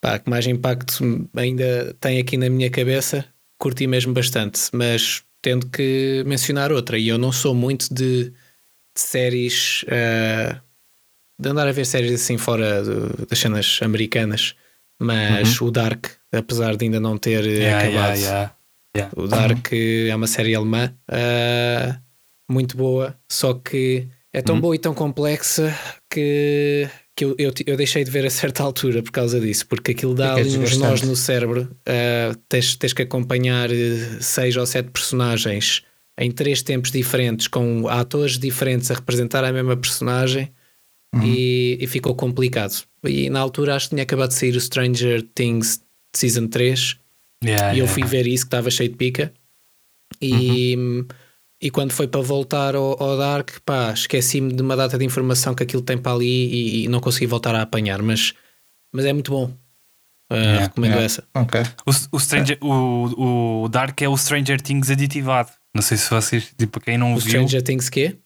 Pá, 0.00 0.18
que 0.18 0.30
mais 0.30 0.46
impacto 0.46 1.28
ainda 1.36 1.94
tem 2.00 2.18
aqui 2.18 2.36
na 2.36 2.48
minha 2.48 2.70
cabeça. 2.70 3.24
Curti 3.58 3.86
mesmo 3.86 4.12
bastante, 4.14 4.60
mas 4.72 5.22
tendo 5.42 5.68
que 5.68 6.24
mencionar 6.26 6.72
outra. 6.72 6.98
E 6.98 7.08
eu 7.08 7.18
não 7.18 7.30
sou 7.32 7.54
muito 7.54 7.92
de, 7.92 8.24
de 8.30 8.32
séries. 8.96 9.84
ah, 9.88 10.60
de 11.40 11.48
andar 11.50 11.68
a 11.68 11.72
ver 11.72 11.84
séries 11.84 12.12
assim 12.12 12.36
fora 12.38 12.82
do- 12.82 13.26
das 13.26 13.38
cenas 13.38 13.78
americanas, 13.82 14.54
mas 14.98 15.60
o 15.60 15.70
Dark, 15.70 16.06
apesar 16.32 16.76
de 16.76 16.84
ainda 16.86 16.98
não 16.98 17.16
ter 17.18 17.44
Yeah, 17.44 17.78
acabado. 17.78 18.16
yeah, 18.18 18.54
yeah. 18.96 19.12
O 19.16 19.28
Dark 19.28 19.68
é 19.72 20.14
uma 20.16 20.26
série 20.26 20.54
alemã 20.56 20.92
ah, 21.08 22.00
muito 22.50 22.76
boa, 22.76 23.16
só 23.30 23.54
que 23.54 24.06
é 24.32 24.38
Uhum. 24.38 24.44
tão 24.44 24.60
boa 24.60 24.74
e 24.74 24.78
tão 24.78 24.94
complexa 24.94 25.74
que, 26.10 26.88
que 27.16 27.24
eu, 27.24 27.34
eu, 27.38 27.52
eu 27.66 27.76
deixei 27.76 28.04
de 28.04 28.10
ver 28.10 28.24
a 28.26 28.30
certa 28.30 28.62
altura 28.62 29.02
por 29.02 29.10
causa 29.12 29.40
disso, 29.40 29.66
porque 29.66 29.92
aquilo 29.92 30.14
dá 30.14 30.34
Fica 30.36 30.48
ali 30.48 30.58
uns 30.58 30.76
nós 30.76 31.02
no 31.02 31.16
cérebro. 31.16 31.70
ah, 31.86 32.34
tens, 32.48 32.76
tens 32.76 32.92
que 32.92 33.02
acompanhar 33.02 33.70
eh, 33.70 34.18
seis 34.20 34.56
ou 34.56 34.66
sete 34.66 34.90
personagens 34.90 35.82
em 36.20 36.30
três 36.32 36.62
tempos 36.62 36.90
diferentes, 36.90 37.46
com 37.46 37.86
atores 37.88 38.38
diferentes 38.38 38.90
a 38.90 38.94
representar 38.94 39.44
a 39.44 39.52
mesma 39.52 39.76
personagem. 39.76 40.52
Uhum. 41.14 41.22
E, 41.24 41.78
e 41.80 41.86
ficou 41.86 42.14
complicado. 42.14 42.82
E 43.04 43.30
na 43.30 43.40
altura 43.40 43.74
acho 43.76 43.86
que 43.86 43.94
tinha 43.94 44.02
acabado 44.02 44.28
de 44.28 44.34
sair 44.34 44.54
o 44.54 44.60
Stranger 44.60 45.22
Things 45.34 45.80
Season 46.14 46.46
3 46.48 46.96
Yeah, 47.42 47.68
e 47.72 47.78
eu 47.78 47.84
yeah. 47.86 47.92
fui 47.94 48.02
ver 48.04 48.26
isso 48.26 48.44
que 48.44 48.48
estava 48.48 48.68
cheio 48.70 48.90
de 48.90 48.96
pica. 48.96 49.32
E, 50.20 50.76
Uhum. 50.76 51.06
E 51.60 51.70
quando 51.70 51.92
foi 51.92 52.06
para 52.06 52.20
voltar 52.20 52.74
ao, 52.74 53.02
ao 53.02 53.16
Dark, 53.16 53.50
pá, 53.64 53.92
esqueci-me 53.92 54.52
de 54.52 54.62
uma 54.62 54.76
data 54.76 54.96
de 54.96 55.04
informação 55.04 55.54
que 55.54 55.62
aquilo 55.62 55.82
tem 55.82 55.98
para 55.98 56.12
ali 56.12 56.26
e, 56.26 56.84
e 56.84 56.88
não 56.88 57.00
consegui 57.00 57.26
voltar 57.26 57.54
a 57.54 57.62
apanhar. 57.62 58.00
Mas, 58.00 58.34
mas 58.92 59.04
é 59.04 59.12
muito 59.12 59.30
bom. 59.30 59.52
Uh, 60.30 60.60
recomendo 60.60 60.90
Yeah. 60.90 61.04
essa. 61.04 61.24
Ok. 61.34 61.60
O, 61.86 62.16
o, 62.16 62.20
Stranger, 62.20 62.58
o, 62.60 63.62
o 63.64 63.68
Dark 63.68 64.00
é 64.02 64.08
o 64.08 64.16
Stranger 64.16 64.60
Things 64.60 64.90
aditivado. 64.90 65.50
Não 65.74 65.82
sei 65.82 65.96
se 65.96 66.08
vocês, 66.10 66.52
tipo, 66.56 66.80
quem 66.80 66.98
não 66.98 67.14
O 67.14 67.18
viu, 67.18 67.28
Stranger 67.28 67.62
Things 67.62 67.88
quê? 67.88 68.16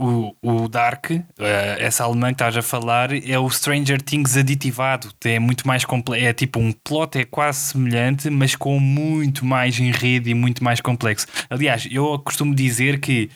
O, 0.00 0.34
o 0.42 0.68
Dark, 0.68 1.10
eh, 1.10 1.76
essa 1.78 2.04
alemã 2.04 2.28
que 2.28 2.34
estás 2.34 2.56
a 2.56 2.62
falar, 2.62 3.12
é 3.12 3.38
o 3.38 3.48
Stranger 3.50 4.00
Things 4.00 4.36
aditivado. 4.36 5.12
É 5.24 5.38
muito 5.38 5.66
mais 5.66 5.84
complexo. 5.84 6.24
É 6.24 6.32
tipo 6.32 6.58
um 6.58 6.72
plot, 6.72 7.18
é 7.18 7.24
quase 7.24 7.58
semelhante, 7.72 8.30
mas 8.30 8.56
com 8.56 8.78
muito 8.80 9.44
mais 9.44 9.78
enredo 9.78 10.28
e 10.28 10.34
muito 10.34 10.64
mais 10.64 10.80
complexo. 10.80 11.26
Aliás, 11.50 11.86
eu 11.90 12.18
costumo 12.20 12.54
dizer 12.54 12.98
que 13.00 13.30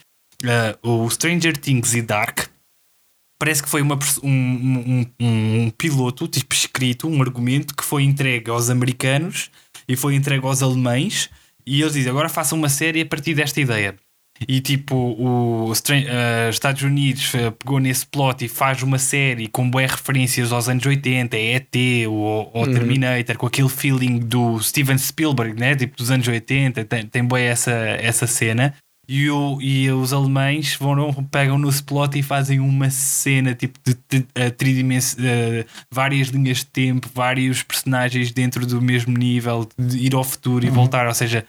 eh, 0.45 0.77
o 0.83 1.09
Stranger 1.11 1.57
Things 1.57 1.95
e 1.95 2.03
Dark 2.03 2.47
parece 3.39 3.63
que 3.63 3.69
foi 3.69 3.83
uma, 3.83 3.99
um, 4.23 4.31
um, 4.31 5.07
um- 5.21 5.61
um 5.67 5.71
piloto 5.71 6.27
tipo 6.27 6.55
escrito, 6.55 7.09
um 7.09 7.21
argumento 7.21 7.75
que 7.77 7.85
foi 7.85 8.03
entregue 8.05 8.51
aos 8.51 8.71
americanos 8.71 9.51
e 9.87 9.97
foi 9.97 10.15
entregue 10.15 10.47
aos 10.47 10.63
alemães. 10.63 11.29
E 11.67 11.81
eles 11.81 11.93
dizem: 11.95 12.11
agora 12.11 12.29
façam 12.29 12.57
uma 12.59 12.69
série 12.69 13.01
a 13.03 13.07
partir 13.07 13.35
desta 13.35 13.61
ideia. 13.61 13.97
E 14.49 14.61
tipo, 14.61 15.17
os 15.69 15.79
uh, 15.79 16.51
Estados 16.51 16.83
Unidos 16.83 17.33
uh, 17.35 17.53
pegou 17.53 17.79
nesse 17.79 18.05
plot 18.05 18.45
e 18.45 18.49
faz 18.49 18.83
uma 18.83 18.99
série 18.99 19.47
com 19.47 19.71
boas 19.71 19.93
referências 19.93 20.53
aos 20.53 20.69
anos 20.69 20.85
80, 20.85 21.37
ET 21.37 21.75
ou, 22.09 22.51
ou 22.53 22.67
uhum. 22.67 22.73
Terminator, 22.73 23.37
com 23.37 23.47
aquele 23.47 23.69
feeling 23.69 24.19
do 24.19 24.61
Steven 24.61 24.99
Spielberg, 24.99 25.59
né? 25.59 25.77
tipo 25.77 25.97
dos 25.97 26.11
anos 26.11 26.27
80, 26.27 26.85
tem, 26.85 27.07
tem 27.07 27.25
boa 27.25 27.41
essa, 27.41 27.71
essa 27.71 28.27
cena. 28.27 28.75
E, 29.07 29.29
o, 29.31 29.61
e 29.61 29.91
os 29.91 30.15
alemães 30.15 30.77
vão, 30.77 31.13
pegam 31.31 31.59
no 31.59 31.71
plot 31.83 32.19
e 32.19 32.23
fazem 32.23 32.59
uma 32.59 32.89
cena 32.89 33.55
tipo 33.55 33.79
de, 33.85 33.95
de, 34.09 34.21
uh, 34.21 35.67
várias 35.91 36.29
linhas 36.29 36.59
de 36.59 36.67
tempo, 36.67 37.09
vários 37.15 37.63
personagens 37.63 38.33
dentro 38.33 38.67
do 38.67 38.81
mesmo 38.81 39.17
nível, 39.17 39.69
de 39.79 39.99
ir 39.99 40.15
ao 40.15 40.25
futuro 40.25 40.65
uhum. 40.65 40.73
e 40.73 40.75
voltar, 40.75 41.07
ou 41.07 41.15
seja, 41.15 41.47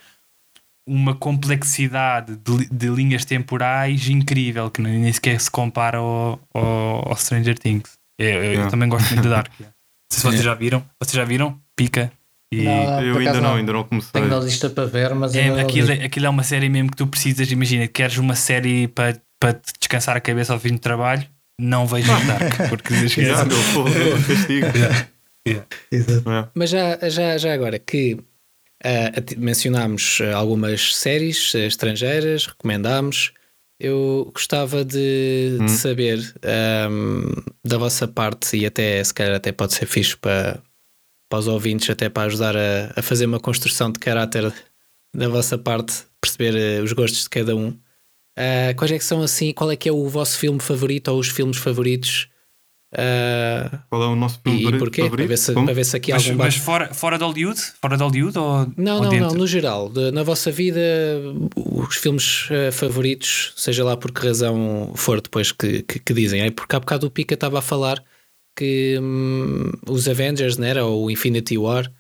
uma 0.88 1.15
complexidade 1.15 2.36
de, 2.38 2.69
de, 2.69 2.88
linhas 2.88 3.25
temporais 3.25 4.07
incrível 4.07 4.69
que 4.69 4.81
nem 4.81 5.11
sequer 5.11 5.39
se 5.41 5.49
compara 5.49 5.97
ao, 5.97 6.39
ao, 6.53 7.09
ao 7.09 7.15
Stranger 7.17 7.57
Things. 7.57 7.93
Eu, 8.19 8.43
eu, 8.43 8.53
eu, 8.61 8.69
também 8.69 8.88
gosto 8.88 9.09
muito 9.09 9.23
de 9.23 9.29
Dark. 9.29 9.51
Não 9.59 9.67
sei 10.11 10.19
se 10.19 10.23
vocês 10.23 10.43
já 10.43 10.53
viram. 10.53 10.86
Vocês 11.01 11.15
já 11.15 11.25
viram? 11.25 11.59
Pica. 11.75 12.11
E... 12.53 12.63
Não, 12.63 13.01
eu 13.01 13.17
ainda 13.17 13.33
não, 13.33 13.41
não, 13.41 13.55
ainda 13.55 13.73
não 13.73 13.83
comecei. 13.83 14.11
Tenho 14.13 14.27
na 14.27 14.39
lista 14.39 14.69
para 14.69 14.86
ver, 14.86 15.13
mas 15.15 15.36
é, 15.36 15.59
aquilo, 15.59 15.91
é, 15.91 16.05
aquilo 16.05 16.25
é 16.27 16.29
uma 16.29 16.43
série 16.43 16.69
mesmo 16.69 16.91
que 16.91 16.97
tu 16.97 17.07
precisas. 17.07 17.51
Imagina, 17.51 17.88
queres 17.88 18.17
uma 18.17 18.36
série 18.36 18.88
para, 18.88 19.19
para 19.39 19.59
descansar 19.79 20.15
a 20.15 20.21
cabeça 20.21 20.53
ao 20.53 20.59
fim 20.59 20.73
do 20.73 20.79
trabalho, 20.79 21.25
não 21.59 21.88
vejo 21.88 22.07
Dark, 22.25 22.69
porque 22.69 22.93
esquece. 22.93 23.25
Já, 23.25 23.43
meu, 23.43 23.57
pô, 23.73 23.83
castigo. 24.27 24.67
yeah. 24.77 25.07
Yeah. 25.47 25.65
Yeah. 25.91 26.49
Mas 26.55 26.69
já, 26.69 26.97
já, 27.09 27.38
já 27.38 27.53
agora 27.53 27.77
que 27.77 28.17
Uh, 28.86 29.39
mencionámos 29.39 30.19
ah, 30.21 30.36
algumas 30.36 30.95
séries 30.95 31.51
uh, 31.55 31.57
estrangeiras, 31.57 32.45
recomendámos. 32.45 33.33
Eu 33.79 34.29
gostava 34.31 34.86
de, 34.86 35.57
hum. 35.59 35.65
de 35.65 35.71
saber 35.71 36.19
um, 36.88 37.25
da 37.67 37.79
vossa 37.79 38.07
parte, 38.07 38.55
e 38.55 38.63
até 38.63 39.03
se 39.03 39.11
calhar 39.11 39.36
até 39.36 39.51
pode 39.51 39.73
ser 39.73 39.88
fixe 39.88 40.15
para, 40.15 40.61
para 41.27 41.39
os 41.39 41.47
ouvintes, 41.47 41.89
até 41.89 42.09
para 42.09 42.27
ajudar 42.27 42.55
a, 42.55 42.93
a 42.95 43.01
fazer 43.01 43.25
uma 43.25 43.39
construção 43.39 43.91
de 43.91 43.99
caráter 43.99 44.53
da 45.13 45.27
vossa 45.29 45.57
parte, 45.57 46.03
perceber 46.21 46.53
uh, 46.79 46.83
os 46.83 46.93
gostos 46.93 47.23
de 47.23 47.29
cada 47.29 47.55
um. 47.55 47.75
quais 48.77 48.91
é 48.91 48.99
que 48.99 49.03
são 49.03 49.23
assim? 49.23 49.51
Qual 49.51 49.71
é 49.71 49.75
que 49.75 49.89
é 49.89 49.91
o 49.91 50.07
vosso 50.07 50.38
filme 50.38 50.59
favorito 50.59 51.07
ou 51.07 51.19
os 51.19 51.29
filmes 51.29 51.57
favoritos 51.57 52.29
Uh, 52.95 53.77
Qual 53.89 54.03
é 54.03 54.07
o 54.07 54.15
nosso 54.15 54.39
filme 54.41 54.63
e, 54.63 54.79
porquê? 54.79 55.01
Favorito? 55.01 55.17
Para 55.17 55.27
ver, 55.27 55.37
se, 55.37 55.53
para 55.53 55.73
ver 55.73 55.85
se 55.85 55.97
aqui 55.97 56.11
há 56.13 56.15
mas, 56.15 56.25
algum 56.25 56.37
Mas 56.37 56.55
fora, 56.55 56.93
fora 56.93 57.17
de 57.17 57.25
Hollywood? 57.25 57.59
Fora 57.81 57.97
de 57.97 58.03
Hollywood 58.03 58.37
ou, 58.39 58.71
não, 58.77 58.95
ou 58.97 59.03
não, 59.03 59.09
dentro? 59.09 59.27
não, 59.27 59.35
no 59.35 59.47
geral. 59.47 59.89
De, 59.89 60.11
na 60.11 60.23
vossa 60.23 60.49
vida, 60.49 60.79
os 61.55 61.95
filmes 61.97 62.49
uh, 62.49 62.71
favoritos, 62.71 63.53
seja 63.57 63.83
lá 63.83 63.97
por 63.97 64.13
que 64.13 64.25
razão 64.25 64.93
for 64.95 65.19
depois 65.19 65.51
que, 65.51 65.81
que, 65.81 65.99
que 65.99 66.13
dizem. 66.13 66.41
É 66.41 66.51
porque 66.51 66.73
há 66.73 66.79
bocado 66.79 67.07
o 67.07 67.11
Pica 67.11 67.33
estava 67.33 67.59
a 67.59 67.61
falar 67.61 68.01
que 68.55 68.97
hum, 69.01 69.71
os 69.89 70.07
Avengers, 70.07 70.57
né, 70.57 70.69
era 70.69 70.85
o 70.85 71.11
Infinity 71.11 71.57
War, 71.57 71.91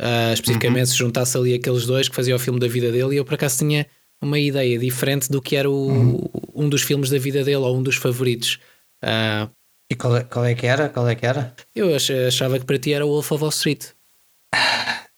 uh, 0.00 0.32
especificamente 0.34 0.86
uhum. 0.86 0.92
se 0.92 0.96
juntasse 0.96 1.36
ali 1.36 1.54
aqueles 1.54 1.86
dois 1.86 2.08
que 2.08 2.16
fazia 2.16 2.34
o 2.34 2.38
filme 2.40 2.58
da 2.58 2.66
vida 2.66 2.90
dele, 2.90 3.14
e 3.14 3.16
eu 3.18 3.24
por 3.24 3.34
acaso 3.34 3.58
tinha 3.58 3.86
uma 4.20 4.40
ideia 4.40 4.76
diferente 4.76 5.30
do 5.30 5.40
que 5.40 5.54
era 5.54 5.70
o, 5.70 5.88
uhum. 5.88 6.30
um 6.52 6.68
dos 6.68 6.82
filmes 6.82 7.10
da 7.10 7.18
vida 7.18 7.44
dele 7.44 7.58
ou 7.58 7.76
um 7.76 7.82
dos 7.82 7.94
favoritos. 7.94 8.58
Uh, 9.04 9.48
e 9.92 9.94
qual 9.94 10.16
é, 10.16 10.24
qual 10.24 10.44
é 10.46 10.54
que 10.54 10.66
era? 10.66 10.88
Qual 10.88 11.06
é 11.06 11.14
que 11.14 11.26
era? 11.26 11.54
Eu 11.74 11.94
achava 11.94 12.58
que 12.58 12.64
para 12.64 12.78
ti 12.78 12.94
era 12.94 13.04
o 13.04 13.10
Wolf 13.10 13.30
of 13.32 13.42
Wall 13.42 13.50
Street. 13.50 13.88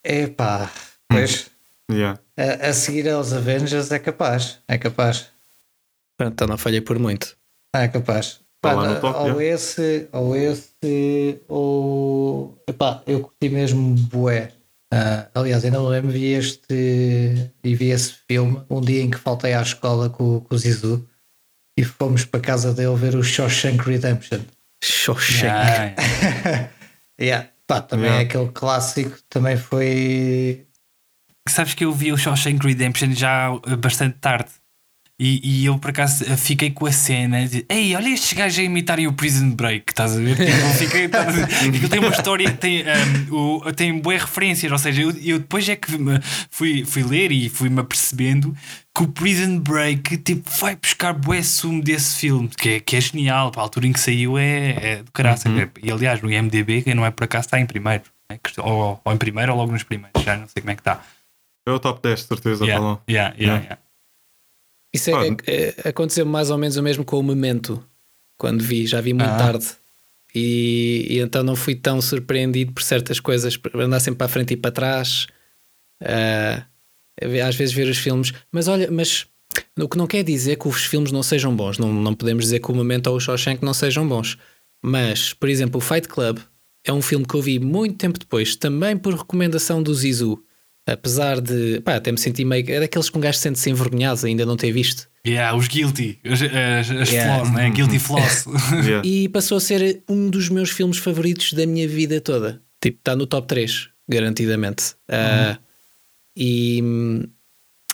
Epá, 0.03 0.69
pois. 1.09 1.49
Yeah. 1.89 2.19
A, 2.37 2.71
a, 2.71 2.73
seguir 2.73 3.09
aos 3.09 3.33
Avengers 3.33 3.93
é 3.93 4.01
capaz. 4.01 4.59
É 4.67 4.77
capaz. 4.77 5.31
Então 6.21 6.49
não 6.49 6.59
falhei 6.59 6.81
por 6.81 6.99
muito. 6.99 7.37
É 7.73 7.87
capaz. 7.87 8.41
Pá, 8.61 8.75
ou, 8.75 9.01
top, 9.01 9.45
esse, 9.45 10.09
ou 10.11 10.35
esse, 10.35 11.41
ou. 11.47 12.59
Epá, 12.69 13.01
eu 13.07 13.21
curti 13.21 13.49
mesmo 13.49 13.95
Bué. 13.95 14.51
Uh, 14.93 15.29
aliás, 15.35 15.65
ainda 15.65 15.79
não 15.79 15.87
lembro, 15.87 16.11
vi 16.11 16.33
este 16.33 17.53
e 17.63 17.75
vi 17.77 17.91
esse 17.91 18.13
filme 18.27 18.61
um 18.69 18.81
dia 18.81 19.03
em 19.03 19.11
que 19.11 19.19
faltei 19.19 19.53
à 19.53 19.63
escola 19.63 20.11
com, 20.11 20.41
com 20.41 20.55
o 20.55 20.59
Zizu 20.59 21.07
e 21.79 21.85
fomos 21.85 22.25
para 22.25 22.41
a 22.41 22.43
casa 22.43 22.73
dele 22.73 22.97
ver 22.97 23.15
o 23.15 23.23
Shawshank 23.23 23.79
Redemption. 23.79 24.41
Shawshank. 24.85 25.97
Yeah. 27.17 27.31
yeah. 27.43 27.49
Pá, 27.67 27.81
também 27.81 28.07
yeah. 28.07 28.23
é 28.23 28.27
aquele 28.27 28.51
clássico, 28.53 29.19
também 29.29 29.57
foi. 29.57 30.67
Sabes 31.49 31.75
que 31.75 31.85
eu 31.85 31.93
vi 31.93 32.13
o 32.13 32.17
Shawshank 32.17 32.67
Redemption 32.67 33.13
já 33.13 33.49
bastante 33.79 34.19
tarde. 34.19 34.51
E, 35.25 35.41
e, 35.43 35.65
eu 35.65 35.79
por 35.79 35.89
acaso 35.89 36.23
fiquei 36.37 36.71
com 36.71 36.85
a 36.85 36.93
cena 36.93 37.49
de 37.49 37.65
Ei, 37.67 37.97
olha 37.97 38.11
estes 38.11 38.35
gajos 38.35 38.59
a 38.59 38.63
imitarem 38.63 39.07
o 39.07 39.13
Prison 39.15 39.53
Break, 39.53 39.87
estás 39.89 40.15
a 40.15 40.21
ver? 40.21 40.37
Tipo, 40.37 40.69
fiquei, 40.75 41.07
Aquilo 41.07 41.89
tem 41.89 41.99
uma 41.99 42.11
história, 42.11 42.53
tem, 42.53 42.85
um, 43.31 43.35
o, 43.35 43.73
tem 43.73 43.99
boas 43.99 44.21
referências, 44.21 44.71
ou 44.71 44.77
seja, 44.77 45.01
eu, 45.01 45.11
eu, 45.23 45.39
depois 45.39 45.67
é 45.67 45.77
que 45.77 45.91
fui, 46.51 46.85
fui 46.85 47.03
ler 47.03 47.33
e 47.33 47.49
fui-me 47.49 47.81
apercebendo 47.81 48.55
que 48.95 49.03
o 49.03 49.09
Prison 49.09 49.61
Break 49.61 50.19
tipo, 50.19 50.51
vai 50.61 50.77
buscar 50.77 51.15
bué 51.15 51.43
sumo 51.43 51.83
desse 51.83 52.17
filme, 52.17 52.49
que 52.49 52.69
é, 52.69 52.81
que 52.81 52.95
é 52.95 53.01
genial, 53.01 53.51
para 53.51 53.63
a 53.63 53.65
altura 53.65 53.87
em 53.87 53.95
que 53.95 54.01
saiu 54.01 54.37
é, 54.37 54.73
é 54.73 55.03
do 55.03 55.11
caraça. 55.11 55.49
Uhum. 55.49 55.71
E 55.83 55.91
aliás, 55.91 56.21
no 56.21 56.31
IMDB, 56.31 56.83
que 56.83 56.93
não 56.93 57.07
é 57.07 57.11
por 57.11 57.25
acaso, 57.25 57.47
está 57.47 57.59
em 57.59 57.65
primeiro, 57.65 58.05
né? 58.31 58.39
ou, 58.59 59.01
ou, 59.03 59.13
em 59.15 59.17
primeiro 59.17 59.53
ou 59.53 59.59
logo 59.59 59.73
nos 59.73 59.85
primeiros, 59.85 60.23
já 60.23 60.37
não 60.37 60.49
sei 60.49 60.61
como 60.61 60.73
é 60.73 60.75
que 60.75 60.83
está. 60.83 61.01
É 61.67 61.73
o 61.73 61.79
top 61.79 62.03
10, 62.03 62.25
certeza. 62.25 62.63
Yeah, 62.67 63.01
yeah, 63.09 63.35
yeah, 63.35 63.35
yeah. 63.39 63.63
yeah. 63.65 63.84
Isso 64.95 65.11
é, 65.11 65.29
é, 65.47 65.75
é, 65.85 65.89
aconteceu 65.89 66.25
mais 66.25 66.51
ou 66.51 66.57
menos 66.57 66.77
o 66.77 66.83
mesmo 66.83 67.05
com 67.05 67.19
o 67.19 67.23
Memento, 67.23 67.85
quando 68.39 68.63
vi, 68.63 68.87
já 68.87 69.01
vi 69.01 69.13
muito 69.13 69.29
ah. 69.29 69.37
tarde. 69.37 69.67
E, 70.33 71.07
e, 71.11 71.19
então 71.19 71.43
não 71.43 71.57
fui 71.57 71.75
tão 71.75 72.01
surpreendido 72.01 72.73
por 72.73 72.83
certas 72.83 73.19
coisas, 73.19 73.57
por 73.57 73.81
andar 73.81 73.99
sempre 73.99 74.19
para 74.19 74.27
a 74.27 74.29
frente 74.29 74.55
e 74.55 74.57
para 74.57 74.71
trás. 74.71 75.27
Uh, 76.01 76.65
às 77.45 77.57
vezes 77.57 77.75
ver 77.75 77.89
os 77.89 77.99
filmes, 77.99 78.33
mas 78.53 78.69
olha, 78.69 78.91
mas 78.91 79.27
o 79.79 79.89
que 79.89 79.97
não 79.97 80.07
quer 80.07 80.23
dizer 80.23 80.57
que 80.57 80.69
os 80.69 80.85
filmes 80.85 81.11
não 81.11 81.23
sejam 81.23 81.55
bons, 81.55 81.79
não, 81.79 81.93
não 81.93 82.15
podemos 82.15 82.45
dizer 82.45 82.61
que 82.61 82.71
o 82.71 82.75
Memento 82.75 83.09
ou 83.09 83.17
o 83.17 83.21
Shawshank 83.21 83.65
não 83.65 83.75
sejam 83.75 84.07
bons. 84.07 84.37
Mas, 84.83 85.33
por 85.33 85.49
exemplo, 85.49 85.79
o 85.79 85.81
Fight 85.81 86.07
Club 86.07 86.39
é 86.85 86.93
um 86.93 87.01
filme 87.01 87.25
que 87.25 87.35
eu 87.35 87.43
vi 87.43 87.59
muito 87.59 87.97
tempo 87.97 88.19
depois, 88.19 88.55
também 88.55 88.97
por 88.97 89.15
recomendação 89.15 89.83
do 89.83 89.95
Zizu 89.95 90.44
apesar 90.87 91.41
de. 91.41 91.81
pá, 91.81 91.97
até 91.97 92.13
me 92.13 92.19
senti 92.19 92.45
meio. 92.45 92.69
É 92.71 92.81
daqueles 92.81 93.09
que 93.09 93.19
um 93.19 93.21
gajo 93.21 93.39
sente-se 93.39 93.71
envergonhado 93.71 94.27
ainda 94.27 94.45
não 94.45 94.57
ter 94.57 94.73
visto. 94.73 95.09
Yeah, 95.27 95.57
os 95.57 95.69
guilty, 95.69 96.19
as, 96.25 96.43
as, 96.43 96.91
as 96.91 97.11
yeah. 97.11 97.39
floss, 97.39 97.55
né? 97.55 97.71
Guilty 97.71 97.99
floss. 97.99 98.45
yeah. 98.85 99.07
E 99.07 99.29
passou 99.31 99.57
a 99.57 99.61
ser 99.61 100.03
um 100.09 100.29
dos 100.29 100.51
meus 100.51 100.71
filmes 100.71 100.99
favoritos 100.99 101.55
da 101.55 101.67
minha 101.67 101.89
vida 101.89 102.21
toda. 102.21 102.63
Tipo, 102.83 102.99
está 102.99 103.17
no 103.17 103.27
top 103.27 103.49
3, 103.49 103.89
garantidamente. 104.07 104.95
Uhum. 105.09 105.53
Uh, 105.53 105.59
e, 106.37 106.83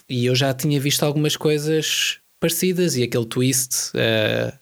e 0.09 0.26
eu 0.26 0.34
já 0.34 0.53
tinha 0.53 0.80
visto 0.80 1.05
algumas 1.05 1.36
coisas 1.36 2.18
parecidas 2.41 2.97
e 2.97 3.05
aquele 3.05 3.26
twist 3.26 3.93
uh, 3.95 4.53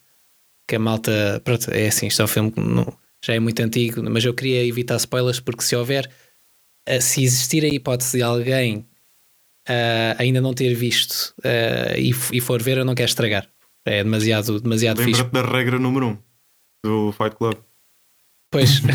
que 0.67 0.77
a 0.77 0.79
malta. 0.79 1.41
Pronto, 1.43 1.71
é 1.71 1.87
assim, 1.87 2.09
isto 2.09 2.21
é 2.21 2.25
um 2.27 2.29
filme 2.29 2.51
que 2.51 2.61
não, 2.61 2.93
já 3.25 3.35
é 3.35 3.41
muito 3.41 3.61
antigo, 3.61 4.03
mas 4.11 4.25
eu 4.25 4.35
queria 4.35 4.67
evitar 4.67 4.97
spoilers 4.97 5.41
porque 5.41 5.63
se 5.63 5.75
houver 5.75 6.11
se 7.01 7.23
existir 7.23 7.65
a 7.65 7.69
hipótese 7.69 8.19
de 8.19 8.23
alguém 8.23 8.87
uh, 9.69 10.15
ainda 10.19 10.41
não 10.41 10.55
ter 10.55 10.75
visto 10.75 11.35
uh, 11.41 11.97
e, 11.97 12.11
e, 12.33 12.41
for 12.41 12.63
ver, 12.63 12.79
eu 12.79 12.85
não 12.85 12.95
quero 12.95 13.09
estragar. 13.09 13.49
É 13.85 14.03
demasiado, 14.03 14.61
demasiado 14.61 14.99
Lembra-te 14.99 15.23
fixe. 15.23 15.33
da 15.33 15.43
regra 15.43 15.79
número 15.79 16.07
1 16.07 16.11
um 16.11 16.19
do 16.85 17.13
Fight 17.13 17.37
Club. 17.37 17.57
Pois. 18.51 18.81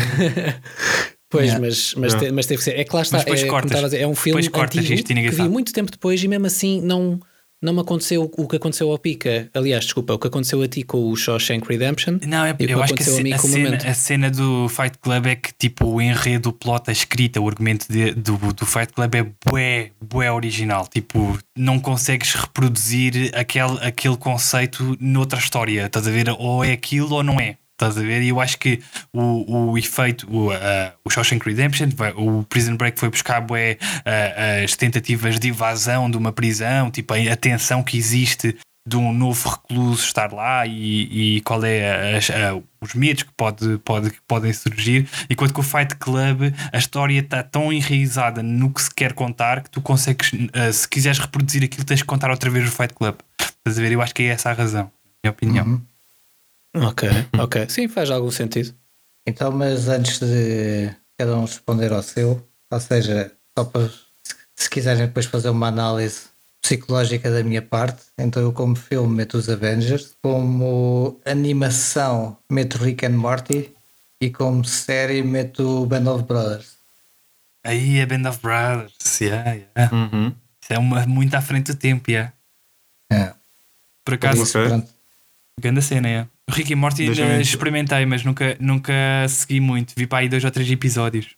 Pois, 1.30 1.46
yeah. 1.46 1.66
mas, 1.66 1.94
mas, 1.96 2.12
yeah. 2.12 2.28
te, 2.28 2.32
mas 2.32 2.46
teve 2.46 2.58
que 2.58 2.64
ser. 2.64 2.78
É 2.78 2.84
que 2.84 2.94
lá 2.94 3.02
está. 3.02 3.18
É, 3.18 3.82
dizer, 3.84 3.98
é 3.98 4.06
um 4.06 4.14
filme 4.14 4.40
antigo 4.40 5.04
que 5.04 5.30
vi 5.30 5.48
muito 5.48 5.72
tempo 5.72 5.90
depois 5.90 6.22
e 6.22 6.28
mesmo 6.28 6.46
assim 6.46 6.80
não, 6.80 7.18
não 7.64 7.72
me 7.72 7.80
aconteceu 7.80 8.30
o 8.36 8.46
que 8.46 8.56
aconteceu 8.56 8.90
ao 8.90 8.98
Pica. 8.98 9.48
Aliás, 9.54 9.84
desculpa, 9.84 10.12
o 10.12 10.18
que 10.18 10.26
aconteceu 10.26 10.60
a 10.60 10.68
ti 10.68 10.82
com 10.82 11.10
o 11.10 11.16
Shawshank 11.16 11.66
Redemption. 11.66 12.18
Não, 12.26 12.44
é, 12.44 12.54
eu 12.58 12.82
acho 12.82 12.94
que 12.94 13.02
a, 13.02 13.06
a, 13.06 13.38
cena, 13.38 13.76
a, 13.76 13.94
cena, 13.94 14.30
do 14.30 14.68
Fight 14.68 14.98
Club 14.98 15.26
é 15.26 15.34
que 15.34 15.52
tipo 15.54 15.86
o 15.86 16.00
enredo, 16.00 16.50
o 16.50 16.52
plot, 16.52 16.84
a 16.88 16.92
escrita, 16.92 17.40
o 17.40 17.48
argumento 17.48 17.86
de, 17.90 18.12
do, 18.12 18.36
do 18.52 18.66
Fight 18.66 18.92
Club 18.92 19.14
é 19.14 19.26
bué, 19.50 19.90
bué 20.00 20.30
original. 20.30 20.86
Tipo, 20.86 21.38
não 21.56 21.80
consegues 21.80 22.34
reproduzir 22.34 23.30
aquele, 23.34 23.78
aquele 23.80 24.16
conceito 24.16 24.96
noutra 25.00 25.38
história. 25.38 25.86
Estás 25.86 26.06
a 26.06 26.10
ver? 26.10 26.28
Ou 26.38 26.62
é 26.62 26.72
aquilo 26.72 27.14
ou 27.14 27.22
não 27.22 27.40
é. 27.40 27.56
Estás 27.74 27.98
a 27.98 28.02
ver? 28.02 28.22
E 28.22 28.28
eu 28.28 28.40
acho 28.40 28.56
que 28.58 28.80
o, 29.12 29.70
o 29.72 29.76
efeito, 29.78 30.26
o, 30.30 30.52
uh, 30.52 30.56
o 31.04 31.10
Shawshank 31.10 31.44
Redemption, 31.44 31.88
o 32.16 32.44
Prison 32.44 32.76
Break 32.76 32.98
foi 33.00 33.10
buscar 33.10 33.40
bué, 33.40 33.78
uh, 33.82 34.64
as 34.64 34.76
tentativas 34.76 35.40
de 35.40 35.48
invasão 35.48 36.08
de 36.08 36.16
uma 36.16 36.30
prisão, 36.32 36.88
tipo 36.90 37.12
a 37.14 37.36
tensão 37.36 37.82
que 37.82 37.96
existe 37.98 38.56
de 38.86 38.96
um 38.96 39.12
novo 39.14 39.48
recluso 39.48 40.04
estar 40.04 40.30
lá 40.30 40.66
e, 40.66 41.36
e 41.38 41.40
qual 41.40 41.64
é 41.64 42.16
as- 42.16 42.28
os 42.82 42.94
medos 42.94 43.22
que, 43.24 43.32
pode, 43.34 43.78
pode, 43.78 44.10
que 44.10 44.18
podem 44.28 44.52
surgir. 44.52 45.08
Enquanto 45.28 45.54
que 45.54 45.60
o 45.60 45.62
Fight 45.62 45.96
Club, 45.96 46.52
a 46.70 46.76
história 46.78 47.18
está 47.18 47.42
tão 47.42 47.72
enraizada 47.72 48.42
no 48.42 48.70
que 48.70 48.82
se 48.82 48.94
quer 48.94 49.14
contar 49.14 49.62
que 49.62 49.70
tu 49.70 49.80
consegues, 49.80 50.30
eh, 50.52 50.70
se 50.70 50.86
quiseres 50.86 51.18
reproduzir 51.18 51.64
aquilo, 51.64 51.82
tens 51.84 52.02
que 52.02 52.06
contar 52.06 52.30
outra 52.30 52.50
vez 52.50 52.68
o 52.68 52.70
Fight 52.70 52.92
Club. 52.94 53.14
Estás 53.40 53.78
a 53.78 53.82
ver? 53.82 53.90
Eu 53.92 54.02
acho 54.02 54.14
que 54.14 54.22
é 54.22 54.26
essa 54.26 54.50
a 54.50 54.52
razão, 54.52 54.92
minha 55.24 55.32
opinião. 55.32 55.64
Uhum. 55.66 55.80
Ok, 56.74 57.08
ok. 57.38 57.68
Sim, 57.68 57.88
faz 57.88 58.10
algum 58.10 58.30
sentido. 58.30 58.74
Então, 59.26 59.50
mas 59.52 59.88
antes 59.88 60.18
de 60.18 60.90
cada 61.16 61.36
um 61.36 61.42
responder 61.42 61.92
ao 61.92 62.02
seu, 62.02 62.46
ou 62.70 62.80
seja, 62.80 63.32
só 63.56 63.64
para 63.64 63.88
se- 63.88 63.94
se 64.56 64.70
quiserem 64.70 65.06
depois 65.06 65.26
fazer 65.26 65.48
uma 65.50 65.68
análise 65.68 66.22
psicológica 66.60 67.30
da 67.30 67.42
minha 67.44 67.62
parte, 67.62 68.02
então 68.18 68.42
eu 68.42 68.52
como 68.52 68.74
filme 68.74 69.14
meto 69.14 69.36
os 69.36 69.48
Avengers, 69.48 70.14
como 70.22 71.20
animação 71.24 72.36
meto 72.50 72.78
Rick 72.78 73.04
and 73.06 73.10
Morty 73.16 73.72
e 74.20 74.30
como 74.30 74.64
série 74.64 75.22
meto 75.22 75.86
Band 75.86 76.10
of 76.12 76.24
Brothers. 76.24 76.74
Aí 77.64 77.98
é 77.98 78.06
Band 78.06 78.28
of 78.28 78.40
Brothers. 78.40 78.94
Yeah, 79.20 79.52
yeah. 79.76 79.94
Uhum. 79.94 80.28
Isso 80.62 80.72
é 80.72 80.78
uma, 80.78 81.06
muito 81.06 81.34
à 81.34 81.40
frente 81.42 81.72
do 81.72 81.78
tempo, 81.78 82.10
yeah. 82.10 82.32
É, 83.12 83.26
Por 83.26 83.36
por 84.04 84.14
acaso, 84.14 84.42
isso, 84.42 84.52
pronto. 84.52 84.88
grande 85.60 85.82
cena, 85.82 86.08
é. 86.08 86.28
O 86.50 86.52
Rick 86.52 86.72
e 86.72 86.76
Morty 86.76 87.02
ainda 87.08 87.40
experimentei, 87.40 88.04
mas 88.04 88.22
nunca, 88.24 88.56
nunca 88.60 88.92
segui 89.28 89.60
muito. 89.60 89.94
Vi 89.96 90.06
para 90.06 90.18
aí 90.18 90.28
dois 90.28 90.44
ou 90.44 90.50
três 90.50 90.70
episódios. 90.70 91.36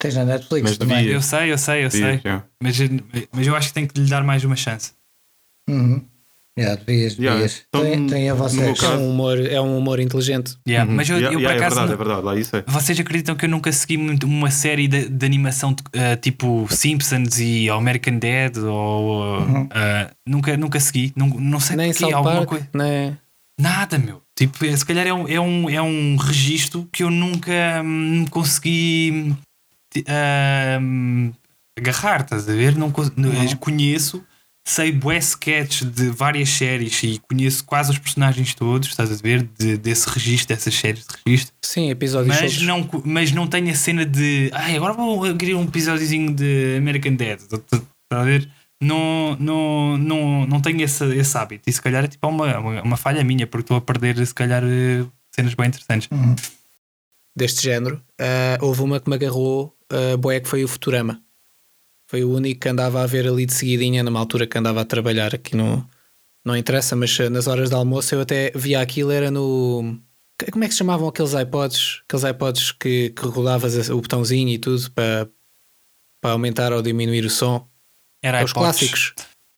Tens 0.00 0.14
na 0.16 0.24
Netflix 0.24 0.62
Mas 0.70 0.78
também. 0.78 0.96
devia. 0.98 1.12
Eu 1.14 1.22
sei, 1.22 1.52
eu 1.52 1.58
sei, 1.58 1.84
eu 1.84 1.90
sei. 1.90 2.20
Mas, 2.62 2.76
mas 3.32 3.46
eu 3.46 3.54
acho 3.54 3.68
que 3.68 3.74
tenho 3.74 3.86
que 3.88 4.00
lhe 4.00 4.08
dar 4.08 4.24
mais 4.24 4.42
uma 4.44 4.56
chance. 4.56 4.92
Uhum. 5.68 6.02
Yeah, 6.58 6.82
devias, 6.84 7.16
Yeah, 7.16 7.34
devias. 7.40 7.64
então, 7.68 7.82
tem, 7.82 8.06
tem 8.06 8.28
a 8.30 8.34
meu 8.34 8.44
É 8.44 8.74
caso- 8.74 8.96
um 8.98 9.10
humor, 9.10 9.38
é 9.38 9.60
um 9.60 9.78
humor 9.78 10.00
inteligente. 10.00 10.58
Yeah, 10.68 10.90
Uhum. 10.90 10.96
Mas 10.96 11.08
eu, 11.08 11.16
Yeah, 11.18 11.34
eu 11.34 11.40
yeah, 11.40 11.54
por 11.56 11.62
é 11.62 11.66
acaso. 11.66 11.76
verdade, 11.80 11.86
não- 11.86 11.94
é 11.94 11.96
verdade, 12.08 12.26
lá 12.26 12.40
isso 12.40 12.56
é. 12.56 12.64
Vocês 12.66 12.98
acreditam 13.00 13.36
que 13.36 13.44
eu 13.44 13.48
nunca 13.48 13.70
segui 13.72 13.96
muito 13.96 14.26
uma 14.26 14.50
série 14.50 14.88
de, 14.88 15.08
de 15.08 15.26
animação 15.26 15.72
de, 15.72 15.82
eh, 15.92 16.16
tipo 16.16 16.66
Simpsons 16.68 17.38
e 17.38 17.70
American 17.70 18.18
Dad? 18.18 18.56
Ou, 18.58 19.38
eh, 19.72 20.10
nunca, 20.26 20.56
nunca 20.56 20.80
segui. 20.80 21.12
Não, 21.14 21.28
não 21.28 21.60
sei 21.60 21.76
Nem 21.76 21.92
porquê, 21.94 22.12
alguma 22.12 22.44
coisa. 22.46 22.68
nem... 22.74 23.16
Nada, 23.58 23.96
meu. 23.98 24.20
Tipo, 24.40 24.64
é- 24.64 24.74
se 24.74 24.86
calhar 24.86 25.06
é 25.06 25.12
um, 25.12 25.28
é 25.28 25.38
um, 25.38 25.68
é 25.68 25.82
um 25.82 26.16
registro 26.16 26.88
que 26.90 27.02
eu 27.02 27.10
nunca 27.10 27.82
hum, 27.84 28.24
consegui 28.30 29.36
hum, 30.80 31.32
agarrar, 31.78 32.22
estás 32.22 32.48
a 32.48 32.52
ver? 32.54 32.74
Não, 32.74 32.90
não- 33.16 33.56
conheço, 33.58 34.24
sei 34.66 34.92
bué 34.92 35.18
sketches 35.18 35.90
de 35.90 36.08
várias 36.08 36.48
séries 36.48 37.02
e 37.02 37.20
conheço 37.28 37.62
quase 37.66 37.90
os 37.90 37.98
personagens 37.98 38.54
todos, 38.54 38.88
estás 38.88 39.12
a 39.12 39.16
ver? 39.16 39.46
De- 39.58 39.76
desse 39.76 40.08
registro, 40.08 40.48
dessas 40.56 40.74
séries 40.74 41.06
de 41.06 41.16
registro. 41.26 41.54
Sim, 41.62 41.90
episódios 41.90 42.34
Mas 42.40 42.62
não, 42.62 42.88
mas 43.04 43.32
não 43.32 43.46
tenho 43.46 43.70
a 43.70 43.74
cena 43.74 44.06
de 44.06 44.50
ai, 44.54 44.74
agora 44.74 44.94
vou 44.94 45.36
querer 45.36 45.54
um 45.54 45.64
episódiozinho 45.64 46.34
de 46.34 46.76
American 46.78 47.14
Dad. 47.14 47.40
Estás 47.40 47.82
a 48.10 48.22
ver? 48.24 48.48
Não, 48.80 49.36
não, 49.38 49.98
não, 49.98 50.46
não 50.46 50.60
tenho 50.60 50.80
esse, 50.82 51.04
esse 51.14 51.36
hábito. 51.36 51.68
E 51.68 51.72
se 51.72 51.82
calhar 51.82 52.04
é 52.04 52.08
tipo 52.08 52.26
uma, 52.26 52.58
uma, 52.58 52.82
uma 52.82 52.96
falha 52.96 53.22
minha, 53.22 53.46
porque 53.46 53.64
estou 53.64 53.76
a 53.76 53.80
perder 53.80 54.24
se 54.24 54.34
calhar 54.34 54.62
eh, 54.64 55.04
cenas 55.30 55.54
bem 55.54 55.68
interessantes. 55.68 56.08
deste 57.36 57.62
género, 57.62 58.02
ah, 58.18 58.58
houve 58.60 58.82
uma 58.82 58.98
que 58.98 59.08
me 59.08 59.16
agarrou 59.16 59.76
uh, 59.92 60.16
boé 60.16 60.40
que 60.40 60.48
foi 60.48 60.64
o 60.64 60.68
Futurama. 60.68 61.22
Foi 62.08 62.24
o 62.24 62.30
único 62.30 62.60
que 62.60 62.68
andava 62.68 63.02
a 63.02 63.06
ver 63.06 63.28
ali 63.28 63.46
de 63.46 63.52
seguidinha 63.52 64.02
numa 64.02 64.18
altura 64.18 64.46
que 64.46 64.58
andava 64.58 64.80
a 64.80 64.84
trabalhar 64.84 65.34
aqui 65.34 65.54
no 65.54 65.86
não 66.44 66.56
interessa, 66.56 66.96
mas 66.96 67.18
nas 67.30 67.46
horas 67.46 67.68
de 67.68 67.74
almoço 67.76 68.14
eu 68.14 68.22
até 68.22 68.50
via 68.54 68.80
aquilo, 68.80 69.10
era 69.10 69.30
no 69.30 70.00
como 70.50 70.64
é 70.64 70.68
que 70.68 70.72
se 70.72 70.78
chamavam 70.78 71.08
aqueles 71.08 71.34
iPods? 71.34 72.02
Aqueles 72.04 72.24
iPods 72.24 72.72
que, 72.72 73.10
que 73.10 73.26
rodavas 73.26 73.90
o 73.90 74.00
botãozinho 74.00 74.48
e 74.48 74.58
tudo 74.58 74.90
para, 74.92 75.28
para 76.20 76.32
aumentar 76.32 76.72
ou 76.72 76.80
diminuir 76.80 77.24
o 77.24 77.30
som. 77.30 77.68
Era 78.22 78.44
Os 78.44 78.50
iPods. 78.50 78.52
clássicos. 78.52 79.14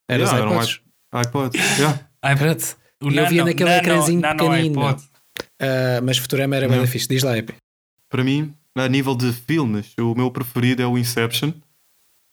Era 0.08 0.22
Yeah, 0.24 0.24
os 0.24 0.40
era 0.40 0.50
um 0.50 0.54
iPods. 0.62 0.80
iPod. 1.14 1.58
Yeah. 1.78 2.08
iPod. 2.22 2.64
O 3.02 3.10
E 3.10 3.16
eu 3.16 3.26
via 3.28 3.44
naquele 3.44 3.70
ecrãzinho 3.70 4.20
nano 4.20 4.38
pequenino. 4.48 4.80
iPod. 4.86 5.02
Ah, 5.60 6.00
mas 6.02 6.18
Futurama 6.18 6.56
era 6.56 6.68
bem 6.68 6.86
fixe. 6.86 7.08
Diz 7.08 7.22
lá, 7.22 7.36
Epi. 7.36 7.54
Para 8.08 8.22
mim, 8.22 8.54
a 8.76 8.88
nível 8.88 9.14
de 9.14 9.32
filmes, 9.32 9.92
o 9.98 10.14
meu 10.14 10.30
preferido 10.30 10.82
é 10.82 10.86
o 10.86 10.96
Inception. 10.98 11.52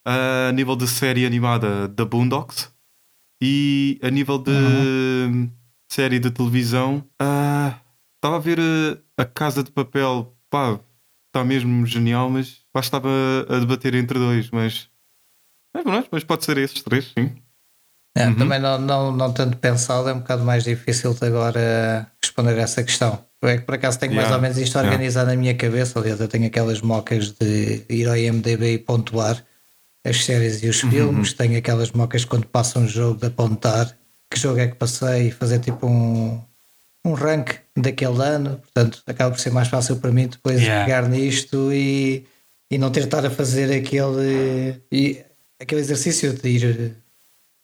A 0.06 0.52
nível 0.54 0.76
de 0.76 0.88
série 0.88 1.26
animada, 1.26 1.88
The 1.90 2.06
Boondocks. 2.06 2.72
E 3.42 4.00
a 4.04 4.10
nível 4.10 4.38
de 4.38 4.52
série 5.92 6.20
de 6.20 6.30
televisão, 6.30 7.04
ah, 7.20 7.80
estava 8.18 8.36
a 8.36 8.40
ver 8.40 8.60
a, 8.60 9.22
a 9.22 9.26
Casa 9.26 9.64
de 9.64 9.72
Papel. 9.72 10.36
Pá, 10.50 10.80
está 11.28 11.44
mesmo 11.46 11.86
genial, 11.86 12.30
mas 12.30 12.62
estava 12.76 13.10
a 13.50 13.60
debater 13.60 13.96
entre 13.96 14.20
dois. 14.20 14.50
Mas, 14.52 14.90
é 15.80 16.04
mas 16.12 16.24
pode 16.24 16.46
ser 16.46 16.58
esses 16.58 16.82
três, 16.82 17.12
sim. 17.18 17.32
É, 18.18 18.26
Também 18.34 18.60
não, 18.60 18.80
não, 18.80 19.12
não 19.12 19.32
tanto 19.32 19.58
pensado, 19.58 20.10
é 20.10 20.14
um 20.14 20.20
bocado 20.20 20.44
mais 20.44 20.64
difícil 20.64 21.14
de 21.14 21.26
agora 21.26 22.12
responder 22.22 22.58
essa 22.58 22.84
questão. 22.84 23.24
É 23.42 23.58
que 23.58 23.64
por 23.64 23.76
acaso 23.76 23.98
tenho 23.98 24.14
mais 24.14 24.26
Yeah, 24.28 24.36
ou 24.36 24.42
menos 24.42 24.58
isto 24.58 24.76
yeah. 24.76 24.92
organizado 24.92 25.30
na 25.30 25.36
minha 25.38 25.56
cabeça. 25.56 25.98
Aliás, 25.98 26.20
eu 26.20 26.28
tenho 26.28 26.48
aquelas 26.48 26.82
mocas 26.82 27.32
de 27.32 27.86
ir 27.90 28.08
ao 28.10 28.18
IMDB 28.18 28.74
e 28.74 28.78
pontuar 28.80 29.42
as 30.06 30.26
séries 30.26 30.62
e 30.64 30.68
os 30.68 30.82
filmes. 30.82 31.32
Tenho 31.34 31.58
aquelas 31.58 31.92
mocas 31.92 32.26
quando 32.26 32.48
passa 32.48 32.80
um 32.80 32.88
jogo 32.88 33.20
de 33.20 33.28
apontar 33.28 33.96
que 34.30 34.38
jogo 34.40 34.60
é 34.60 34.68
que 34.68 34.76
passei 34.76 35.28
e 35.28 35.32
fazer 35.32 35.60
tipo 35.60 35.88
um, 35.88 36.42
um 37.06 37.14
rank 37.14 37.52
daquele 37.78 38.22
ano. 38.22 38.58
Portanto, 38.58 39.02
acaba 39.08 39.32
por 39.32 39.40
ser 39.40 39.52
mais 39.52 39.70
fácil 39.70 39.96
para 39.98 40.12
mim 40.12 40.28
depois 40.28 40.60
Yeah. 40.62 40.86
pegar 40.86 41.08
nisto 41.08 41.72
e, 41.72 42.26
e 42.70 42.78
não 42.78 42.92
ter 42.92 43.06
estar 43.06 43.26
a 43.26 43.30
fazer 43.30 43.74
aquele, 43.74 44.82
e, 44.92 45.24
aquele 45.60 45.82
exercício 45.82 46.34
de 46.34 46.50
ir 46.50 46.96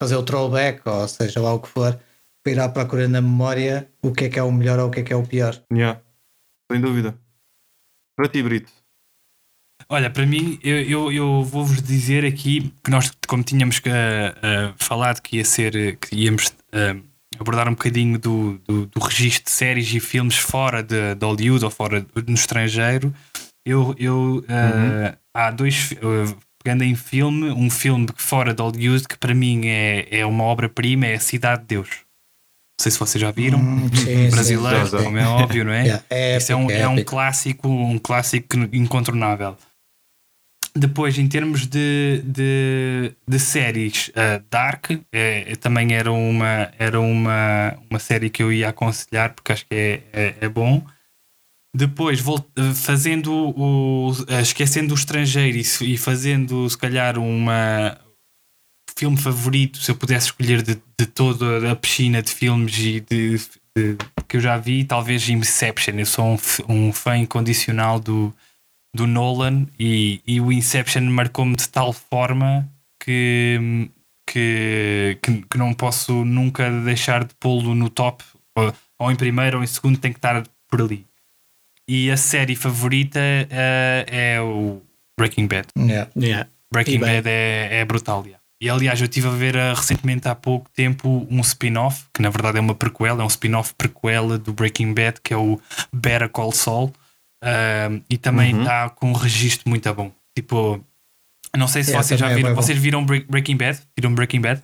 fazer 0.02 0.16
o 0.16 0.24
throwback, 0.24 0.82
ou 0.88 1.08
seja 1.08 1.42
lá 1.42 1.54
o 1.54 1.60
que 1.60 1.70
for, 1.70 2.00
para 2.44 2.54
ir 2.54 2.60
à 2.60 2.70
procura 2.70 3.08
na 3.08 3.22
memória 3.22 3.90
o 4.02 4.12
que 4.12 4.26
é 4.26 4.30
que 4.30 4.38
é 4.40 4.44
o 4.44 4.52
melhor 4.52 4.80
ou 4.80 4.88
o 4.88 4.92
que 4.92 5.00
é 5.00 5.04
que 5.04 5.14
é 5.14 5.16
o 5.16 5.26
pior. 5.26 5.60
Yeah. 5.72 6.02
Sem 6.72 6.82
dúvida. 6.82 7.18
Para 8.18 8.28
ti, 8.30 8.42
Brito. 8.44 8.72
Olha, 9.90 10.10
para 10.10 10.26
mim, 10.26 10.60
eu, 10.64 10.82
eu, 10.82 11.12
eu 11.12 11.44
vou-vos 11.44 11.82
dizer 11.82 12.26
aqui 12.26 12.74
que 12.84 12.90
nós, 12.90 13.12
como 13.28 13.44
tínhamos 13.44 13.80
eh, 13.86 14.34
eh, 14.42 14.74
falado 14.78 15.22
que 15.22 15.38
ia 15.38 15.46
ser, 15.46 15.76
eh, 15.76 15.92
que 15.96 16.16
íamos 16.16 16.52
eh, 16.72 16.96
abordar 17.38 17.68
um 17.68 17.72
bocadinho 17.74 18.18
do, 18.18 18.58
do, 18.60 18.86
do 18.88 19.00
registro 19.00 19.44
de 19.46 19.52
séries 19.52 19.94
e 19.94 20.00
filmes 20.00 20.38
fora 20.38 20.82
de, 20.82 21.14
de 21.14 21.26
Hollywood 21.26 21.66
ou 21.66 21.70
fora 21.70 22.02
de- 22.02 22.08
no 22.28 22.34
estrangeiro, 22.34 23.14
eu, 23.66 23.94
eu 24.00 24.44
eh, 24.48 25.16
há 25.34 25.52
dois, 25.52 25.92
eh, 25.92 26.36
pegando 26.66 26.84
em 26.84 26.96
filme, 26.96 27.52
um 27.52 27.70
filme 27.70 28.08
fora 28.16 28.52
de 28.52 28.60
Hollywood 28.60 29.08
que 29.08 29.18
para 29.20 29.36
mim 29.36 29.68
é, 29.68 30.08
é 30.10 30.26
uma 30.26 30.44
obra-prima, 30.46 31.06
é 31.06 31.14
A 31.14 31.20
Cidade 31.20 31.62
de 31.62 31.68
Deus. 31.68 31.90
Não 31.90 32.82
sei 32.82 32.92
se 32.92 32.98
vocês 32.98 33.22
já 33.22 33.30
viram. 33.30 33.60
sim, 33.94 34.32
Brasileiro, 34.32 34.88
sim, 34.88 34.98
sim. 34.98 35.04
como 35.04 35.18
é 35.18 35.28
óbvio, 35.28 35.64
não 35.64 35.72
é? 35.72 35.84
Yeah, 35.86 36.04
é 36.10 36.38
Isso 36.38 36.52
é 36.52 36.56
um, 36.56 36.72
é 36.72 36.80
é 36.80 36.88
um 36.88 37.04
clássico, 37.04 37.68
um 37.68 38.00
clássico 38.00 38.58
incontornável. 38.74 39.56
Depois, 40.76 41.18
em 41.20 41.28
termos 41.28 41.68
de, 41.68 42.22
de, 42.26 43.14
de 43.26 43.40
séries, 43.40 44.10
uh, 44.10 44.44
Dark 44.50 44.90
é, 45.14 45.56
também 45.58 45.94
era, 45.94 46.12
uma, 46.12 46.72
era 46.80 47.00
uma, 47.00 47.78
uma 47.90 48.00
série 48.00 48.30
que 48.30 48.42
eu 48.42 48.52
ia 48.52 48.70
aconselhar 48.70 49.34
porque 49.34 49.52
acho 49.52 49.66
que 49.68 49.76
é, 49.76 50.02
é, 50.12 50.36
é 50.42 50.50
bom. 50.50 50.84
Depois, 51.76 52.24
fazendo 52.74 53.34
o, 53.34 54.12
uh, 54.12 54.40
esquecendo 54.42 54.94
o 54.94 54.98
estrangeiro 54.98 55.58
e, 55.82 55.98
fazendo 55.98 56.70
se 56.70 56.78
calhar 56.78 57.18
uma 57.20 57.98
filme 58.98 59.18
favorito, 59.18 59.80
se 59.80 59.92
eu 59.92 59.96
pudesse 59.96 60.28
escolher 60.28 60.62
de, 60.62 60.76
de 60.98 61.06
toda 61.06 61.70
a 61.70 61.76
piscina 61.76 62.22
de 62.22 62.32
filmes 62.32 62.78
e 62.78 63.02
de, 63.02 63.38
de- 63.76 63.98
que 64.26 64.38
eu 64.38 64.42
já 64.42 64.58
vi, 64.58 64.86
talvez 64.86 65.28
Inception. 65.28 65.96
Eu 66.00 66.06
sou 66.06 66.26
um, 66.26 66.38
um 66.70 66.94
fã 66.94 67.18
incondicional 67.18 68.00
do, 68.00 68.34
do 68.96 69.06
Nolan 69.06 69.68
e, 69.78 70.22
e 70.26 70.40
o 70.40 70.54
Inception 70.54 71.02
marcou-me 71.02 71.58
de 71.58 71.68
tal 71.68 71.92
forma 71.92 72.66
que, 73.04 73.90
que, 74.26 75.18
que, 75.22 75.42
que 75.42 75.58
não 75.58 75.74
posso 75.74 76.24
nunca 76.24 76.72
deixar 76.84 77.26
de 77.26 77.34
pô-lo 77.36 77.76
no 77.76 77.90
top, 77.90 78.24
ou, 78.56 78.74
ou 78.98 79.12
em 79.12 79.16
primeiro 79.18 79.58
ou 79.58 79.64
em 79.64 79.68
segundo, 79.68 79.98
tem 80.00 80.14
que 80.14 80.20
estar 80.20 80.42
por 80.70 80.82
ali. 80.82 81.06
E 81.88 82.10
a 82.10 82.18
série 82.18 82.56
favorita 82.56 83.20
eh, 83.20 84.06
é 84.36 84.42
o 84.42 84.82
Breaking 85.20 85.48
Bad. 85.48 85.68
Yeah. 85.78 86.10
Yeah. 86.18 86.50
Breaking. 86.74 87.00
Bad 87.00 87.28
é, 87.30 87.80
é 87.82 87.86
brutal. 87.86 88.24
yeah. 88.26 88.40
E 88.62 88.70
aliás, 88.70 89.00
eu 89.00 89.06
estive 89.06 89.28
a 89.28 89.32
ver 89.32 89.58
ah, 89.58 89.74
recentemente 89.74 90.28
há 90.28 90.34
pouco 90.34 90.70
tempo 90.72 91.28
um 91.30 91.42
spin-off, 91.42 92.06
que 92.14 92.22
na 92.22 92.30
verdade 92.30 92.58
é 92.58 92.62
uma 92.62 92.74
prequela, 92.74 93.22
é 93.22 93.26
um 93.26 93.28
spin-off 93.28 93.74
prequela 93.76 94.38
do 94.40 94.54
Breaking 94.54 94.94
Bad, 94.94 95.20
que 95.22 95.34
é 95.34 95.38
o 95.38 95.60
Better 95.94 96.30
Call 96.30 96.52
Saul. 96.52 96.92
Ah, 97.44 97.90
e 98.10 98.18
também 98.18 98.58
está 98.60 98.90
com 98.90 99.10
um 99.12 99.14
registro 99.14 99.70
muito 99.70 99.94
bom. 99.94 100.12
Tipo, 100.36 100.84
não 101.56 101.68
sei 101.68 101.84
se 101.84 101.92
Yeah, 101.92 102.04
vocês 102.08 102.20
já 102.20 102.32
é 102.32 102.36
viram. 102.36 102.50
bom. 102.50 102.56
Vocês 102.62 102.78
viram 102.80 103.06
Break- 103.06 103.28
Breaking 103.30 103.58
Bad? 103.58 103.80
Viram 103.96 104.16
Breaking 104.16 104.42
Bad? 104.42 104.64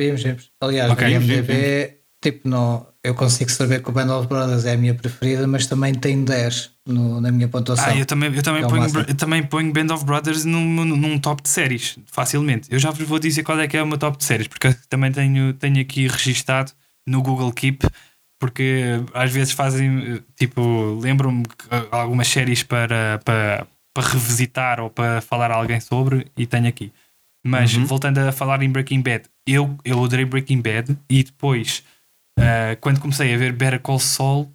Vimos, 0.00 0.22
vimos. 0.22 0.50
Aliás, 0.60 0.90
Ok, 0.90 1.04
no 1.14 1.20
vimos, 1.20 1.28
IMDB 1.48 1.96
tipo, 2.22 2.48
não, 2.48 2.86
eu 3.06 3.14
consigo 3.14 3.50
saber 3.50 3.82
que 3.82 3.88
o 3.88 3.92
Band 3.92 4.12
of 4.16 4.26
Brothers 4.26 4.64
é 4.64 4.72
a 4.72 4.76
minha 4.76 4.94
preferida, 4.94 5.46
mas 5.46 5.66
também 5.66 5.94
tem 5.94 6.24
10 6.24 6.72
no, 6.86 7.20
na 7.20 7.30
minha 7.30 7.48
pontuação. 7.48 7.86
Ah, 7.86 7.96
eu 7.96 8.04
também, 8.04 8.34
eu 8.34 8.42
também, 8.42 8.64
É 8.64 8.68
ponho, 8.68 8.84
eu 9.08 9.14
também 9.14 9.42
ponho 9.44 9.72
Band 9.72 9.94
of 9.94 10.04
Brothers 10.04 10.44
num, 10.44 10.84
num, 10.84 11.18
top 11.18 11.42
de 11.42 11.48
séries, 11.48 11.98
facilmente. 12.06 12.68
Eu 12.70 12.78
já 12.78 12.90
vos 12.90 13.06
vou 13.06 13.18
dizer 13.18 13.42
qual 13.44 13.60
é 13.60 13.68
que 13.68 13.76
é 13.76 13.82
o 13.82 13.86
meu 13.86 13.96
top 13.96 14.18
de 14.18 14.24
séries, 14.24 14.48
porque 14.48 14.66
eu 14.66 14.74
também 14.88 15.12
tenho, 15.12 15.52
tenho 15.54 15.80
aqui 15.80 16.08
registado 16.08 16.72
no 17.06 17.22
Google 17.22 17.52
Keep, 17.52 17.86
porque 18.40 19.00
às 19.14 19.30
vezes 19.30 19.52
fazem, 19.52 20.22
tipo, 20.34 20.98
lembro-me 21.00 21.44
algumas 21.92 22.26
séries 22.26 22.62
para, 22.64 23.20
para, 23.24 23.66
para 23.94 24.08
revisitar 24.08 24.80
ou 24.80 24.90
para 24.90 25.20
falar 25.20 25.50
a 25.52 25.54
alguém 25.54 25.78
sobre 25.78 26.26
e 26.36 26.44
tenho 26.44 26.66
aqui. 26.66 26.92
Mas 27.46 27.72
voltando 27.72 28.18
a 28.18 28.32
falar 28.32 28.60
em 28.62 28.68
Breaking 28.68 29.00
Bad, 29.00 29.24
eu, 29.46 29.78
eu 29.84 30.02
adorei 30.04 30.24
Breaking 30.24 30.60
Bad 30.60 30.98
e 31.08 31.22
depois, 31.22 31.84
ah, 32.38 32.76
quando 32.80 33.00
comecei 33.00 33.34
a 33.34 33.38
ver 33.38 33.52
Better 33.52 33.80
Call 33.80 33.98
Saul, 33.98 34.52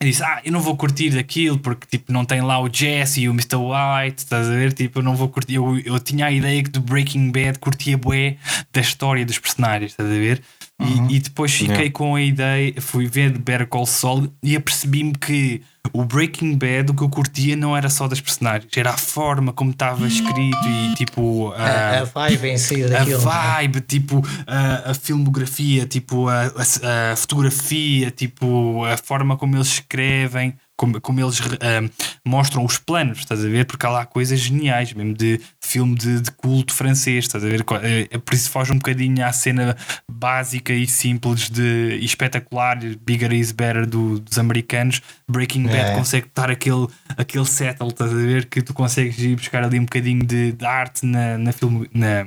eu 0.00 0.06
disse, 0.06 0.22
ah, 0.22 0.40
eu 0.44 0.52
não 0.52 0.60
vou 0.60 0.76
curtir 0.76 1.10
daquilo 1.10 1.58
porque 1.58 1.86
tipo, 1.86 2.12
não 2.12 2.24
tem 2.24 2.40
lá 2.40 2.60
o 2.60 2.72
Jesse 2.72 3.22
e 3.22 3.28
o 3.28 3.32
Mr. 3.32 3.56
White, 3.56 4.18
estás 4.18 4.46
a 4.46 4.50
ver? 4.50 4.72
Tipo, 4.72 5.00
eu 5.00 5.02
não 5.02 5.16
vou 5.16 5.28
curtir. 5.28 5.54
Eu, 5.54 5.76
eu 5.80 5.98
tinha 5.98 6.26
a 6.26 6.30
ideia 6.30 6.62
que 6.62 6.70
do 6.70 6.80
Breaking 6.80 7.32
Bad 7.32 7.58
curtia 7.58 7.98
bué 7.98 8.36
da 8.72 8.80
história 8.80 9.26
dos 9.26 9.38
personagens, 9.38 9.90
estás 9.90 10.08
a 10.08 10.12
ver? 10.12 10.40
E, 10.80 11.16
e 11.16 11.18
depois 11.18 11.52
fiquei 11.52 11.74
Yeah. 11.74 11.90
com 11.90 12.14
a 12.14 12.22
ideia, 12.22 12.72
fui 12.80 13.06
ver 13.08 13.36
Better 13.36 13.66
Call 13.66 13.84
Saul 13.84 14.32
e 14.40 14.54
apercebi-me 14.54 15.12
que 15.12 15.60
o 15.92 16.04
Breaking 16.04 16.56
Bad, 16.56 16.92
o 16.92 16.94
que 16.94 17.02
eu 17.02 17.08
curtia 17.08 17.56
não 17.56 17.76
era 17.76 17.88
só 17.90 18.06
das 18.06 18.20
personagens, 18.20 18.70
era 18.76 18.90
a 18.90 18.96
forma 18.96 19.52
como 19.52 19.72
estava 19.72 20.06
escrito 20.06 20.68
e 20.68 20.94
tipo. 20.94 21.52
a, 21.56 21.62
ah, 21.64 22.00
a 22.02 22.04
vibe 22.04 22.48
em 22.50 22.58
si 22.58 22.84
a 22.84 22.88
daquilo. 22.88 23.20
não 23.22 23.32
é? 23.32 23.56
vibe, 23.62 23.80
tipo 23.80 24.22
a, 24.46 24.90
a 24.90 24.94
filmografia, 24.94 25.84
tipo 25.84 26.28
a, 26.28 26.42
a- 26.46 27.12
a 27.12 27.16
fotografia, 27.16 28.10
tipo 28.12 28.84
a 28.84 28.96
forma 28.96 29.36
como 29.36 29.56
eles 29.56 29.66
escrevem, 29.68 30.54
como, 30.78 31.00
como 31.00 31.20
eles 31.20 31.40
ah, 31.42 31.90
mostram 32.24 32.64
os 32.64 32.78
planos, 32.78 33.18
estás 33.18 33.44
a 33.44 33.48
ver? 33.48 33.66
Porque 33.66 33.84
há 33.84 33.90
lá 33.90 34.06
coisas 34.06 34.38
geniais, 34.38 34.92
mesmo 34.94 35.12
de, 35.12 35.38
de 35.38 35.44
filme 35.60 35.94
de, 35.96 36.20
de 36.20 36.30
culto 36.30 36.72
francês, 36.72 37.24
estás 37.24 37.44
a 37.44 37.48
ver? 37.48 37.64
É, 37.82 38.08
é 38.12 38.18
por 38.18 38.32
isso 38.32 38.48
foge 38.48 38.70
um 38.72 38.76
bocadinho 38.76 39.26
à 39.26 39.32
cena 39.32 39.76
básica 40.10 40.72
e 40.72 40.86
simples 40.86 41.50
de, 41.50 41.98
e 42.00 42.04
espetacular, 42.04 42.78
bigger 43.04 43.32
is 43.32 43.50
better 43.52 43.84
do- 43.86 44.20
dos 44.20 44.38
americanos. 44.38 45.02
Breaking 45.28 45.64
Bad 45.64 45.90
É. 45.90 45.94
consegue 45.96 46.28
dar 46.34 46.50
aquele, 46.50 46.86
aquele 47.16 47.44
settle, 47.46 47.88
estás 47.88 48.12
a 48.12 48.14
ver? 48.16 48.46
Que 48.46 48.62
tu 48.62 48.72
consegues 48.72 49.18
ir 49.18 49.34
buscar 49.36 49.64
ali 49.64 49.78
um 49.78 49.84
bocadinho 49.84 50.24
de, 50.24 50.52
de 50.52 50.64
arte 50.64 51.04
na, 51.04 51.36
na, 51.36 51.52
filme, 51.52 51.88
na, 51.92 52.26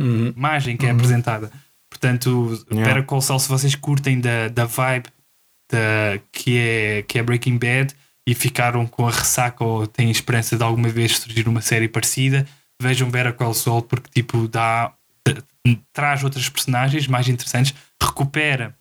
Uhum. 0.00 0.32
imagem 0.36 0.76
que 0.76 0.86
é 0.86 0.90
apresentada. 0.90 1.50
Portanto, 1.90 2.58
Yeah. 2.72 2.88
Better 2.88 3.04
Call 3.06 3.20
Saul, 3.20 3.38
se 3.38 3.48
vocês 3.48 3.74
curtem 3.74 4.18
da, 4.18 4.48
da 4.48 4.64
vibe 4.64 5.04
da, 5.72 6.20
que, 6.30 6.58
é, 6.58 7.02
que 7.02 7.18
é 7.18 7.22
Breaking 7.22 7.58
Bad 7.58 7.94
e 8.28 8.34
ficaram 8.34 8.86
com 8.86 9.06
a 9.08 9.10
ressaca 9.10 9.64
ou 9.64 9.86
têm 9.86 10.10
esperança 10.10 10.56
de 10.56 10.62
alguma 10.62 10.88
vez 10.88 11.18
surgir 11.18 11.48
uma 11.48 11.60
série 11.60 11.88
parecida, 11.88 12.46
vejam 12.80 13.10
Better 13.10 13.32
Call 13.34 13.54
Saul 13.54 13.82
porque 13.82 14.08
tipo 14.12 14.46
dá 14.46 14.92
traz 15.92 16.22
outras 16.24 16.48
personagens 16.48 17.06
mais 17.06 17.28
interessantes, 17.28 17.74
recupera 18.00 18.74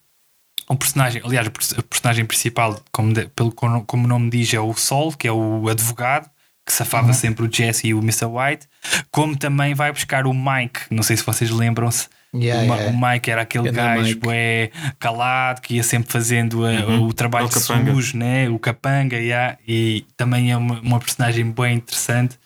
um 0.69 0.75
personagem, 0.75 1.21
aliás, 1.23 1.47
o 1.47 1.51
pers- 1.51 1.71
o 1.73 1.83
personagem 1.83 2.25
principal, 2.25 2.81
como, 2.91 3.13
de- 3.13 3.27
pelo, 3.29 3.51
como 3.51 3.83
como 3.85 4.05
o 4.05 4.07
nome 4.07 4.29
diz, 4.29 4.53
é 4.53 4.59
o 4.59 4.73
Sol, 4.73 5.11
que 5.13 5.27
é 5.27 5.31
o 5.31 5.67
advogado, 5.69 6.29
que 6.65 6.71
safava 6.73 7.11
sempre 7.13 7.45
o 7.45 7.51
Jesse 7.51 7.87
e 7.87 7.93
o 7.93 7.99
Mr. 7.99 8.25
White, 8.25 8.67
como 9.11 9.35
também 9.35 9.73
vai 9.73 9.91
buscar 9.91 10.25
o 10.25 10.33
Mike, 10.33 10.81
não 10.89 11.03
sei 11.03 11.17
se 11.17 11.23
vocês 11.23 11.49
lembram-se. 11.51 12.07
Yeah, 12.33 12.63
o, 12.63 12.67
Ma- 12.67 12.75
yeah. 12.77 12.97
o 12.97 13.01
Mike 13.11 13.29
era 13.29 13.41
aquele 13.41 13.65
Ganda 13.65 13.95
gajo 13.95 14.17
bué 14.19 14.71
calado 14.97 15.59
que 15.61 15.75
ia 15.75 15.83
sempre 15.83 16.09
fazendo 16.11 16.65
a- 16.65 16.69
Uhum. 16.87 17.07
o 17.07 17.13
trabalho 17.13 17.45
É 17.45 17.47
o 17.47 17.51
capanga. 17.51 17.91
sujo, 17.93 18.17
né? 18.17 18.49
o 18.49 18.57
capanga, 18.57 19.17
yeah, 19.17 19.57
e 19.67 20.05
também 20.15 20.49
é 20.51 20.55
uma, 20.55 20.79
uma 20.79 20.99
personagem 20.99 21.51
bem 21.51 21.75
interessante. 21.75 22.39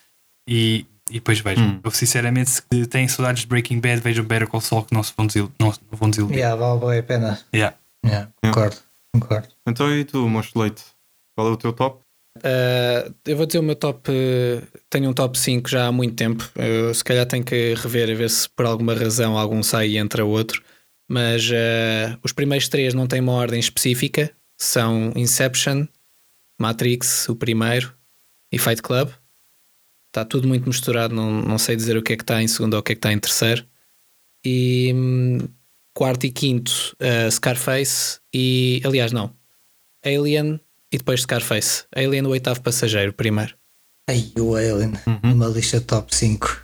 E, 0.50 0.86
e 1.10 1.14
depois 1.16 1.40
vejam, 1.40 1.64
Hum. 1.66 1.80
eu 1.84 1.92
sinceramente, 1.92 2.50
se 2.50 2.62
têm 2.88 3.08
saudades 3.08 3.42
de 3.44 3.48
Breaking 3.48 3.80
Bad, 3.80 4.02
vejam 4.02 4.26
Better 4.26 4.48
Call 4.48 4.62
Saul 4.62 4.84
que 4.86 4.94
não 4.94 5.04
se 5.04 5.14
vão 5.16 5.28
desil- 5.28 5.52
não, 5.60 5.68
não 5.68 5.98
vão 6.00 6.10
desiludir. 6.10 6.38
Yeah, 6.40 6.56
vale 6.56 6.80
bem 6.80 7.00
a 7.00 7.04
pena. 7.04 7.40
Yeah. 7.54 7.76
Yeah, 8.04 8.30
concordo, 8.44 8.78
concordo. 9.14 9.48
Então 9.68 9.92
e 9.96 10.04
tu, 10.06 10.28
Monstro 10.30 10.62
Leite? 10.62 10.84
Qual 11.36 11.48
é 11.48 11.52
o 11.52 11.58
teu 11.58 11.74
top? 11.74 12.00
Uh, 12.46 13.12
eu 13.26 13.36
vou 13.36 13.48
dizer 13.48 13.58
o 13.58 13.64
meu 13.64 13.76
top. 13.76 14.12
uh, 14.12 14.80
tenho 14.88 15.10
um 15.10 15.14
top 15.14 15.38
5 15.38 15.68
já 15.68 15.88
há 15.88 15.92
muito 15.92 16.16
tempo. 16.16 16.48
Eu, 16.56 16.94
se 16.94 17.04
calhar 17.04 17.26
tenho 17.26 17.44
que 17.44 17.74
rever 17.74 18.12
a 18.12 18.14
ver 18.14 18.30
se 18.30 18.48
por 18.50 18.68
alguma 18.68 18.94
razão 18.94 19.36
algum 19.36 19.64
sai 19.64 19.90
e 19.90 19.98
entra 19.98 20.24
outro. 20.24 20.64
Mas 21.10 21.50
uh, 21.50 22.20
os 22.24 22.32
primeiros 22.32 22.70
três 22.70 22.94
não 22.94 23.08
têm 23.08 23.20
uma 23.22 23.34
ordem 23.34 23.60
específica. 23.60 24.32
São 24.58 25.12
Inception, 25.16 25.88
Matrix, 26.60 27.28
o 27.30 27.36
primeiro, 27.36 27.94
e 28.52 28.60
Fight 28.60 28.82
Club. 28.82 29.10
Está 30.10 30.24
tudo 30.24 30.48
muito 30.48 30.68
misturado. 30.68 31.16
Não, 31.16 31.42
não 31.42 31.58
sei 31.58 31.76
dizer 31.76 31.98
o 31.98 32.04
que 32.04 32.14
é 32.14 32.16
que 32.16 32.24
está 32.24 32.44
em 32.44 32.48
segundo 32.48 32.76
ou 32.76 32.80
o 32.80 32.84
que 32.84 32.92
é 32.92 32.96
que 32.96 33.00
está 33.00 33.12
em 33.12 33.20
terceiro. 33.20 33.66
E 34.46 34.94
hum, 34.96 35.40
quarto 35.96 36.26
e 36.28 36.32
quinto, 36.32 36.96
uh, 37.02 37.32
Scarface. 37.32 38.20
E 38.32 38.82
aliás, 38.86 39.12
não. 39.12 39.36
Alien 40.06 40.60
e 40.92 40.98
depois 40.98 41.22
Scarface. 41.22 41.84
Alien, 41.96 42.26
o 42.26 42.30
oitavo 42.30 42.62
passageiro, 42.62 43.14
primeiro. 43.14 43.56
Aí 44.10 44.32
o 44.40 44.56
Alien, 44.56 44.94
numa 45.24 45.48
lista 45.48 45.82
top 45.82 46.16
5. 46.16 46.64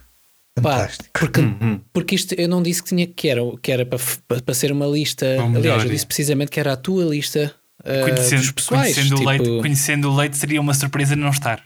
Pá, 0.61 0.79
Fantástico. 0.79 1.09
porque, 1.13 1.39
Uhum. 1.39 1.81
porque 1.93 2.15
isto 2.15 2.33
eu 2.37 2.47
não 2.47 2.61
disse 2.61 2.83
que 2.83 2.89
tinha 2.89 3.07
que 3.07 3.29
era, 3.29 3.41
que 3.61 3.71
era 3.71 3.85
para, 3.85 3.97
para, 4.41 4.53
ser 4.53 4.71
uma 4.71 4.85
lista. 4.85 5.25
Aliás, 5.55 5.83
eu 5.83 5.89
disse 5.89 6.05
precisamente 6.05 6.51
que 6.51 6.59
era 6.59 6.73
a 6.73 6.77
tua 6.77 7.05
lista 7.05 7.55
uh, 7.83 8.03
Conhecendo, 8.09 8.53
pessoais. 8.53 8.93
conhecendo, 8.93 9.15
tipo, 9.15 9.23
o 9.23 9.29
leite, 9.29 9.61
conhecendo 9.61 10.11
o 10.11 10.15
leite 10.15 10.37
seria 10.37 10.59
uma 10.61 10.73
surpresa 10.73 11.15
não 11.15 11.29
estar. 11.29 11.63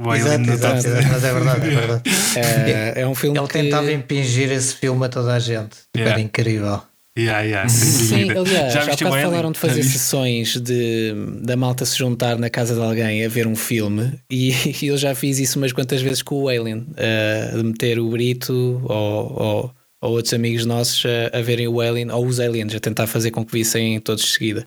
O 0.00 0.12
Exato, 0.12 0.34
Alien 0.34 0.52
exato, 0.52 0.76
exato, 0.78 1.06
mas 1.08 1.22
é 1.24 1.32
verdade, 1.32 1.66
é 1.66 1.70
verdade. 1.70 2.02
é, 2.36 3.00
é 3.02 3.06
um 3.06 3.14
filme 3.14 3.38
Ele 3.38 3.46
que... 3.46 3.52
tentava 3.52 3.92
impingir 3.92 4.50
esse 4.50 4.74
filme 4.74 5.04
a 5.06 5.08
toda 5.08 5.34
a 5.34 5.38
gente. 5.38 5.76
Yeah. 5.96 6.14
Era 6.14 6.20
incrível. 6.20 6.82
Yeah, 7.16 7.42
yeah, 7.42 7.68
Sim, 7.68 8.30
aliás, 8.32 8.72
Já 8.72 8.82
o 8.82 8.86
bocado 8.86 9.10
falaram 9.22 9.52
de 9.52 9.58
fazer 9.58 9.84
sessões 9.84 10.56
de, 10.60 11.12
da 11.42 11.56
malta 11.56 11.86
se 11.86 11.96
juntar 11.96 12.36
na 12.38 12.50
casa 12.50 12.74
de 12.74 12.80
alguém 12.80 13.24
a 13.24 13.28
ver 13.28 13.46
um 13.46 13.54
filme 13.54 14.18
e, 14.28 14.50
e 14.82 14.88
eu 14.88 14.96
já 14.96 15.14
fiz 15.14 15.38
isso 15.38 15.56
umas 15.58 15.72
quantas 15.72 16.02
vezes 16.02 16.22
com 16.22 16.42
o 16.42 16.48
Alien, 16.48 16.84
eh, 16.96 17.52
de 17.54 17.62
meter 17.62 18.00
o 18.00 18.10
Brito 18.10 18.82
ou, 18.84 19.32
ou, 19.40 19.74
ou 20.02 20.10
outros 20.10 20.34
amigos 20.34 20.66
nossos 20.66 21.04
a, 21.06 21.38
a 21.38 21.40
verem 21.40 21.68
o 21.68 21.80
Alien 21.80 22.10
ou 22.10 22.26
os 22.26 22.40
Aliens, 22.40 22.74
a 22.74 22.80
tentar 22.80 23.06
fazer 23.06 23.30
com 23.30 23.44
que 23.46 23.52
vissem 23.52 24.00
todos 24.00 24.24
de 24.24 24.30
seguida. 24.30 24.64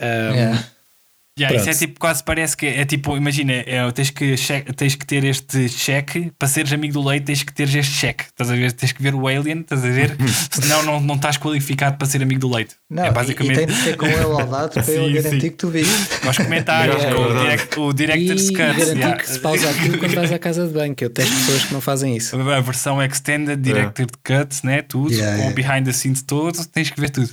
Um, 0.00 0.34
Yeah. 0.34 0.73
Yeah, 1.36 1.56
isso 1.58 1.68
é 1.68 1.74
tipo, 1.74 1.98
quase 1.98 2.22
parece 2.22 2.56
que 2.56 2.64
é 2.64 2.84
tipo, 2.84 3.16
imagina, 3.16 3.52
é, 3.54 3.90
tens, 3.90 4.10
que 4.10 4.36
che- 4.36 4.62
tens 4.76 4.94
que 4.94 5.04
ter 5.04 5.24
este 5.24 5.68
cheque 5.68 6.30
para 6.38 6.46
seres 6.46 6.72
amigo 6.72 6.94
do 6.94 7.02
leite, 7.08 7.24
tens 7.24 7.42
que 7.42 7.52
ter 7.52 7.64
este 7.64 7.92
cheque. 7.92 8.26
Estás 8.26 8.50
a 8.52 8.54
ver? 8.54 8.70
Tens 8.70 8.92
que 8.92 9.02
ver 9.02 9.16
o 9.16 9.26
Alien, 9.26 9.62
estás 9.62 9.84
a 9.84 9.88
ver? 9.88 10.16
Senão 10.52 10.84
não, 10.84 11.00
não 11.00 11.16
estás 11.16 11.36
qualificado 11.36 11.96
para 11.98 12.06
ser 12.06 12.22
amigo 12.22 12.38
do 12.40 12.48
leite. 12.54 12.76
Não, 12.88 13.02
é 13.02 13.06
e- 13.06 13.10
e, 13.10 13.12
basicamente. 13.12 13.56
tem 13.56 13.66
de 13.66 13.74
ser 13.74 13.96
com 13.96 14.06
ele 14.06 14.16
ao 14.22 14.48
lado 14.48 14.72
para 14.74 14.82
Sim, 14.84 14.92
ele 15.06 15.16
sim. 15.16 15.22
garantir 15.24 15.50
que 15.50 15.56
tu 15.56 15.68
viste. 15.70 15.92
Aos 16.24 16.36
comentários, 16.36 16.96
Yeah, 17.02 17.16
com 17.16 17.22
é 17.24 17.26
o, 17.26 17.42
direct, 17.42 17.80
o 17.80 17.90
E 17.90 17.94
Director's 17.94 18.46
Cut. 18.50 18.56
garantir 18.58 18.96
yeah. 18.96 19.16
que 19.16 19.28
se 19.28 19.38
pausa 19.40 19.70
aquilo 19.70 19.98
quando 19.98 20.14
vais 20.14 20.30
à 20.32 20.38
casa 20.38 20.68
de 20.68 20.72
banho, 20.72 20.94
que 20.94 21.04
eu 21.04 21.10
testo 21.10 21.34
pessoas 21.34 21.64
que 21.64 21.72
não 21.74 21.80
fazem 21.80 22.16
isso. 22.16 22.36
A 22.40 22.60
versão 22.60 23.02
Extended, 23.02 23.60
Director's 23.60 24.12
Cut, 24.22 24.64
né? 24.64 24.82
tudo, 24.82 25.12
Yeah, 25.12 25.32
com 25.36 25.48
o 25.48 25.50
yeah. 25.50 25.54
behind 25.72 25.84
the 25.84 25.92
scenes 25.92 26.22
todo, 26.22 26.64
tens 26.66 26.90
que 26.90 27.00
ver 27.00 27.10
tudo. 27.10 27.28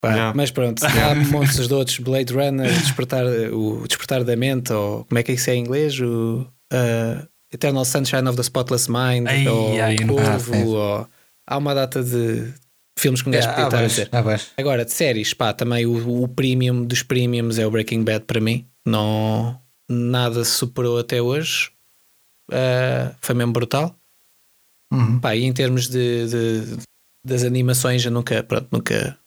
Pá, 0.00 0.10
Yeah. 0.14 0.32
Mas 0.36 0.50
pronto, 0.50 0.84
há 0.84 1.14
montes 1.32 1.66
de 1.66 1.74
outros 1.74 1.98
Blade 1.98 2.32
Runner, 2.32 2.72
despertar, 2.72 3.24
o 3.52 3.84
Despertar 3.86 4.22
da 4.24 4.36
Mente, 4.36 4.72
ou 4.72 5.04
como 5.04 5.18
é 5.18 5.22
que 5.22 5.32
isso 5.32 5.50
é 5.50 5.54
em 5.56 5.60
inglês? 5.60 5.98
O 6.00 6.46
uh, 6.72 7.28
Eternal 7.52 7.84
Sunshine 7.84 8.28
of 8.28 8.36
the 8.36 8.42
Spotless 8.42 8.88
Mind, 8.90 9.26
Ai, 9.26 9.48
ou 9.48 9.82
ai, 9.82 9.96
Corvo, 9.96 10.54
Ah, 10.54 10.98
ou 11.00 11.08
há 11.48 11.56
uma 11.58 11.74
data 11.74 12.02
de 12.04 12.52
filmes 12.98 13.22
que 13.22 13.28
um 13.28 13.32
gajo 13.32 13.48
podia 13.48 13.64
estar 13.64 13.78
a 13.78 13.86
dizer. 13.86 14.08
Agora, 14.56 14.84
de 14.84 14.92
séries, 14.92 15.34
pá, 15.34 15.52
também 15.52 15.84
o, 15.86 16.22
o 16.22 16.28
premium 16.28 16.84
dos 16.84 17.02
premiums 17.02 17.58
é 17.58 17.66
o 17.66 17.70
Breaking 17.70 18.04
Bad 18.04 18.24
para 18.24 18.40
mim. 18.40 18.66
Não, 18.86 19.60
nada 19.90 20.44
se 20.44 20.52
superou 20.52 20.98
até 20.98 21.20
hoje. 21.20 21.70
Uh, 22.50 23.14
foi 23.20 23.34
mesmo 23.34 23.52
brutal. 23.52 23.94
Uhum. 24.92 25.18
Pá, 25.20 25.34
e 25.36 25.44
em 25.44 25.52
termos 25.52 25.88
de, 25.88 26.26
de- 26.28 26.76
das 27.26 27.42
animações, 27.44 28.04
eu 28.04 28.10
nunca, 28.12 28.42
pronto, 28.42 28.68
nunca. 28.70 29.18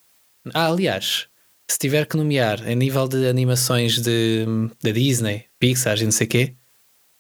Ah, 0.54 0.68
aliás, 0.68 1.28
se 1.70 1.78
tiver 1.78 2.06
que 2.06 2.18
nomear 2.18 2.62
a 2.64 2.74
nível 2.76 3.08
de 3.08 3.28
animações 3.28 4.00
de, 4.02 4.46
da 4.84 4.92
Disney, 4.92 5.46
Pixar 5.60 6.00
e 6.00 6.04
não 6.04 6.12
sei 6.12 6.28
o 6.28 6.30
quê, 6.30 6.56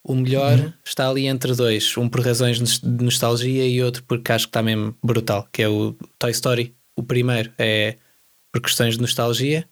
o 0.03 0.15
melhor 0.15 0.73
está 0.83 1.07
ali 1.09 1.27
entre 1.27 1.53
dois. 1.53 1.95
Um 1.97 2.09
por 2.09 2.21
razões 2.25 2.79
de 2.79 3.03
nostalgia 3.03 3.67
e 3.67 3.81
outro 3.83 4.03
porque 4.03 4.31
acho 4.31 4.45
que 4.45 4.49
está 4.49 4.63
mesmo 4.63 4.95
brutal, 5.03 5.47
que 5.51 5.61
é 5.61 5.69
o 5.69 5.95
Toy 6.17 6.31
Story. 6.31 6.75
O 6.95 7.03
primeiro 7.03 7.53
é 7.57 7.97
por 8.51 8.61
questões 8.61 8.95
de 8.95 9.01
nostalgia, 9.01 9.67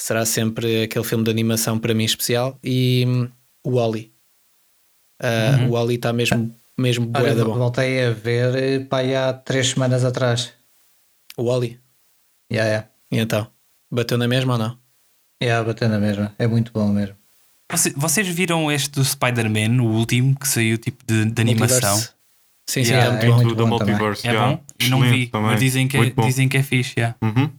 será 0.00 0.24
sempre 0.26 0.82
aquele 0.84 1.04
filme 1.04 1.22
de 1.24 1.30
animação 1.30 1.78
para 1.78 1.94
mim 1.94 2.04
especial, 2.04 2.58
e 2.64 3.04
hum, 3.06 3.28
o 3.64 3.76
Wally. 3.76 4.12
Ah, 5.20 5.64
O 5.68 5.72
Wally 5.72 5.96
está 5.96 6.12
mesmo, 6.12 6.54
mesmo 6.76 7.10
Olha, 7.14 7.34
bom. 7.44 7.58
voltei 7.58 8.04
a 8.04 8.10
ver 8.10 8.54
eh, 8.56 8.80
pá, 8.80 8.98
aí 8.98 9.14
há 9.14 9.32
três 9.32 9.68
semanas 9.68 10.04
atrás. 10.04 10.52
O 11.36 11.44
Wally. 11.44 11.78
Yeah, 12.52 12.68
yeah. 12.68 12.88
E 13.10 13.18
então? 13.18 13.46
Bateu 13.90 14.16
na 14.18 14.28
mesma 14.28 14.54
ou 14.54 14.58
não? 14.58 14.78
É, 15.40 15.62
bateu 15.62 15.88
na 15.88 15.98
mesma. 15.98 16.34
É 16.38 16.46
muito 16.46 16.72
bom 16.72 16.88
mesmo. 16.88 17.14
Você- 17.70 17.92
vocês 17.96 18.26
viram 18.28 18.70
este 18.72 18.90
do 18.92 19.04
Spider-Man, 19.04 19.82
o 19.82 19.86
último, 19.86 20.34
que 20.38 20.48
saiu 20.48 20.78
tipo 20.78 21.04
de, 21.06 21.26
de 21.26 21.40
animação? 21.42 21.96
Sim, 22.68 22.84
sim, 22.84 22.92
Yeah, 22.92 23.06
é 23.06 23.10
muito 23.12 23.24
é 23.24 23.28
bom. 23.28 23.34
muito 23.36 23.54
do, 23.54 23.66
bom 23.66 23.78
também. 23.78 23.94
Multiverse. 23.94 24.26
É 24.26 24.30
yeah. 24.30 24.50
bom? 24.56 24.64
Não 24.88 24.98
Excelente 25.04 25.18
vi, 25.18 25.26
também. 25.28 25.46
mas 25.50 25.60
dizem 25.60 25.88
que, 25.88 25.96
é, 25.96 26.10
dizem 26.10 26.48
que 26.48 26.56
é 26.56 26.62
fixe. 26.62 26.94
yeah. 26.98 27.16
Uhum. 27.22 27.50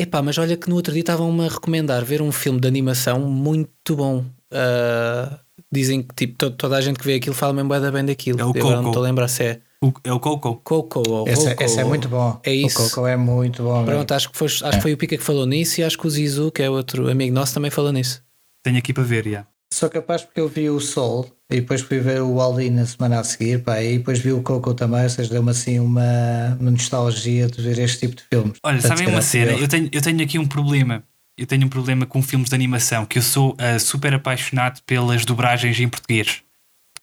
Epá, 0.00 0.22
mas 0.22 0.36
olha 0.38 0.56
que 0.56 0.68
no 0.68 0.74
outro 0.76 0.92
dia 0.92 1.00
estavam-me 1.00 1.44
a 1.46 1.48
recomendar 1.48 2.04
ver 2.04 2.20
um 2.22 2.32
filme 2.32 2.58
de 2.60 2.66
animação 2.66 3.20
muito 3.20 3.94
bom. 3.94 4.24
Ah, 4.50 5.38
dizem 5.70 6.02
que 6.02 6.14
tipo, 6.14 6.36
to- 6.38 6.50
toda 6.50 6.76
a 6.76 6.80
gente 6.80 6.98
que 6.98 7.04
vê 7.04 7.14
aquilo 7.14 7.34
fala 7.34 7.52
mesmo 7.52 7.68
bem 7.92 8.04
daquilo. 8.04 8.40
É 8.40 8.44
o 8.44 8.48
Eu 8.48 8.60
agora 8.60 8.76
não 8.76 8.82
Coco. 8.84 8.88
estou 8.90 9.02
a 9.04 9.06
lembrar 9.06 9.28
se 9.28 9.44
é 9.44 9.60
O- 9.82 9.92
é 10.04 10.12
o 10.12 10.20
Coco. 10.20 10.60
Coco 10.62 11.02
ou 11.08 11.28
Esse, 11.28 11.46
é- 11.46 11.50
Roco 11.50 11.62
esse 11.64 11.80
é 11.80 11.84
muito 11.84 12.08
bom. 12.08 12.40
É 12.44 12.54
isso. 12.54 12.80
O 12.80 12.88
Coco 12.90 13.06
é 13.06 13.16
muito 13.16 13.62
bom. 13.64 13.84
Pronto, 13.84 14.12
acho 14.14 14.30
que, 14.30 14.38
foi, 14.38 14.46
acho 14.46 14.70
que 14.70 14.80
foi 14.80 14.92
o 14.92 14.96
Pica 14.96 15.16
que 15.18 15.24
falou 15.24 15.44
nisso 15.44 15.80
e 15.80 15.84
acho 15.84 15.98
que 15.98 16.06
o 16.06 16.10
Zizu, 16.10 16.52
que 16.52 16.62
é 16.62 16.70
outro 16.70 17.10
amigo 17.10 17.34
nosso, 17.34 17.52
também 17.52 17.70
falou 17.70 17.90
nisso. 17.92 18.22
Tenho 18.64 18.78
aqui 18.78 18.92
para 18.92 19.02
ver, 19.02 19.26
yeah. 19.26 19.48
Sou 19.74 19.88
capaz 19.90 20.22
porque 20.22 20.38
eu 20.40 20.48
vi 20.48 20.68
o 20.70 20.78
Soul 20.78 21.26
e 21.50 21.56
depois 21.56 21.80
fui 21.80 21.98
ver 21.98 22.20
o 22.22 22.34
Wally 22.34 22.68
na 22.70 22.84
semana 22.86 23.18
a 23.20 23.24
seguir, 23.24 23.62
pá, 23.64 23.82
e 23.82 23.98
depois 23.98 24.18
vi 24.18 24.30
o 24.30 24.42
Coco 24.42 24.74
também, 24.74 25.02
ou 25.02 25.08
seja, 25.08 25.30
deu-me 25.30 25.50
assim 25.50 25.80
uma, 25.80 26.56
uma 26.60 26.70
nostalgia 26.70 27.48
de 27.48 27.60
ver 27.62 27.78
este 27.78 28.00
tipo 28.06 28.16
de 28.16 28.22
filmes. 28.30 28.58
Olha, 28.62 28.78
Portanto, 28.78 28.98
sabem 28.98 29.12
uma 29.12 29.22
cena? 29.22 29.52
eu. 29.52 29.66
Tenho, 29.66 29.88
eu 29.90 30.00
tenho 30.02 30.22
aqui 30.22 30.38
um 30.38 30.46
problema. 30.46 31.02
Eu 31.38 31.46
tenho 31.46 31.64
um 31.64 31.68
problema 31.68 32.04
com 32.04 32.22
filmes 32.22 32.50
de 32.50 32.54
animação, 32.54 33.06
que 33.06 33.18
eu 33.18 33.22
sou 33.22 33.56
ah, 33.58 33.78
super 33.78 34.12
apaixonado 34.14 34.80
pelas 34.86 35.24
dobragens 35.24 35.80
em 35.80 35.88
português. 35.88 36.42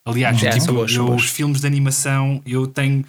Aliás, 0.09 0.37
Já, 0.39 0.49
tipo, 0.51 0.73
eu, 0.95 1.05
os 1.15 1.25
filmes 1.29 1.61
de 1.61 1.67
animação, 1.67 2.41
eu 2.45 2.67
tenho. 2.67 3.03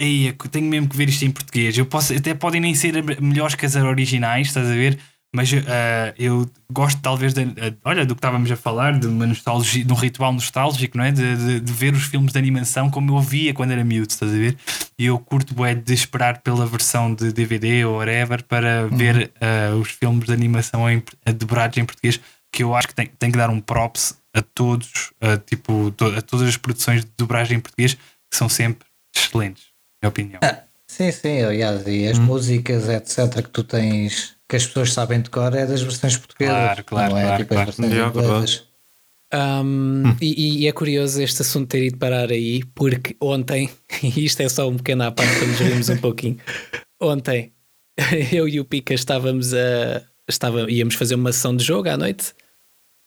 Ei, 0.00 0.28
eu 0.28 0.34
tenho 0.50 0.66
mesmo 0.66 0.88
que 0.88 0.96
ver 0.96 1.08
isto 1.08 1.24
em 1.24 1.30
português. 1.30 1.76
Eu 1.76 1.84
posso, 1.86 2.14
até 2.14 2.32
podem 2.34 2.60
nem 2.60 2.74
ser 2.74 2.94
melhores 3.20 3.54
que 3.54 3.66
as 3.66 3.76
originais, 3.76 4.46
estás 4.48 4.66
a 4.66 4.74
ver? 4.74 4.98
Mas 5.36 5.48
ah, 5.52 6.12
eu 6.18 6.50
gosto 6.72 7.00
talvez 7.00 7.32
de, 7.34 7.42
ah, 7.42 7.72
olha, 7.84 8.04
do 8.04 8.14
que 8.16 8.18
estávamos 8.18 8.50
a 8.50 8.56
falar, 8.56 8.98
de 8.98 9.06
uma 9.06 9.26
nostalgia, 9.26 9.84
de 9.84 9.92
um 9.92 9.94
ritual 9.96 10.32
nostálgico, 10.32 10.96
não 10.98 11.04
é? 11.04 11.12
De, 11.12 11.36
de- 11.36 11.60
de 11.60 11.72
ver 11.72 11.92
os 11.94 12.02
filmes 12.04 12.32
de 12.32 12.38
animação 12.38 12.90
como 12.90 13.14
eu 13.16 13.20
via 13.20 13.54
quando 13.54 13.70
era 13.70 13.84
miúdo, 13.84 14.10
estás 14.10 14.32
a 14.32 14.34
ver? 14.34 14.56
E 14.98 15.04
eu 15.04 15.18
curto 15.20 15.54
bué 15.54 15.74
de 15.74 15.92
esperar 15.94 16.38
pela 16.38 16.66
versão 16.66 17.14
de 17.14 17.32
DVD 17.32 17.84
ou 17.84 17.98
whatever 17.98 18.42
para 18.42 18.86
ver 18.88 19.30
ah, 19.40 19.76
os 19.76 19.90
filmes 19.90 20.24
de 20.24 20.32
animação 20.32 20.90
em, 20.90 21.00
a 21.24 21.30
dobrados 21.30 21.76
em 21.78 21.84
português, 21.84 22.18
que 22.52 22.64
eu 22.64 22.74
acho 22.74 22.88
que 22.88 22.94
tem, 22.94 23.06
tem 23.18 23.30
que 23.30 23.38
dar 23.38 23.50
um 23.50 23.60
props 23.60 24.16
a 24.34 24.42
todos, 24.42 25.12
a, 25.20 25.36
tipo, 25.36 25.94
a 26.16 26.22
todas 26.22 26.48
as 26.48 26.56
produções 26.56 27.04
de 27.04 27.10
dobragem 27.16 27.58
em 27.58 27.60
português, 27.60 27.94
que 27.94 28.36
são 28.36 28.48
sempre 28.48 28.86
excelentes, 29.14 29.64
na 30.02 30.08
minha 30.08 30.10
opinião. 30.10 30.40
Sim, 30.86 31.12
sim, 31.12 31.40
aliás, 31.42 31.86
e 31.86 32.08
as 32.08 32.18
músicas, 32.18 32.88
etc., 32.88 33.44
que 33.44 33.50
tu 33.50 33.62
tens, 33.62 34.34
que 34.48 34.56
as 34.56 34.66
pessoas 34.66 34.92
sabem 34.92 35.20
de 35.20 35.30
cor, 35.30 35.54
é 35.54 35.64
das 35.64 35.82
versões 35.82 36.16
portuguesas. 36.16 36.56
Claro, 36.56 36.84
claro, 36.84 37.10
não 37.12 37.18
é 37.18 37.22
claro, 37.22 37.38
tipo 37.38 37.54
claro. 37.54 37.70
as 37.70 37.76
versões 37.76 37.96
Yeah, 37.96 38.18
inglesas. 38.18 38.70
Um, 39.32 40.16
e, 40.20 40.62
e 40.62 40.66
é 40.66 40.72
curioso 40.72 41.22
este 41.22 41.42
assunto 41.42 41.68
ter 41.68 41.84
ido 41.84 41.98
parar 41.98 42.30
aí, 42.30 42.64
porque 42.74 43.16
ontem, 43.20 43.70
e 44.02 44.24
isto 44.24 44.40
é 44.40 44.48
só 44.48 44.68
um 44.68 44.76
pequeno 44.76 45.04
à 45.04 45.12
parte 45.12 45.32
para 45.38 45.46
nos 45.46 45.58
rirmos 45.60 45.88
um 45.88 45.96
pouquinho. 45.98 46.38
Ontem, 47.00 47.52
eu 48.32 48.48
e 48.48 48.58
o 48.58 48.64
Pica 48.64 48.92
estávamos 48.92 49.54
a. 49.54 50.02
Estava, 50.28 50.70
íamos 50.70 50.94
fazer 50.94 51.14
uma 51.14 51.32
sessão 51.32 51.56
de 51.56 51.64
jogo 51.64 51.88
à 51.88 51.96
noite 51.96 52.34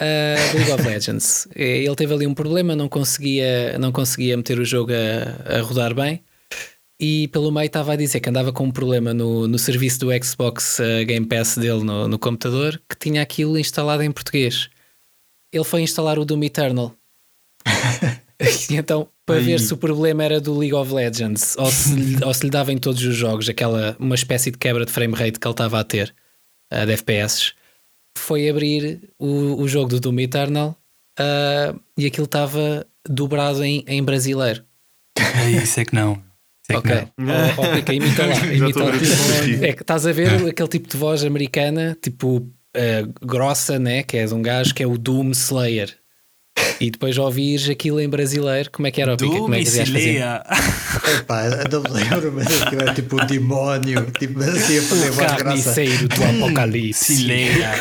uh, 0.03 0.57
League 0.57 0.71
of 0.71 0.83
Legends. 0.83 1.47
Ele 1.55 1.95
teve 1.95 2.13
ali 2.13 2.27
um 2.27 2.33
problema, 2.33 2.75
não 2.75 2.89
conseguia, 2.89 3.77
não 3.79 3.91
conseguia 3.91 4.35
meter 4.37 4.59
o 4.59 4.65
jogo 4.65 4.91
a, 4.93 5.57
a 5.57 5.61
rodar 5.61 5.93
bem. 5.93 6.21
E 6.99 7.27
pelo 7.29 7.51
meio 7.51 7.65
estava 7.65 7.93
a 7.93 7.95
dizer 7.95 8.19
que 8.19 8.29
andava 8.29 8.53
com 8.53 8.65
um 8.65 8.71
problema 8.71 9.13
no, 9.13 9.47
no 9.47 9.57
serviço 9.57 9.99
do 10.01 10.23
Xbox 10.23 10.79
uh, 10.79 11.05
Game 11.05 11.25
Pass 11.25 11.57
dele 11.57 11.83
no, 11.83 12.07
no 12.07 12.19
computador 12.19 12.81
que 12.87 12.97
tinha 12.97 13.21
aquilo 13.21 13.57
instalado 13.57 14.03
em 14.03 14.11
português 14.11 14.69
ele 15.53 15.63
foi 15.63 15.81
instalar 15.81 16.17
o 16.17 16.25
Doom 16.25 16.43
Eternal. 16.43 16.93
e 18.69 18.75
então, 18.75 19.07
para 19.25 19.39
ver 19.39 19.59
se 19.59 19.73
o 19.73 19.77
problema 19.77 20.23
era 20.23 20.41
do 20.41 20.57
League 20.57 20.73
of 20.73 20.91
Legends 20.91 21.55
ou 21.57 21.67
se, 21.67 21.93
lhe- 21.95 22.17
ou 22.25 22.33
se 22.33 22.43
lhe 22.43 22.49
dava 22.49 22.73
em 22.73 22.77
todos 22.77 23.01
os 23.03 23.15
jogos 23.15 23.47
aquela 23.47 23.95
uma 23.99 24.15
espécie 24.15 24.49
de 24.49 24.57
quebra 24.57 24.83
de 24.85 24.91
frame 24.91 25.13
rate 25.13 25.39
que 25.39 25.47
ele 25.47 25.53
estava 25.53 25.79
a 25.79 25.83
ter 25.83 26.13
uh, 26.73 26.85
de 26.85 26.93
FPS, 26.93 27.53
foi 28.17 28.49
abrir 28.49 29.09
o, 29.19 29.61
o 29.61 29.67
jogo 29.67 29.89
do 29.89 29.99
Doom 29.99 30.19
Eternal 30.19 30.77
uh, 31.19 31.79
e 31.97 32.05
aquilo 32.05 32.25
estava 32.25 32.85
dobrado 33.07 33.63
em, 33.63 33.83
em 33.87 34.03
brasileiro. 34.03 34.63
É 35.17 35.51
isso, 35.51 35.79
é 35.79 35.85
que 35.85 35.95
não. 35.95 36.21
É 36.69 36.73
que 36.73 36.77
Ok. 36.77 37.95
imita 37.95 38.25
lá. 38.25 38.35
Imita 38.53 38.83
aqui. 38.89 39.65
É 39.65 39.73
que 39.73 39.81
estás 39.81 40.07
a 40.07 40.11
ver 40.11 40.47
aquele 40.49 40.69
tipo 40.69 40.87
de 40.87 40.95
voz 40.95 41.23
americana, 41.23 41.97
tipo 42.01 42.49
eh, 42.73 43.05
grossa, 43.21 43.77
né? 43.77 44.03
Que 44.03 44.17
é 44.17 44.25
de 44.25 44.33
um 44.33 44.41
gajo 44.41 44.73
que 44.73 44.81
é 44.81 44.87
o 44.87 44.97
Doom 44.97 45.31
Slayer. 45.31 45.93
E 46.79 46.89
depois 46.91 47.17
ouvires 47.17 47.69
aquilo 47.69 47.99
em 47.99 48.09
brasileiro, 48.09 48.69
como 48.71 48.87
é 48.87 48.91
que 48.91 49.01
era 49.01 49.13
o 49.13 49.17
Pica? 49.17 49.31
Como 49.37 49.53
é 49.55 49.63
que. 49.63 49.69
Epá, 51.19 51.43
não 51.71 51.81
me 51.81 51.89
lembro, 51.89 52.31
mas 52.33 52.61
aquilo 52.61 52.81
é 52.89 52.93
tipo 52.93 53.21
um 53.21 53.25
demónio, 53.25 54.11
tipo 54.19 54.39
assim 54.41 54.77
a 54.77 54.81
fazer 54.81 55.09
O 55.09 55.13
voz 55.13 55.27
grossa. 55.27 55.43
carniceiro 55.43 56.07
do 56.07 56.23
apocalipse. 56.23 57.15
Cileia. 57.15 57.71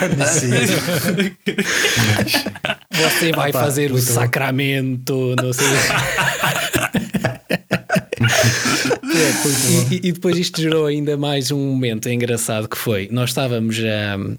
Você 2.92 3.32
vai 3.32 3.50
Opa, 3.50 3.60
fazer 3.60 3.90
o 3.90 3.94
muito 3.94 4.06
bom. 4.06 4.12
sacramento, 4.14 5.34
não 5.42 5.52
sei. 5.52 5.66
e, 9.90 9.94
e- 9.94 10.08
e 10.08 10.12
depois 10.12 10.36
isto 10.38 10.60
gerou 10.60 10.86
ainda 10.86 11.16
mais 11.16 11.50
um 11.50 11.58
momento 11.58 12.08
engraçado 12.08 12.68
que 12.68 12.76
foi. 12.78 13.08
Nós 13.10 13.30
estávamos 13.30 13.78
ahm, 13.78 14.36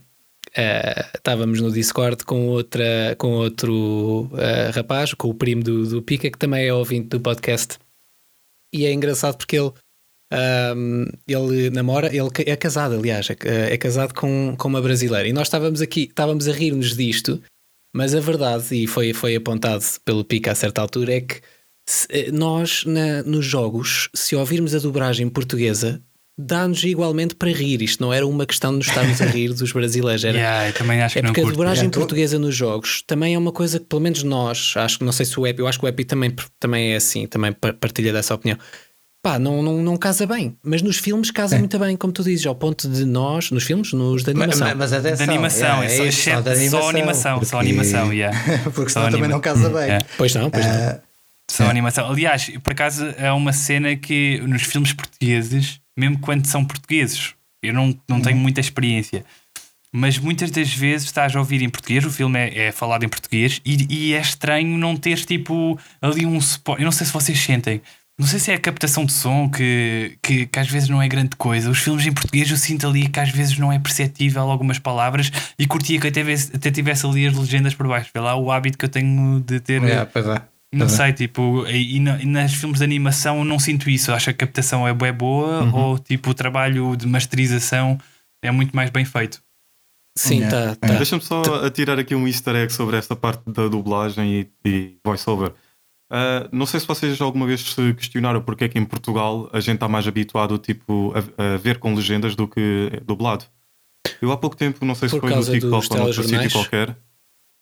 ah, 0.57 1.09
estávamos 1.15 1.59
no 1.61 1.71
Discord 1.71 2.23
com 2.25 2.47
outra 2.47 3.15
com 3.17 3.31
outro 3.33 4.29
ah, 4.33 4.71
rapaz, 4.71 5.13
com 5.13 5.29
o 5.29 5.33
primo 5.33 5.63
do, 5.63 5.85
do 5.87 6.01
Pica, 6.01 6.29
que 6.29 6.37
também 6.37 6.65
é 6.67 6.73
ouvinte 6.73 7.09
do 7.09 7.19
podcast. 7.19 7.77
E 8.73 8.85
é 8.85 8.91
engraçado 8.93 9.37
porque 9.37 9.57
ele 9.57 9.71
ahm, 10.31 11.05
ele 11.27 11.69
namora, 11.69 12.07
ele 12.07 12.29
é 12.45 12.55
casado, 12.55 12.95
aliás, 12.95 13.29
é, 13.29 13.73
é 13.73 13.77
casado 13.77 14.13
com, 14.13 14.55
com 14.57 14.67
uma 14.67 14.81
brasileira. 14.81 15.27
E 15.27 15.33
nós 15.33 15.47
estávamos 15.47 15.81
aqui, 15.81 16.03
estávamos 16.03 16.47
a 16.47 16.51
rir-nos 16.51 16.95
disto, 16.95 17.41
mas 17.95 18.15
a 18.15 18.19
verdade, 18.19 18.75
e 18.75 18.87
foi, 18.87 19.13
foi 19.13 19.35
apontado 19.35 19.83
pelo 20.03 20.23
Pica 20.25 20.51
a 20.51 20.55
certa 20.55 20.81
altura, 20.81 21.13
é 21.13 21.21
que 21.21 21.39
se- 21.87 22.07
eh, 22.09 22.31
nós 22.31 22.83
na- 22.85 23.21
nos 23.21 23.45
jogos, 23.45 24.09
se 24.15 24.35
ouvirmos 24.35 24.73
a 24.73 24.79
dobragem 24.79 25.29
portuguesa, 25.29 26.01
dá-nos 26.37 26.83
igualmente 26.83 27.35
para 27.35 27.49
rir. 27.51 27.81
Isto 27.81 28.01
não 28.03 28.11
era 28.13 28.25
uma 28.25 28.45
questão 28.45 28.71
de 28.71 28.77
nos 28.79 28.87
estarmos 28.87 29.21
a 29.21 29.25
rir 29.25 29.53
dos 29.53 29.71
brasileiros, 29.71 30.23
era. 30.23 30.37
Yeah, 30.37 30.67
eu 30.69 30.73
também 30.73 31.01
acho 31.01 31.17
É 31.17 31.21
que 31.21 31.27
não 31.27 31.33
porque 31.33 31.47
a 31.47 31.51
dobragem 31.51 31.75
Yeah, 31.83 31.93
tu- 31.93 31.99
portuguesa 31.99 32.39
nos 32.39 32.55
jogos 32.55 33.03
também 33.05 33.35
é 33.35 33.37
uma 33.37 33.51
coisa 33.51 33.79
que, 33.79 33.85
pelo 33.85 34.01
menos 34.01 34.23
nós, 34.23 34.73
acho 34.77 34.97
que 34.99 35.05
não 35.05 35.11
sei 35.11 35.25
se 35.25 35.39
o 35.39 35.45
Epi, 35.45 35.59
eu 35.61 35.67
acho 35.67 35.79
que 35.79 35.85
o 35.85 35.87
Epi 35.87 36.05
também, 36.05 36.33
também 36.59 36.93
é 36.93 36.95
assim, 36.95 37.27
também 37.27 37.51
pa- 37.53 37.73
partilha 37.73 38.11
dessa 38.11 38.33
opinião. 38.33 38.57
Pá, 39.21 39.39
não, 39.39 39.63
não, 39.63 39.81
não 39.81 39.95
casa 39.95 40.25
bem, 40.27 40.57
mas 40.61 40.81
nos 40.81 40.97
filmes 40.97 41.31
casa 41.31 41.57
muito 41.57 41.79
bem, 41.79 41.95
como 41.95 42.11
tu 42.11 42.21
dizes, 42.23 42.45
ao 42.45 42.53
ponto 42.55 42.89
de 42.89 43.05
nós, 43.05 43.51
nos 43.51 43.63
filmes, 43.63 43.93
nos 43.93 44.21
de 44.21 44.33
Mas, 44.33 44.41
animação. 44.59 44.67
mas, 44.67 44.91
mas 44.91 44.93
atenção, 44.93 45.25
De 45.25 45.31
animação, 45.31 45.67
yeah, 45.67 45.85
é 45.85 45.89
só, 45.89 46.03
isso, 46.05 46.19
exceto- 46.19 46.49
de 46.49 46.69
só 46.69 46.89
animação, 46.89 47.35
só 47.43 47.57
porque- 47.57 47.69
animação, 47.69 48.11
yeah. 48.13 48.37
porque 48.75 48.89
Só 48.91 48.99
senão 48.99 49.05
também 49.05 49.19
anima- 49.19 49.27
não 49.35 49.39
casa 49.39 49.69
bem. 49.69 49.91
É. 49.91 49.99
Pois 50.17 50.35
não, 50.35 50.49
pois 50.49 50.65
não. 50.65 50.73
Ah, 50.73 50.99
São 51.49 51.69
animação. 51.69 52.09
Aliás, 52.11 52.49
por 52.61 52.73
acaso 52.73 53.05
é 53.17 53.31
uma 53.31 53.53
cena 53.53 53.95
que 53.95 54.41
nos 54.45 54.63
filmes 54.63 54.91
portugueses, 54.91 55.79
mesmo 55.97 56.19
quando 56.19 56.45
são 56.45 56.65
portugueses, 56.65 57.33
eu 57.61 57.73
não, 57.73 57.97
não 58.09 58.21
tenho 58.21 58.37
muita 58.37 58.59
experiência, 58.59 59.23
mas 59.95 60.17
muitas 60.17 60.49
das 60.49 60.73
vezes 60.73 61.05
estás 61.05 61.35
a 61.35 61.39
ouvir 61.39 61.61
em 61.61 61.69
português, 61.69 62.03
o 62.03 62.09
filme 62.09 62.39
é, 62.39 62.65
é 62.65 62.71
falado 62.71 63.03
em 63.03 63.09
português 63.09 63.61
e, 63.63 63.85
e 63.89 64.13
é 64.13 64.19
estranho 64.19 64.75
não 64.75 64.97
teres 64.97 65.23
tipo 65.23 65.79
ali 66.01 66.25
um 66.25 66.41
suporte. 66.41 66.81
Eu 66.81 66.85
não 66.85 66.91
sei 66.91 67.05
se 67.05 67.13
vocês 67.13 67.39
sentem. 67.39 67.79
Não 68.17 68.27
sei 68.27 68.39
se 68.39 68.51
é 68.51 68.55
a 68.55 68.59
captação 68.59 69.05
de 69.05 69.13
som 69.13 69.49
que, 69.49 70.17
que, 70.21 70.45
que 70.45 70.59
às 70.59 70.67
vezes 70.67 70.89
não 70.89 71.01
é 71.01 71.07
grande 71.07 71.35
coisa. 71.35 71.69
Os 71.69 71.79
filmes 71.79 72.05
em 72.05 72.11
português 72.11 72.49
eu 72.49 72.57
sinto 72.57 72.87
ali 72.87 73.07
que 73.07 73.19
às 73.19 73.29
vezes 73.29 73.57
não 73.57 73.71
é 73.71 73.77
perceptível 73.77 74.41
algumas 74.49 74.79
palavras 74.79 75.31
e 75.57 75.67
curtia 75.67 75.99
que 75.99 76.07
até 76.07 76.21
tivesse, 76.21 76.55
até 76.55 76.71
tivesse 76.71 77.05
ali 77.05 77.27
as 77.27 77.37
legendas 77.37 77.75
por 77.75 77.87
baixo. 77.87 78.09
Vê 78.13 78.19
lá 78.19 78.35
o 78.35 78.51
hábito 78.51 78.77
que 78.79 78.85
eu 78.85 78.89
tenho 78.89 79.41
de 79.41 79.59
ter. 79.59 79.81
yeah, 79.81 80.09
pois 80.11 80.25
é. 80.27 80.41
Não 80.73 80.87
Pois 80.87 80.93
é. 80.93 81.03
sei, 81.05 81.13
tipo, 81.13 81.65
e, 81.67 81.97
e 81.97 81.99
na- 81.99 82.21
e 82.21 82.25
nas 82.25 82.53
filmes 82.53 82.79
de 82.79 82.83
animação 82.83 83.37
eu 83.39 83.45
não 83.45 83.59
sinto 83.59 83.89
isso. 83.89 84.11
Acho 84.11 84.25
que 84.25 84.31
a 84.31 84.33
captação 84.33 84.87
é 84.87 84.93
boa 85.13 85.69
ou 85.73 85.99
tipo 85.99 86.31
o 86.31 86.33
trabalho 86.33 86.95
de 86.97 87.07
masterização 87.07 87.97
é 88.43 88.51
muito 88.51 88.75
mais 88.75 88.89
bem 88.89 89.05
feito. 89.05 89.41
Sim, 90.17 90.39
Yeah. 90.41 90.75
tá, 90.75 90.87
tá. 90.87 90.93
Deixa-me 90.95 91.21
só 91.21 91.41
atirar 91.65 91.97
aqui 91.99 92.13
um 92.15 92.27
easter 92.27 92.55
egg 92.55 92.71
sobre 92.73 92.97
esta 92.97 93.15
parte 93.15 93.41
da 93.49 93.67
dublagem 93.67 94.47
e, 94.63 94.69
e 94.69 94.97
voiceover. 95.03 95.53
Ah, 96.11 96.47
não 96.51 96.65
sei 96.67 96.79
se 96.79 96.85
vocês 96.87 97.19
alguma 97.21 97.47
vez 97.47 97.61
se 97.61 97.93
questionaram 97.95 98.41
porque 98.41 98.65
é 98.65 98.69
que 98.69 98.77
em 98.77 98.85
Portugal 98.85 99.49
a 99.51 99.59
gente 99.59 99.75
está 99.75 99.87
mais 99.87 100.07
habituado 100.07 100.57
tipo, 100.59 101.11
a, 101.37 101.53
a 101.55 101.57
ver 101.57 101.79
com 101.79 101.93
legendas 101.95 102.35
do 102.35 102.47
que 102.47 102.91
dublado. 103.05 103.45
Eu 104.21 104.31
há 104.31 104.37
pouco 104.37 104.55
tempo, 104.55 104.85
não 104.85 104.93
sei 104.95 105.09
se 105.09 105.19
Por 105.19 105.29
foi 105.29 105.35
no 105.35 105.43
TikTok 105.43 105.87
ou 105.93 105.97
noutro 105.99 106.23
sítio 106.23 106.51
qualquer. 106.51 106.95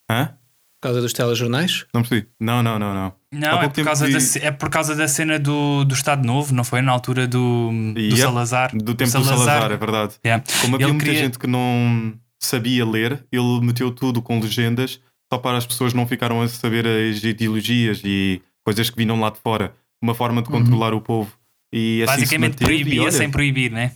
Hã? 0.09 0.33
Por 0.81 0.87
causa 0.87 1.01
dos 1.01 1.13
telejornais? 1.13 1.85
Não 1.93 2.01
percebi. 2.01 2.27
Não, 2.39 2.63
não, 2.63 2.79
não, 2.79 2.91
não. 2.91 3.13
Não, 3.31 3.61
é 3.61 3.69
por, 3.69 3.83
causa 3.85 4.07
vi- 4.07 4.13
da, 4.39 4.45
é 4.47 4.51
por 4.51 4.67
causa 4.67 4.95
da 4.95 5.07
cena 5.07 5.37
do, 5.37 5.85
do 5.85 5.93
Estado 5.93 6.25
Novo, 6.25 6.55
não 6.55 6.63
foi? 6.63 6.81
Na 6.81 6.91
altura 6.91 7.27
do, 7.27 7.69
do 7.93 7.99
Yep, 7.99 8.17
Salazar. 8.17 8.71
Do 8.75 8.95
tempo 8.95 9.11
do 9.11 9.23
Salazar, 9.23 9.71
é 9.71 9.77
verdade. 9.77 10.15
Yeah. 10.25 10.43
Como 10.59 10.75
havia 10.75 10.85
Ele 10.87 10.93
muita 10.93 11.05
queria- 11.05 11.19
gente 11.21 11.37
que 11.37 11.45
não 11.45 12.15
sabia 12.41 12.83
ler, 12.83 13.23
ele 13.31 13.61
meteu 13.61 13.91
tudo 13.91 14.23
com 14.23 14.39
legendas 14.39 14.99
só 15.31 15.37
para 15.37 15.55
as 15.57 15.67
pessoas 15.67 15.93
não 15.93 16.07
ficaram 16.07 16.41
a 16.41 16.47
saber 16.47 16.85
as 16.87 17.23
ideologias 17.23 18.01
e 18.03 18.41
coisas 18.65 18.89
que 18.89 18.97
vinham 18.97 19.19
lá 19.19 19.29
de 19.29 19.37
fora. 19.39 19.75
Uma 20.01 20.15
forma 20.15 20.41
de 20.41 20.49
controlar 20.49 20.95
o 20.95 20.99
povo. 20.99 21.31
E 21.71 22.01
assim 22.03 22.13
se 22.13 22.19
Basicamente 22.21 22.51
manteve, 22.53 22.73
e 22.73 22.81
proibia 22.81 23.01
olha, 23.03 23.11
sem 23.11 23.29
proibir, 23.29 23.71
né? 23.71 23.91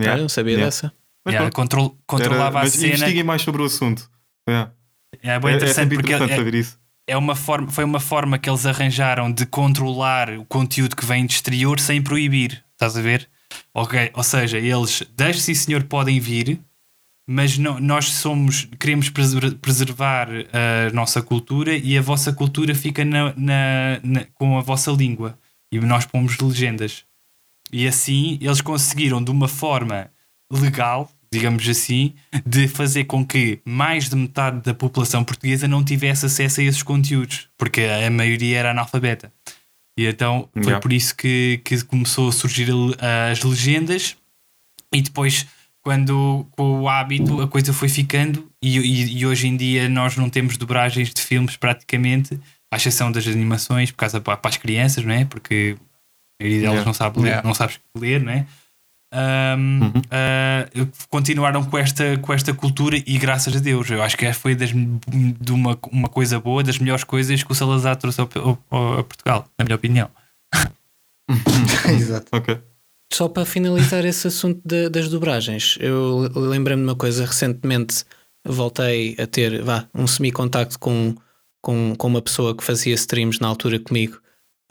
yeah, 0.00 0.18
Ah, 0.18 0.22
não 0.22 0.28
sabia 0.30 0.52
yeah. 0.52 0.66
dessa. 0.66 0.92
Mas 1.26 1.34
Yeah, 1.34 1.52
control- 1.54 1.96
controlava 2.06 2.44
era- 2.44 2.48
a 2.60 2.62
mas 2.64 2.72
cena. 2.72 2.86
investiguem 2.94 3.22
mais 3.22 3.42
sobre 3.42 3.60
o 3.60 3.66
assunto. 3.66 4.10
Yeah. 4.48 4.72
É 5.22 5.38
bem 5.38 5.50
É, 5.50 5.52
é 5.52 5.56
interessante 5.56 5.74
sempre 5.74 5.96
porque 5.96 6.12
interessante 6.14 6.32
é, 6.32 6.36
saber 6.36 6.54
isso. 6.54 6.78
é 7.06 7.16
uma 7.16 7.34
forma, 7.34 7.70
foi 7.70 7.84
uma 7.84 8.00
forma 8.00 8.38
que 8.38 8.48
eles 8.48 8.64
arranjaram 8.66 9.30
de 9.32 9.44
controlar 9.46 10.30
o 10.30 10.44
conteúdo 10.44 10.94
que 10.96 11.04
vem 11.04 11.26
de 11.26 11.34
exterior 11.34 11.78
sem 11.80 12.00
proibir. 12.02 12.64
Estás 12.72 12.96
a 12.96 13.00
ver? 13.02 13.28
Ok, 13.74 14.10
ou 14.14 14.22
seja, 14.22 14.58
eles, 14.58 15.02
deixe 15.16 15.40
sim 15.40 15.54
senhor, 15.54 15.82
podem 15.84 16.20
vir, 16.20 16.60
mas 17.28 17.58
não, 17.58 17.78
nós 17.80 18.06
somos, 18.12 18.68
queremos 18.78 19.08
preser- 19.10 19.56
preservar 19.56 20.28
a 20.30 20.92
nossa 20.92 21.20
cultura 21.20 21.76
e 21.76 21.98
a 21.98 22.02
vossa 22.02 22.32
cultura 22.32 22.74
fica 22.74 23.04
na, 23.04 23.34
na- 23.36 24.00
na- 24.02 24.24
com 24.34 24.56
a 24.58 24.62
vossa 24.62 24.90
língua 24.92 25.36
e 25.72 25.78
nós 25.80 26.06
pomos 26.06 26.38
legendas. 26.38 27.04
E 27.72 27.86
assim 27.86 28.38
eles 28.40 28.60
conseguiram, 28.60 29.22
de 29.22 29.30
uma 29.30 29.46
forma 29.48 30.10
legal, 30.50 31.10
digamos 31.32 31.68
assim, 31.68 32.14
de 32.44 32.66
fazer 32.66 33.04
com 33.04 33.24
que 33.24 33.60
mais 33.64 34.08
de 34.08 34.16
metade 34.16 34.60
da 34.62 34.74
população 34.74 35.22
portuguesa 35.22 35.68
não 35.68 35.84
tivesse 35.84 36.26
acesso 36.26 36.60
a 36.60 36.64
esses 36.64 36.82
conteúdos, 36.82 37.48
porque 37.56 37.82
a 37.82 38.10
maioria 38.10 38.58
era 38.58 38.70
analfabeta. 38.72 39.32
E 39.98 40.06
então 40.06 40.48
foi 40.54 40.62
Yeah. 40.64 40.80
por 40.80 40.92
isso 40.92 41.14
que, 41.14 41.60
que 41.64 41.84
começou 41.84 42.28
a 42.28 42.32
surgir 42.32 42.68
as 43.30 43.42
legendas, 43.42 44.16
e 44.92 45.00
depois, 45.02 45.46
quando 45.82 46.46
com 46.52 46.80
o 46.80 46.88
hábito, 46.88 47.40
a 47.40 47.46
coisa 47.48 47.72
foi 47.72 47.88
ficando, 47.88 48.50
e, 48.62 48.78
e- 48.78 49.18
e 49.18 49.26
hoje 49.26 49.46
em 49.46 49.56
dia 49.56 49.88
nós 49.88 50.16
não 50.16 50.28
temos 50.28 50.56
dobragens 50.56 51.12
de 51.14 51.20
filmes 51.22 51.56
praticamente, 51.56 52.40
à 52.72 52.76
exceção 52.76 53.10
das 53.12 53.26
animações, 53.26 53.90
por 53.92 53.98
causa 53.98 54.20
para, 54.20 54.36
para 54.36 54.48
as 54.48 54.56
crianças, 54.56 55.04
não 55.04 55.12
é? 55.12 55.24
Porque 55.24 55.76
a 56.40 56.44
maioria 56.44 56.60
delas 56.62 56.74
Yeah. 56.74 56.86
não 56.86 56.94
sabe 56.94 57.18
ler, 57.20 57.26
Yeah. 57.28 57.46
não 57.46 57.54
sabe 57.54 57.74
ler, 57.96 58.20
não 58.20 58.32
é? 58.32 58.46
Ahm, 59.12 59.92
ah, 60.10 60.68
continuaram 61.08 61.64
com 61.64 61.76
esta, 61.76 62.16
com 62.18 62.32
esta 62.32 62.54
cultura 62.54 62.96
e 62.96 63.18
graças 63.18 63.56
a 63.56 63.58
Deus, 63.58 63.90
eu 63.90 64.00
acho 64.02 64.16
que 64.16 64.32
foi 64.32 64.54
das, 64.54 64.70
de 64.70 65.52
uma, 65.52 65.76
uma 65.90 66.08
coisa 66.08 66.38
boa, 66.38 66.62
das 66.62 66.78
melhores 66.78 67.02
coisas 67.02 67.42
que 67.42 67.50
o 67.50 67.54
Salazar 67.54 67.96
trouxe 67.96 68.20
ao, 68.20 68.28
ao- 68.70 68.98
a 69.00 69.04
Portugal, 69.04 69.48
na 69.58 69.64
minha 69.64 69.74
opinião. 69.76 70.08
Exato. 71.88 72.26
Ok. 72.32 72.58
Só 73.12 73.28
para 73.28 73.44
finalizar 73.44 74.04
esse 74.04 74.28
assunto 74.28 74.60
de- 74.64 74.88
das 74.88 75.08
dobragens, 75.08 75.76
eu 75.80 76.28
lembrei-me 76.34 76.82
de 76.82 76.88
uma 76.88 76.96
coisa. 76.96 77.26
Recentemente 77.26 78.04
voltei 78.46 79.16
a 79.18 79.26
ter 79.26 79.62
vá, 79.62 79.86
um 79.92 80.06
semi-contacto 80.06 80.78
com, 80.78 81.14
com, 81.60 81.94
com 81.96 82.06
uma 82.06 82.22
pessoa 82.22 82.56
que 82.56 82.62
fazia 82.62 82.94
streams 82.94 83.40
na 83.40 83.48
altura 83.48 83.78
comigo, 83.80 84.20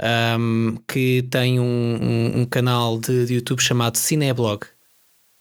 ahm, 0.01 0.77
que 0.87 1.23
tem 1.29 1.59
um, 1.59 1.63
um- 2.01 2.41
um 2.41 2.45
canal 2.45 2.99
de, 2.99 3.25
de 3.25 3.33
YouTube 3.35 3.61
chamado 3.61 3.97
Cineblog. 3.97 4.65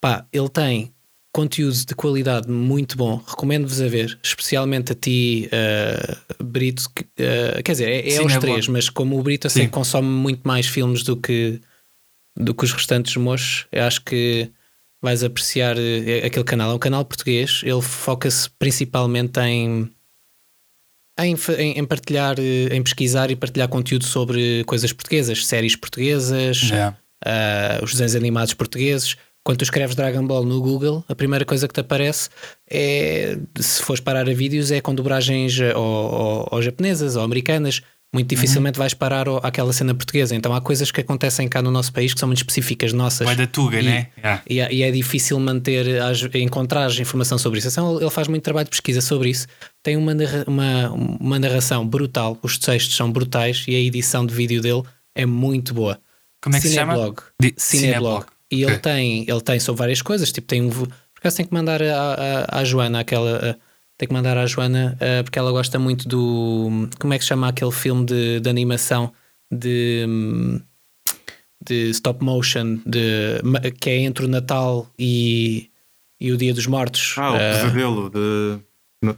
Pá, 0.01 0.27
ele 0.33 0.49
tem 0.49 0.93
conteúdo 1.33 1.77
de 1.87 1.95
qualidade 1.95 2.51
muito 2.51 2.97
bom, 2.97 3.23
recomendo-vos 3.27 3.81
a 3.81 3.87
ver, 3.89 4.19
especialmente 4.23 4.93
a 4.93 4.95
ti, 4.95 5.49
uh, 5.53 6.43
Brito. 6.45 6.89
que, 6.95 7.03
uh, 7.03 7.63
quer 7.63 7.73
dizer, 7.73 7.89
é, 7.89 7.99
é 8.09 8.19
aos 8.19 8.33
Cineblog. 8.33 8.41
três, 8.41 8.69
mas 8.69 8.89
como 8.89 9.19
o 9.19 9.23
Brito 9.23 9.47
eu 9.47 9.51
sei 9.51 9.63
Sim. 9.63 9.69
que 9.69 9.75
consome 9.75 10.09
muito 10.09 10.43
mais 10.47 10.67
filmes 10.67 11.03
do 11.03 11.17
que, 11.17 11.61
do 12.37 12.55
que 12.55 12.65
os 12.65 12.73
restantes 12.73 13.15
moços, 13.17 13.67
eu 13.71 13.85
acho 13.85 14.03
que 14.03 14.51
vais 15.01 15.23
apreciar 15.23 15.77
eh, 15.79 16.25
aquele 16.27 16.45
canal. 16.45 16.73
É 16.73 16.75
um 16.75 16.79
canal 16.79 17.05
português, 17.05 17.61
ele 17.63 17.83
foca-se 17.83 18.49
principalmente 18.59 19.39
em, 19.41 19.89
em, 21.27 21.37
em- 21.59 21.85
partilhar, 21.85 22.37
eh, 22.39 22.75
em 22.75 22.83
pesquisar 22.83 23.31
e 23.31 23.37
partilhar 23.37 23.69
conteúdo 23.69 24.05
sobre 24.05 24.63
coisas 24.65 24.93
portuguesas, 24.93 25.47
séries 25.47 25.75
portuguesas, 25.77 26.71
ah, 27.25 27.81
os 27.83 27.93
desenhos 27.93 28.15
animados 28.15 28.55
portugueses. 28.55 29.17
Quando 29.45 29.59
tu 29.59 29.65
escreves 29.65 29.97
Dragon 29.97 30.27
Ball 30.27 30.45
no 30.45 30.61
Google, 30.61 31.03
a 31.09 31.15
primeira 31.15 31.45
coisa 31.45 31.67
que 31.67 31.73
te 31.73 31.81
aparece 31.81 32.29
é, 32.71 33.39
se 33.59 33.83
fores 33.83 34.01
parar 34.01 34.29
a 34.29 34.33
vídeos, 34.35 34.71
é 34.71 34.81
com 34.81 34.95
dobragens 34.95 35.59
eh, 35.59 35.75
ou, 35.75 35.83
ou- 35.85 36.49
ou 36.53 36.63
japonesas 36.63 37.17
ou 37.17 37.23
americanas. 37.23 37.81
Muito 38.15 38.27
dificilmente 38.29 38.79
vais 38.79 38.95
parar 38.95 39.29
ao- 39.29 39.37
àquela 39.47 39.71
cena 39.73 39.95
portuguesa. 39.95 40.35
Então 40.35 40.55
há 40.55 40.61
coisas 40.63 40.91
que 40.91 41.01
acontecem 41.03 41.47
cá 41.47 41.61
no 41.61 41.71
nosso 41.71 41.93
país 41.93 42.15
que 42.15 42.19
são 42.21 42.27
muito 42.27 42.39
específicas 42.39 42.93
nossas. 42.95 43.27
Vai 43.27 43.37
da 43.37 43.47
Tuga, 43.47 43.81
E- 43.81 43.83
né? 43.85 44.07
Yeah. 44.17 44.43
E, 44.49 44.61
é- 44.61 44.73
e 44.73 44.83
é 44.83 44.91
difícil 44.91 45.39
manter, 45.39 46.01
às- 46.01 46.23
encontrar 46.35 46.91
informação 46.99 47.37
sobre 47.37 47.59
isso. 47.59 47.69
Então 47.69 48.01
ele 48.01 48.09
faz 48.11 48.27
muito 48.27 48.43
trabalho 48.43 48.65
de 48.65 48.71
pesquisa 48.71 49.03
sobre 49.03 49.29
isso. 49.29 49.47
Tem 49.83 49.95
uma, 49.97 50.13
uma, 50.47 50.91
uma 50.91 51.39
narração 51.39 51.87
brutal, 51.87 52.39
os 52.43 52.57
textos 52.57 52.97
são 52.97 53.13
brutais 53.13 53.65
e 53.69 53.77
a 53.77 53.79
edição 53.79 54.25
de 54.25 54.35
vídeo 54.35 54.63
dele 54.63 54.83
é 55.15 55.27
muito 55.27 55.75
boa. 55.75 56.01
Como 56.43 56.57
é 56.57 56.61
que 56.61 56.69
se 56.69 56.75
chama? 56.75 56.95
Cineblog. 56.95 57.23
Cineblog. 57.59 58.27
E 58.51 58.63
ele 58.63 58.73
Ok. 58.73 58.79
tem, 58.79 59.27
ele 59.29 59.41
tem 59.43 59.61
sobre 59.61 59.81
várias 59.81 60.01
coisas, 60.01 60.33
tipo, 60.33 60.47
tem 60.47 60.63
um. 60.63 60.71
Por 60.71 60.89
acaso 61.19 61.37
tem 61.37 61.45
que 61.47 61.53
mandar 61.53 61.81
à, 61.83 62.65
Joana 62.65 63.01
aquela. 63.01 63.51
ah, 63.51 63.68
tem 63.99 64.09
que 64.09 64.15
mandar 64.15 64.39
à 64.39 64.47
Joana 64.47 64.97
ah, 65.01 65.23
porque 65.25 65.39
ela 65.39 65.51
gosta 65.51 65.79
muito 65.79 66.09
do. 66.09 66.89
Como 66.99 67.13
é 67.13 67.19
que 67.19 67.25
se 67.25 67.29
chama 67.29 67.49
aquele 67.49 67.73
filme 67.73 68.07
de, 68.07 68.41
de 68.41 68.49
animação 68.49 69.13
de. 69.53 70.07
de 71.67 71.91
stop 71.91 72.25
motion 72.25 72.79
de, 72.87 73.41
que 73.81 73.91
é 73.91 73.99
entre 73.99 74.25
o 74.25 74.29
Natal 74.29 74.89
e, 74.99 75.71
e 76.21 76.33
o 76.33 76.37
Dia 76.37 76.55
dos 76.55 76.67
Mortos. 76.67 77.15
Ah, 77.19 77.33
o 77.33 77.35
Ah, 77.35 77.39
pesadelo 77.39 78.09
de. 78.11 78.59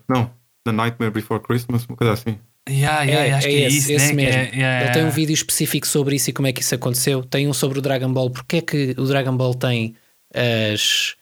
Não, 0.08 0.30
The 0.64 0.72
Nightmare 0.72 1.10
Before 1.12 1.42
Christmas, 1.42 1.86
uma 1.86 1.96
coisa 1.96 2.12
assim. 2.14 2.38
Yeah, 2.68 3.02
yeah, 3.02 3.36
acho 3.38 3.48
que 3.48 3.54
é 3.54 3.66
esse, 3.66 3.76
isso, 3.78 3.92
esse 3.92 4.12
né? 4.12 4.24
mesmo. 4.24 4.32
Que 4.32 4.56
é- 4.56 4.58
yeah, 4.58 4.84
Ele 4.84 4.92
tem 4.92 5.02
um 5.02 5.06
yeah. 5.06 5.16
vídeo 5.16 5.32
específico 5.34 5.86
sobre 5.86 6.16
isso 6.16 6.30
e 6.30 6.32
como 6.32 6.46
é 6.46 6.52
que 6.52 6.60
isso 6.60 6.74
aconteceu. 6.74 7.22
Tem 7.24 7.48
um 7.48 7.52
sobre 7.52 7.78
o 7.78 7.82
Dragon 7.82 8.12
Ball. 8.12 8.30
Porque 8.30 8.56
é 8.58 8.60
que 8.60 8.94
o 8.98 9.04
Dragon 9.04 9.36
Ball 9.36 9.54
tem 9.54 9.94
as, 10.34 11.16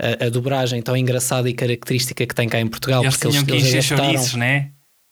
a, 0.00 0.26
a 0.26 0.28
dobragem 0.28 0.80
tão 0.82 0.96
engraçada 0.96 1.48
e 1.48 1.54
característica 1.54 2.26
que 2.26 2.34
tem 2.34 2.48
cá 2.48 2.60
em 2.60 2.66
Portugal? 2.66 3.02
Eles 3.02 3.16
porque 3.16 3.28
tinham 3.30 3.44
que 3.44 3.52
eles 3.52 3.64
encher 3.66 3.78
adaptaram- 3.78 4.04
chouriços, 4.12 4.34
né? 4.34 4.70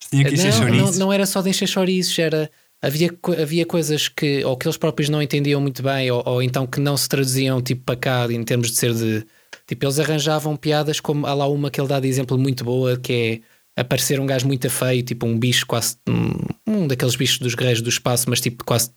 Tinham 0.09 0.25
que 0.25 0.33
encher 0.35 0.51
não, 0.51 0.59
não, 0.59 0.67
chouriços. 0.67 0.97
não 0.97 1.13
era 1.13 1.25
só 1.25 1.41
de 1.41 1.49
encher 1.49 1.67
chouriços, 1.67 2.17
era. 2.19 2.49
Havia, 2.81 3.09
havia 3.41 3.65
coisas 3.65 4.09
que 4.09 4.43
ou 4.43 4.57
que 4.57 4.67
eles 4.67 4.75
próprios 4.75 5.07
não 5.07 5.21
entendiam 5.21 5.61
muito 5.61 5.81
bem, 5.81 6.11
ou, 6.11 6.21
ou 6.25 6.43
então 6.43 6.67
que 6.67 6.81
não 6.81 6.97
se 6.97 7.07
traduziam 7.07 7.61
tipo 7.61 7.81
para 7.85 7.95
cá 7.95 8.27
em 8.29 8.43
termos 8.43 8.69
de 8.71 8.75
ser 8.77 8.93
de. 8.93 9.25
Tipo, 9.65 9.85
eles 9.85 9.99
arranjavam 9.99 10.57
piadas 10.57 10.99
como 10.99 11.25
há 11.25 11.33
lá 11.33 11.47
uma 11.47 11.71
que 11.71 11.79
ele 11.79 11.87
dá 11.87 11.99
de 12.01 12.07
exemplo 12.09 12.37
muito 12.37 12.65
boa, 12.65 12.97
que 12.97 13.41
é 13.77 13.81
aparecer 13.81 14.19
um 14.19 14.25
gajo 14.25 14.45
muito 14.45 14.69
feio, 14.69 15.01
tipo 15.01 15.25
um 15.25 15.39
bicho 15.39 15.65
quase. 15.65 15.95
Um, 16.05 16.33
um 16.67 16.85
daqueles 16.87 17.15
bichos 17.15 17.39
dos 17.39 17.55
guerreiros 17.55 17.81
do 17.81 17.87
espaço, 17.89 18.29
mas 18.29 18.41
tipo 18.41 18.65
quase 18.65 18.91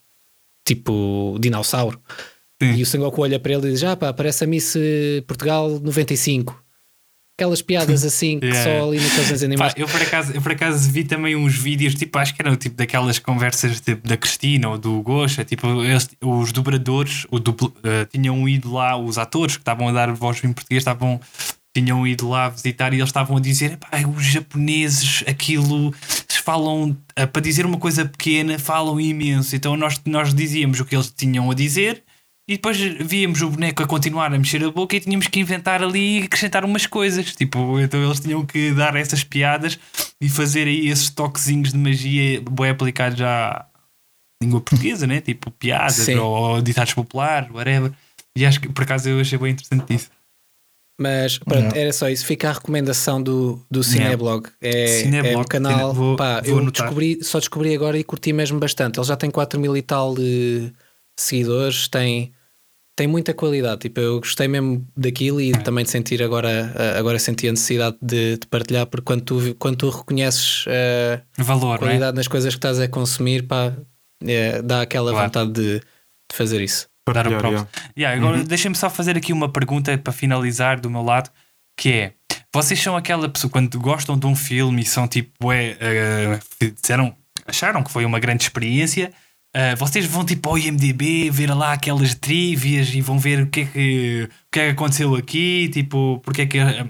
tipo 0.66 1.36
dinossauro. 1.40 2.00
Sim. 2.62 2.72
E 2.74 2.82
o 2.82 2.86
Sengoku 2.86 3.22
olha 3.22 3.38
para 3.38 3.52
ele 3.52 3.68
e 3.68 3.72
diz: 3.72 3.84
Ah, 3.84 3.96
pá, 3.96 4.12
parece 4.12 4.44
a 4.44 4.46
Miss 4.46 4.74
Portugal 5.26 5.68
95. 5.80 6.62
Aquelas 7.38 7.60
piadas 7.60 8.02
assim 8.02 8.40
que 8.40 8.46
Yeah. 8.46 8.80
só 8.80 8.88
ali 8.88 8.98
naqueles 8.98 9.28
desenhos. 9.28 9.56
Pá, 9.60 9.70
eu, 9.76 9.86
por 9.86 10.00
acaso, 10.00 10.32
eu 10.32 10.40
por 10.40 10.52
acaso 10.52 10.90
vi 10.90 11.04
também 11.04 11.36
uns 11.36 11.54
vídeos, 11.54 11.94
tipo, 11.94 12.18
acho 12.18 12.34
que 12.34 12.40
eram 12.40 12.56
tipo 12.56 12.76
daquelas 12.76 13.18
conversas 13.18 13.78
de- 13.82 13.94
da 13.96 14.16
Cristina 14.16 14.70
ou 14.70 14.78
do 14.78 15.02
Gosha, 15.02 15.44
tipo, 15.44 15.66
eles- 15.84 16.08
os 16.22 16.50
dobradores 16.50 17.26
o 17.30 17.38
duplo- 17.38 17.74
eh, 17.84 18.06
tinham 18.06 18.48
ido 18.48 18.72
lá, 18.72 18.96
os 18.96 19.18
atores 19.18 19.54
que 19.56 19.60
estavam 19.60 19.86
a 19.88 19.92
dar 19.92 20.10
voz 20.12 20.42
em 20.42 20.50
português 20.50 20.80
estavam, 20.80 21.20
tinham 21.74 22.06
ido 22.06 22.26
lá 22.26 22.48
visitar 22.48 22.94
e 22.94 22.96
eles 22.96 23.10
estavam 23.10 23.36
a 23.36 23.40
dizer: 23.40 23.72
"Epá, 23.72 23.88
os 24.08 24.24
japoneses, 24.24 25.22
aquilo, 25.26 25.92
falam, 26.42 26.96
eh, 27.16 27.26
para 27.26 27.42
dizer 27.42 27.66
uma 27.66 27.76
coisa 27.76 28.06
pequena, 28.06 28.58
falam 28.58 28.98
imenso. 28.98 29.54
Então 29.54 29.76
nós, 29.76 30.00
nós 30.06 30.32
dizíamos 30.32 30.80
o 30.80 30.86
que 30.86 30.94
eles 30.96 31.12
tinham 31.14 31.50
a 31.50 31.54
dizer. 31.54 32.02
E 32.48 32.52
depois 32.54 32.76
víamos 32.78 33.42
o 33.42 33.50
boneco 33.50 33.82
a 33.82 33.86
continuar 33.86 34.32
a 34.32 34.38
mexer 34.38 34.62
a 34.62 34.70
boca 34.70 34.94
e 34.94 35.00
tínhamos 35.00 35.26
que 35.26 35.40
inventar 35.40 35.82
ali 35.82 36.20
e 36.20 36.22
acrescentar 36.24 36.64
umas 36.64 36.86
coisas. 36.86 37.34
Tipo, 37.34 37.80
então 37.80 38.00
eles 38.04 38.20
tinham 38.20 38.46
que 38.46 38.72
dar 38.72 38.94
essas 38.94 39.24
piadas 39.24 39.78
e 40.20 40.28
fazer 40.28 40.68
aí 40.68 40.86
esses 40.88 41.10
toquezinhos 41.10 41.72
de 41.72 41.78
magia 41.78 42.40
bem 42.48 42.70
aplicados 42.70 43.20
à 43.20 43.66
língua 44.40 44.60
portuguesa, 44.60 45.08
né? 45.08 45.20
Tipo 45.20 45.50
piadas 45.50 45.94
Sim. 45.96 46.14
ou 46.16 46.62
ditados 46.62 46.94
populares, 46.94 47.50
whatever. 47.50 47.90
E 48.36 48.46
acho 48.46 48.60
que 48.60 48.68
por 48.68 48.84
acaso 48.84 49.08
eu 49.08 49.18
achei 49.20 49.38
bem 49.38 49.50
interessante 49.52 49.92
isso. 49.94 50.10
Mas 51.00 51.38
pronto, 51.38 51.74
Não. 51.74 51.80
era 51.82 51.92
só 51.92 52.08
isso. 52.08 52.24
Fica 52.24 52.48
a 52.48 52.52
recomendação 52.52 53.20
do, 53.20 53.60
do 53.70 53.82
Cineblog. 53.82 54.48
É, 54.62 54.86
Cineblog, 54.86 55.34
é 55.34 55.38
um 55.38 55.44
canal. 55.44 55.78
Cine- 55.90 55.94
vou- 55.94 56.16
pá, 56.16 56.40
vou 56.42 56.60
eu 56.60 56.70
descobri, 56.70 57.18
só 57.24 57.38
descobri 57.40 57.74
agora 57.74 57.98
e 57.98 58.04
curti 58.04 58.32
mesmo 58.32 58.58
bastante. 58.60 58.98
Ele 59.00 59.06
já 59.06 59.16
tem 59.16 59.30
4 59.30 59.58
mil 59.60 59.76
e 59.76 59.82
tal 59.82 60.14
de 60.14 60.72
seguidores. 61.18 61.88
Tem 61.88 62.32
tem 62.96 63.06
muita 63.06 63.34
qualidade. 63.34 63.82
Tipo, 63.82 64.00
eu 64.00 64.18
gostei 64.20 64.48
mesmo 64.48 64.86
daquilo 64.96 65.38
e 65.38 65.52
também 65.52 65.84
de 65.84 65.90
sentir 65.90 66.22
agora, 66.22 66.72
eh, 66.74 66.98
agora 66.98 67.18
senti 67.18 67.46
a 67.46 67.50
necessidade 67.50 67.98
de, 68.00 68.38
de 68.38 68.46
partilhar, 68.46 68.86
porque 68.86 69.04
quando 69.04 69.20
tu, 69.20 69.54
quando 69.58 69.76
tu 69.76 69.90
reconheces 69.90 70.64
uh, 70.66 71.20
Valor, 71.36 71.62
não 71.62 71.74
é? 71.74 71.78
qualidade 71.78 72.16
nas 72.16 72.26
coisas 72.26 72.54
que 72.54 72.58
estás 72.58 72.80
a 72.80 72.88
consumir, 72.88 73.42
pá, 73.42 73.74
é, 74.24 74.62
dá 74.62 74.80
aquela 74.80 75.10
Claro. 75.10 75.26
vontade 75.26 75.52
de, 75.52 75.78
de 75.80 76.36
fazer 76.36 76.62
isso. 76.62 76.88
Dar 77.12 77.26
o 77.28 77.36
props. 77.36 77.50
yeah. 77.50 77.68
Yeah, 77.96 78.18
agora 78.26 78.42
deixem-me 78.44 78.76
só 78.76 78.88
fazer 78.88 79.14
aqui 79.16 79.32
uma 79.32 79.48
pergunta 79.52 79.96
para 79.98 80.12
finalizar 80.12 80.80
do 80.80 80.90
meu 80.90 81.02
lado, 81.02 81.30
que 81.78 81.92
é 81.92 82.12
vocês 82.52 82.82
são 82.82 82.96
aquela 82.96 83.28
pessoa 83.28 83.50
quando 83.50 83.78
gostam 83.78 84.18
de 84.18 84.26
um 84.26 84.34
filme 84.34 84.80
e 84.80 84.84
são 84.86 85.06
tipo 85.06 85.52
é, 85.52 85.76
eh, 85.78 86.40
disseram, 86.80 87.14
acharam 87.46 87.82
que 87.84 87.90
foi 87.92 88.06
uma 88.06 88.18
grande 88.18 88.42
experiência, 88.44 89.12
eh, 89.58 89.74
vocês 89.76 90.04
vão 90.06 90.24
tipo 90.24 90.48
ao 90.48 90.58
IMDB 90.58 91.30
ver 91.30 91.50
lá 91.54 91.72
aquelas 91.72 92.14
trivias 92.14 92.92
e 92.94 93.00
vão 93.00 93.18
ver 93.18 93.42
o 93.42 93.46
que 93.46 93.60
é 93.60 93.64
que, 93.64 94.28
o 94.28 94.50
que, 94.52 94.60
é 94.60 94.64
que 94.66 94.70
aconteceu 94.72 95.14
aqui, 95.14 95.68
tipo, 95.72 96.20
porque 96.24 96.42
é 96.42 96.46
que 96.46 96.58
eh, 96.58 96.86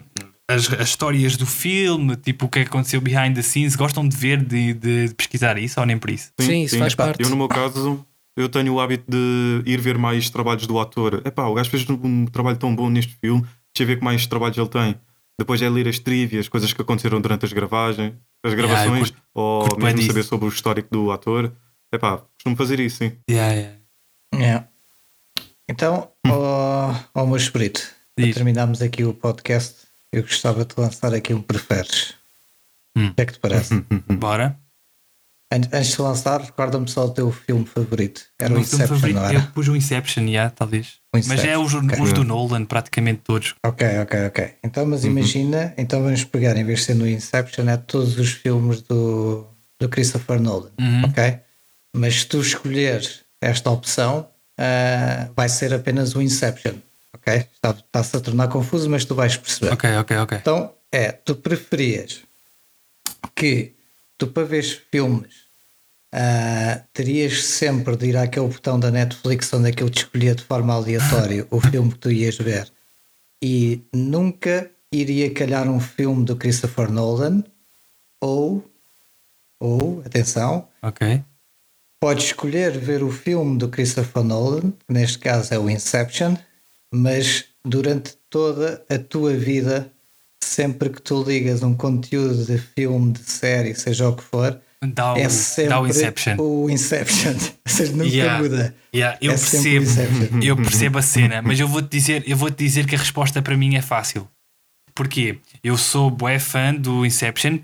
as, 0.51 0.73
as 0.73 0.89
histórias 0.89 1.37
do 1.37 1.47
filme, 1.47 2.17
tipo, 2.17 2.47
o 2.47 2.49
que 2.49 2.59
é 2.61 2.63
que 2.63 2.69
aconteceu 2.69 3.01
behind 3.01 3.35
the 3.35 3.43
scenes, 3.43 3.77
gostam 3.77 4.07
de 4.09 4.17
ver, 4.17 4.43
de, 4.45 4.75
de 4.75 5.15
pesquisar 5.17 5.57
isso 5.59 5.79
ou 5.81 5.87
nem 5.87 5.97
por 5.99 6.11
isso? 6.11 6.31
Sim, 6.41 6.63
isso 6.65 6.77
faz 6.79 6.95
parte. 6.95 7.23
Eu, 7.23 7.31
no 7.31 7.37
meu 7.37 7.49
caso, 7.49 8.05
eu 8.37 8.49
tenho 8.49 8.75
o 8.75 8.81
hábito 8.81 9.05
de 9.09 9.63
ir 9.65 9.81
ver 9.81 9.97
mais 9.99 10.29
trabalhos 10.31 10.67
do 10.67 10.79
ator. 10.79 11.23
Epá, 11.25 11.47
o 11.47 11.55
gajo 11.55 11.71
fez 11.71 11.89
um 11.89 12.27
trabalho 12.27 12.57
tão 12.57 12.75
bom 12.75 12.91
neste 12.91 13.17
filme, 13.21 13.43
deixa 13.43 13.83
eu 13.83 13.87
ver 13.87 13.99
que 13.99 14.05
mais 14.05 14.27
trabalhos 14.27 14.57
ele 14.59 14.69
tem. 14.69 14.95
Depois 15.39 15.61
é 15.61 15.69
ler 15.69 15.87
as 15.87 15.99
trivias, 15.99 16.49
coisas 16.49 16.73
que 16.73 16.81
aconteceram 16.81 17.21
durante 17.21 17.45
as 17.45 17.53
gravagens, 17.53 18.15
as 18.45 18.55
gravações, 18.55 19.11
curto- 19.11 19.23
ou 19.35 19.61
curto 19.69 19.85
mesmo 19.85 19.99
disso. 19.99 20.09
saber 20.09 20.23
sobre 20.23 20.47
o 20.47 20.49
histórico 20.49 20.89
do 20.91 21.11
ator. 21.13 21.53
Epá, 21.93 22.19
costumo 22.19 22.57
fazer 22.57 22.81
isso, 22.81 22.99
sim. 22.99 23.13
Yeah, 23.31 23.53
yeah. 23.55 23.77
Yeah. 24.35 24.69
Então, 25.69 26.11
ó 26.27 26.95
ó, 27.15 27.27
meu 27.27 27.37
espírito, 27.37 27.83
para 28.15 28.33
terminarmos 28.33 28.83
aqui 28.83 29.05
o 29.05 29.15
podcast, 29.15 29.87
eu 30.13 30.23
gostava 30.23 30.65
de 30.65 30.75
lançar 30.79 31.15
aqui 31.15 31.33
um 31.35 31.43
preferes. 31.43 32.15
Hum. 32.97 33.09
O 33.09 33.15
que 33.15 33.23
é 33.23 33.27
que 33.27 33.33
te 33.35 33.39
parece? 33.41 33.75
Bora. 34.19 34.59
An- 35.53 35.61
Antes 35.73 35.93
de 35.95 36.03
lançar, 36.03 36.41
recorda-me 36.41 36.89
só 36.89 37.07
o 37.07 37.11
teu 37.11 37.31
filme 37.31 37.65
favorito. 37.65 38.23
Era 38.41 38.53
o 38.53 38.57
filme 38.57 38.63
Inception, 38.67 38.89
favorito, 38.97 39.17
não 39.17 39.25
era? 39.27 39.39
eu 39.39 39.47
pus 39.53 39.69
o 39.69 39.77
Inception, 39.77 40.25
yeah, 40.25 40.51
talvez. 40.51 40.95
O 41.15 41.19
Mas 41.19 41.29
é 41.45 41.57
os, 41.57 41.73
Inception, 41.73 41.87
ok. 41.95 42.01
os 42.05 42.13
do 42.13 42.25
Nolan, 42.25 42.65
praticamente 42.65 43.21
todos. 43.23 43.55
Ok, 43.65 43.87
ok, 44.01 44.27
ok. 44.27 44.55
Então, 44.65 44.85
mas 44.87 45.05
imagina, 45.05 45.73
então 45.79 46.03
vamos 46.03 46.25
pegar, 46.25 46.57
em 46.57 46.65
vez 46.65 46.81
de 46.81 46.85
ser 46.87 46.95
no 46.95 47.09
Inception, 47.09 47.69
é 47.69 47.77
todos 47.77 48.19
os 48.19 48.31
filmes 48.33 48.83
do, 48.83 49.47
do 49.81 49.89
Christopher 49.89 50.41
Nolan, 50.41 50.73
Uhum. 50.81 51.05
ok? 51.05 51.39
Mas 51.97 52.21
se 52.21 52.27
tu 52.27 52.41
escolheres 52.41 53.25
esta 53.41 53.71
opção, 53.71 54.29
ah, 54.59 55.31
vai 55.35 55.49
ser 55.49 55.73
apenas 55.73 56.15
o 56.15 56.21
Inception, 56.23 56.75
ok? 57.15 57.35
Está- 57.35 57.71
Está-se 57.71 58.17
a 58.17 58.21
tornar 58.21 58.49
confuso, 58.49 58.89
mas 58.91 59.05
tu 59.05 59.15
vais 59.15 59.37
perceber. 59.37 59.73
Ok, 59.73 59.97
ok, 59.97 60.17
ok. 60.19 60.39
Então, 60.39 60.75
é, 60.93 61.13
tu 61.13 61.35
preferias 61.37 62.23
que 63.35 63.75
tu 64.19 64.27
para 64.29 64.45
ver 64.45 64.63
filmes 64.91 65.47
ah, 66.13 66.83
terias 66.93 67.45
sempre 67.45 67.97
de 67.97 68.07
ir 68.07 68.17
àquele 68.17 68.49
botão 68.49 68.79
da 68.79 68.91
Netflix 68.91 69.53
onde 69.53 69.69
aquilo 69.69 69.91
te 69.91 69.99
escolhia 69.99 70.35
de 70.35 70.43
forma 70.43 70.75
aleatória 70.75 71.47
o 71.51 71.61
filme 71.61 71.93
que 71.93 71.99
tu 71.99 72.11
ias 72.11 72.37
ver 72.37 72.71
e 73.43 73.83
nunca 73.93 74.71
iria 74.93 75.33
calhar 75.35 75.69
um 75.69 75.81
filme 75.81 76.25
do 76.25 76.37
Christopher 76.37 76.91
Nolan 76.91 77.43
ou, 78.21 78.65
ou, 79.61 80.03
atenção, 80.07 80.69
Ok. 80.83 81.23
Podes 82.01 82.27
escolher 82.27 82.73
ver 82.79 83.03
o 83.03 83.11
filme 83.11 83.59
do 83.59 83.69
Christopher 83.69 84.23
Nolan, 84.23 84.71
que 84.87 84.93
neste 84.93 85.19
caso 85.19 85.53
é 85.55 85.59
o 85.59 85.69
Inception, 85.71 86.37
mas 86.93 87.45
durante 87.65 88.15
toda 88.31 88.85
a 88.89 88.99
tua 88.99 89.35
vida, 89.35 89.91
sempre 90.43 90.91
que 90.91 91.01
tu 91.01 91.23
ligas 91.23 91.63
um 91.63 91.75
conteúdo 91.75 92.45
de 92.45 92.59
filme, 92.59 93.13
de 93.13 93.21
série, 93.31 93.75
seja 93.75 94.09
o 94.09 94.15
que 94.17 94.23
for, 94.23 94.61
Dá 94.89 95.15
o, 95.15 95.17
é 95.17 95.29
sempre 95.31 95.71
dá 95.71 95.81
o 95.81 95.87
Inception. 95.87 96.37
o 96.39 96.71
Inception. 96.71 97.33
Ou 97.67 97.73
seja, 97.73 97.93
nunca 97.93 98.05
Yeah. 98.11 98.43
muda. 98.43 98.75
Yeah, 98.95 99.19
eu 99.23 99.33
É 99.33 99.35
percebo, 99.35 99.85
Inception. 99.85 100.41
eu 100.43 100.57
percebo 100.57 100.99
a 100.99 101.03
cena, 101.03 101.43
mas 101.43 101.59
eu 101.59 101.67
vou-te 101.67 101.89
dizer, 101.91 102.23
eu 102.27 102.37
vou-te 102.37 102.59
dizer 102.63 102.87
que 102.87 102.95
a 102.95 102.99
resposta 102.99 103.41
para 103.41 103.57
mim 103.57 103.75
é 103.75 103.83
fácil. 103.83 104.29
Porquê? 104.95 105.39
Eu 105.65 105.77
sou 105.79 106.11
bué 106.11 106.39
fã 106.39 106.75
do 106.75 107.05
Inception 107.07 107.59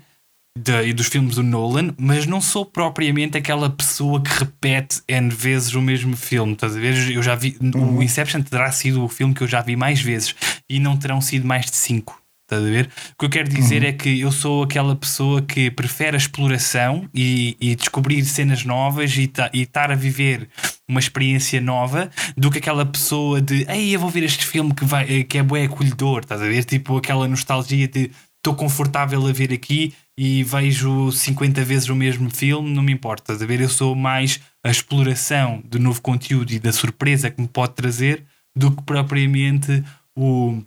de- 0.57 0.87
e 0.87 0.93
dos 0.93 1.07
filmes 1.07 1.35
do 1.35 1.43
Nolan, 1.43 1.93
mas 1.97 2.25
não 2.27 2.39
sou 2.39 2.65
propriamente 2.65 3.37
aquela 3.37 3.69
pessoa 3.69 4.21
que 4.21 4.29
repete 4.39 5.01
N 5.07 5.29
vezes 5.29 5.73
o 5.73 5.81
mesmo 5.81 6.15
filme. 6.15 6.53
Estás 6.53 6.75
a 6.75 6.79
ver? 6.79 7.11
Eu 7.11 7.23
já 7.23 7.35
vi. 7.35 7.57
Uhum. 7.61 7.97
O 7.97 8.03
Inception 8.03 8.41
terá 8.41 8.71
sido 8.71 9.03
o 9.03 9.09
filme 9.09 9.33
que 9.33 9.41
eu 9.41 9.47
já 9.47 9.61
vi 9.61 9.75
mais 9.75 9.99
vezes 9.99 10.35
e 10.69 10.79
não 10.79 10.95
terão 10.95 11.19
sido 11.21 11.45
mais 11.47 11.65
de 11.65 11.75
cinco. 11.75 12.21
Estás 12.45 12.61
a 12.61 12.69
ver? 12.69 12.89
O 13.13 13.19
que 13.19 13.25
eu 13.25 13.29
quero 13.29 13.49
dizer 13.49 13.81
Uhum. 13.81 13.87
é 13.89 13.93
que 13.93 14.19
eu 14.19 14.31
sou 14.31 14.63
aquela 14.63 14.95
pessoa 14.95 15.41
que 15.41 15.71
prefere 15.71 16.15
a 16.15 16.19
exploração 16.19 17.09
e, 17.13 17.57
e 17.59 17.73
descobrir 17.75 18.23
cenas 18.25 18.63
novas 18.63 19.17
e 19.17 19.27
ta- 19.27 19.49
estar 19.53 19.91
a 19.91 19.95
viver 19.95 20.49
uma 20.87 20.99
experiência 20.99 21.59
nova 21.61 22.11
do 22.37 22.51
que 22.51 22.59
aquela 22.59 22.85
pessoa 22.85 23.41
de 23.41 23.65
ei, 23.67 23.95
eu 23.95 23.99
vou 23.99 24.09
ver 24.09 24.23
este 24.23 24.45
filme 24.45 24.73
que, 24.75 24.85
vai, 24.85 25.23
que 25.23 25.37
é 25.37 25.41
bué 25.43 25.63
acolhedor, 25.63 26.19
estás 26.19 26.41
a 26.41 26.45
ver? 26.45 26.63
Tipo 26.65 26.97
aquela 26.97 27.27
nostalgia 27.27 27.87
de 27.87 28.11
estou 28.43 28.53
confortável 28.55 29.25
a 29.25 29.31
ver 29.31 29.53
aqui 29.53 29.93
e 30.17 30.43
vejo 30.43 31.09
50 31.13 31.63
vezes 31.63 31.87
o 31.87 31.95
mesmo 31.95 32.29
filme, 32.29 32.69
não 32.69 32.83
me 32.83 32.91
importa, 32.91 33.31
a 33.31 33.37
ver? 33.37 33.61
Eu 33.61 33.69
sou 33.69 33.95
mais 33.95 34.41
a 34.61 34.69
exploração 34.69 35.61
do 35.63 35.79
novo 35.79 36.01
conteúdo 36.01 36.51
e 36.51 36.59
da 36.59 36.73
surpresa 36.73 37.31
que 37.31 37.41
me 37.41 37.47
pode 37.47 37.73
trazer 37.73 38.25
do 38.55 38.69
que 38.69 38.83
propriamente 38.83 39.81
o 40.15 40.61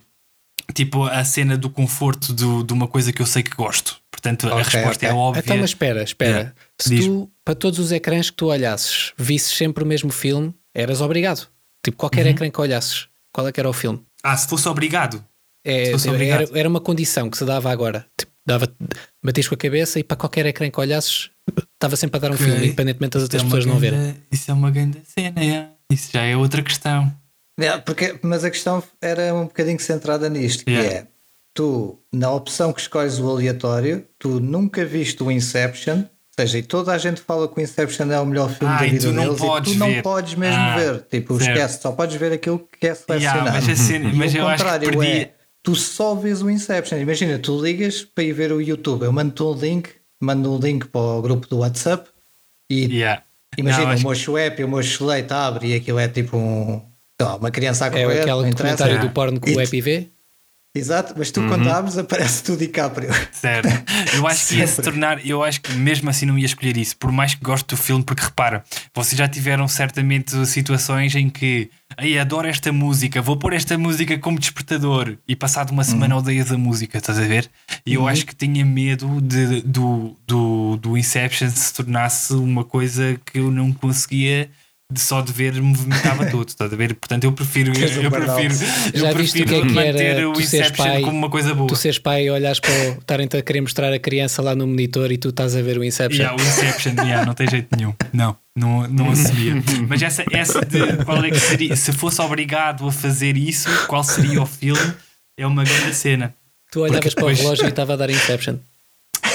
tipo 0.73 1.03
a 1.05 1.23
cena 1.23 1.55
do 1.55 1.69
conforto 1.69 2.33
do- 2.33 2.63
de 2.63 2.73
uma 2.73 2.87
coisa 2.87 3.13
que 3.13 3.21
eu 3.21 3.25
sei 3.27 3.41
que 3.43 3.55
gosto. 3.55 4.01
Portanto, 4.11 4.47
a 4.49 4.55
Ok, 4.55 4.63
resposta 4.63 5.05
ok. 5.05 5.09
é 5.09 5.13
óbvia. 5.13 5.39
Então, 5.41 5.57
mas 5.57 5.69
espera, 5.69 6.03
espera. 6.03 6.29
Yeah. 6.31 6.53
Se 6.81 6.99
tu, 7.07 7.31
para 7.45 7.55
todos 7.55 7.77
os 7.79 7.91
ecrãs 7.91 8.29
que 8.31 8.35
tu 8.35 8.47
olhasses, 8.47 9.13
visses 9.17 9.55
sempre 9.55 9.83
o 9.83 9.87
mesmo 9.87 10.11
filme, 10.11 10.53
eras 10.75 10.99
obrigado. 10.99 11.47
Tipo, 11.85 11.95
qualquer 11.97 12.25
Uhum. 12.25 12.31
ecrã 12.31 12.49
que 12.49 12.59
olhasses, 12.59 13.07
qual 13.31 13.47
é 13.47 13.51
que 13.51 13.59
era 13.59 13.69
o 13.69 13.73
filme? 13.73 14.01
Ah, 14.23 14.35
se 14.35 14.47
fosse 14.49 14.67
obrigado. 14.67 15.23
É, 15.69 15.91
era, 16.29 16.47
era 16.59 16.69
uma 16.69 16.79
condição 16.79 17.29
que 17.29 17.37
se 17.37 17.43
dava 17.45 17.69
agora. 17.71 18.05
Tipo, 18.17 18.31
dava, 18.45 18.67
batias 19.23 19.47
com 19.47 19.55
a 19.55 19.57
cabeça 19.57 19.99
e 19.99 20.03
para 20.03 20.15
qualquer 20.15 20.45
ecrã 20.45 20.69
que 20.69 20.79
olhasses, 20.79 21.29
estava 21.73 21.95
sempre 21.95 22.17
a 22.17 22.21
dar 22.21 22.31
um 22.31 22.35
Ok. 22.35 22.45
filme, 22.45 22.65
independentemente 22.67 23.13
das 23.13 23.23
outras 23.23 23.41
é 23.41 23.45
pessoas 23.45 23.65
não 23.65 23.77
verem. 23.77 23.99
grande- 23.99 24.17
Isso 24.31 24.49
é 24.49 24.53
uma 24.53 24.71
grande 24.71 25.01
cena, 25.05 25.43
é. 25.43 25.67
Isso 25.91 26.09
já 26.13 26.21
é 26.23 26.35
outra 26.37 26.61
questão. 26.61 27.11
Yeah, 27.59 27.81
porque, 27.81 28.17
mas 28.21 28.43
a 28.45 28.49
questão 28.51 28.81
era 29.01 29.33
um 29.33 29.45
bocadinho 29.45 29.79
centrada 29.79 30.29
nisto, 30.29 30.63
que 30.63 30.71
Yeah. 30.71 30.95
é 30.95 31.07
tu, 31.53 31.99
na 32.13 32.31
opção 32.31 32.71
que 32.71 32.79
escolhes 32.81 33.19
o 33.19 33.29
aleatório, 33.29 34.05
tu 34.19 34.39
nunca 34.39 34.85
viste 34.85 35.23
o 35.23 35.31
Inception, 35.31 35.97
ou 36.01 36.05
seja, 36.39 36.59
e 36.59 36.61
toda 36.61 36.93
a 36.93 36.97
gente 36.99 37.19
fala 37.19 37.47
que 37.47 37.59
o 37.59 37.63
Inception 37.63 38.11
é 38.11 38.19
o 38.19 38.25
melhor 38.27 38.49
filme 38.53 38.71
Ah, 38.73 38.77
da 38.77 38.85
e 38.85 38.91
vida 38.91 39.07
tu 39.07 39.11
não 39.11 39.23
deles 39.23 39.39
podes 39.39 39.71
e 39.71 39.75
tu 39.75 39.79
não 39.79 39.87
ver. 39.87 40.03
podes 40.03 40.35
mesmo 40.35 40.55
Ah, 40.61 40.75
ver. 40.77 41.01
Tipo, 41.09 41.39
certo. 41.39 41.49
esquece, 41.57 41.81
só 41.81 41.91
podes 41.93 42.15
ver 42.15 42.31
aquilo 42.31 42.59
que 42.79 42.87
é 42.87 42.93
selecionado. 42.93 43.39
Yeah, 43.47 43.51
mas 43.53 43.67
a 43.69 43.75
cena- 43.75 44.09
E 44.11 44.15
mas 44.15 44.35
eu 44.35 44.47
acho 44.47 44.63
que 44.63 44.79
perdi- 44.91 45.07
é, 45.07 45.33
tu 45.67 45.75
só 45.75 46.15
vês 46.15 46.41
o 46.41 46.49
Inception. 46.49 46.97
Imagina, 46.97 47.37
tu 47.37 47.61
ligas 47.61 48.01
para 48.05 48.23
ir 48.23 48.31
ver 48.31 48.53
o 48.53 48.61
YouTube, 48.61 49.03
eu 49.03 49.11
mando-te 49.11 49.43
um 49.43 49.51
link, 49.53 49.89
mando 50.17 50.53
um 50.55 50.57
link 50.57 50.87
para 50.87 51.01
o 51.01 51.21
grupo 51.21 51.45
do 51.45 51.57
WhatsApp 51.57 52.09
e 52.71 52.85
Yeah. 52.85 53.21
Imagina, 53.57 53.91
Não, 53.93 53.97
o 53.97 54.01
mocho 54.03 54.37
app 54.37 54.61
e 54.61 54.63
o 54.63 54.67
mocho 54.69 55.05
leite 55.05 55.33
abre 55.33 55.67
e 55.67 55.75
aquilo 55.75 55.99
é 55.99 56.07
tipo 56.07 56.37
um, 56.37 56.81
uma 57.37 57.51
criança 57.51 57.83
a 57.83 57.87
É 57.87 57.91
correr. 57.91 58.19
aquele 58.21 58.25
não 58.31 58.47
interessa. 58.47 58.77
documentário 58.77 59.01
do 59.09 59.13
porno 59.13 59.41
que 59.41 59.51
o 59.51 59.59
Epi 59.61 59.81
vê. 59.81 60.07
Exato, 60.75 61.13
mas 61.17 61.31
tu 61.31 61.41
quando 61.47 61.69
abres 61.69 61.97
aparece 61.97 62.43
tudo 62.43 62.59
DiCaprio. 62.59 63.09
Certo. 63.31 63.67
Eu 64.13 64.27
acho 64.27 64.47
que 64.47 64.55
ia 64.55 64.67
se 64.67 64.81
tornar, 64.81 65.25
eu 65.25 65.43
acho 65.43 65.61
que 65.61 65.73
mesmo 65.73 66.09
assim 66.09 66.25
não 66.25 66.37
ia 66.37 66.45
escolher 66.45 66.77
isso, 66.77 66.95
por 66.97 67.11
mais 67.11 67.33
que 67.33 67.43
goste 67.43 67.67
do 67.67 67.77
filme, 67.77 68.03
porque 68.03 68.23
repara, 68.23 68.63
vocês 68.93 69.17
já 69.17 69.27
tiveram 69.27 69.67
certamente 69.67 70.45
situações 70.45 71.15
em 71.15 71.29
que 71.29 71.69
aí 71.97 72.17
adoro 72.19 72.47
esta 72.47 72.71
música, 72.71 73.21
vou 73.21 73.37
pôr 73.37 73.53
esta 73.53 73.77
música 73.77 74.17
como 74.19 74.39
despertador 74.39 75.17
e 75.27 75.35
passado 75.35 75.71
uma 75.71 75.83
semana 75.83 76.15
odeias 76.15 76.51
a 76.51 76.57
música, 76.57 76.97
estás 76.97 77.17
a 77.17 77.23
ver? 77.23 77.49
E 77.85 77.95
eu 77.95 78.07
acho 78.07 78.25
que 78.25 78.35
tinha 78.35 78.63
medo 78.63 79.19
de, 79.21 79.61
do, 79.61 80.15
do, 80.27 80.77
do 80.77 80.97
Inception 80.97 81.49
se 81.49 81.73
tornasse 81.73 82.33
uma 82.33 82.63
coisa 82.63 83.19
que 83.25 83.39
eu 83.39 83.49
não 83.49 83.73
conseguia. 83.73 84.49
De 84.89 85.01
só 85.01 85.19
de 85.19 85.33
ver 85.33 85.53
me 85.61 85.75
vomitava 85.75 86.25
tudo, 86.31 86.47
estás 86.47 86.71
a 86.71 86.75
ver? 86.77 86.95
Portanto, 86.95 87.25
eu 87.25 87.33
prefiro, 87.33 87.71
um 87.71 87.75
eu 87.75 88.09
prefiro, 88.09 88.53
eu 88.93 88.99
Já 89.01 89.11
viste 89.11 89.41
o 89.41 89.45
prefiro 89.45 89.49
que 89.49 89.55
é 89.55 89.61
que 89.61 89.65
manter 89.73 90.01
era 90.05 90.29
o 90.29 90.39
Inception 90.39 90.85
pai, 90.85 91.01
como 91.01 91.17
uma 91.17 91.29
coisa 91.29 91.53
boa. 91.53 91.67
tu 91.67 91.75
seres 91.75 91.99
pai 91.99 92.23
e 92.27 92.29
olhas 92.29 92.57
para 92.61 92.71
o- 92.71 92.91
estarem-te 92.99 93.35
a 93.35 93.41
querer 93.41 93.59
mostrar 93.59 93.91
a 93.91 93.99
criança 93.99 94.41
lá 94.41 94.55
no 94.55 94.65
monitor 94.65 95.11
e 95.11 95.17
tu 95.17 95.27
estás 95.27 95.57
a 95.57 95.61
ver 95.61 95.77
o 95.77 95.83
Inception. 95.83 96.21
Yeah, 96.21 96.41
o 96.41 96.47
Inception, 96.47 96.93
yeah, 97.03 97.25
não 97.25 97.33
tem 97.33 97.49
jeito 97.49 97.67
nenhum. 97.75 97.93
Não, 98.13 98.37
não, 98.55 98.87
não 98.87 99.11
assumia. 99.11 99.61
Mas 99.89 100.01
essa, 100.01 100.23
essa 100.31 100.61
de 100.65 101.03
qual 101.03 101.21
é 101.25 101.31
que 101.31 101.39
seria, 101.39 101.75
se 101.75 101.91
fosse 101.91 102.21
obrigado 102.21 102.87
a 102.87 102.91
fazer 102.91 103.35
isso, 103.35 103.67
qual 103.87 104.05
seria 104.05 104.41
o 104.41 104.45
filme? 104.45 104.93
É 105.37 105.45
uma 105.45 105.65
grande 105.65 105.93
cena. 105.95 106.33
Tu 106.71 106.79
olhavas 106.79 107.13
para 107.13 107.25
o 107.25 107.27
depois- 107.27 107.39
relógio 107.41 107.65
e 107.65 107.69
estava 107.69 107.91
a 107.91 107.95
dar 107.97 108.09
Inception. 108.09 108.55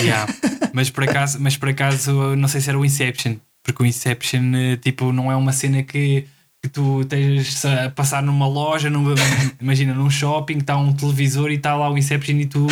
Yeah. 0.00 0.32
Mas 0.72 0.88
por 0.88 1.04
acaso, 1.04 1.36
mas 1.38 1.58
por 1.58 1.68
acaso, 1.68 2.34
não 2.36 2.48
sei 2.48 2.62
se 2.62 2.70
era 2.70 2.78
o 2.78 2.84
Inception, 2.86 3.36
porque 3.62 3.82
o 3.82 3.86
Inception, 3.86 4.54
eh, 4.54 4.76
tipo, 4.76 5.12
não 5.12 5.30
é 5.30 5.36
uma 5.36 5.52
cena 5.52 5.82
que, 5.82 6.24
que 6.62 6.68
tu 6.68 7.04
tens 7.04 7.64
a 7.64 7.90
passar 7.90 8.22
numa 8.22 8.46
loja, 8.48 8.88
numa, 8.90 9.14
imagina 9.60 9.94
num 9.94 10.10
shopping, 10.10 10.58
está 10.58 10.76
um 10.76 10.92
televisor 10.92 11.50
e 11.50 11.54
está 11.54 11.74
lá 11.76 11.90
o 11.90 11.96
Inception 11.98 12.36
e 12.36 12.46
tu 12.46 12.66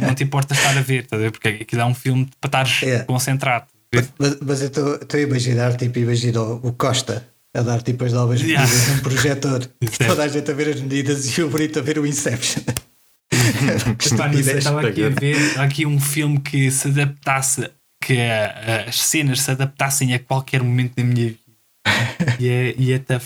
não 0.00 0.14
te 0.14 0.24
importa 0.24 0.54
estar 0.54 0.76
a 0.76 0.80
ver, 0.82 1.06
tá 1.06 1.16
a 1.16 1.18
ver? 1.18 1.30
porque 1.30 1.48
aquilo 1.48 1.82
é 1.82 1.84
um 1.86 1.94
filme 1.94 2.28
para 2.40 2.62
estar 2.64 2.86
É. 2.88 2.98
concentrado. 3.04 3.66
Mas, 4.18 4.38
mas 4.40 4.60
eu 4.62 4.68
estou 4.68 4.98
a 5.12 5.18
imaginar, 5.22 5.76
tipo, 5.76 5.98
imagino 5.98 6.60
o 6.62 6.72
Costa 6.72 7.26
a 7.54 7.60
dar 7.60 7.82
tipo 7.82 8.02
as 8.04 8.12
novas 8.14 8.40
Yeah. 8.40 8.66
medidas 8.66 8.88
num 8.88 8.98
projetor, 9.02 9.60
Certo. 9.84 10.06
toda 10.08 10.22
a 10.24 10.28
gente 10.28 10.50
a 10.50 10.54
ver 10.54 10.68
as 10.70 10.80
medidas 10.80 11.36
e 11.36 11.42
o 11.42 11.50
Brito 11.50 11.78
a 11.78 11.82
ver 11.82 11.98
o 11.98 12.06
Inception. 12.06 12.62
Estava 14.00 14.88
aqui 14.88 15.04
a 15.04 15.08
ver 15.08 15.58
há 15.58 15.62
aqui 15.64 15.86
um 15.86 16.00
filme 16.00 16.38
que 16.40 16.70
se 16.70 16.88
adaptasse, 16.88 17.68
que 18.02 18.14
eh, 18.14 18.84
as 18.88 19.00
cenas 19.00 19.40
se 19.40 19.50
adaptassem 19.50 20.12
a 20.14 20.18
qualquer 20.18 20.62
momento 20.62 20.96
da 20.96 21.04
minha 21.04 21.26
vida. 21.28 21.38
E 22.40 22.48
é, 22.48 22.74
e 22.76 22.92
é 22.92 22.98
tough. 22.98 23.22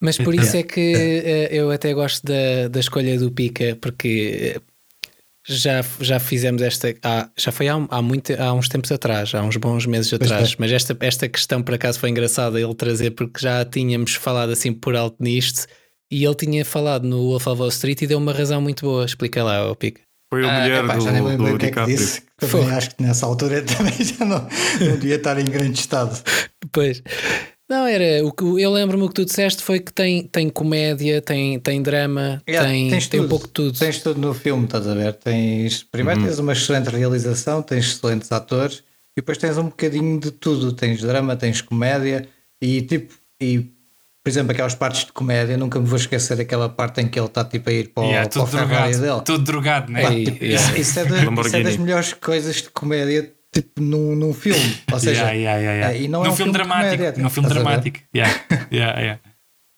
Mas 0.00 0.18
por 0.18 0.34
isso 0.34 0.56
é 0.56 0.62
que 0.62 1.22
eh, 1.24 1.48
eu 1.50 1.70
até 1.70 1.92
gosto 1.94 2.26
da, 2.26 2.68
da 2.68 2.80
escolha 2.80 3.18
do 3.18 3.30
Pica, 3.30 3.76
porque 3.80 4.54
eh, 4.56 4.60
já, 5.46 5.84
já 6.00 6.20
fizemos 6.20 6.62
esta. 6.62 6.94
Há, 7.02 7.28
já 7.36 7.50
foi 7.50 7.68
há, 7.68 7.74
há, 7.74 8.02
muito, 8.02 8.32
há 8.40 8.52
uns 8.52 8.68
tempos 8.68 8.92
atrás, 8.92 9.34
há 9.34 9.42
uns 9.42 9.56
bons 9.56 9.86
meses 9.86 10.12
atrás. 10.12 10.52
é. 10.52 10.56
Mas 10.58 10.72
esta, 10.72 10.96
esta 11.00 11.28
questão 11.28 11.62
por 11.62 11.74
acaso 11.74 11.98
foi 11.98 12.10
engraçada 12.10 12.60
ele 12.60 12.74
trazer, 12.74 13.12
porque 13.12 13.40
já 13.40 13.64
tínhamos 13.64 14.14
falado 14.14 14.50
assim 14.50 14.72
por 14.72 14.94
alto 14.94 15.16
nisto 15.20 15.66
e 16.10 16.24
ele 16.24 16.34
tinha 16.34 16.64
falado 16.64 17.08
no 17.08 17.30
Wolf 17.30 17.46
of 17.46 17.60
Wall 17.60 17.68
Street 17.70 18.02
e 18.02 18.06
deu 18.06 18.18
uma 18.18 18.32
razão 18.32 18.60
muito 18.60 18.84
boa. 18.84 19.04
Explica 19.04 19.42
lá, 19.42 19.70
ó 19.70 19.74
Pica. 19.74 20.03
Foi 20.42 20.48
Ah, 20.50 20.60
mulher 20.60 21.00
já 21.00 21.12
nem 21.12 21.22
me 21.22 21.28
do, 21.36 21.44
lembro 21.44 21.46
do 21.48 21.54
o 21.54 21.58
que 21.58 21.66
é 21.66 21.68
que 21.68 21.74
DiCaprio. 21.74 21.96
disse. 21.96 22.20
que. 22.20 22.46
Também 22.46 22.70
acho 22.70 22.90
que 22.96 23.02
nessa 23.02 23.26
altura 23.26 23.62
também 23.64 23.94
já 24.04 24.24
não, 24.24 24.48
não 24.80 24.96
devia 24.98 25.16
estar 25.16 25.38
em 25.38 25.44
grande 25.44 25.78
estado. 25.78 26.20
Pois. 26.72 27.02
Não, 27.68 27.86
era. 27.86 28.24
O 28.26 28.30
que, 28.32 28.44
eu 28.44 28.70
lembro-me 28.70 29.04
o 29.04 29.08
que 29.08 29.14
tu 29.14 29.24
disseste 29.24 29.62
foi 29.62 29.80
que 29.80 29.92
tem, 29.92 30.24
tem 30.26 30.50
comédia, 30.50 31.22
tem, 31.22 31.58
tem 31.58 31.80
drama, 31.80 32.42
Yeah, 32.48 32.68
tem, 32.68 32.90
tens 32.90 33.08
tem 33.08 33.20
um 33.20 33.28
pouco 33.28 33.46
de 33.46 33.52
tudo. 33.52 33.78
Tens 33.78 34.02
tudo 34.02 34.20
no 34.20 34.34
filme, 34.34 34.64
estás 34.66 34.86
a 34.86 34.94
ver? 34.94 35.14
Tens, 35.14 35.82
primeiro 35.82 36.20
Uhum. 36.20 36.26
tens 36.26 36.38
uma 36.38 36.52
excelente 36.52 36.90
realização, 36.90 37.62
tens 37.62 37.86
excelentes 37.86 38.30
atores 38.30 38.78
e 39.16 39.20
depois 39.20 39.38
tens 39.38 39.56
um 39.56 39.64
bocadinho 39.64 40.20
de 40.20 40.30
tudo. 40.30 40.72
Tens 40.72 41.00
drama, 41.00 41.36
tens 41.36 41.62
comédia 41.62 42.28
e 42.60 42.82
tipo, 42.82 43.14
e 43.40 43.70
por 44.24 44.30
exemplo, 44.30 44.52
aquelas 44.52 44.74
partes 44.74 45.04
de 45.04 45.12
comédia, 45.12 45.56
nunca 45.58 45.78
me 45.78 45.86
vou 45.86 45.98
esquecer 45.98 46.36
daquela 46.36 46.68
parte 46.68 47.00
em 47.02 47.06
que 47.06 47.18
ele 47.18 47.26
está 47.26 47.44
tipo 47.44 47.68
a 47.68 47.72
ir 47.72 47.92
para 47.92 48.02
o, 48.02 48.06
Yeah, 48.06 48.28
para 48.28 48.40
o 48.40 48.44
tudo 48.46 48.56
Ferrari 48.56 48.92
drogado, 48.94 49.00
dele. 49.02 49.20
tudo 49.24 49.44
drogado, 49.44 49.92
né? 49.92 50.02
Pá, 50.02 50.08
tipo, 50.10 50.44
yeah. 50.44 50.78
isso, 50.78 50.98
é 50.98 51.04
da- 51.04 51.18
isso 51.42 51.56
é 51.56 51.62
das 51.62 51.76
melhores 51.76 52.12
coisas 52.14 52.56
de 52.56 52.70
comédia 52.70 53.30
tipo, 53.52 53.82
num, 53.82 54.16
num 54.16 54.32
filme. 54.32 54.76
Ou 54.90 54.98
seja, 54.98 55.30
Yeah, 55.30 55.32
yeah, 55.34 55.58
yeah, 55.60 55.72
yeah. 55.74 55.94
é, 55.98 56.02
e 56.02 56.08
não 56.08 56.20
num 56.22 56.26
é 56.26 56.30
um 56.30 56.36
filme, 56.36 56.52
dramático. 56.52 56.96
comédia, 56.96 57.22
num 57.22 57.28
filme 57.30 57.48
dramático. 57.50 57.98
Yeah, 58.16 58.40
yeah, 58.72 59.00
yeah. 59.00 59.20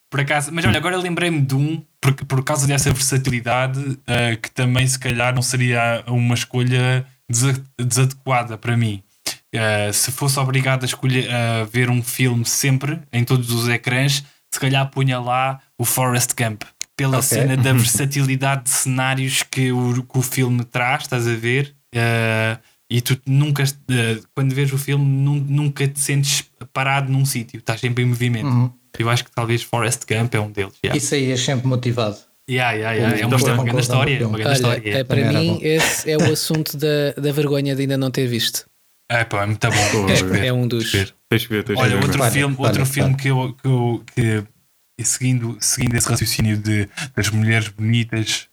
Por 0.08 0.20
acaso, 0.20 0.50
mas 0.52 0.64
olha, 0.64 0.78
agora 0.78 0.96
lembrei-me 0.96 1.42
de 1.42 1.54
um, 1.56 1.82
por, 2.00 2.14
por 2.14 2.44
causa 2.44 2.66
dessa 2.68 2.90
versatilidade, 2.92 3.98
eh, 4.06 4.36
que 4.36 4.50
também 4.50 4.86
se 4.86 4.98
calhar 4.98 5.34
não 5.34 5.42
seria 5.42 6.04
uma 6.06 6.34
escolha 6.34 7.04
desa- 7.28 7.60
desadequada 7.78 8.56
para 8.56 8.76
mim. 8.76 9.02
Eh, 9.52 9.90
se 9.92 10.12
fosse 10.12 10.38
obrigado 10.38 10.84
a 10.84 10.86
escolher 10.86 11.28
a 11.30 11.64
ver 11.64 11.90
um 11.90 12.02
filme 12.02 12.44
sempre, 12.44 13.00
em 13.12 13.24
todos 13.24 13.50
os 13.50 13.68
ecrãs, 13.68 14.24
se 14.52 14.60
calhar 14.60 14.88
punha 14.90 15.18
lá 15.20 15.60
o 15.78 15.84
Forrest 15.84 16.30
Gump. 16.36 16.62
Pela 16.96 17.18
Ok. 17.18 17.28
cena 17.28 17.56
da 17.56 17.72
versatilidade 17.74 18.64
de 18.64 18.70
cenários 18.70 19.42
que 19.42 19.70
o, 19.70 20.02
que 20.02 20.18
o 20.18 20.22
filme 20.22 20.64
traz, 20.64 21.02
estás 21.02 21.26
a 21.28 21.34
ver? 21.34 21.74
Eh, 21.94 22.56
e 22.90 23.00
tu 23.00 23.18
nunca, 23.26 23.62
eh, 23.64 24.18
quando 24.34 24.54
vês 24.54 24.72
o 24.72 24.78
filme, 24.78 25.04
nun- 25.04 25.44
nunca 25.48 25.86
te 25.86 26.00
sentes 26.00 26.44
parado 26.72 27.12
num 27.12 27.24
sítio, 27.26 27.58
estás 27.58 27.80
sempre 27.80 28.02
em 28.04 28.06
movimento. 28.06 28.46
Uhum. 28.46 28.70
Eu 28.98 29.10
acho 29.10 29.24
que 29.24 29.30
talvez 29.30 29.62
Forrest 29.62 30.04
Gump 30.08 30.34
é 30.34 30.40
um 30.40 30.50
deles. 30.50 30.72
Yeah. 30.82 30.96
Isso 30.96 31.14
aí 31.14 31.30
é 31.30 31.36
sempre 31.36 31.66
motivado. 31.66 32.16
Yeah, 32.48 32.72
yeah, 32.72 32.92
yeah. 32.96 33.20
É 33.20 33.26
uma, 33.26 33.36
a 33.36 33.52
uma 33.54 33.64
grande 33.64 33.80
história. 33.82 34.26
Uma 34.26 34.38
grande 34.38 34.62
Olha, 34.62 34.76
história. 34.76 34.98
é, 34.98 35.04
para 35.04 35.22
Também 35.22 35.50
mim, 35.52 35.58
esse 35.62 36.10
é 36.10 36.16
o 36.16 36.32
assunto 36.32 36.76
da, 36.78 37.12
da 37.20 37.32
vergonha 37.32 37.74
de 37.74 37.82
ainda 37.82 37.98
não 37.98 38.10
ter 38.10 38.26
visto. 38.26 38.64
É, 39.10 39.24
pá, 39.24 39.42
é 39.42 39.46
muito 39.46 39.68
bom. 39.68 40.08
É- 40.36 40.46
é 40.48 40.52
um 40.52 40.66
dos- 40.66 40.90
que 40.90 40.96
ver. 40.96 41.64
Olha, 41.76 41.96
ver. 41.96 42.04
outro 42.04 42.24
filme, 42.30 42.56
olha, 42.58 42.68
outro 42.68 42.86
filme 42.86 43.10
olha. 43.10 43.16
que 43.18 43.28
eu, 43.28 43.56
que, 43.62 43.66
eu- 43.68 44.04
que- 44.14 44.44
e 44.98 45.04
seguindo, 45.04 45.56
seguindo 45.60 45.94
esse 45.96 46.08
raciocínio 46.08 46.56
de, 46.56 46.88
das 47.14 47.28
mulheres 47.30 47.68
bonitas 47.68 48.48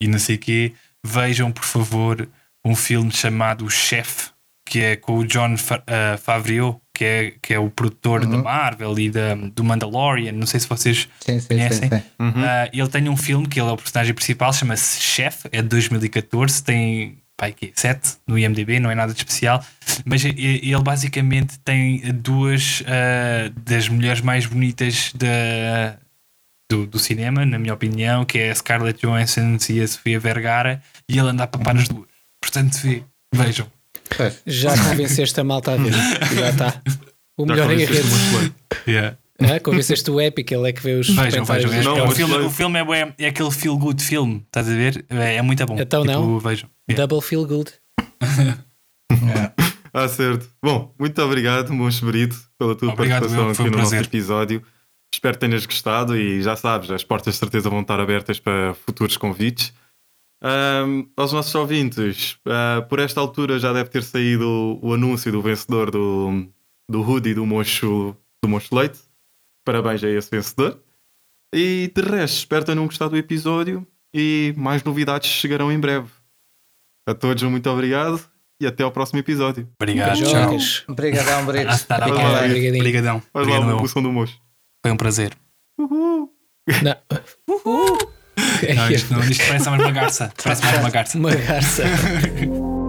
e 0.00 0.08
não 0.08 0.18
sei 0.18 0.36
o 0.36 0.38
quê, 0.38 0.72
vejam 1.06 1.50
por 1.52 1.64
favor 1.64 2.28
um 2.64 2.74
filme 2.74 3.10
chamado 3.12 3.64
O 3.64 3.70
Chef, 3.70 4.30
que 4.66 4.80
é 4.80 4.96
com 4.96 5.18
o 5.18 5.26
John 5.26 5.56
Fa 5.56 5.76
uh, 5.78 6.18
Favreau, 6.18 6.80
que 6.96 7.04
é, 7.04 7.32
que 7.42 7.52
é 7.54 7.58
o 7.58 7.70
produtor 7.70 8.26
da 8.26 8.36
Uhum. 8.36 8.42
Marvel 8.42 8.98
e 8.98 9.10
da, 9.10 9.34
do 9.34 9.62
Mandalorian. 9.64 10.32
Não 10.32 10.46
sei 10.46 10.60
se 10.60 10.66
vocês 10.66 11.08
Sim, 11.20 11.38
sim, 11.38 11.40
sim. 11.40 11.46
conhecem. 11.48 11.88
sim. 11.90 12.02
Ah, 12.18 12.68
ele 12.72 12.88
tem 12.88 13.08
um 13.08 13.16
filme 13.16 13.46
que 13.46 13.60
ele 13.60 13.68
é 13.68 13.72
o 13.72 13.76
personagem 13.76 14.14
principal, 14.14 14.52
chama-se 14.52 15.00
Chef, 15.00 15.46
é 15.52 15.60
de 15.62 15.68
2014, 15.68 16.62
tem 16.62 17.18
pai, 17.44 17.52
quê? 17.52 17.72
7 17.74 18.16
no 18.26 18.38
IMDB, 18.38 18.80
não 18.80 18.90
é 18.90 18.94
nada 18.94 19.12
de 19.12 19.18
especial, 19.18 19.62
mas 20.04 20.24
ele 20.24 20.82
basicamente 20.82 21.58
tem 21.58 22.00
duas 22.14 22.82
ah, 22.86 23.52
das 23.64 23.88
mulheres 23.88 24.20
mais 24.20 24.46
bonitas 24.46 25.12
da, 25.14 25.98
do, 26.70 26.86
do 26.86 26.98
cinema, 26.98 27.44
na 27.44 27.58
minha 27.58 27.74
opinião, 27.74 28.24
que 28.24 28.38
é 28.38 28.50
a 28.50 28.54
Scarlett 28.54 29.00
Johansson 29.00 29.58
e 29.68 29.80
a 29.80 29.88
Sofia 29.88 30.18
Vergara, 30.18 30.82
e 31.08 31.18
ele 31.18 31.28
anda 31.28 31.44
a 31.44 31.46
papar 31.46 31.76
as 31.76 31.88
duas. 31.88 32.08
Portanto, 32.40 32.74
vê, 32.82 33.02
vejam. 33.34 33.66
Já 34.46 34.76
convenceste 34.76 35.40
a 35.40 35.44
malta 35.44 35.72
a 35.72 35.76
ver. 35.76 35.92
Já 36.34 36.50
está. 36.50 36.82
O 37.36 37.46
melhor 37.46 37.70
em 37.70 37.86
convenceste 37.86 38.36
rede. 38.36 38.54
Yeah. 38.86 39.18
Ah, 39.40 39.58
convenceste 39.60 40.08
o 40.10 40.20
Epic, 40.20 40.50
ele 40.52 40.68
é 40.68 40.72
que 40.72 40.82
vê 40.82 40.92
os 40.94 41.08
Vejam, 41.08 41.44
comentários. 41.44 41.70
vejam. 41.70 41.94
É- 41.96 41.98
Não, 41.98 42.06
o, 42.06 42.10
filme, 42.12 42.34
o 42.36 42.50
filme 42.50 42.78
é, 42.78 43.14
é 43.18 43.26
aquele 43.28 43.50
feel 43.50 43.76
good 43.76 44.02
filme, 44.02 44.42
estás 44.46 44.68
a 44.68 44.72
ver? 44.74 45.04
É, 45.10 45.36
é 45.36 45.42
muito 45.42 45.64
bom. 45.66 45.76
Então 45.78 46.02
Tipo, 46.02 46.12
não. 46.14 46.38
Vejam. 46.38 46.70
Yeah. 46.88 47.06
Double 47.06 47.26
feel 47.26 47.46
good. 47.46 47.72
Ah, 49.92 50.08
certo. 50.08 50.48
Bom, 50.62 50.92
muito 50.98 51.22
obrigado, 51.22 51.72
Moncho 51.72 52.04
Brito, 52.06 52.36
pela 52.58 52.74
tua 52.74 52.92
Obrigado, 52.92 53.20
participação 53.20 53.44
meu, 53.44 53.52
aqui 53.52 53.62
um 53.62 53.66
no 53.66 53.78
nosso 53.78 53.90
prazer. 53.90 54.06
episódio. 54.06 54.62
Espero 55.14 55.34
que 55.34 55.40
tenhas 55.46 55.64
gostado 55.66 56.16
e 56.16 56.42
já 56.42 56.56
sabes, 56.56 56.90
as 56.90 57.04
portas 57.04 57.34
de 57.34 57.38
certeza 57.38 57.70
vão 57.70 57.80
estar 57.80 58.00
abertas 58.00 58.40
para 58.40 58.74
futuros 58.74 59.16
convites. 59.16 59.72
Ahm, 60.42 61.04
aos 61.16 61.32
nossos 61.32 61.54
ouvintes, 61.54 62.36
ah, 62.46 62.84
por 62.88 62.98
esta 62.98 63.20
altura 63.20 63.58
já 63.60 63.72
deve 63.72 63.88
ter 63.88 64.02
saído 64.02 64.44
o, 64.82 64.88
o 64.88 64.94
anúncio 64.94 65.30
do 65.30 65.40
vencedor 65.40 65.92
do, 65.92 66.44
do 66.90 67.00
hoodie 67.00 67.32
do 67.34 67.46
Mocho, 67.46 68.16
do 68.42 68.48
Mocho 68.48 68.74
Leite. 68.74 68.98
Parabéns 69.64 70.02
a 70.04 70.08
esse 70.08 70.30
vencedor. 70.30 70.80
E 71.54 71.90
de 71.94 72.02
resto, 72.02 72.38
espero 72.38 72.62
que 72.64 72.72
tenham 72.72 72.86
gostado 72.86 73.12
do 73.12 73.16
episódio 73.16 73.86
e 74.12 74.52
mais 74.56 74.82
novidades 74.82 75.30
chegarão 75.30 75.70
em 75.72 75.78
breve. 75.78 76.08
A 77.08 77.14
todos, 77.14 77.42
muito 77.44 77.68
obrigado 77.70 78.20
e 78.60 78.66
até 78.66 78.82
ao 78.82 78.90
próximo 78.90 79.18
episódio. 79.18 79.68
Obrigado. 79.80 80.18
Beijocas. 80.18 80.84
Obrigadão, 80.88 81.46
Brito. 81.46 81.70
Obrigadão. 82.76 83.22
Faz 83.32 83.46
lá 83.46 83.86
som 83.88 84.02
do 84.02 84.12
Mocho. 84.12 84.38
Foi 84.84 84.92
um 84.92 84.96
prazer. 84.96 85.36
Não. 85.78 86.96
Não, 88.74 88.90
isto, 88.90 89.12
não, 89.12 89.20
isto 89.20 89.46
parece 89.46 89.68
mais 89.68 89.82
uma 89.82 89.92
garça. 89.92 90.32
Parece 90.42 90.64
mais 90.64 90.78
uma 90.78 90.90
garça. 90.90 91.18
Uma 91.18 91.34
garça. 91.34 91.82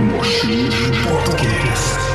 Mosquito 0.00 0.76
Podcast. 1.04 2.09